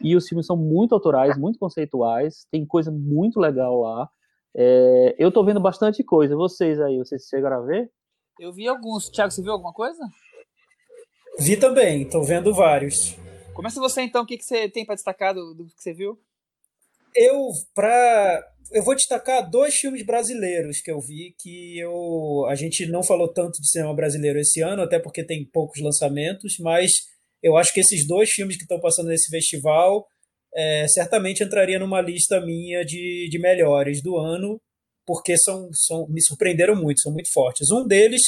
e 0.00 0.14
os 0.14 0.28
filmes 0.28 0.46
são 0.46 0.56
muito 0.56 0.94
autorais, 0.94 1.36
muito 1.36 1.58
conceituais, 1.58 2.46
tem 2.52 2.64
coisa 2.64 2.92
muito 2.92 3.40
legal 3.40 3.80
lá. 3.80 4.08
É, 4.54 5.16
eu 5.18 5.32
tô 5.32 5.44
vendo 5.44 5.60
bastante 5.60 6.04
coisa. 6.04 6.36
Vocês 6.36 6.80
aí, 6.80 6.98
vocês 6.98 7.26
chegaram 7.28 7.56
a 7.56 7.66
ver? 7.66 7.90
Eu 8.38 8.52
vi 8.52 8.68
alguns. 8.68 9.08
Thiago, 9.08 9.32
você 9.32 9.42
viu 9.42 9.52
alguma 9.52 9.72
coisa? 9.72 9.98
Vi 11.38 11.56
também, 11.56 12.02
estou 12.02 12.22
vendo 12.22 12.54
vários. 12.54 13.16
Começa 13.54 13.80
você 13.80 14.02
então, 14.02 14.22
o 14.22 14.26
que, 14.26 14.36
que 14.36 14.44
você 14.44 14.68
tem 14.68 14.84
para 14.84 14.94
destacar 14.94 15.34
do, 15.34 15.54
do, 15.54 15.64
que 15.64 15.82
você 15.82 15.92
viu? 15.92 16.18
Eu, 17.16 17.48
pra, 17.74 18.44
eu 18.72 18.82
vou 18.82 18.94
destacar 18.94 19.48
dois 19.48 19.74
filmes 19.74 20.04
brasileiros 20.04 20.80
que 20.80 20.90
eu 20.90 21.00
vi, 21.00 21.34
que 21.38 21.78
eu, 21.78 22.46
a 22.48 22.54
gente 22.54 22.86
não 22.86 23.02
falou 23.02 23.32
tanto 23.32 23.60
de 23.60 23.68
cinema 23.68 23.94
brasileiro 23.94 24.38
esse 24.38 24.60
ano, 24.60 24.82
até 24.82 24.98
porque 24.98 25.24
tem 25.24 25.48
poucos 25.50 25.80
lançamentos, 25.80 26.56
mas 26.60 26.90
eu 27.42 27.56
acho 27.56 27.72
que 27.72 27.80
esses 27.80 28.06
dois 28.06 28.30
filmes 28.30 28.56
que 28.56 28.64
estão 28.64 28.80
passando 28.80 29.08
nesse 29.08 29.30
festival 29.30 30.06
é, 30.54 30.86
certamente 30.88 31.44
entraria 31.44 31.78
numa 31.78 32.00
lista 32.00 32.40
minha 32.40 32.84
de, 32.84 33.28
de 33.30 33.38
melhores 33.38 34.02
do 34.02 34.16
ano, 34.16 34.60
porque 35.06 35.36
são, 35.38 35.68
são, 35.72 36.08
me 36.08 36.20
surpreenderam 36.20 36.74
muito, 36.74 37.00
são 37.00 37.12
muito 37.12 37.30
fortes. 37.32 37.70
Um 37.70 37.86
deles 37.86 38.22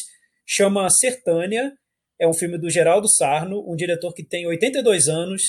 chama 0.47 0.89
Sertânia, 0.91 1.73
é 2.21 2.29
um 2.29 2.35
filme 2.35 2.59
do 2.59 2.71
Geraldo 2.71 3.09
Sarno, 3.09 3.65
um 3.67 3.75
diretor 3.75 4.13
que 4.13 4.25
tem 4.25 4.47
82 4.47 5.09
anos. 5.09 5.43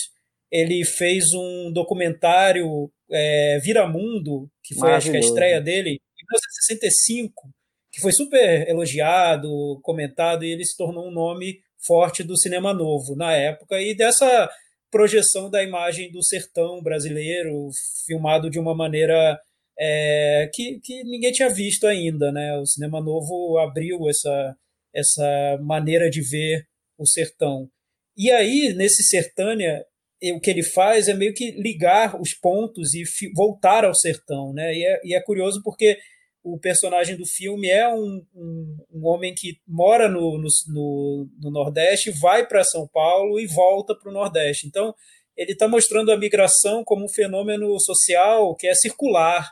Ele 0.51 0.83
fez 0.83 1.33
um 1.33 1.71
documentário 1.71 2.91
é, 3.11 3.59
Viramundo, 3.59 4.49
que 4.63 4.75
foi 4.75 4.91
acho 4.91 5.11
que 5.11 5.17
a 5.17 5.19
estreia 5.19 5.61
dele, 5.61 5.91
em 5.91 6.25
1965, 6.31 7.49
que 7.91 8.01
foi 8.01 8.11
super 8.11 8.67
elogiado, 8.67 9.79
comentado, 9.81 10.43
e 10.43 10.51
ele 10.51 10.65
se 10.65 10.77
tornou 10.77 11.07
um 11.07 11.11
nome 11.11 11.59
forte 11.85 12.23
do 12.23 12.37
cinema 12.37 12.73
novo 12.73 13.15
na 13.15 13.33
época 13.33 13.81
e 13.81 13.95
dessa 13.95 14.49
projeção 14.91 15.49
da 15.49 15.63
imagem 15.63 16.11
do 16.11 16.23
sertão 16.23 16.81
brasileiro, 16.81 17.69
filmado 18.05 18.49
de 18.49 18.59
uma 18.59 18.75
maneira 18.75 19.39
é, 19.79 20.49
que, 20.53 20.79
que 20.83 21.03
ninguém 21.03 21.31
tinha 21.31 21.49
visto 21.49 21.87
ainda. 21.87 22.31
Né? 22.31 22.57
O 22.57 22.65
cinema 22.65 22.99
novo 23.01 23.57
abriu 23.59 24.09
essa, 24.09 24.55
essa 24.93 25.59
maneira 25.61 26.09
de 26.09 26.21
ver 26.21 26.65
o 26.97 27.07
sertão. 27.07 27.69
E 28.17 28.29
aí, 28.31 28.73
nesse 28.73 29.03
Sertânia, 29.03 29.85
o 30.33 30.39
que 30.39 30.49
ele 30.49 30.63
faz 30.63 31.07
é 31.07 31.13
meio 31.13 31.33
que 31.33 31.51
ligar 31.51 32.19
os 32.19 32.33
pontos 32.33 32.93
e 32.93 33.03
voltar 33.35 33.85
ao 33.85 33.95
sertão. 33.95 34.53
Né? 34.53 34.73
E, 34.73 34.85
é, 34.85 35.01
e 35.03 35.15
é 35.15 35.21
curioso 35.21 35.61
porque 35.63 35.97
o 36.43 36.59
personagem 36.59 37.17
do 37.17 37.25
filme 37.25 37.69
é 37.69 37.87
um, 37.87 38.25
um, 38.33 38.77
um 38.93 39.07
homem 39.07 39.33
que 39.35 39.59
mora 39.67 40.07
no, 40.07 40.37
no, 40.37 40.47
no, 40.67 41.29
no 41.41 41.51
Nordeste, 41.51 42.11
vai 42.11 42.47
para 42.47 42.63
São 42.63 42.87
Paulo 42.87 43.39
e 43.39 43.47
volta 43.47 43.95
para 43.95 44.09
o 44.09 44.13
Nordeste. 44.13 44.67
Então, 44.67 44.93
ele 45.35 45.51
está 45.53 45.67
mostrando 45.67 46.11
a 46.11 46.17
migração 46.17 46.83
como 46.83 47.05
um 47.05 47.09
fenômeno 47.09 47.79
social 47.79 48.55
que 48.55 48.67
é 48.67 48.73
circular, 48.73 49.49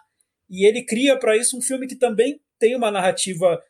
e 0.49 0.65
ele 0.65 0.83
cria 0.83 1.17
para 1.17 1.35
isso 1.35 1.57
um 1.57 1.61
filme 1.61 1.87
que 1.87 1.95
também 1.95 2.39
tem 2.59 2.75
uma 2.75 2.89
narrativa 2.89 3.61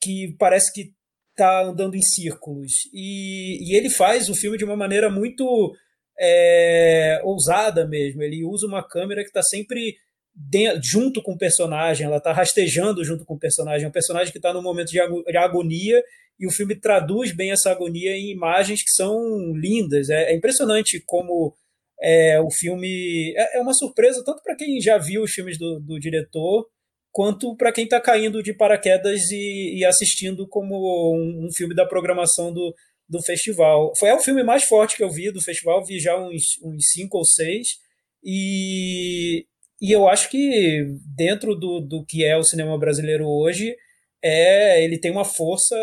que 0.00 0.34
parece 0.38 0.72
que 0.72 0.92
está 1.30 1.62
andando 1.62 1.94
em 1.94 2.02
círculos. 2.02 2.72
E, 2.92 3.58
e, 3.62 3.76
ele 3.76 3.90
faz 3.90 4.28
o 4.28 4.34
filme 4.34 4.58
de 4.58 4.64
uma 4.64 4.76
maneira 4.76 5.10
muito 5.10 5.72
é, 6.20 7.20
ousada 7.24 7.86
mesmo. 7.86 8.22
Ele 8.22 8.44
usa 8.44 8.66
uma 8.66 8.86
câmera 8.86 9.22
que 9.22 9.28
está 9.28 9.42
sempre 9.42 9.96
dentro, 10.34 10.80
junto 10.82 11.22
com 11.22 11.32
o 11.32 11.38
personagem, 11.38 12.06
ela 12.06 12.18
está 12.18 12.32
rastejando 12.32 13.04
junto 13.04 13.24
com 13.24 13.34
o 13.34 13.38
personagem. 13.38 13.84
É 13.84 13.88
um 13.88 13.92
personagem 13.92 14.32
que 14.32 14.38
está 14.38 14.52
num 14.52 14.62
momento 14.62 14.90
de 14.90 15.36
agonia 15.36 16.02
e 16.38 16.46
o 16.46 16.52
filme 16.52 16.78
traduz 16.78 17.34
bem 17.34 17.50
essa 17.50 17.70
agonia 17.70 18.12
em 18.12 18.30
imagens 18.30 18.82
que 18.82 18.90
são 18.90 19.52
lindas. 19.54 20.08
É, 20.08 20.32
é 20.32 20.36
impressionante 20.36 21.02
como 21.04 21.54
é, 22.00 22.40
o 22.40 22.50
filme 22.50 23.34
é, 23.36 23.58
é 23.58 23.60
uma 23.60 23.74
surpresa 23.74 24.22
tanto 24.24 24.42
para 24.42 24.56
quem 24.56 24.80
já 24.80 24.98
viu 24.98 25.22
os 25.22 25.32
filmes 25.32 25.58
do, 25.58 25.80
do 25.80 25.98
diretor, 25.98 26.66
quanto 27.10 27.56
para 27.56 27.72
quem 27.72 27.84
está 27.84 28.00
caindo 28.00 28.42
de 28.42 28.54
paraquedas 28.54 29.28
e, 29.30 29.78
e 29.78 29.84
assistindo 29.84 30.46
como 30.46 30.76
um, 31.16 31.46
um, 31.46 31.48
filme 31.52 31.74
da 31.74 31.84
programação 31.84 32.52
do, 32.52 32.72
do 33.08 33.22
festival. 33.22 33.92
Foi 33.98 34.08
é 34.08 34.14
o 34.14 34.20
filme 34.20 34.42
mais 34.42 34.64
forte 34.64 34.96
que 34.96 35.02
eu 35.02 35.10
vi 35.10 35.32
do 35.32 35.42
festival, 35.42 35.84
vi 35.84 35.98
já 35.98 36.18
uns, 36.18 36.58
uns 36.62 36.90
cinco 36.90 37.18
ou 37.18 37.24
seis, 37.24 37.78
e, 38.22 39.46
e 39.80 39.92
eu 39.92 40.08
acho 40.08 40.28
que 40.28 40.84
dentro 41.16 41.54
do, 41.54 41.80
do 41.80 42.04
que 42.04 42.24
é 42.24 42.36
o 42.36 42.44
cinema 42.44 42.78
brasileiro 42.78 43.26
hoje, 43.26 43.74
é 44.22 44.82
ele 44.82 44.98
tem 44.98 45.10
uma 45.10 45.24
força 45.24 45.76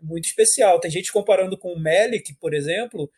muito 0.00 0.24
especial. 0.24 0.80
Tem 0.80 0.90
gente 0.90 1.12
comparando 1.12 1.58
com 1.58 1.72
o 1.72 1.80
Melick, 1.80 2.34
por 2.40 2.52
exemplo, 2.52 3.10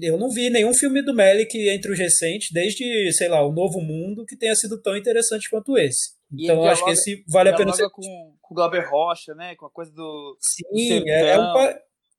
eu 0.00 0.16
não 0.16 0.30
vi 0.30 0.50
nenhum 0.50 0.72
filme 0.72 1.02
do 1.02 1.12
Melick 1.12 1.56
entre 1.68 1.90
os 1.90 1.98
recentes, 1.98 2.50
desde, 2.52 3.12
sei 3.12 3.28
lá, 3.28 3.44
O 3.44 3.52
Novo 3.52 3.80
Mundo, 3.80 4.24
que 4.24 4.36
tenha 4.36 4.54
sido 4.54 4.80
tão 4.80 4.96
interessante 4.96 5.50
quanto 5.50 5.76
esse. 5.76 6.16
Então, 6.32 6.56
dialoga, 6.56 6.72
acho 6.72 6.84
que 6.84 6.90
esse 6.90 7.24
vale 7.26 7.50
a 7.50 7.56
pena 7.56 7.72
ser. 7.72 7.88
com, 7.90 8.02
com 8.40 8.54
o 8.54 8.54
Glauber 8.54 8.88
Rocha, 8.88 9.34
né? 9.34 9.56
Com 9.56 9.66
a 9.66 9.70
coisa 9.70 9.90
do. 9.92 10.36
Sim, 10.40 11.00
do 11.00 11.08
é, 11.08 11.30
é, 11.30 11.40
um, 11.40 11.52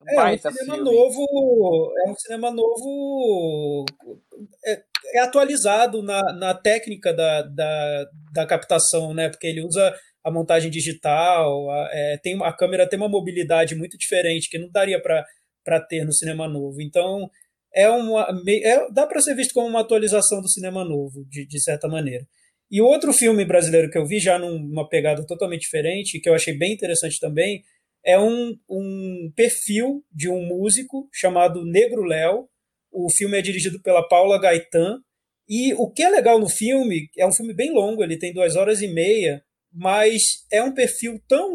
É, 0.07 0.15
é 0.15 0.33
um 0.33 0.37
cinema 0.37 0.75
filme. 0.75 0.91
novo, 0.91 1.93
é 2.05 2.09
um 2.09 2.15
cinema 2.15 2.51
novo, 2.51 3.85
é, 4.65 4.81
é 5.15 5.19
atualizado 5.19 6.01
na, 6.01 6.21
na 6.33 6.53
técnica 6.53 7.13
da, 7.13 7.41
da, 7.41 8.05
da, 8.33 8.45
captação, 8.45 9.13
né? 9.13 9.29
Porque 9.29 9.47
ele 9.47 9.61
usa 9.61 9.93
a 10.23 10.31
montagem 10.31 10.71
digital, 10.71 11.69
a, 11.69 11.89
é, 11.91 12.17
tem, 12.23 12.41
a 12.41 12.53
câmera 12.53 12.87
tem 12.87 12.97
uma 12.97 13.09
mobilidade 13.09 13.75
muito 13.75 13.97
diferente 13.97 14.49
que 14.49 14.57
não 14.57 14.69
daria 14.71 15.01
para 15.01 15.81
ter 15.81 16.05
no 16.05 16.13
cinema 16.13 16.47
novo. 16.47 16.81
Então, 16.81 17.29
é 17.73 17.89
uma, 17.89 18.25
é, 18.47 18.91
dá 18.91 19.05
para 19.05 19.21
ser 19.21 19.35
visto 19.35 19.53
como 19.53 19.67
uma 19.67 19.81
atualização 19.81 20.41
do 20.41 20.49
cinema 20.49 20.85
novo, 20.85 21.25
de, 21.27 21.45
de 21.45 21.61
certa 21.61 21.89
maneira. 21.89 22.25
E 22.71 22.81
outro 22.81 23.11
filme 23.11 23.43
brasileiro 23.43 23.89
que 23.89 23.97
eu 23.97 24.05
vi, 24.05 24.19
já 24.19 24.39
numa 24.39 24.87
pegada 24.87 25.25
totalmente 25.25 25.61
diferente, 25.61 26.21
que 26.21 26.29
eu 26.29 26.35
achei 26.35 26.57
bem 26.57 26.73
interessante 26.73 27.19
também, 27.19 27.63
é 28.05 28.19
um, 28.19 28.55
um 28.69 29.31
perfil 29.35 30.03
de 30.11 30.29
um 30.29 30.45
músico 30.45 31.09
chamado 31.13 31.65
Negro 31.65 32.03
Léo. 32.03 32.47
O 32.91 33.11
filme 33.11 33.37
é 33.37 33.41
dirigido 33.41 33.81
pela 33.81 34.07
Paula 34.07 34.39
Gaetan. 34.39 34.99
E 35.47 35.73
o 35.73 35.89
que 35.91 36.03
é 36.03 36.09
legal 36.09 36.39
no 36.39 36.47
filme, 36.47 37.09
é 37.17 37.25
um 37.25 37.33
filme 37.33 37.53
bem 37.53 37.73
longo, 37.73 38.03
ele 38.03 38.19
tem 38.19 38.31
duas 38.31 38.55
horas 38.55 38.81
e 38.81 38.87
meia, 38.87 39.43
mas 39.73 40.21
é 40.51 40.61
um 40.61 40.73
perfil 40.73 41.19
tão 41.27 41.51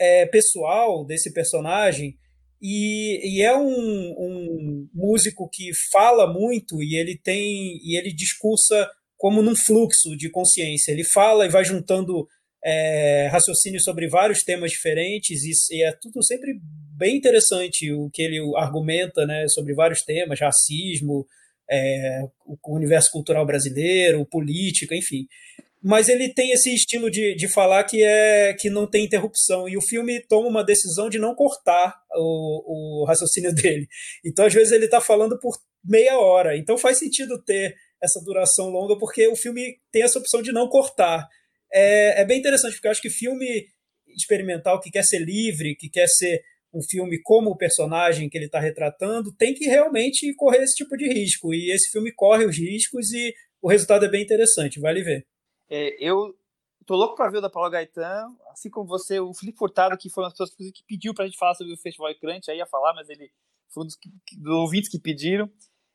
é, 0.00 0.24
pessoal 0.26 1.04
desse 1.04 1.32
personagem 1.32 2.16
e, 2.62 3.38
e 3.38 3.42
é 3.42 3.56
um, 3.56 3.68
um, 3.68 4.88
músico 4.94 5.48
que 5.50 5.72
fala 5.90 6.32
muito 6.32 6.80
e 6.80 6.96
ele 6.96 7.18
tem 7.18 7.76
e 7.82 7.98
ele 7.98 8.14
discursa 8.14 8.88
como 9.16 9.42
num 9.42 9.56
fluxo 9.56 10.16
de 10.16 10.30
consciência. 10.30 10.92
Ele 10.92 11.04
fala 11.04 11.44
e 11.44 11.48
vai 11.48 11.64
juntando 11.64 12.26
é, 12.64 13.28
raciocínio 13.30 13.80
sobre 13.80 14.08
vários 14.08 14.42
temas 14.42 14.70
diferentes 14.70 15.42
e, 15.42 15.76
e, 15.76 15.82
é 15.82 15.92
tudo 15.92 16.22
sempre 16.24 16.60
bem 16.96 17.16
interessante 17.16 17.92
o 17.92 18.08
que 18.10 18.22
ele 18.22 18.38
argumenta 18.56 19.26
né, 19.26 19.46
sobre 19.48 19.74
vários 19.74 20.02
temas, 20.02 20.38
racismo, 20.38 21.26
é, 21.68 22.20
o 22.46 22.76
universo 22.76 23.10
cultural 23.10 23.44
brasileiro, 23.44 24.26
política, 24.26 24.94
enfim. 24.94 25.26
Mas 25.82 26.08
ele 26.08 26.32
tem 26.32 26.52
esse 26.52 26.72
estilo 26.72 27.10
de, 27.10 27.34
de 27.34 27.48
falar 27.48 27.82
que 27.82 28.04
é 28.04 28.54
que 28.54 28.70
não 28.70 28.86
tem 28.86 29.04
interrupção 29.04 29.68
e 29.68 29.76
o 29.76 29.82
filme 29.82 30.20
toma 30.20 30.46
uma 30.46 30.64
decisão 30.64 31.08
de 31.08 31.18
não 31.18 31.34
cortar 31.34 31.92
o, 32.14 33.02
o 33.02 33.04
raciocínio 33.04 33.50
dele. 33.54 33.88
Então 34.24 34.46
às 34.46 34.54
vezes 34.54 34.72
ele 34.72 34.84
está 34.84 35.00
falando 35.00 35.36
por 35.40 35.58
meia 35.84 36.16
hora. 36.18 36.56
Então 36.56 36.78
faz 36.78 36.98
sentido 36.98 37.42
ter 37.42 37.74
essa 38.00 38.20
duração 38.24 38.68
longa 38.68 38.96
porque 38.96 39.26
o 39.26 39.34
filme 39.34 39.78
tem 39.90 40.02
essa 40.02 40.20
opção 40.20 40.40
de 40.40 40.52
não 40.52 40.68
cortar 40.68 41.28
é, 41.72 42.20
é 42.20 42.24
bem 42.24 42.38
interessante, 42.38 42.74
porque 42.74 42.86
eu 42.86 42.90
acho 42.90 43.02
que 43.02 43.10
filme 43.10 43.66
experimental 44.08 44.80
que 44.80 44.90
quer 44.90 45.04
ser 45.04 45.20
livre, 45.20 45.74
que 45.74 45.88
quer 45.88 46.06
ser 46.06 46.42
um 46.72 46.82
filme 46.82 47.20
como 47.22 47.50
o 47.50 47.56
personagem 47.56 48.28
que 48.28 48.38
ele 48.38 48.46
está 48.46 48.58
retratando, 48.58 49.34
tem 49.36 49.54
que 49.54 49.66
realmente 49.66 50.34
correr 50.34 50.62
esse 50.62 50.74
tipo 50.74 50.96
de 50.96 51.06
risco. 51.06 51.52
E 51.52 51.70
esse 51.72 51.90
filme 51.90 52.12
corre 52.12 52.46
os 52.46 52.56
riscos 52.56 53.12
e 53.12 53.34
o 53.60 53.68
resultado 53.68 54.04
é 54.04 54.08
bem 54.08 54.22
interessante, 54.22 54.80
vale 54.80 55.02
ver. 55.02 55.26
É, 55.68 55.94
eu 56.00 56.34
tô 56.86 56.96
louco 56.96 57.14
para 57.14 57.30
ver 57.30 57.38
o 57.38 57.40
da 57.40 57.50
Paula 57.50 57.70
Gaetan, 57.70 58.34
assim 58.50 58.70
como 58.70 58.88
você, 58.88 59.20
o 59.20 59.34
Felipe 59.34 59.58
Furtado, 59.58 59.96
que 59.96 60.10
foi 60.10 60.24
uma 60.24 60.30
das 60.30 60.38
pessoas 60.38 60.72
que 60.72 60.82
pediu 60.86 61.14
para 61.14 61.24
a 61.24 61.28
gente 61.28 61.38
falar 61.38 61.54
sobre 61.54 61.72
o 61.72 61.78
Festival 61.78 62.14
Crunch, 62.18 62.50
aí 62.50 62.58
ia 62.58 62.66
falar, 62.66 62.94
mas 62.94 63.08
ele 63.08 63.30
foi 63.68 63.84
um 63.84 63.86
dos, 63.86 63.96
que, 63.96 64.10
dos 64.36 64.54
ouvintes 64.54 64.90
que 64.90 64.98
pediram. 64.98 65.50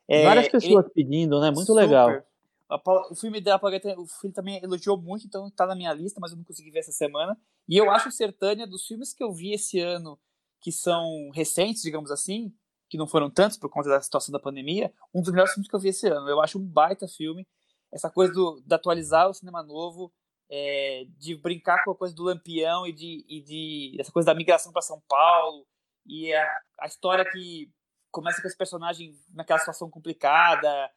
É, 0.07 0.23
Várias 0.23 0.47
pessoas 0.47 0.86
ele, 0.86 0.93
pedindo, 0.93 1.39
né? 1.41 1.51
Muito 1.51 1.67
super. 1.67 1.82
legal. 1.82 2.23
O 2.70 3.15
filme 3.15 3.39
dela, 3.39 3.61
o 3.97 4.07
filme 4.07 4.34
também 4.34 4.61
elogiou 4.61 4.97
muito, 4.97 5.26
então 5.26 5.49
tá 5.49 5.65
na 5.65 5.76
minha 5.76 5.93
lista, 5.93 6.20
mas 6.20 6.32
eu 6.32 6.38
não 6.38 6.43
consegui 6.43 6.70
ver 6.70 6.80
essa 6.80 6.91
semana. 6.91 7.39
E 7.68 7.78
eu 7.78 7.89
acho 7.89 8.11
Sertânia, 8.11 8.68
dos 8.68 8.86
filmes 8.86 9.13
que 9.13 9.24
eu 9.24 9.32
vi 9.32 9.53
esse 9.53 9.80
ano, 9.80 10.20
que 10.59 10.72
são 10.72 11.30
recentes, 11.34 11.82
digamos 11.82 12.11
assim, 12.11 12.53
que 12.89 12.97
não 12.97 13.07
foram 13.07 13.30
tantos 13.30 13.57
por 13.57 13.70
conta 13.70 13.89
da 13.89 14.01
situação 14.01 14.34
da 14.34 14.39
pandemia, 14.39 14.93
um 15.13 15.22
dos 15.22 15.32
melhores 15.32 15.53
filmes 15.53 15.70
que 15.70 15.76
eu 15.76 15.80
vi 15.80 15.89
esse 15.89 16.07
ano. 16.07 16.28
Eu 16.28 16.41
acho 16.41 16.59
um 16.59 16.65
baita 16.65 17.07
filme. 17.07 17.47
Essa 17.91 18.09
coisa 18.09 18.34
do, 18.34 18.61
de 18.65 18.76
atualizar 18.76 19.30
o 19.30 19.34
cinema 19.34 19.63
novo, 19.63 20.11
é, 20.49 21.05
de 21.18 21.36
brincar 21.36 21.84
com 21.86 21.91
a 21.91 21.95
coisa 21.95 22.13
do 22.13 22.24
Lampião 22.24 22.86
e 22.86 22.91
de, 22.91 23.26
e 23.30 23.41
de 23.41 23.97
essa 23.99 24.11
coisa 24.11 24.28
da 24.28 24.36
migração 24.36 24.74
para 24.74 24.82
São 24.82 25.01
Paulo, 25.07 25.65
e 26.05 26.34
a, 26.34 26.57
a 26.82 26.86
história 26.88 27.30
que 27.30 27.72
começa 28.11 28.41
com 28.41 28.47
esse 28.47 28.57
personagem 28.57 29.13
naquela 29.34 29.59
situação 29.59 29.89
complicada, 29.89 30.89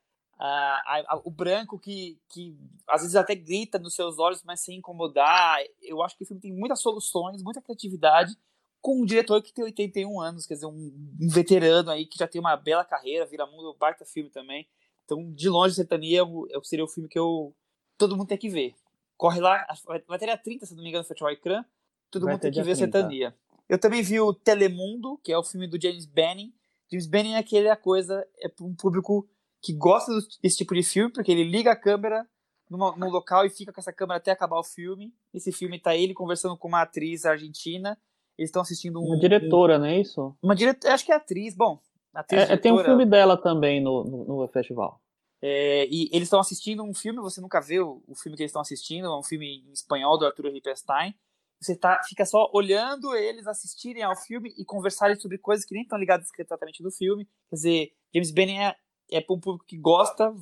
a, 0.42 1.02
a, 1.06 1.20
o 1.22 1.30
branco 1.30 1.78
que, 1.78 2.18
que 2.30 2.56
às 2.88 3.02
vezes 3.02 3.14
até 3.14 3.34
grita 3.34 3.78
nos 3.78 3.94
seus 3.94 4.18
olhos, 4.18 4.42
mas 4.42 4.60
sem 4.60 4.78
incomodar. 4.78 5.58
Eu 5.82 6.02
acho 6.02 6.16
que 6.16 6.24
o 6.24 6.26
filme 6.26 6.40
tem 6.40 6.52
muitas 6.52 6.80
soluções, 6.80 7.42
muita 7.42 7.60
criatividade, 7.60 8.34
com 8.80 9.02
um 9.02 9.04
diretor 9.04 9.42
que 9.42 9.52
tem 9.52 9.64
81 9.64 10.18
anos, 10.18 10.46
quer 10.46 10.54
dizer, 10.54 10.66
um, 10.66 10.92
um 11.20 11.28
veterano 11.28 11.90
aí 11.90 12.06
que 12.06 12.18
já 12.18 12.26
tem 12.26 12.40
uma 12.40 12.56
bela 12.56 12.84
carreira, 12.84 13.26
vira 13.26 13.46
mundo, 13.46 13.76
baita 13.78 14.06
filme 14.06 14.30
também. 14.30 14.66
Então, 15.04 15.30
de 15.30 15.48
longe, 15.50 15.74
Setania 15.74 16.22
seria 16.62 16.84
o 16.84 16.88
filme 16.88 17.08
que 17.08 17.18
eu 17.18 17.54
todo 17.98 18.16
mundo 18.16 18.28
tem 18.28 18.38
que 18.38 18.48
ver. 18.48 18.74
Corre 19.18 19.40
lá, 19.40 19.66
vai 20.08 20.18
ter 20.18 20.30
a 20.30 20.38
30, 20.38 20.64
se 20.64 20.74
não 20.74 20.82
me 20.82 20.88
engano, 20.88 21.02
no 21.02 21.08
Festival 21.08 21.32
Ecrã. 21.32 21.62
Todo 22.10 22.24
vai 22.24 22.32
mundo 22.32 22.40
tem 22.40 22.50
que 22.50 22.62
ver 22.62 22.76
30. 22.76 22.98
Setania. 22.98 23.36
Eu 23.68 23.78
também 23.78 24.02
vi 24.02 24.18
o 24.18 24.32
Telemundo, 24.32 25.18
que 25.22 25.30
é 25.30 25.36
o 25.36 25.44
filme 25.44 25.66
do 25.66 25.78
James 25.80 26.06
Benning. 26.06 26.54
James 26.90 27.06
Benning 27.06 27.34
é 27.34 27.38
aquele 27.38 27.68
a 27.68 27.76
coisa, 27.76 28.26
é 28.38 28.48
para 28.48 28.64
um 28.64 28.74
público 28.74 29.28
que 29.62 29.72
gosta 29.72 30.12
desse 30.42 30.58
tipo 30.58 30.74
de 30.74 30.82
filme, 30.82 31.12
porque 31.12 31.30
ele 31.30 31.44
liga 31.44 31.72
a 31.72 31.76
câmera 31.76 32.26
numa, 32.68 32.96
num 32.96 33.10
local 33.10 33.44
e 33.44 33.50
fica 33.50 33.72
com 33.72 33.80
essa 33.80 33.92
câmera 33.92 34.18
até 34.18 34.30
acabar 34.30 34.58
o 34.58 34.64
filme. 34.64 35.12
Esse 35.34 35.52
filme 35.52 35.78
tá 35.78 35.94
ele 35.94 36.14
conversando 36.14 36.56
com 36.56 36.68
uma 36.68 36.82
atriz 36.82 37.24
argentina. 37.24 37.98
Eles 38.38 38.48
estão 38.48 38.62
assistindo 38.62 39.00
um. 39.00 39.06
Uma 39.06 39.18
diretora, 39.18 39.76
um, 39.76 39.80
não 39.80 39.86
é 39.86 40.00
isso? 40.00 40.34
Uma 40.42 40.54
diretora. 40.54 40.94
Acho 40.94 41.04
que 41.04 41.12
é 41.12 41.16
atriz. 41.16 41.54
Bom, 41.54 41.80
atriz. 42.14 42.48
É, 42.48 42.56
tem 42.56 42.72
um 42.72 42.78
filme 42.78 43.04
dela 43.04 43.36
também 43.36 43.82
no, 43.82 44.04
no, 44.04 44.24
no 44.24 44.48
festival. 44.48 45.00
É, 45.42 45.86
e 45.86 46.08
eles 46.12 46.26
estão 46.26 46.38
assistindo 46.38 46.82
um 46.82 46.94
filme, 46.94 47.18
você 47.18 47.40
nunca 47.40 47.60
vê 47.60 47.80
o, 47.80 48.02
o 48.06 48.14
filme 48.14 48.36
que 48.36 48.42
eles 48.42 48.50
estão 48.50 48.60
assistindo, 48.60 49.06
é 49.06 49.18
um 49.18 49.22
filme 49.22 49.64
em 49.66 49.72
espanhol 49.72 50.18
do 50.18 50.26
Arturo 50.26 50.52
Rippenstein. 50.52 51.14
Você 51.58 51.76
tá, 51.76 52.00
fica 52.06 52.24
só 52.24 52.50
olhando 52.54 53.14
eles 53.14 53.46
assistirem 53.46 54.02
ao 54.02 54.16
filme 54.16 54.54
e 54.56 54.64
conversarem 54.64 55.16
sobre 55.16 55.38
coisas 55.38 55.64
que 55.64 55.74
nem 55.74 55.82
estão 55.82 55.98
ligadas 55.98 56.28
exatamente 56.38 56.82
no 56.82 56.90
filme. 56.90 57.26
Quer 57.48 57.56
dizer, 57.56 57.92
James 58.14 58.30
Benning 58.30 58.58
é 58.58 58.76
é 59.10 59.20
para 59.20 59.34
um 59.34 59.40
público 59.40 59.64
que 59.66 59.76
gosta, 59.76 60.34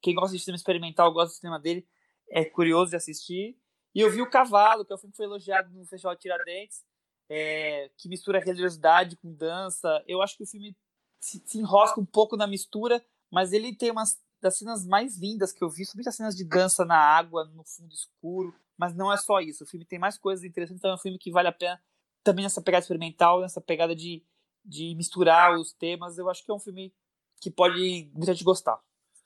quem 0.00 0.14
gosta 0.14 0.36
de 0.36 0.42
cinema 0.42 0.56
experimental, 0.56 1.12
gosta 1.12 1.34
do 1.34 1.38
cinema 1.38 1.58
dele, 1.58 1.86
é 2.30 2.44
curioso 2.44 2.90
de 2.90 2.96
assistir. 2.96 3.56
E 3.94 4.00
eu 4.00 4.10
vi 4.10 4.22
o 4.22 4.30
Cavalo, 4.30 4.84
que 4.84 4.92
é 4.92 4.94
um 4.94 4.98
filme 4.98 5.12
que 5.12 5.16
foi 5.16 5.26
elogiado 5.26 5.70
no 5.70 5.84
Festival 5.86 6.14
de 6.14 6.20
Tiradentes, 6.20 6.84
é, 7.28 7.90
que 7.96 8.08
mistura 8.08 8.38
religiosidade 8.38 9.16
com 9.16 9.32
dança. 9.32 10.02
Eu 10.06 10.22
acho 10.22 10.36
que 10.36 10.42
o 10.42 10.46
filme 10.46 10.76
se, 11.20 11.42
se, 11.44 11.58
enrosca 11.58 12.00
um 12.00 12.06
pouco 12.06 12.36
na 12.36 12.46
mistura, 12.46 13.04
mas 13.30 13.52
ele 13.52 13.74
tem 13.74 13.90
umas 13.90 14.18
das 14.40 14.56
cenas 14.56 14.86
mais 14.86 15.18
lindas 15.18 15.52
que 15.52 15.62
eu 15.64 15.68
vi, 15.68 15.84
somente 15.84 16.08
as 16.08 16.14
cenas 16.14 16.36
de 16.36 16.44
dança 16.44 16.84
na 16.84 16.96
água, 16.96 17.44
no 17.46 17.64
fundo 17.64 17.92
escuro, 17.92 18.54
mas 18.76 18.94
não 18.94 19.12
é 19.12 19.16
só 19.16 19.40
isso. 19.40 19.64
O 19.64 19.66
filme 19.66 19.84
tem 19.84 19.98
mais 19.98 20.16
coisas 20.16 20.44
interessantes, 20.44 20.78
então 20.78 20.92
é 20.92 20.94
um 20.94 20.98
filme 20.98 21.18
que 21.18 21.32
vale 21.32 21.48
a 21.48 21.52
pena 21.52 21.82
também 22.22 22.44
nessa 22.44 22.62
pegada 22.62 22.82
experimental, 22.82 23.40
nessa 23.40 23.60
pegada 23.60 23.96
de, 23.96 24.22
de 24.64 24.94
misturar 24.94 25.58
os 25.58 25.72
temas. 25.72 26.18
Eu 26.18 26.30
acho 26.30 26.44
que 26.44 26.50
é 26.50 26.54
um 26.54 26.60
filme 26.60 26.94
que 27.40 27.50
pode 27.50 28.10
muita 28.14 28.32
gente 28.32 28.44
gostar. 28.44 28.78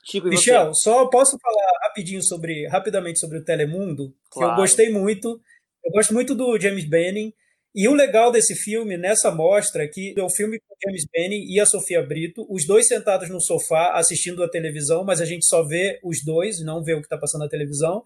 Chico, 0.05 0.29
Michel, 0.29 0.75
só 0.75 1.07
posso 1.07 1.39
falar 1.39 1.89
rapidinho 1.89 2.23
sobre, 2.23 2.67
rapidamente 2.67 3.21
sobre 3.21 3.39
o 3.39 3.45
Telemundo, 3.45 4.13
claro. 4.31 4.55
que 4.55 4.61
eu 4.61 4.63
gostei 4.63 4.91
muito. 4.91 5.41
Eu 5.85 5.93
gosto 5.93 6.13
muito 6.13 6.35
do 6.35 6.59
James 6.59 6.89
Benning. 6.89 7.33
E 7.75 7.89
o 7.89 7.95
legal 7.95 8.31
desse 8.31 8.55
filme, 8.55 8.99
nessa 8.99 9.31
mostra, 9.31 9.85
é 9.85 9.89
que 9.89 10.15
é 10.17 10.23
um 10.23 10.29
filme 10.29 10.59
com 10.61 10.75
James 10.85 11.07
Benning 11.11 11.47
e 11.51 11.59
a 11.59 11.65
Sofia 11.65 12.03
Brito, 12.03 12.47
os 12.51 12.67
dois 12.67 12.87
sentados 12.87 13.31
no 13.31 13.41
sofá 13.41 13.93
assistindo 13.95 14.43
a 14.43 14.51
televisão, 14.51 15.05
mas 15.05 15.23
a 15.23 15.25
gente 15.25 15.47
só 15.47 15.63
vê 15.67 15.99
os 16.05 16.23
dois, 16.23 16.63
não 16.63 16.85
vê 16.85 16.93
o 16.93 16.99
que 16.99 17.07
está 17.07 17.17
passando 17.17 17.43
na 17.43 17.49
televisão. 17.49 18.05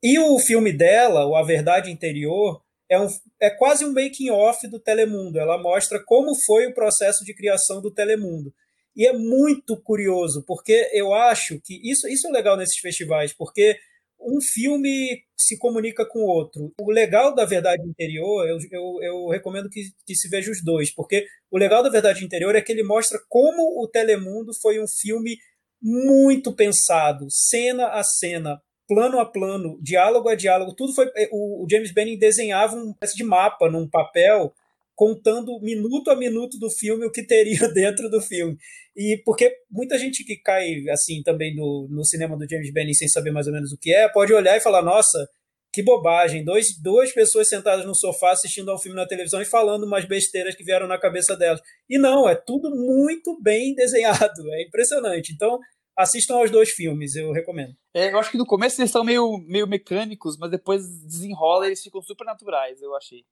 E 0.00 0.18
o 0.18 0.38
filme 0.38 0.72
dela, 0.72 1.26
o 1.26 1.34
A 1.34 1.42
Verdade 1.42 1.90
Interior, 1.90 2.62
é, 2.88 3.00
um, 3.00 3.08
é 3.40 3.50
quase 3.50 3.84
um 3.84 3.92
making-off 3.92 4.68
do 4.68 4.78
Telemundo. 4.78 5.38
Ela 5.38 5.58
mostra 5.58 6.00
como 6.04 6.32
foi 6.46 6.66
o 6.66 6.74
processo 6.74 7.24
de 7.24 7.34
criação 7.34 7.80
do 7.80 7.90
Telemundo. 7.90 8.54
E 8.94 9.06
é 9.06 9.12
muito 9.12 9.80
curioso, 9.80 10.44
porque 10.46 10.90
eu 10.92 11.14
acho 11.14 11.60
que 11.64 11.80
isso, 11.90 12.06
isso 12.08 12.28
é 12.28 12.30
legal 12.30 12.56
nesses 12.56 12.78
festivais, 12.78 13.32
porque 13.32 13.76
um 14.20 14.40
filme 14.40 15.22
se 15.36 15.58
comunica 15.58 16.06
com 16.06 16.20
o 16.20 16.28
outro. 16.28 16.72
O 16.80 16.90
legal 16.90 17.34
da 17.34 17.44
Verdade 17.44 17.82
Interior, 17.88 18.46
eu, 18.46 18.58
eu, 18.70 18.98
eu 19.02 19.28
recomendo 19.28 19.68
que, 19.68 19.82
que, 20.06 20.14
se 20.14 20.28
veja 20.28 20.50
os 20.50 20.62
dois, 20.62 20.94
porque 20.94 21.26
o 21.50 21.58
legal 21.58 21.82
da 21.82 21.90
Verdade 21.90 22.24
Interior 22.24 22.54
é 22.54 22.60
que 22.60 22.70
ele 22.70 22.84
mostra 22.84 23.18
como 23.28 23.82
o 23.82 23.88
Telemundo 23.88 24.52
foi 24.60 24.80
um 24.80 24.86
filme 24.86 25.36
muito 25.80 26.54
pensado, 26.54 27.26
cena 27.28 27.88
a 27.88 28.04
cena, 28.04 28.60
plano 28.86 29.18
a 29.18 29.26
plano, 29.26 29.78
diálogo 29.82 30.28
a 30.28 30.34
diálogo, 30.36 30.74
tudo 30.74 30.94
foi. 30.94 31.06
O, 31.32 31.64
o 31.64 31.66
James 31.68 31.92
Benning 31.92 32.18
desenhava 32.18 32.76
um 32.76 32.94
de 33.14 33.24
mapa 33.24 33.68
num 33.68 33.88
papel 33.88 34.54
contando 35.02 35.58
minuto 35.60 36.12
a 36.12 36.16
minuto 36.16 36.56
do 36.60 36.70
filme 36.70 37.04
o 37.04 37.10
que 37.10 37.26
teria 37.26 37.66
dentro 37.74 38.08
do 38.08 38.20
filme. 38.20 38.56
E 38.96 39.20
porque 39.24 39.52
muita 39.68 39.98
gente 39.98 40.24
que 40.24 40.36
cai 40.36 40.88
assim 40.90 41.24
também 41.24 41.56
no, 41.56 41.88
no 41.90 42.04
cinema 42.04 42.36
do 42.36 42.48
James 42.48 42.72
Benning 42.72 42.94
sem 42.94 43.08
saber 43.08 43.32
mais 43.32 43.48
ou 43.48 43.52
menos 43.52 43.72
o 43.72 43.78
que 43.78 43.92
é, 43.92 44.08
pode 44.08 44.32
olhar 44.32 44.56
e 44.56 44.60
falar, 44.60 44.80
nossa, 44.80 45.28
que 45.72 45.82
bobagem, 45.82 46.44
dois, 46.44 46.80
duas 46.80 47.12
pessoas 47.12 47.48
sentadas 47.48 47.84
no 47.84 47.96
sofá 47.96 48.30
assistindo 48.30 48.70
ao 48.70 48.78
filme 48.78 48.94
na 48.94 49.04
televisão 49.04 49.42
e 49.42 49.44
falando 49.44 49.86
umas 49.86 50.04
besteiras 50.04 50.54
que 50.54 50.62
vieram 50.62 50.86
na 50.86 51.00
cabeça 51.00 51.36
delas. 51.36 51.60
E 51.90 51.98
não, 51.98 52.28
é 52.28 52.36
tudo 52.36 52.70
muito 52.70 53.36
bem 53.42 53.74
desenhado, 53.74 54.52
é 54.52 54.62
impressionante. 54.62 55.32
Então, 55.32 55.58
assistam 55.98 56.36
aos 56.36 56.50
dois 56.52 56.70
filmes, 56.70 57.16
eu 57.16 57.32
recomendo. 57.32 57.74
É, 57.92 58.12
eu 58.12 58.20
acho 58.20 58.30
que 58.30 58.38
no 58.38 58.46
começo 58.46 58.80
eles 58.80 58.92
são 58.92 59.02
meio, 59.02 59.36
meio 59.48 59.66
mecânicos, 59.66 60.36
mas 60.38 60.48
depois 60.48 60.80
desenrola 61.04 61.64
e 61.64 61.70
eles 61.70 61.82
ficam 61.82 62.00
super 62.00 62.24
naturais, 62.24 62.80
eu 62.80 62.94
achei. 62.94 63.24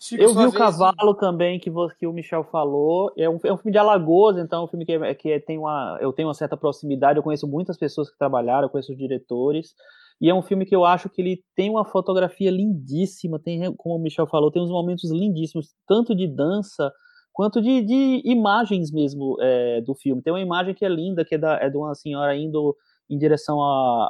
Chico, 0.00 0.22
eu 0.22 0.32
vi 0.32 0.46
o 0.46 0.52
Cavalo 0.52 1.12
também, 1.14 1.58
que, 1.58 1.70
que 1.98 2.06
o 2.06 2.12
Michel 2.12 2.44
falou. 2.44 3.12
É 3.16 3.28
um, 3.28 3.38
é 3.44 3.52
um 3.52 3.56
filme 3.56 3.72
de 3.72 3.78
Alagoas, 3.78 4.38
então 4.38 4.62
é 4.62 4.64
um 4.64 4.68
filme 4.68 4.86
que, 4.86 4.92
é, 4.92 5.14
que 5.14 5.30
é, 5.32 5.40
tem 5.40 5.58
uma, 5.58 5.98
eu 6.00 6.12
tenho 6.12 6.28
uma 6.28 6.34
certa 6.34 6.56
proximidade. 6.56 7.18
Eu 7.18 7.22
conheço 7.22 7.48
muitas 7.48 7.76
pessoas 7.76 8.08
que 8.08 8.16
trabalharam, 8.16 8.66
eu 8.66 8.70
conheço 8.70 8.92
os 8.92 8.98
diretores. 8.98 9.74
E 10.20 10.30
é 10.30 10.34
um 10.34 10.42
filme 10.42 10.64
que 10.64 10.74
eu 10.74 10.84
acho 10.84 11.08
que 11.08 11.20
ele 11.20 11.42
tem 11.54 11.68
uma 11.68 11.84
fotografia 11.84 12.50
lindíssima. 12.50 13.40
Tem, 13.40 13.74
como 13.74 13.96
o 13.96 13.98
Michel 13.98 14.26
falou, 14.26 14.50
tem 14.52 14.62
uns 14.62 14.70
momentos 14.70 15.10
lindíssimos, 15.10 15.74
tanto 15.86 16.14
de 16.14 16.28
dança 16.28 16.92
quanto 17.32 17.60
de, 17.60 17.82
de 17.82 18.22
imagens 18.24 18.92
mesmo 18.92 19.36
é, 19.40 19.80
do 19.80 19.94
filme. 19.94 20.22
Tem 20.22 20.32
uma 20.32 20.40
imagem 20.40 20.74
que 20.74 20.84
é 20.84 20.88
linda, 20.88 21.24
que 21.24 21.34
é, 21.34 21.38
da, 21.38 21.54
é 21.56 21.68
de 21.68 21.76
uma 21.76 21.94
senhora 21.94 22.36
indo 22.36 22.76
em 23.10 23.18
direção 23.18 23.60
a, 23.60 24.06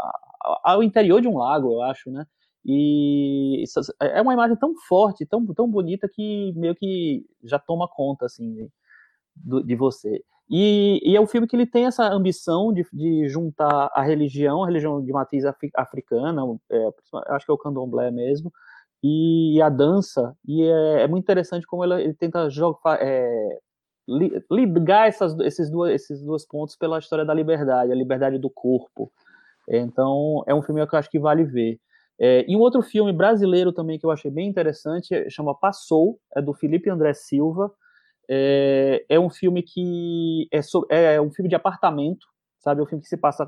a, 0.65 0.73
ao 0.73 0.83
interior 0.83 1.21
de 1.21 1.29
um 1.29 1.37
lago, 1.37 1.73
eu 1.73 1.83
acho, 1.83 2.11
né? 2.11 2.27
E 2.71 3.65
é 3.99 4.21
uma 4.21 4.35
imagem 4.35 4.55
tão 4.55 4.75
forte, 4.77 5.25
tão, 5.25 5.47
tão 5.55 5.67
bonita 5.67 6.07
que 6.07 6.53
meio 6.55 6.75
que 6.75 7.25
já 7.43 7.59
toma 7.59 7.89
conta 7.89 8.27
assim 8.27 8.69
de, 9.35 9.63
de 9.65 9.75
você. 9.75 10.23
E, 10.51 11.01
e, 11.03 11.17
é 11.17 11.21
um 11.21 11.27
filme 11.27 11.47
que 11.47 11.57
ele 11.57 11.65
tem 11.65 11.87
essa 11.87 12.07
ambição 12.13 12.71
de, 12.71 12.87
de 12.93 13.27
juntar 13.27 13.91
a 13.95 14.03
religião, 14.03 14.63
a 14.63 14.67
religião 14.67 15.03
de 15.03 15.11
matriz 15.11 15.45
africana, 15.75 16.43
é, 16.71 16.89
acho 17.29 17.47
que 17.47 17.51
é 17.51 17.55
o 17.55 17.59
candomblé 17.59 18.11
mesmo, 18.11 18.53
e 19.03 19.61
a 19.63 19.71
dança. 19.71 20.37
E 20.47 20.63
é, 20.63 21.05
é 21.05 21.09
muito 21.09 21.25
interessante 21.25 21.67
como 21.67 21.83
ele, 21.85 22.03
ele 22.03 22.15
tenta 22.15 22.51
jogar, 22.51 22.99
é, 23.01 23.59
ligar 24.51 25.09
essas, 25.09 25.39
esses, 25.41 25.71
duas, 25.71 25.93
esses 25.93 26.23
dois 26.23 26.47
pontos 26.47 26.77
pela 26.77 26.99
história 26.99 27.25
da 27.25 27.33
liberdade, 27.33 27.93
a 27.93 27.95
liberdade 27.95 28.39
do 28.39 28.51
corpo. 28.51 29.11
Então, 29.67 30.43
é 30.47 30.55
um 30.55 30.63
filme 30.63 30.87
que 30.87 30.95
eu 30.95 30.99
acho 30.99 31.11
que 31.11 31.19
vale 31.19 31.45
ver. 31.45 31.79
É, 32.21 32.45
e 32.49 32.57
um 32.57 32.61
outro 32.61 32.83
filme 32.83 33.13
brasileiro 33.13 33.73
também 33.73 33.99
que 33.99 34.05
eu 34.05 34.11
achei 34.11 34.31
bem 34.31 34.49
interessante 34.49 35.31
chama 35.31 35.55
Passou, 35.55 36.19
é 36.37 36.43
do 36.43 36.53
Felipe 36.53 36.91
André 36.91 37.15
Silva. 37.15 37.71
É, 38.29 39.05
é 39.09 39.21
um 39.21 39.31
filme 39.31 39.63
que 39.63 40.49
é, 40.53 40.61
so, 40.61 40.87
é 40.91 41.21
um 41.21 41.31
filme 41.31 41.49
de 41.49 41.55
apartamento, 41.55 42.27
sabe? 42.59 42.81
É 42.81 42.85
um 42.85 42.87
filme 42.87 43.03
que 43.03 43.09
se 43.09 43.17
passa 43.17 43.47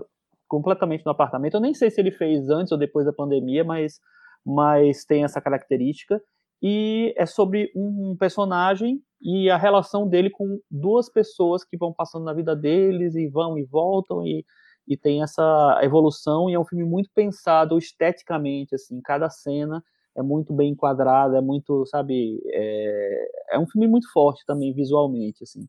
completamente 0.49 1.05
no 1.05 1.13
apartamento. 1.13 1.55
Eu 1.55 1.61
nem 1.61 1.75
sei 1.75 1.91
se 1.91 2.01
ele 2.01 2.11
fez 2.11 2.49
antes 2.49 2.73
ou 2.73 2.79
depois 2.79 3.07
da 3.07 3.13
pandemia, 3.13 3.65
mas, 3.65 4.01
mas 4.45 5.05
tem 5.05 5.25
essa 5.25 5.41
característica. 5.41 6.21
E 6.63 7.15
é 7.17 7.27
sobre 7.27 7.71
um 7.75 8.17
personagem 8.19 9.01
e 9.21 9.51
a 9.51 9.57
relação 9.57 10.09
dele 10.09 10.31
com 10.31 10.61
duas 10.71 11.11
pessoas 11.11 11.65
que 11.65 11.77
vão 11.77 11.93
passando 11.93 12.25
na 12.25 12.33
vida 12.33 12.55
deles 12.55 13.15
e 13.15 13.29
vão 13.29 13.59
e 13.59 13.65
voltam 13.65 14.27
e 14.27 14.45
e 14.91 14.97
tem 14.97 15.23
essa 15.23 15.79
evolução 15.85 16.51
e 16.51 16.55
é 16.55 16.59
um 16.59 16.65
filme 16.65 16.85
muito 16.85 17.09
pensado 17.15 17.79
esteticamente, 17.79 18.75
assim, 18.75 19.01
cada 19.01 19.31
cena 19.31 19.81
é 20.17 20.23
muito 20.23 20.53
bem 20.53 20.73
enquadrada, 20.73 21.39
é 21.39 21.41
muito, 21.41 21.87
sabe, 21.87 22.41
é, 22.47 23.29
é 23.53 23.59
um 23.61 23.69
filme 23.69 23.87
muito 23.87 24.11
forte 24.13 24.45
também 24.45 24.75
visualmente, 24.75 25.45
assim. 25.45 25.61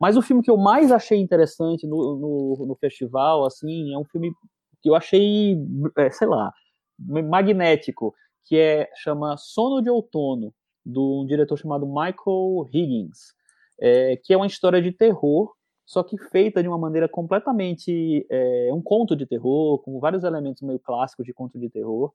Mas 0.00 0.16
o 0.16 0.22
filme 0.22 0.42
que 0.42 0.50
eu 0.50 0.56
mais 0.56 0.90
achei 0.90 1.20
interessante 1.20 1.86
no, 1.86 2.16
no, 2.16 2.66
no 2.66 2.74
festival, 2.76 3.44
assim, 3.44 3.92
é 3.92 3.98
um 3.98 4.06
filme 4.06 4.32
que 4.80 4.88
eu 4.88 4.94
achei, 4.94 5.54
é, 5.98 6.10
sei 6.10 6.26
lá, 6.26 6.50
magnético, 6.98 8.14
que 8.46 8.56
é 8.56 8.88
chama 8.96 9.36
Sono 9.36 9.82
de 9.82 9.90
Outono, 9.90 10.54
de 10.84 10.98
um 10.98 11.26
diretor 11.26 11.58
chamado 11.58 11.86
Michael 11.86 12.66
Higgins, 12.72 13.34
é, 13.78 14.16
que 14.16 14.32
é 14.32 14.36
uma 14.36 14.46
história 14.46 14.80
de 14.80 14.92
terror 14.92 15.52
só 15.84 16.02
que 16.02 16.16
feita 16.16 16.62
de 16.62 16.68
uma 16.68 16.78
maneira 16.78 17.08
completamente 17.08 18.26
é, 18.30 18.70
um 18.72 18.80
conto 18.80 19.16
de 19.16 19.26
terror, 19.26 19.78
com 19.78 19.98
vários 19.98 20.24
elementos 20.24 20.62
meio 20.62 20.78
clássicos 20.78 21.26
de 21.26 21.32
conto 21.32 21.58
de 21.58 21.68
terror, 21.68 22.12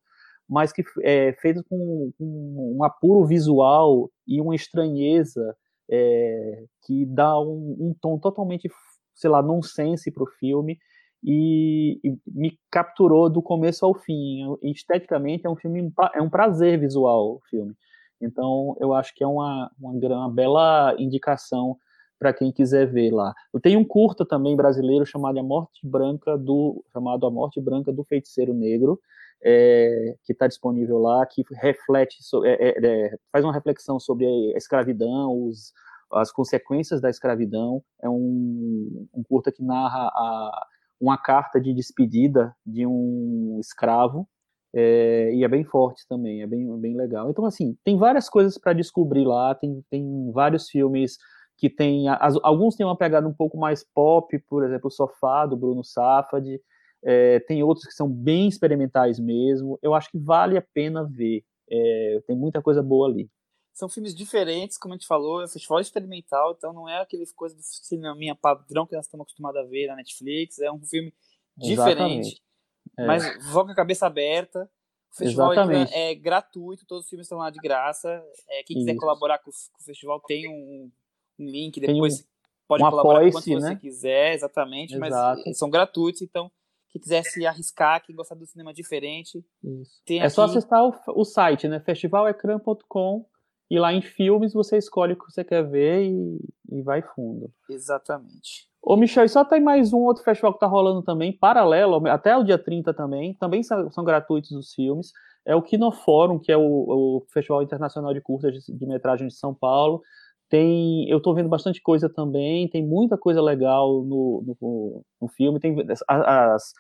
mas 0.50 0.72
que 0.72 0.84
é 1.02 1.34
feito 1.34 1.64
com, 1.64 2.12
com 2.18 2.76
um 2.78 2.84
apuro 2.84 3.26
visual 3.26 4.10
e 4.26 4.40
uma 4.40 4.56
estranheza 4.56 5.56
é, 5.90 6.64
que 6.86 7.06
dá 7.06 7.40
um, 7.40 7.76
um, 7.80 7.96
tom 8.00 8.18
totalmente, 8.18 8.70
sei 9.14 9.30
lá, 9.30 9.42
nonsense 9.42 10.12
para 10.12 10.24
o 10.24 10.28
filme 10.28 10.78
e, 11.24 12.00
e, 12.04 12.18
me 12.26 12.58
capturou 12.72 13.30
do 13.30 13.42
começo 13.42 13.86
ao 13.86 13.94
fim. 13.94 14.40
Esteticamente 14.64 15.46
é 15.46 15.50
um 15.50 15.56
filme, 15.56 15.92
é 16.14 16.22
um 16.22 16.30
prazer 16.30 16.80
visual 16.80 17.36
o 17.36 17.42
filme. 17.50 17.76
Então 18.22 18.76
eu 18.80 18.94
acho 18.94 19.14
que 19.14 19.24
é 19.24 19.28
uma, 19.28 19.70
uma, 19.80 19.92
uma 19.92 20.32
bela 20.32 20.96
indicação 20.98 21.78
para 22.20 22.34
quem 22.34 22.52
quiser 22.52 22.88
ver 22.88 23.12
lá. 23.12 23.34
Eu 23.54 23.60
tenho 23.60 23.80
um 23.80 23.86
curta 23.86 24.26
também 24.26 24.56
brasileiro 24.56 25.06
chamado 25.06 25.40
A 25.40 25.44
Morte 25.44 25.86
Branca 25.86 26.38
do 26.38 26.84
chamado 26.92 27.26
A 27.26 27.32
Morte 27.32 27.62
Branca 27.62 27.92
do 27.92 28.04
Feiticeiro 28.04 28.54
Negro, 28.54 29.00
é, 29.44 30.16
que 30.24 30.34
está 30.34 30.48
disponível 30.48 30.98
lá, 30.98 31.26
que 31.26 31.44
reflete 31.54 32.18
é, 32.44 32.70
é, 32.70 32.86
é, 32.86 33.18
faz 33.32 33.46
uma 33.46 33.54
reflexão 33.54 34.00
sobre 34.00 34.26
a 34.26 34.58
escravidão, 34.58 35.46
os, 35.46 35.74
as 36.12 36.32
consequências 36.32 37.00
da 37.00 37.10
escravidão. 37.10 37.84
É 38.02 38.10
um, 38.10 39.08
um 39.14 39.24
curta 39.24 39.52
que 39.52 39.64
narra 39.64 40.08
a, 40.08 40.68
uma 41.00 41.18
carta 41.18 41.62
de 41.62 41.74
despedida 41.74 42.56
de 42.66 42.86
um 42.86 43.58
escravo 43.60 44.28
é, 44.74 45.34
e 45.34 45.44
é 45.44 45.48
bem 45.48 45.64
forte 45.64 46.06
também, 46.08 46.42
é 46.42 46.48
bem, 46.48 46.80
bem 46.80 46.96
legal. 46.96 47.30
Então, 47.30 47.46
assim, 47.46 47.78
tem 47.84 47.98
várias 47.98 48.30
coisas 48.30 48.58
para 48.58 48.74
descobrir 48.74 49.26
lá, 49.26 49.56
tem, 49.56 49.84
tem 49.90 50.32
vários 50.32 50.70
filmes 50.70 51.18
que 51.58 51.70
tem 51.70 52.08
as, 52.08 52.36
alguns 52.44 52.76
têm 52.76 52.86
uma 52.86 52.96
pegada 52.96 53.28
um 53.28 53.34
pouco 53.34 53.58
mais 53.58 53.84
pop, 53.84 54.38
por 54.48 54.64
exemplo, 54.64 54.88
o 54.88 54.92
Sofá 54.92 55.46
do 55.46 55.58
Bruno 55.58 55.84
Safad, 55.84 56.62
é, 57.04 57.40
tem 57.42 57.64
outros 57.64 57.88
que 57.88 57.94
são 57.94 58.08
bem 58.08 58.48
experimentais 58.48 59.20
mesmo. 59.20 59.80
Eu 59.82 59.96
acho 59.96 60.10
que 60.12 60.20
vale 60.20 60.58
a 60.58 60.62
pena 60.62 61.04
ver. 61.04 61.44
É, 61.70 62.22
tem 62.28 62.36
muita 62.36 62.62
coisa 62.62 62.82
boa 62.84 63.08
ali. 63.10 63.30
São 63.74 63.90
filmes 63.90 64.16
diferentes, 64.16 64.78
como 64.78 64.94
a 64.94 64.98
gente 64.98 65.08
falou, 65.08 65.44
é 65.44 65.48
festival 65.48 65.80
experimental, 65.80 66.56
então 66.58 66.74
não 66.74 66.90
é 66.90 67.00
aquele 67.00 67.26
coisa 67.36 67.56
do 67.56 67.62
cinema 67.62 68.36
padrão 68.36 68.88
que 68.88 68.96
nós 68.96 69.06
estamos 69.06 69.26
acostumados 69.26 69.60
a 69.62 69.64
ver 69.64 69.88
na 69.88 69.96
Netflix, 69.96 70.58
é 70.60 70.72
um 70.72 70.80
filme 70.80 71.14
diferente. 71.56 72.42
É. 72.98 73.06
Mas 73.06 73.52
vão 73.52 73.66
com 73.66 73.72
a 73.72 73.76
cabeça 73.76 74.08
aberta. 74.08 74.70
O 75.12 75.16
festival 75.18 75.54
é 75.92 76.16
gratuito, 76.16 76.86
todos 76.86 77.04
os 77.04 77.10
filmes 77.10 77.26
estão 77.26 77.38
lá 77.38 77.50
de 77.50 77.60
graça. 77.60 78.24
É, 78.50 78.64
quem 78.64 78.78
quiser 78.78 78.92
Isso. 78.92 79.00
colaborar 79.00 79.40
com 79.40 79.50
o, 79.50 79.54
com 79.54 79.82
o 79.82 79.86
festival 79.86 80.20
tem 80.22 80.48
um 80.48 80.92
um 81.40 81.46
link, 81.46 81.80
depois 81.80 82.22
um, 82.22 82.24
pode 82.68 82.84
um 82.84 82.90
colaborar 82.90 83.32
quanto 83.32 83.50
né? 83.50 83.60
você 83.60 83.76
quiser, 83.76 84.34
exatamente, 84.34 84.96
Exato. 84.96 85.42
mas 85.46 85.58
são 85.58 85.70
gratuitos, 85.70 86.22
então 86.22 86.52
quem 86.90 87.02
quiser 87.02 87.24
se 87.24 87.46
arriscar, 87.46 88.04
quem 88.04 88.16
gostar 88.16 88.36
do 88.36 88.46
cinema 88.46 88.74
diferente, 88.74 89.44
é 90.10 90.20
aqui... 90.20 90.30
só 90.30 90.44
acessar 90.44 90.84
o, 90.84 90.94
o 91.16 91.26
site, 91.26 91.68
né, 91.68 91.80
festivalecran.com 91.80 93.26
e 93.70 93.78
lá 93.78 93.94
em 93.94 94.02
filmes 94.02 94.54
você 94.54 94.78
escolhe 94.78 95.14
o 95.14 95.18
que 95.18 95.30
você 95.30 95.44
quer 95.44 95.64
ver 95.64 96.04
e, 96.04 96.40
e 96.72 96.82
vai 96.82 97.02
fundo. 97.02 97.52
Exatamente. 97.70 98.68
Ô, 98.82 98.96
Michel, 98.96 99.26
e 99.26 99.30
só 99.30 99.44
tem 99.44 99.60
mais 99.60 99.92
um 99.92 100.00
outro 100.00 100.24
festival 100.24 100.54
que 100.54 100.60
tá 100.60 100.68
rolando 100.68 101.04
também, 101.04 101.38
paralelo, 101.38 102.08
até 102.08 102.38
o 102.38 102.44
dia 102.44 102.58
30 102.58 102.94
também, 102.94 103.34
também 103.34 103.62
são, 103.62 103.92
são 103.92 104.04
gratuitos 104.04 104.52
os 104.52 104.74
filmes, 104.74 105.12
é 105.46 105.54
o 105.56 105.62
Kinoforum, 105.62 106.40
que 106.40 106.52
é 106.52 106.58
o, 106.58 106.62
o 106.62 107.26
Festival 107.34 107.62
Internacional 107.62 108.14
de 108.14 108.22
Curtas 108.22 108.54
de, 108.54 108.74
de 108.74 108.86
Metragem 108.86 109.28
de 109.28 109.34
São 109.34 109.54
Paulo, 109.54 110.02
tem, 110.50 111.10
eu 111.10 111.18
estou 111.18 111.34
vendo 111.36 111.50
bastante 111.50 111.82
coisa 111.82 112.10
também, 112.10 112.70
tem 112.70 112.86
muita 112.86 113.18
coisa 113.18 113.42
legal 113.42 114.04
no, 114.04 114.44
no, 114.62 115.04
no 115.22 115.28
filme, 115.30 115.60
tem 115.60 115.76
as, 116.08 116.74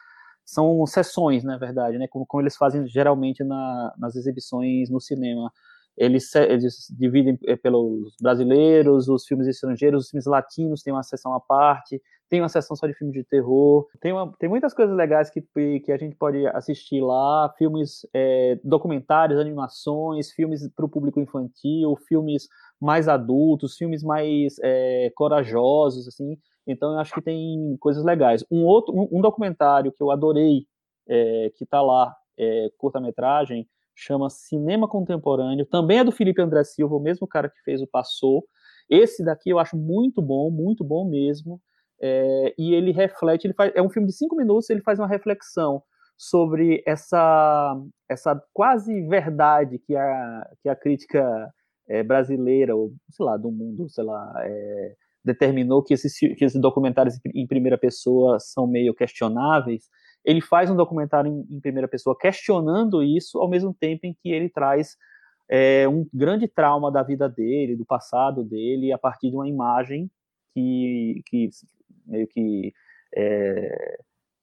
são 0.46 0.86
sessões, 0.86 1.44
na 1.44 1.58
verdade, 1.58 1.98
né, 1.98 2.08
como, 2.08 2.26
como 2.26 2.42
eles 2.42 2.56
fazem 2.56 2.88
geralmente 2.88 3.44
na, 3.44 3.94
nas 3.98 4.16
exibições 4.16 4.90
no 4.90 5.02
cinema. 5.02 5.52
Eles, 5.98 6.34
eles 6.36 6.88
dividem 6.98 7.38
eh, 7.46 7.56
pelos 7.56 8.14
brasileiros, 8.22 9.10
os 9.10 9.26
filmes 9.26 9.48
estrangeiros, 9.48 10.06
os 10.06 10.10
filmes 10.12 10.28
latinos 10.28 10.84
tem 10.84 10.94
uma 10.94 11.04
sessão 11.04 11.34
à 11.34 11.40
parte, 11.40 12.00
tem 12.30 12.40
uma 12.40 12.50
sessão 12.50 12.76
só 12.76 12.86
de 12.88 12.94
filmes 12.94 13.16
de 13.16 13.24
terror, 13.24 13.88
tem, 14.00 14.14
uma, 14.14 14.32
tem 14.38 14.48
muitas 14.48 14.74
coisas 14.74 14.96
legais 14.96 15.30
que, 15.30 15.42
que 15.80 15.92
a 15.92 15.98
gente 15.98 16.16
pode 16.16 16.46
assistir 16.48 17.02
lá, 17.02 17.52
filmes, 17.58 18.06
é, 18.14 18.60
documentários, 18.64 19.40
animações, 19.40 20.32
filmes 20.32 20.68
para 20.76 20.86
o 20.86 20.90
público 20.90 21.20
infantil, 21.20 21.96
filmes 22.08 22.48
mais 22.80 23.08
adultos, 23.08 23.78
filmes 23.78 24.04
mais 24.04 24.58
é, 24.62 25.12
corajosos, 25.16 26.08
assim. 26.08 26.38
Então 26.66 26.94
eu 26.94 27.00
acho 27.00 27.14
que 27.14 27.22
tem 27.22 27.78
coisas 27.80 28.04
legais. 28.04 28.46
Um 28.52 28.66
outro, 28.66 28.94
um, 28.94 29.08
um 29.12 29.22
documentário 29.22 29.92
que 29.92 30.02
eu 30.02 30.12
adorei, 30.12 30.68
é, 31.08 31.52
que 31.56 31.64
está 31.64 31.82
lá, 31.82 32.16
é, 32.38 32.70
curta-metragem, 32.78 33.68
chama 33.96 34.30
Cinema 34.30 34.88
Contemporâneo. 34.88 35.66
Também 35.66 36.00
é 36.00 36.04
do 36.04 36.12
Felipe 36.12 36.42
André 36.42 36.64
Silva, 36.64 36.96
o 36.96 37.00
mesmo 37.00 37.28
cara 37.28 37.50
que 37.50 37.62
fez 37.64 37.82
o 37.82 37.88
Passou. 37.88 38.46
Esse 38.90 39.24
daqui 39.24 39.50
eu 39.50 39.60
acho 39.60 39.76
muito 39.76 40.22
bom, 40.22 40.52
muito 40.52 40.84
bom 40.84 41.10
mesmo. 41.10 41.60
É, 42.00 42.54
e 42.58 42.74
ele 42.74 42.92
reflete, 42.92 43.48
ele 43.48 43.56
faz, 43.56 43.72
é 43.76 43.82
um 43.82 43.90
filme 43.90 44.08
de 44.08 44.14
cinco 44.14 44.36
minutos, 44.36 44.70
ele 44.70 44.82
faz 44.82 45.00
uma 45.00 45.08
reflexão 45.08 45.82
sobre 46.16 46.84
essa, 46.86 47.76
essa 48.10 48.40
quase 48.54 49.02
verdade 49.08 49.80
que 49.80 49.96
a, 49.96 50.50
que 50.62 50.70
a 50.70 50.76
crítica 50.76 51.54
é, 51.88 52.04
brasileira, 52.04 52.76
ou 52.76 52.94
sei 53.10 53.26
lá, 53.26 53.38
do 53.38 53.52
mundo, 53.52 53.90
sei 53.90 54.04
lá, 54.04 54.34
é, 54.44 54.96
determinou 55.24 55.84
que 55.84 55.94
esses, 55.94 56.18
que 56.18 56.44
esses 56.44 56.60
documentários 56.60 57.20
em 57.34 57.48
primeira 57.48 57.78
pessoa 57.78 58.40
são 58.40 58.68
meio 58.68 58.94
questionáveis, 58.94 59.86
ele 60.24 60.42
faz 60.42 60.70
um 60.70 60.76
documentário 60.76 61.32
em, 61.32 61.58
em 61.58 61.60
primeira 61.60 61.88
pessoa 61.88 62.18
questionando 62.18 63.02
isso, 63.02 63.40
ao 63.40 63.50
mesmo 63.50 63.74
tempo 63.74 64.06
em 64.06 64.14
que 64.14 64.30
ele 64.30 64.50
traz 64.50 64.96
é, 65.50 65.88
um 65.88 66.06
grande 66.14 66.48
trauma 66.48 66.92
da 66.92 67.04
vida 67.04 67.30
dele, 67.30 67.76
do 67.76 67.86
passado 67.86 68.44
dele, 68.44 68.92
a 68.92 68.98
partir 68.98 69.30
de 69.30 69.36
uma 69.36 69.48
imagem 69.48 70.10
que, 70.54 71.22
que 71.26 71.50
meio 72.06 72.28
que 72.28 72.74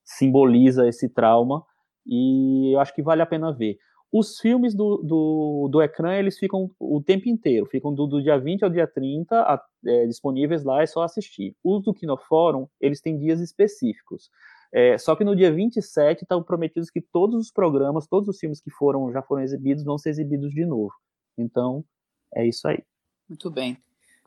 simboliza 0.04 0.88
esse 0.88 1.08
trauma, 1.08 1.64
e 2.06 2.74
eu 2.74 2.80
acho 2.80 2.94
que 2.94 3.02
vale 3.02 3.22
a 3.22 3.26
pena 3.26 3.52
ver. 3.52 3.78
Os 4.16 4.38
filmes 4.38 4.76
do, 4.76 4.98
do, 4.98 5.68
do 5.72 5.82
ecrã, 5.82 6.14
eles 6.14 6.38
ficam 6.38 6.70
o 6.78 7.02
tempo 7.02 7.28
inteiro, 7.28 7.66
ficam 7.66 7.92
do, 7.92 8.06
do 8.06 8.22
dia 8.22 8.38
20 8.38 8.62
ao 8.62 8.70
dia 8.70 8.86
30 8.86 9.40
a, 9.40 9.60
é, 9.84 10.06
disponíveis 10.06 10.62
lá, 10.62 10.82
é 10.82 10.86
só 10.86 11.02
assistir. 11.02 11.56
Os 11.64 11.82
do 11.82 11.92
Kinofórum, 11.92 12.68
eles 12.80 13.00
têm 13.00 13.18
dias 13.18 13.40
específicos. 13.40 14.30
É, 14.72 14.96
só 14.98 15.16
que 15.16 15.24
no 15.24 15.34
dia 15.34 15.52
27 15.52 16.22
estão 16.22 16.44
prometidos 16.44 16.90
que 16.90 17.00
todos 17.00 17.46
os 17.46 17.50
programas, 17.50 18.06
todos 18.06 18.28
os 18.28 18.38
filmes 18.38 18.60
que 18.60 18.70
foram 18.70 19.10
já 19.12 19.20
foram 19.20 19.42
exibidos, 19.42 19.82
vão 19.82 19.98
ser 19.98 20.10
exibidos 20.10 20.52
de 20.52 20.64
novo. 20.64 20.92
Então, 21.36 21.84
é 22.32 22.46
isso 22.46 22.68
aí. 22.68 22.84
Muito 23.28 23.50
bem. 23.50 23.76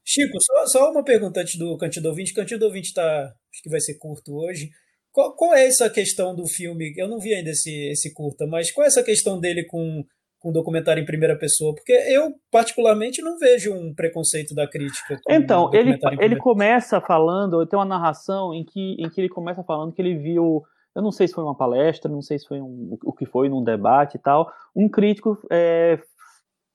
Chico, 0.04 0.38
só, 0.42 0.68
só 0.68 0.92
uma 0.92 1.04
pergunta 1.04 1.40
antes 1.40 1.58
do 1.58 1.78
Cantinho 1.78 2.04
do 2.04 2.10
Ouvinte. 2.10 2.34
Cantinho 2.34 2.60
do 2.60 2.66
Ouvinte 2.66 2.94
tá, 2.94 3.34
acho 3.54 3.64
que 3.64 3.70
vai 3.70 3.80
ser 3.80 3.94
curto 3.94 4.36
hoje. 4.36 4.70
Qual, 5.18 5.34
qual, 5.36 5.56
é 5.56 5.66
essa 5.66 5.90
questão 5.90 6.36
do 6.36 6.46
filme? 6.46 6.94
Eu 6.96 7.08
não 7.08 7.18
vi 7.18 7.34
ainda 7.34 7.50
esse, 7.50 7.90
esse 7.90 8.14
curta, 8.14 8.46
mas 8.46 8.72
qual 8.72 8.86
é 8.86 8.88
essa 8.88 9.02
questão 9.02 9.40
dele 9.40 9.66
com 9.66 10.06
com 10.38 10.52
documentário 10.52 11.02
em 11.02 11.06
primeira 11.06 11.36
pessoa? 11.36 11.74
Porque 11.74 11.92
eu, 11.92 12.36
particularmente, 12.52 13.24
não 13.24 13.40
vejo 13.40 13.74
um 13.74 13.92
preconceito 13.96 14.54
da 14.54 14.70
crítica. 14.70 15.20
Então, 15.28 15.72
ele, 15.74 15.98
ele 16.20 16.36
começa 16.36 17.02
falando, 17.02 17.66
tem 17.66 17.80
uma 17.80 17.84
narração 17.84 18.54
em 18.54 18.64
que, 18.64 18.96
em 19.00 19.10
que 19.10 19.20
ele 19.20 19.30
começa 19.30 19.64
falando 19.64 19.92
que 19.92 20.00
ele 20.00 20.16
viu, 20.16 20.62
eu 20.96 21.02
não 21.02 21.12
sei 21.12 21.28
se 21.28 21.34
foi 21.34 21.44
uma 21.44 21.58
palestra, 21.58 22.12
não 22.12 22.22
sei 22.22 22.38
se 22.38 22.48
foi 22.48 22.62
um, 22.62 22.96
o 23.04 23.12
que 23.12 23.26
foi 23.26 23.50
num 23.50 23.64
debate 23.64 24.18
e 24.18 24.22
tal, 24.22 24.48
um 24.76 24.88
crítico 24.88 25.40
é, 25.52 26.00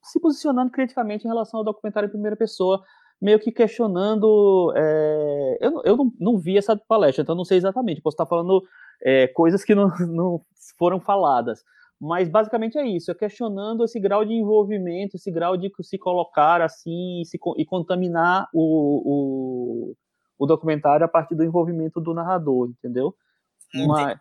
se 0.03 0.21
posicionando 0.21 0.73
criticamente 0.73 1.25
em 1.25 1.29
relação 1.29 1.59
ao 1.59 1.65
documentário 1.65 2.09
em 2.09 2.13
primeira 2.13 2.37
pessoa, 2.37 2.83
meio 3.23 3.39
que 3.39 3.53
questionando. 3.53 4.73
É, 4.77 5.59
eu 5.61 5.81
eu 5.85 5.97
não, 5.97 6.13
não, 6.19 6.39
vi 6.39 6.59
essa 6.59 6.77
palestra, 6.77 7.23
então 7.23 7.37
não 7.37 7.45
sei 7.45 7.57
exatamente. 7.57 8.03
Posso 8.03 8.15
estar 8.15 8.27
falando 8.27 8.63
é, 9.01 9.29
coisas 9.29 9.65
que 9.65 9.75
não, 9.75 9.89
não 10.09 10.43
foram 10.77 11.01
faladas. 11.01 11.63
Mas 12.01 12.29
basicamente 12.29 12.77
é 12.77 12.85
isso, 12.85 13.13
é 13.13 13.15
questionando 13.15 13.85
esse 13.85 14.01
grau 14.01 14.25
de 14.25 14.33
envolvimento, 14.33 15.15
esse 15.15 15.31
grau 15.31 15.57
de 15.57 15.71
se 15.83 15.97
colocar 15.97 16.61
assim 16.61 17.21
e, 17.21 17.25
se, 17.25 17.39
e 17.57 17.65
contaminar 17.65 18.49
o, 18.53 19.93
o, 19.93 19.97
o, 20.37 20.47
documentário 20.47 21.07
a 21.07 21.09
partir 21.09 21.37
do 21.37 21.45
envolvimento 21.45 22.01
do 22.01 22.13
narrador, 22.13 22.71
entendeu? 22.71 23.15
Mas, 23.87 24.19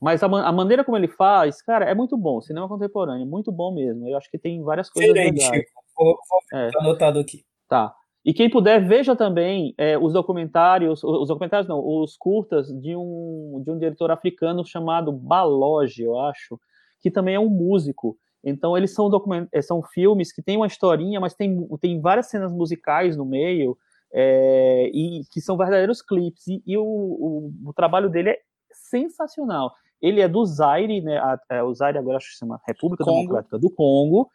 mas 0.00 0.22
a, 0.22 0.26
a, 0.26 0.52
maneira 0.52 0.84
como 0.84 0.96
ele 0.96 1.08
faz, 1.08 1.60
cara, 1.60 1.84
é 1.84 1.96
muito 1.96 2.16
bom. 2.16 2.40
Cinema 2.40 2.68
contemporâneo, 2.68 3.26
muito 3.26 3.50
bom 3.50 3.74
mesmo. 3.74 4.06
Eu 4.06 4.16
acho 4.16 4.30
que 4.30 4.38
tem 4.38 4.62
várias 4.62 4.88
coisas 4.88 5.10
Excelente, 5.10 5.42
legais. 5.42 5.64
Vou, 5.96 6.16
vou 6.30 6.60
é. 6.60 6.70
anotado 6.78 7.18
aqui. 7.18 7.44
Tá. 7.68 7.92
E 8.26 8.34
quem 8.34 8.50
puder, 8.50 8.84
veja 8.84 9.14
também 9.14 9.72
é, 9.78 9.96
os 9.96 10.12
documentários, 10.12 11.04
os 11.04 11.28
documentários 11.28 11.68
não, 11.68 11.78
os 11.78 12.16
curtas 12.16 12.66
de 12.66 12.96
um, 12.96 13.62
de 13.64 13.70
um 13.70 13.78
diretor 13.78 14.10
africano 14.10 14.66
chamado 14.66 15.12
Baloge, 15.12 16.02
eu 16.02 16.18
acho, 16.18 16.58
que 17.00 17.08
também 17.08 17.36
é 17.36 17.40
um 17.40 17.48
músico. 17.48 18.18
Então 18.42 18.76
eles 18.76 18.92
são, 18.92 19.08
document... 19.08 19.46
Eh, 19.52 19.62
são 19.62 19.80
filmes 19.80 20.32
que 20.32 20.42
têm 20.42 20.56
uma 20.56 20.66
historinha, 20.66 21.20
mas 21.20 21.34
tem, 21.34 21.56
tem 21.80 22.00
várias 22.00 22.26
cenas 22.26 22.52
musicais 22.52 23.16
no 23.16 23.24
meio, 23.24 23.78
é, 24.12 24.90
e 24.92 25.22
que 25.32 25.40
são 25.40 25.56
verdadeiros 25.56 26.02
clipes. 26.02 26.48
E, 26.48 26.60
e 26.66 26.76
o, 26.76 26.82
o, 26.84 27.52
o, 27.66 27.72
trabalho 27.72 28.10
dele 28.10 28.30
é 28.30 28.38
sensacional. 28.72 29.72
Ele 30.02 30.20
é 30.20 30.26
do 30.26 30.44
Zaire, 30.44 31.00
né? 31.00 31.16
A, 31.18 31.38
a, 31.48 31.64
o 31.64 31.72
Zaire 31.72 31.98
agora 31.98 32.16
acho 32.16 32.26
que 32.26 32.32
se 32.32 32.38
chama 32.40 32.60
República 32.66 33.04
Congo. 33.04 33.18
Democrática 33.18 33.56
do 33.56 33.70
Congo, 33.70 34.28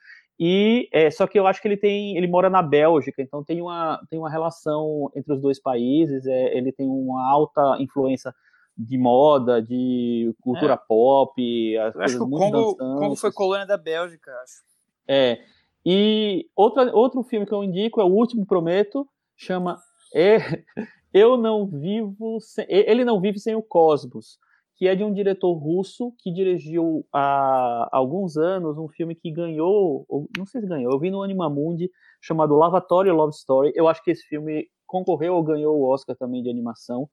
e 0.43 0.89
é, 0.91 1.11
só 1.11 1.27
que 1.27 1.38
eu 1.38 1.45
acho 1.45 1.61
que 1.61 1.68
ele 1.68 1.77
tem, 1.77 2.18
ele 2.18 2.26
mora 2.26 2.49
na 2.49 2.63
Bélgica, 2.63 3.22
então 3.22 3.43
tem 3.43 3.61
uma, 3.61 4.01
tem 4.09 4.18
uma 4.18 4.27
relação 4.27 5.11
entre 5.15 5.34
os 5.34 5.39
dois 5.39 5.61
países. 5.61 6.26
É, 6.26 6.57
ele 6.57 6.72
tem 6.72 6.88
uma 6.88 7.30
alta 7.30 7.77
influência 7.80 8.34
de 8.76 8.97
moda, 8.97 9.61
de 9.61 10.34
cultura 10.41 10.73
é. 10.73 10.77
pop. 10.77 11.77
Acho 11.77 12.18
que 12.18 12.23
o 12.23 12.27
Congo, 12.27 12.76
Congo, 12.76 13.15
foi 13.15 13.31
colônia 13.31 13.68
da 13.68 13.77
Bélgica, 13.77 14.31
acho. 14.41 14.63
É. 15.07 15.43
E 15.85 16.49
outra, 16.55 16.91
outro 16.91 17.22
filme 17.22 17.45
que 17.45 17.53
eu 17.53 17.63
indico 17.63 18.01
é 18.01 18.03
o 18.03 18.11
último 18.11 18.43
Prometo, 18.43 19.07
chama 19.38 19.77
é, 20.11 20.38
Eu 21.13 21.38
Não 21.38 21.68
Vivo 21.68 22.39
Sem, 22.39 22.65
Ele 22.68 23.05
Não 23.05 23.22
Vive 23.22 23.38
Sem 23.38 23.53
o 23.53 23.61
Cosmos 23.61 24.39
que 24.81 24.87
é 24.87 24.95
de 24.95 25.03
um 25.03 25.13
diretor 25.13 25.53
russo 25.53 26.11
que 26.17 26.33
dirigiu 26.33 27.05
há 27.13 27.87
alguns 27.91 28.35
anos 28.35 28.79
um 28.79 28.87
filme 28.87 29.13
que 29.13 29.31
ganhou, 29.31 30.07
não 30.35 30.43
sei 30.47 30.59
se 30.59 30.65
ganhou, 30.65 30.91
eu 30.91 30.99
vi 30.99 31.11
no 31.11 31.21
Animamundi, 31.21 31.87
chamado 32.19 32.55
Lavatório 32.55 33.13
Love 33.13 33.35
Story. 33.35 33.71
Eu 33.75 33.87
acho 33.87 34.03
que 34.03 34.09
esse 34.09 34.23
filme 34.23 34.67
concorreu 34.87 35.35
ou 35.35 35.43
ganhou 35.43 35.77
o 35.77 35.87
Oscar 35.87 36.15
também 36.15 36.41
de 36.41 36.49
animação. 36.49 37.07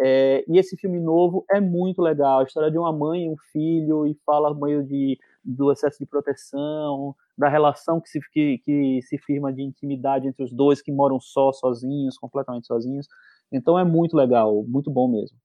É, 0.00 0.44
e 0.48 0.58
esse 0.58 0.76
filme 0.76 0.98
novo 0.98 1.44
é 1.48 1.60
muito 1.60 2.02
legal, 2.02 2.40
a 2.40 2.42
história 2.42 2.72
de 2.72 2.76
uma 2.76 2.92
mãe 2.92 3.26
e 3.26 3.30
um 3.30 3.36
filho, 3.52 4.04
e 4.04 4.18
fala 4.26 4.52
meio 4.52 4.82
de, 4.82 5.16
do 5.44 5.70
excesso 5.70 6.00
de 6.00 6.06
proteção, 6.06 7.14
da 7.38 7.48
relação 7.48 8.00
que 8.00 8.08
se, 8.08 8.18
que, 8.32 8.58
que 8.64 9.00
se 9.02 9.16
firma 9.16 9.52
de 9.52 9.62
intimidade 9.62 10.26
entre 10.26 10.42
os 10.42 10.52
dois 10.52 10.82
que 10.82 10.90
moram 10.90 11.20
só, 11.20 11.52
sozinhos, 11.52 12.18
completamente 12.18 12.66
sozinhos. 12.66 13.06
Então 13.52 13.78
é 13.78 13.84
muito 13.84 14.16
legal, 14.16 14.64
muito 14.64 14.90
bom 14.90 15.06
mesmo. 15.06 15.38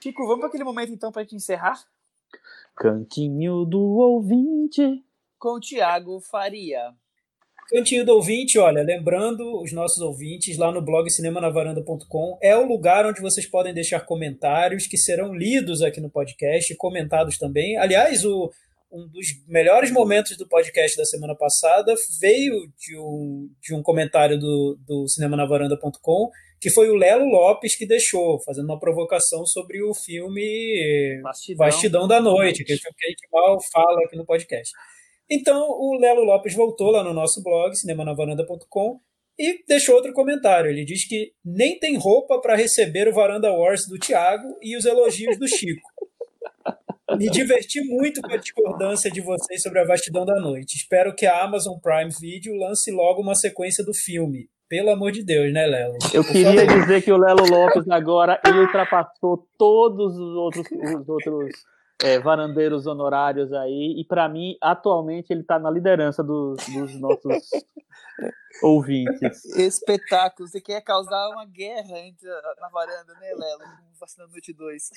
Chico, 0.00 0.26
vamos 0.26 0.40
para 0.40 0.48
aquele 0.48 0.64
momento 0.64 0.92
então 0.92 1.10
para 1.10 1.22
a 1.22 1.24
gente 1.24 1.36
encerrar? 1.36 1.82
Cantinho 2.76 3.64
do 3.64 3.80
ouvinte. 3.80 5.02
Com 5.38 5.56
o 5.56 5.60
Tiago 5.60 6.20
Faria. 6.20 6.94
Cantinho 7.68 8.06
do 8.06 8.12
ouvinte, 8.12 8.58
olha, 8.58 8.82
lembrando 8.82 9.60
os 9.60 9.72
nossos 9.72 9.98
ouvintes 9.98 10.56
lá 10.56 10.70
no 10.70 10.80
blog 10.80 11.10
cinemanavaranda.com 11.10 12.38
é 12.40 12.56
o 12.56 12.64
lugar 12.64 13.04
onde 13.04 13.20
vocês 13.20 13.44
podem 13.44 13.74
deixar 13.74 14.00
comentários 14.00 14.86
que 14.86 14.96
serão 14.96 15.34
lidos 15.34 15.82
aqui 15.82 16.00
no 16.00 16.08
podcast, 16.08 16.72
comentados 16.76 17.38
também. 17.38 17.76
Aliás, 17.76 18.24
o, 18.24 18.52
um 18.92 19.08
dos 19.08 19.26
melhores 19.48 19.90
momentos 19.90 20.36
do 20.36 20.46
podcast 20.46 20.96
da 20.96 21.04
semana 21.04 21.34
passada 21.34 21.92
veio 22.20 22.54
de 22.78 22.96
um, 22.96 23.50
de 23.60 23.74
um 23.74 23.82
comentário 23.82 24.38
do, 24.38 24.78
do 24.86 25.08
cinemanavaranda.com 25.08 26.30
que 26.60 26.70
foi 26.70 26.88
o 26.88 26.94
Lelo 26.94 27.26
Lopes 27.26 27.76
que 27.76 27.86
deixou, 27.86 28.40
fazendo 28.44 28.66
uma 28.66 28.78
provocação 28.78 29.44
sobre 29.46 29.82
o 29.82 29.94
filme 29.94 31.20
Bastidão, 31.22 31.66
Bastidão 31.66 32.08
da 32.08 32.20
Noite, 32.20 32.64
que 32.64 32.72
é 32.72 32.76
o 32.76 32.78
filme 32.78 32.96
que 32.98 33.06
a 33.06 33.10
gente 33.10 33.28
mal 33.32 33.58
fala 33.72 34.00
aqui 34.04 34.16
no 34.16 34.24
podcast. 34.24 34.72
Então, 35.30 35.60
o 35.68 35.98
Lelo 36.00 36.24
Lopes 36.24 36.54
voltou 36.54 36.90
lá 36.90 37.02
no 37.02 37.12
nosso 37.12 37.42
blog, 37.42 37.74
cinemanavaranda.com, 37.74 39.00
e 39.38 39.62
deixou 39.66 39.94
outro 39.94 40.12
comentário. 40.12 40.70
Ele 40.70 40.84
diz 40.84 41.06
que 41.06 41.32
nem 41.44 41.78
tem 41.78 41.96
roupa 41.96 42.40
para 42.40 42.56
receber 42.56 43.08
o 43.08 43.12
Varanda 43.12 43.52
Wars 43.52 43.86
do 43.86 43.98
Thiago 43.98 44.56
e 44.62 44.76
os 44.76 44.84
elogios 44.84 45.38
do 45.38 45.46
Chico. 45.46 45.88
Me 47.18 47.30
diverti 47.30 47.80
muito 47.82 48.20
com 48.20 48.32
a 48.32 48.36
discordância 48.36 49.10
de 49.10 49.20
vocês 49.20 49.62
sobre 49.62 49.78
a 49.78 49.84
vastidão 49.84 50.24
da 50.24 50.40
noite. 50.40 50.76
Espero 50.76 51.14
que 51.14 51.24
a 51.24 51.42
Amazon 51.42 51.78
Prime 51.78 52.10
Video 52.20 52.54
lance 52.56 52.90
logo 52.90 53.22
uma 53.22 53.34
sequência 53.34 53.84
do 53.84 53.94
filme. 53.94 54.48
Pelo 54.68 54.90
amor 54.90 55.12
de 55.12 55.22
Deus, 55.22 55.52
né, 55.52 55.64
Lelo? 55.64 55.96
Eu 56.12 56.24
queria 56.24 56.66
dizer 56.66 57.02
que 57.02 57.12
o 57.12 57.16
Lelo 57.16 57.48
Lopes 57.48 57.88
agora 57.88 58.40
ele 58.44 58.60
ultrapassou 58.60 59.46
todos 59.56 60.16
os 60.16 60.36
outros, 60.36 60.66
os 60.70 61.08
outros 61.08 61.52
é, 62.02 62.18
varandeiros 62.18 62.84
honorários 62.86 63.52
aí, 63.52 63.94
e 63.98 64.04
para 64.04 64.28
mim, 64.28 64.56
atualmente, 64.60 65.30
ele 65.30 65.42
está 65.42 65.56
na 65.58 65.70
liderança 65.70 66.22
dos, 66.22 66.58
dos 66.66 67.00
nossos 67.00 67.48
ouvintes. 68.62 69.44
Espetáculo. 69.56 70.46
Você 70.48 70.60
quer 70.60 70.82
causar 70.82 71.30
uma 71.30 71.46
guerra 71.46 71.98
entre, 72.00 72.28
na 72.60 72.68
varanda, 72.68 73.14
né, 73.14 73.32
Lelo? 73.34 73.62
Vacina 74.00 74.26
Noite 74.26 74.52
2. 74.52 74.90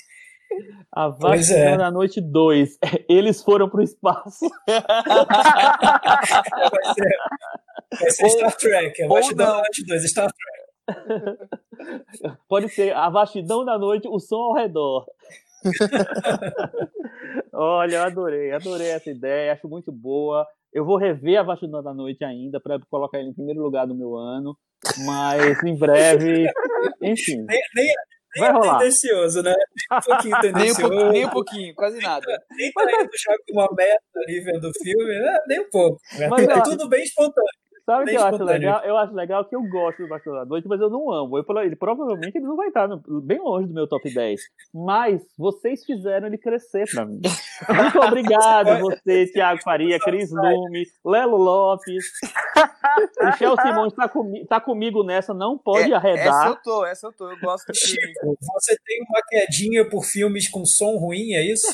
A 0.91 1.09
Vacina 1.09 1.59
é. 1.59 1.77
na 1.77 1.91
Noite 1.91 2.19
2. 2.19 2.79
Eles 3.07 3.43
foram 3.43 3.69
pro 3.69 3.83
espaço. 3.83 4.49
vai 7.91 8.11
ser 8.11 8.29
Star 8.29 8.55
Trek. 8.55 9.03
A 9.03 9.07
Vastidão 9.07 9.47
da 9.47 9.57
Noite 9.57 9.85
2, 9.85 10.09
Star 10.09 10.29
Trek. 10.31 10.59
Pode 12.47 12.69
ser 12.69 12.95
a 12.95 13.09
vastidão 13.09 13.63
da 13.63 13.77
noite, 13.77 14.07
o 14.07 14.19
som 14.19 14.37
ao 14.37 14.55
redor. 14.55 15.05
Olha, 17.53 17.97
eu 17.97 18.03
adorei, 18.03 18.51
adorei 18.51 18.87
essa 18.87 19.11
ideia, 19.11 19.53
acho 19.53 19.67
muito 19.67 19.91
boa. 19.91 20.47
Eu 20.73 20.85
vou 20.85 20.97
rever 20.97 21.39
a 21.39 21.43
Vastidão 21.43 21.81
da 21.83 21.93
Noite 21.93 22.23
ainda 22.23 22.59
para 22.59 22.79
colocar 22.89 23.19
ele 23.19 23.29
em 23.29 23.33
primeiro 23.33 23.61
lugar 23.61 23.87
do 23.87 23.95
meu 23.95 24.15
ano, 24.15 24.55
mas 25.05 25.63
em 25.63 25.75
breve, 25.75 26.45
enfim. 27.01 27.43
Nem, 27.47 27.59
nem, 27.75 27.87
Vai 28.37 28.51
rolar. 28.51 28.77
tendencioso, 28.77 29.41
né? 29.41 29.53
Nem 29.89 29.97
um 29.97 30.01
pouquinho 30.01 30.37
Nem 30.41 30.51
um, 30.51 30.53
tendencioso. 30.53 31.11
nem 31.11 31.25
um 31.25 31.29
pouquinho, 31.29 31.75
quase 31.75 31.99
nada. 31.99 32.27
Nem 32.55 32.71
tá 32.71 32.83
indo 32.83 33.09
já 33.17 33.35
com 33.47 33.53
uma 33.53 33.67
meta 33.75 33.99
ali 34.15 34.39
vendo 34.41 34.69
o 34.69 34.83
filme, 34.83 35.19
né? 35.19 35.39
nem 35.47 35.59
um 35.59 35.69
pouco. 35.71 35.99
Mas, 36.29 36.47
é 36.47 36.61
tudo 36.61 36.87
bem 36.87 37.03
espontâneo. 37.03 37.49
Sabe 37.89 38.03
o 38.03 38.05
que 38.07 38.15
eu 38.15 38.23
acho 38.23 38.43
legal? 38.43 38.83
Eu 38.83 38.97
acho 38.97 39.13
legal 39.13 39.45
que 39.45 39.55
eu 39.55 39.63
gosto 39.63 40.03
do 40.03 40.07
Bastidor 40.07 40.39
da 40.39 40.45
Noite, 40.45 40.67
mas 40.67 40.79
eu 40.79 40.89
não 40.91 41.11
amo. 41.11 41.37
Eu, 41.37 41.43
falo, 41.43 41.59
ele, 41.61 41.75
provavelmente 41.75 42.35
ele 42.37 42.45
não 42.45 42.55
vai 42.55 42.67
estar 42.67 42.87
no- 42.87 43.01
bem 43.21 43.39
longe 43.39 43.67
do 43.67 43.73
meu 43.73 43.87
top 43.87 44.13
10. 44.13 44.39
Mas 44.73 45.21
vocês 45.37 45.83
fizeram 45.83 46.27
ele 46.27 46.37
crescer 46.37 46.85
pra 46.93 47.05
mim. 47.05 47.19
Muito 47.67 47.99
obrigado, 47.99 48.79
você, 48.79 49.25
Thiago 49.33 49.61
Faria, 49.63 49.97
Cris 49.99 50.29
Lume, 50.31 50.83
Lelo 51.03 51.37
Lopes. 51.37 52.03
Michel 53.21 53.55
Simões 53.61 53.93
tá, 53.93 54.07
comi 54.07 54.45
tá 54.45 54.59
comigo 54.61 55.03
nessa, 55.03 55.33
não 55.33 55.57
pode 55.57 55.91
É, 55.91 55.95
Essa 55.95 55.97
arredar. 55.97 56.47
eu 56.49 56.55
tô, 56.61 56.85
essa 56.85 57.07
eu 57.07 57.13
tô. 57.13 57.29
Eu 57.31 57.39
gosto. 57.39 57.73
Chico, 57.73 58.37
você 58.53 58.77
tem 58.85 58.99
uma 59.09 59.21
quedinha 59.27 59.89
por 59.89 60.03
filmes 60.03 60.49
com 60.49 60.63
som 60.65 60.97
ruim, 60.97 61.33
é 61.33 61.43
isso? 61.43 61.67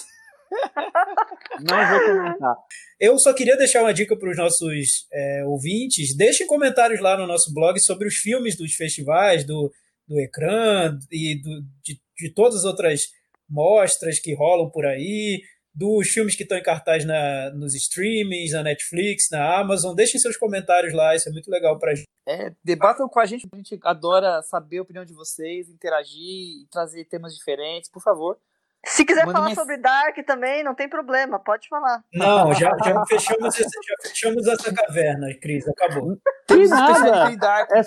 Não 1.62 1.90
vou 1.90 2.00
comentar. 2.06 2.56
Eu 3.00 3.18
só 3.20 3.34
queria 3.34 3.58
deixar 3.58 3.82
uma 3.82 3.94
dica 3.94 4.18
para 4.18 4.30
os 4.30 4.38
nossos 4.38 5.08
é, 5.14 5.44
ouvintes. 5.46 6.16
Deixem 6.16 6.48
comentários 6.48 7.02
lá 7.02 7.18
no 7.18 7.28
nosso 7.28 7.54
blog 7.54 7.80
sobre 7.80 8.08
os 8.08 8.16
filmes 8.16 8.58
dos 8.58 8.74
festivais, 8.74 9.46
do, 9.46 9.72
do 10.08 10.20
Ecrã 10.20 10.98
e 11.12 11.42
do- 11.42 11.62
de, 11.84 12.00
de 12.18 12.34
todas 12.34 12.60
as 12.60 12.66
outras 12.66 13.02
mostras 13.50 14.20
que 14.20 14.34
rolam 14.36 14.70
por 14.70 14.86
aí, 14.86 15.42
dos 15.74 16.08
filmes 16.08 16.36
que 16.36 16.44
estão 16.44 16.58
em 16.58 16.64
cartaz 16.64 17.04
na, 17.06 17.52
nos 17.52 17.76
streamings, 17.76 18.54
na 18.54 18.64
Netflix, 18.64 19.26
na 19.32 19.60
Amazon. 19.60 19.94
Deixem 19.94 20.20
seus 20.20 20.38
comentários 20.38 20.94
lá, 20.94 21.14
isso 21.16 21.28
é 21.30 21.32
muito 21.32 21.50
legal 21.52 21.78
para 21.78 21.94
gente. 21.94 22.06
É, 22.28 22.52
debatam 22.64 23.08
com 23.08 23.20
a 23.20 23.26
gente, 23.26 23.46
a 23.54 23.56
gente 23.58 23.78
adora 23.84 24.42
saber 24.42 24.80
a 24.80 24.82
opinião 24.82 25.06
de 25.06 25.14
vocês, 25.14 25.70
interagir 25.70 26.18
e 26.18 26.68
trazer 26.72 27.06
temas 27.06 27.36
diferentes, 27.36 27.90
por 27.92 28.02
favor. 28.02 28.38
Se 28.86 29.04
quiser 29.04 29.26
Manda 29.26 29.40
falar 29.40 29.56
sobre 29.56 29.78
Dark 29.78 30.16
também, 30.26 30.64
não 30.64 30.76
tem 30.76 30.88
problema, 30.88 31.40
pode 31.40 31.68
falar. 31.68 32.04
Não, 32.14 32.54
já, 32.54 32.70
já, 32.84 33.04
fechamos, 33.08 33.60
esse- 33.60 33.80
já 33.88 33.96
fechamos 34.10 34.48
essa 34.48 34.74
caverna, 34.74 35.28
Cris, 35.42 35.68
acabou. 35.68 36.18
Que 36.48 36.68
nada! 36.68 37.36
Dark, 37.36 37.70
É-. 37.72 37.80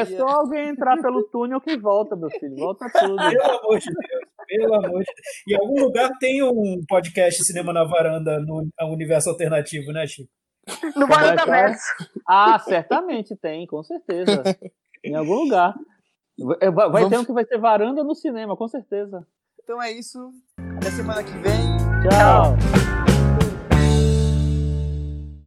É 0.00 0.04
só 0.04 0.26
alguém 0.28 0.68
entrar 0.68 0.96
pelo 1.02 1.24
túnel 1.24 1.60
que 1.60 1.76
volta, 1.76 2.14
meu 2.14 2.30
filho. 2.30 2.56
Volta 2.56 2.86
tudo. 2.92 3.16
Pelo 3.16 3.42
amor 3.42 3.78
de 3.78 3.86
Deus, 3.86 4.46
pelo 4.46 4.74
amor 4.74 5.00
de 5.00 5.12
Deus. 5.14 5.48
Em 5.48 5.54
algum 5.56 5.80
lugar 5.80 6.10
tem 6.20 6.42
um 6.42 6.80
podcast 6.88 7.44
Cinema 7.44 7.72
na 7.72 7.84
Varanda 7.84 8.38
no 8.38 8.68
universo 8.92 9.28
alternativo, 9.30 9.92
né, 9.92 10.06
Chico? 10.06 10.30
No 10.94 11.04
é 11.04 11.08
Varanda 11.08 11.42
é? 11.42 11.46
Verso. 11.46 11.82
Ah, 12.28 12.58
certamente 12.60 13.36
tem, 13.36 13.66
com 13.66 13.82
certeza. 13.82 14.42
em 15.04 15.14
algum 15.16 15.34
lugar. 15.44 15.74
Vai, 16.38 16.70
vai 16.70 16.88
Vamos- 16.90 17.08
ter 17.10 17.18
um 17.18 17.24
que 17.24 17.32
vai 17.32 17.44
ter 17.44 17.58
varanda 17.58 18.04
no 18.04 18.14
cinema, 18.14 18.56
com 18.56 18.68
certeza. 18.68 19.26
Então 19.66 19.82
é 19.82 19.90
isso. 19.90 20.32
Até 20.76 20.92
semana 20.92 21.24
que 21.24 21.36
vem. 21.38 21.76
Tchau. 22.08 22.56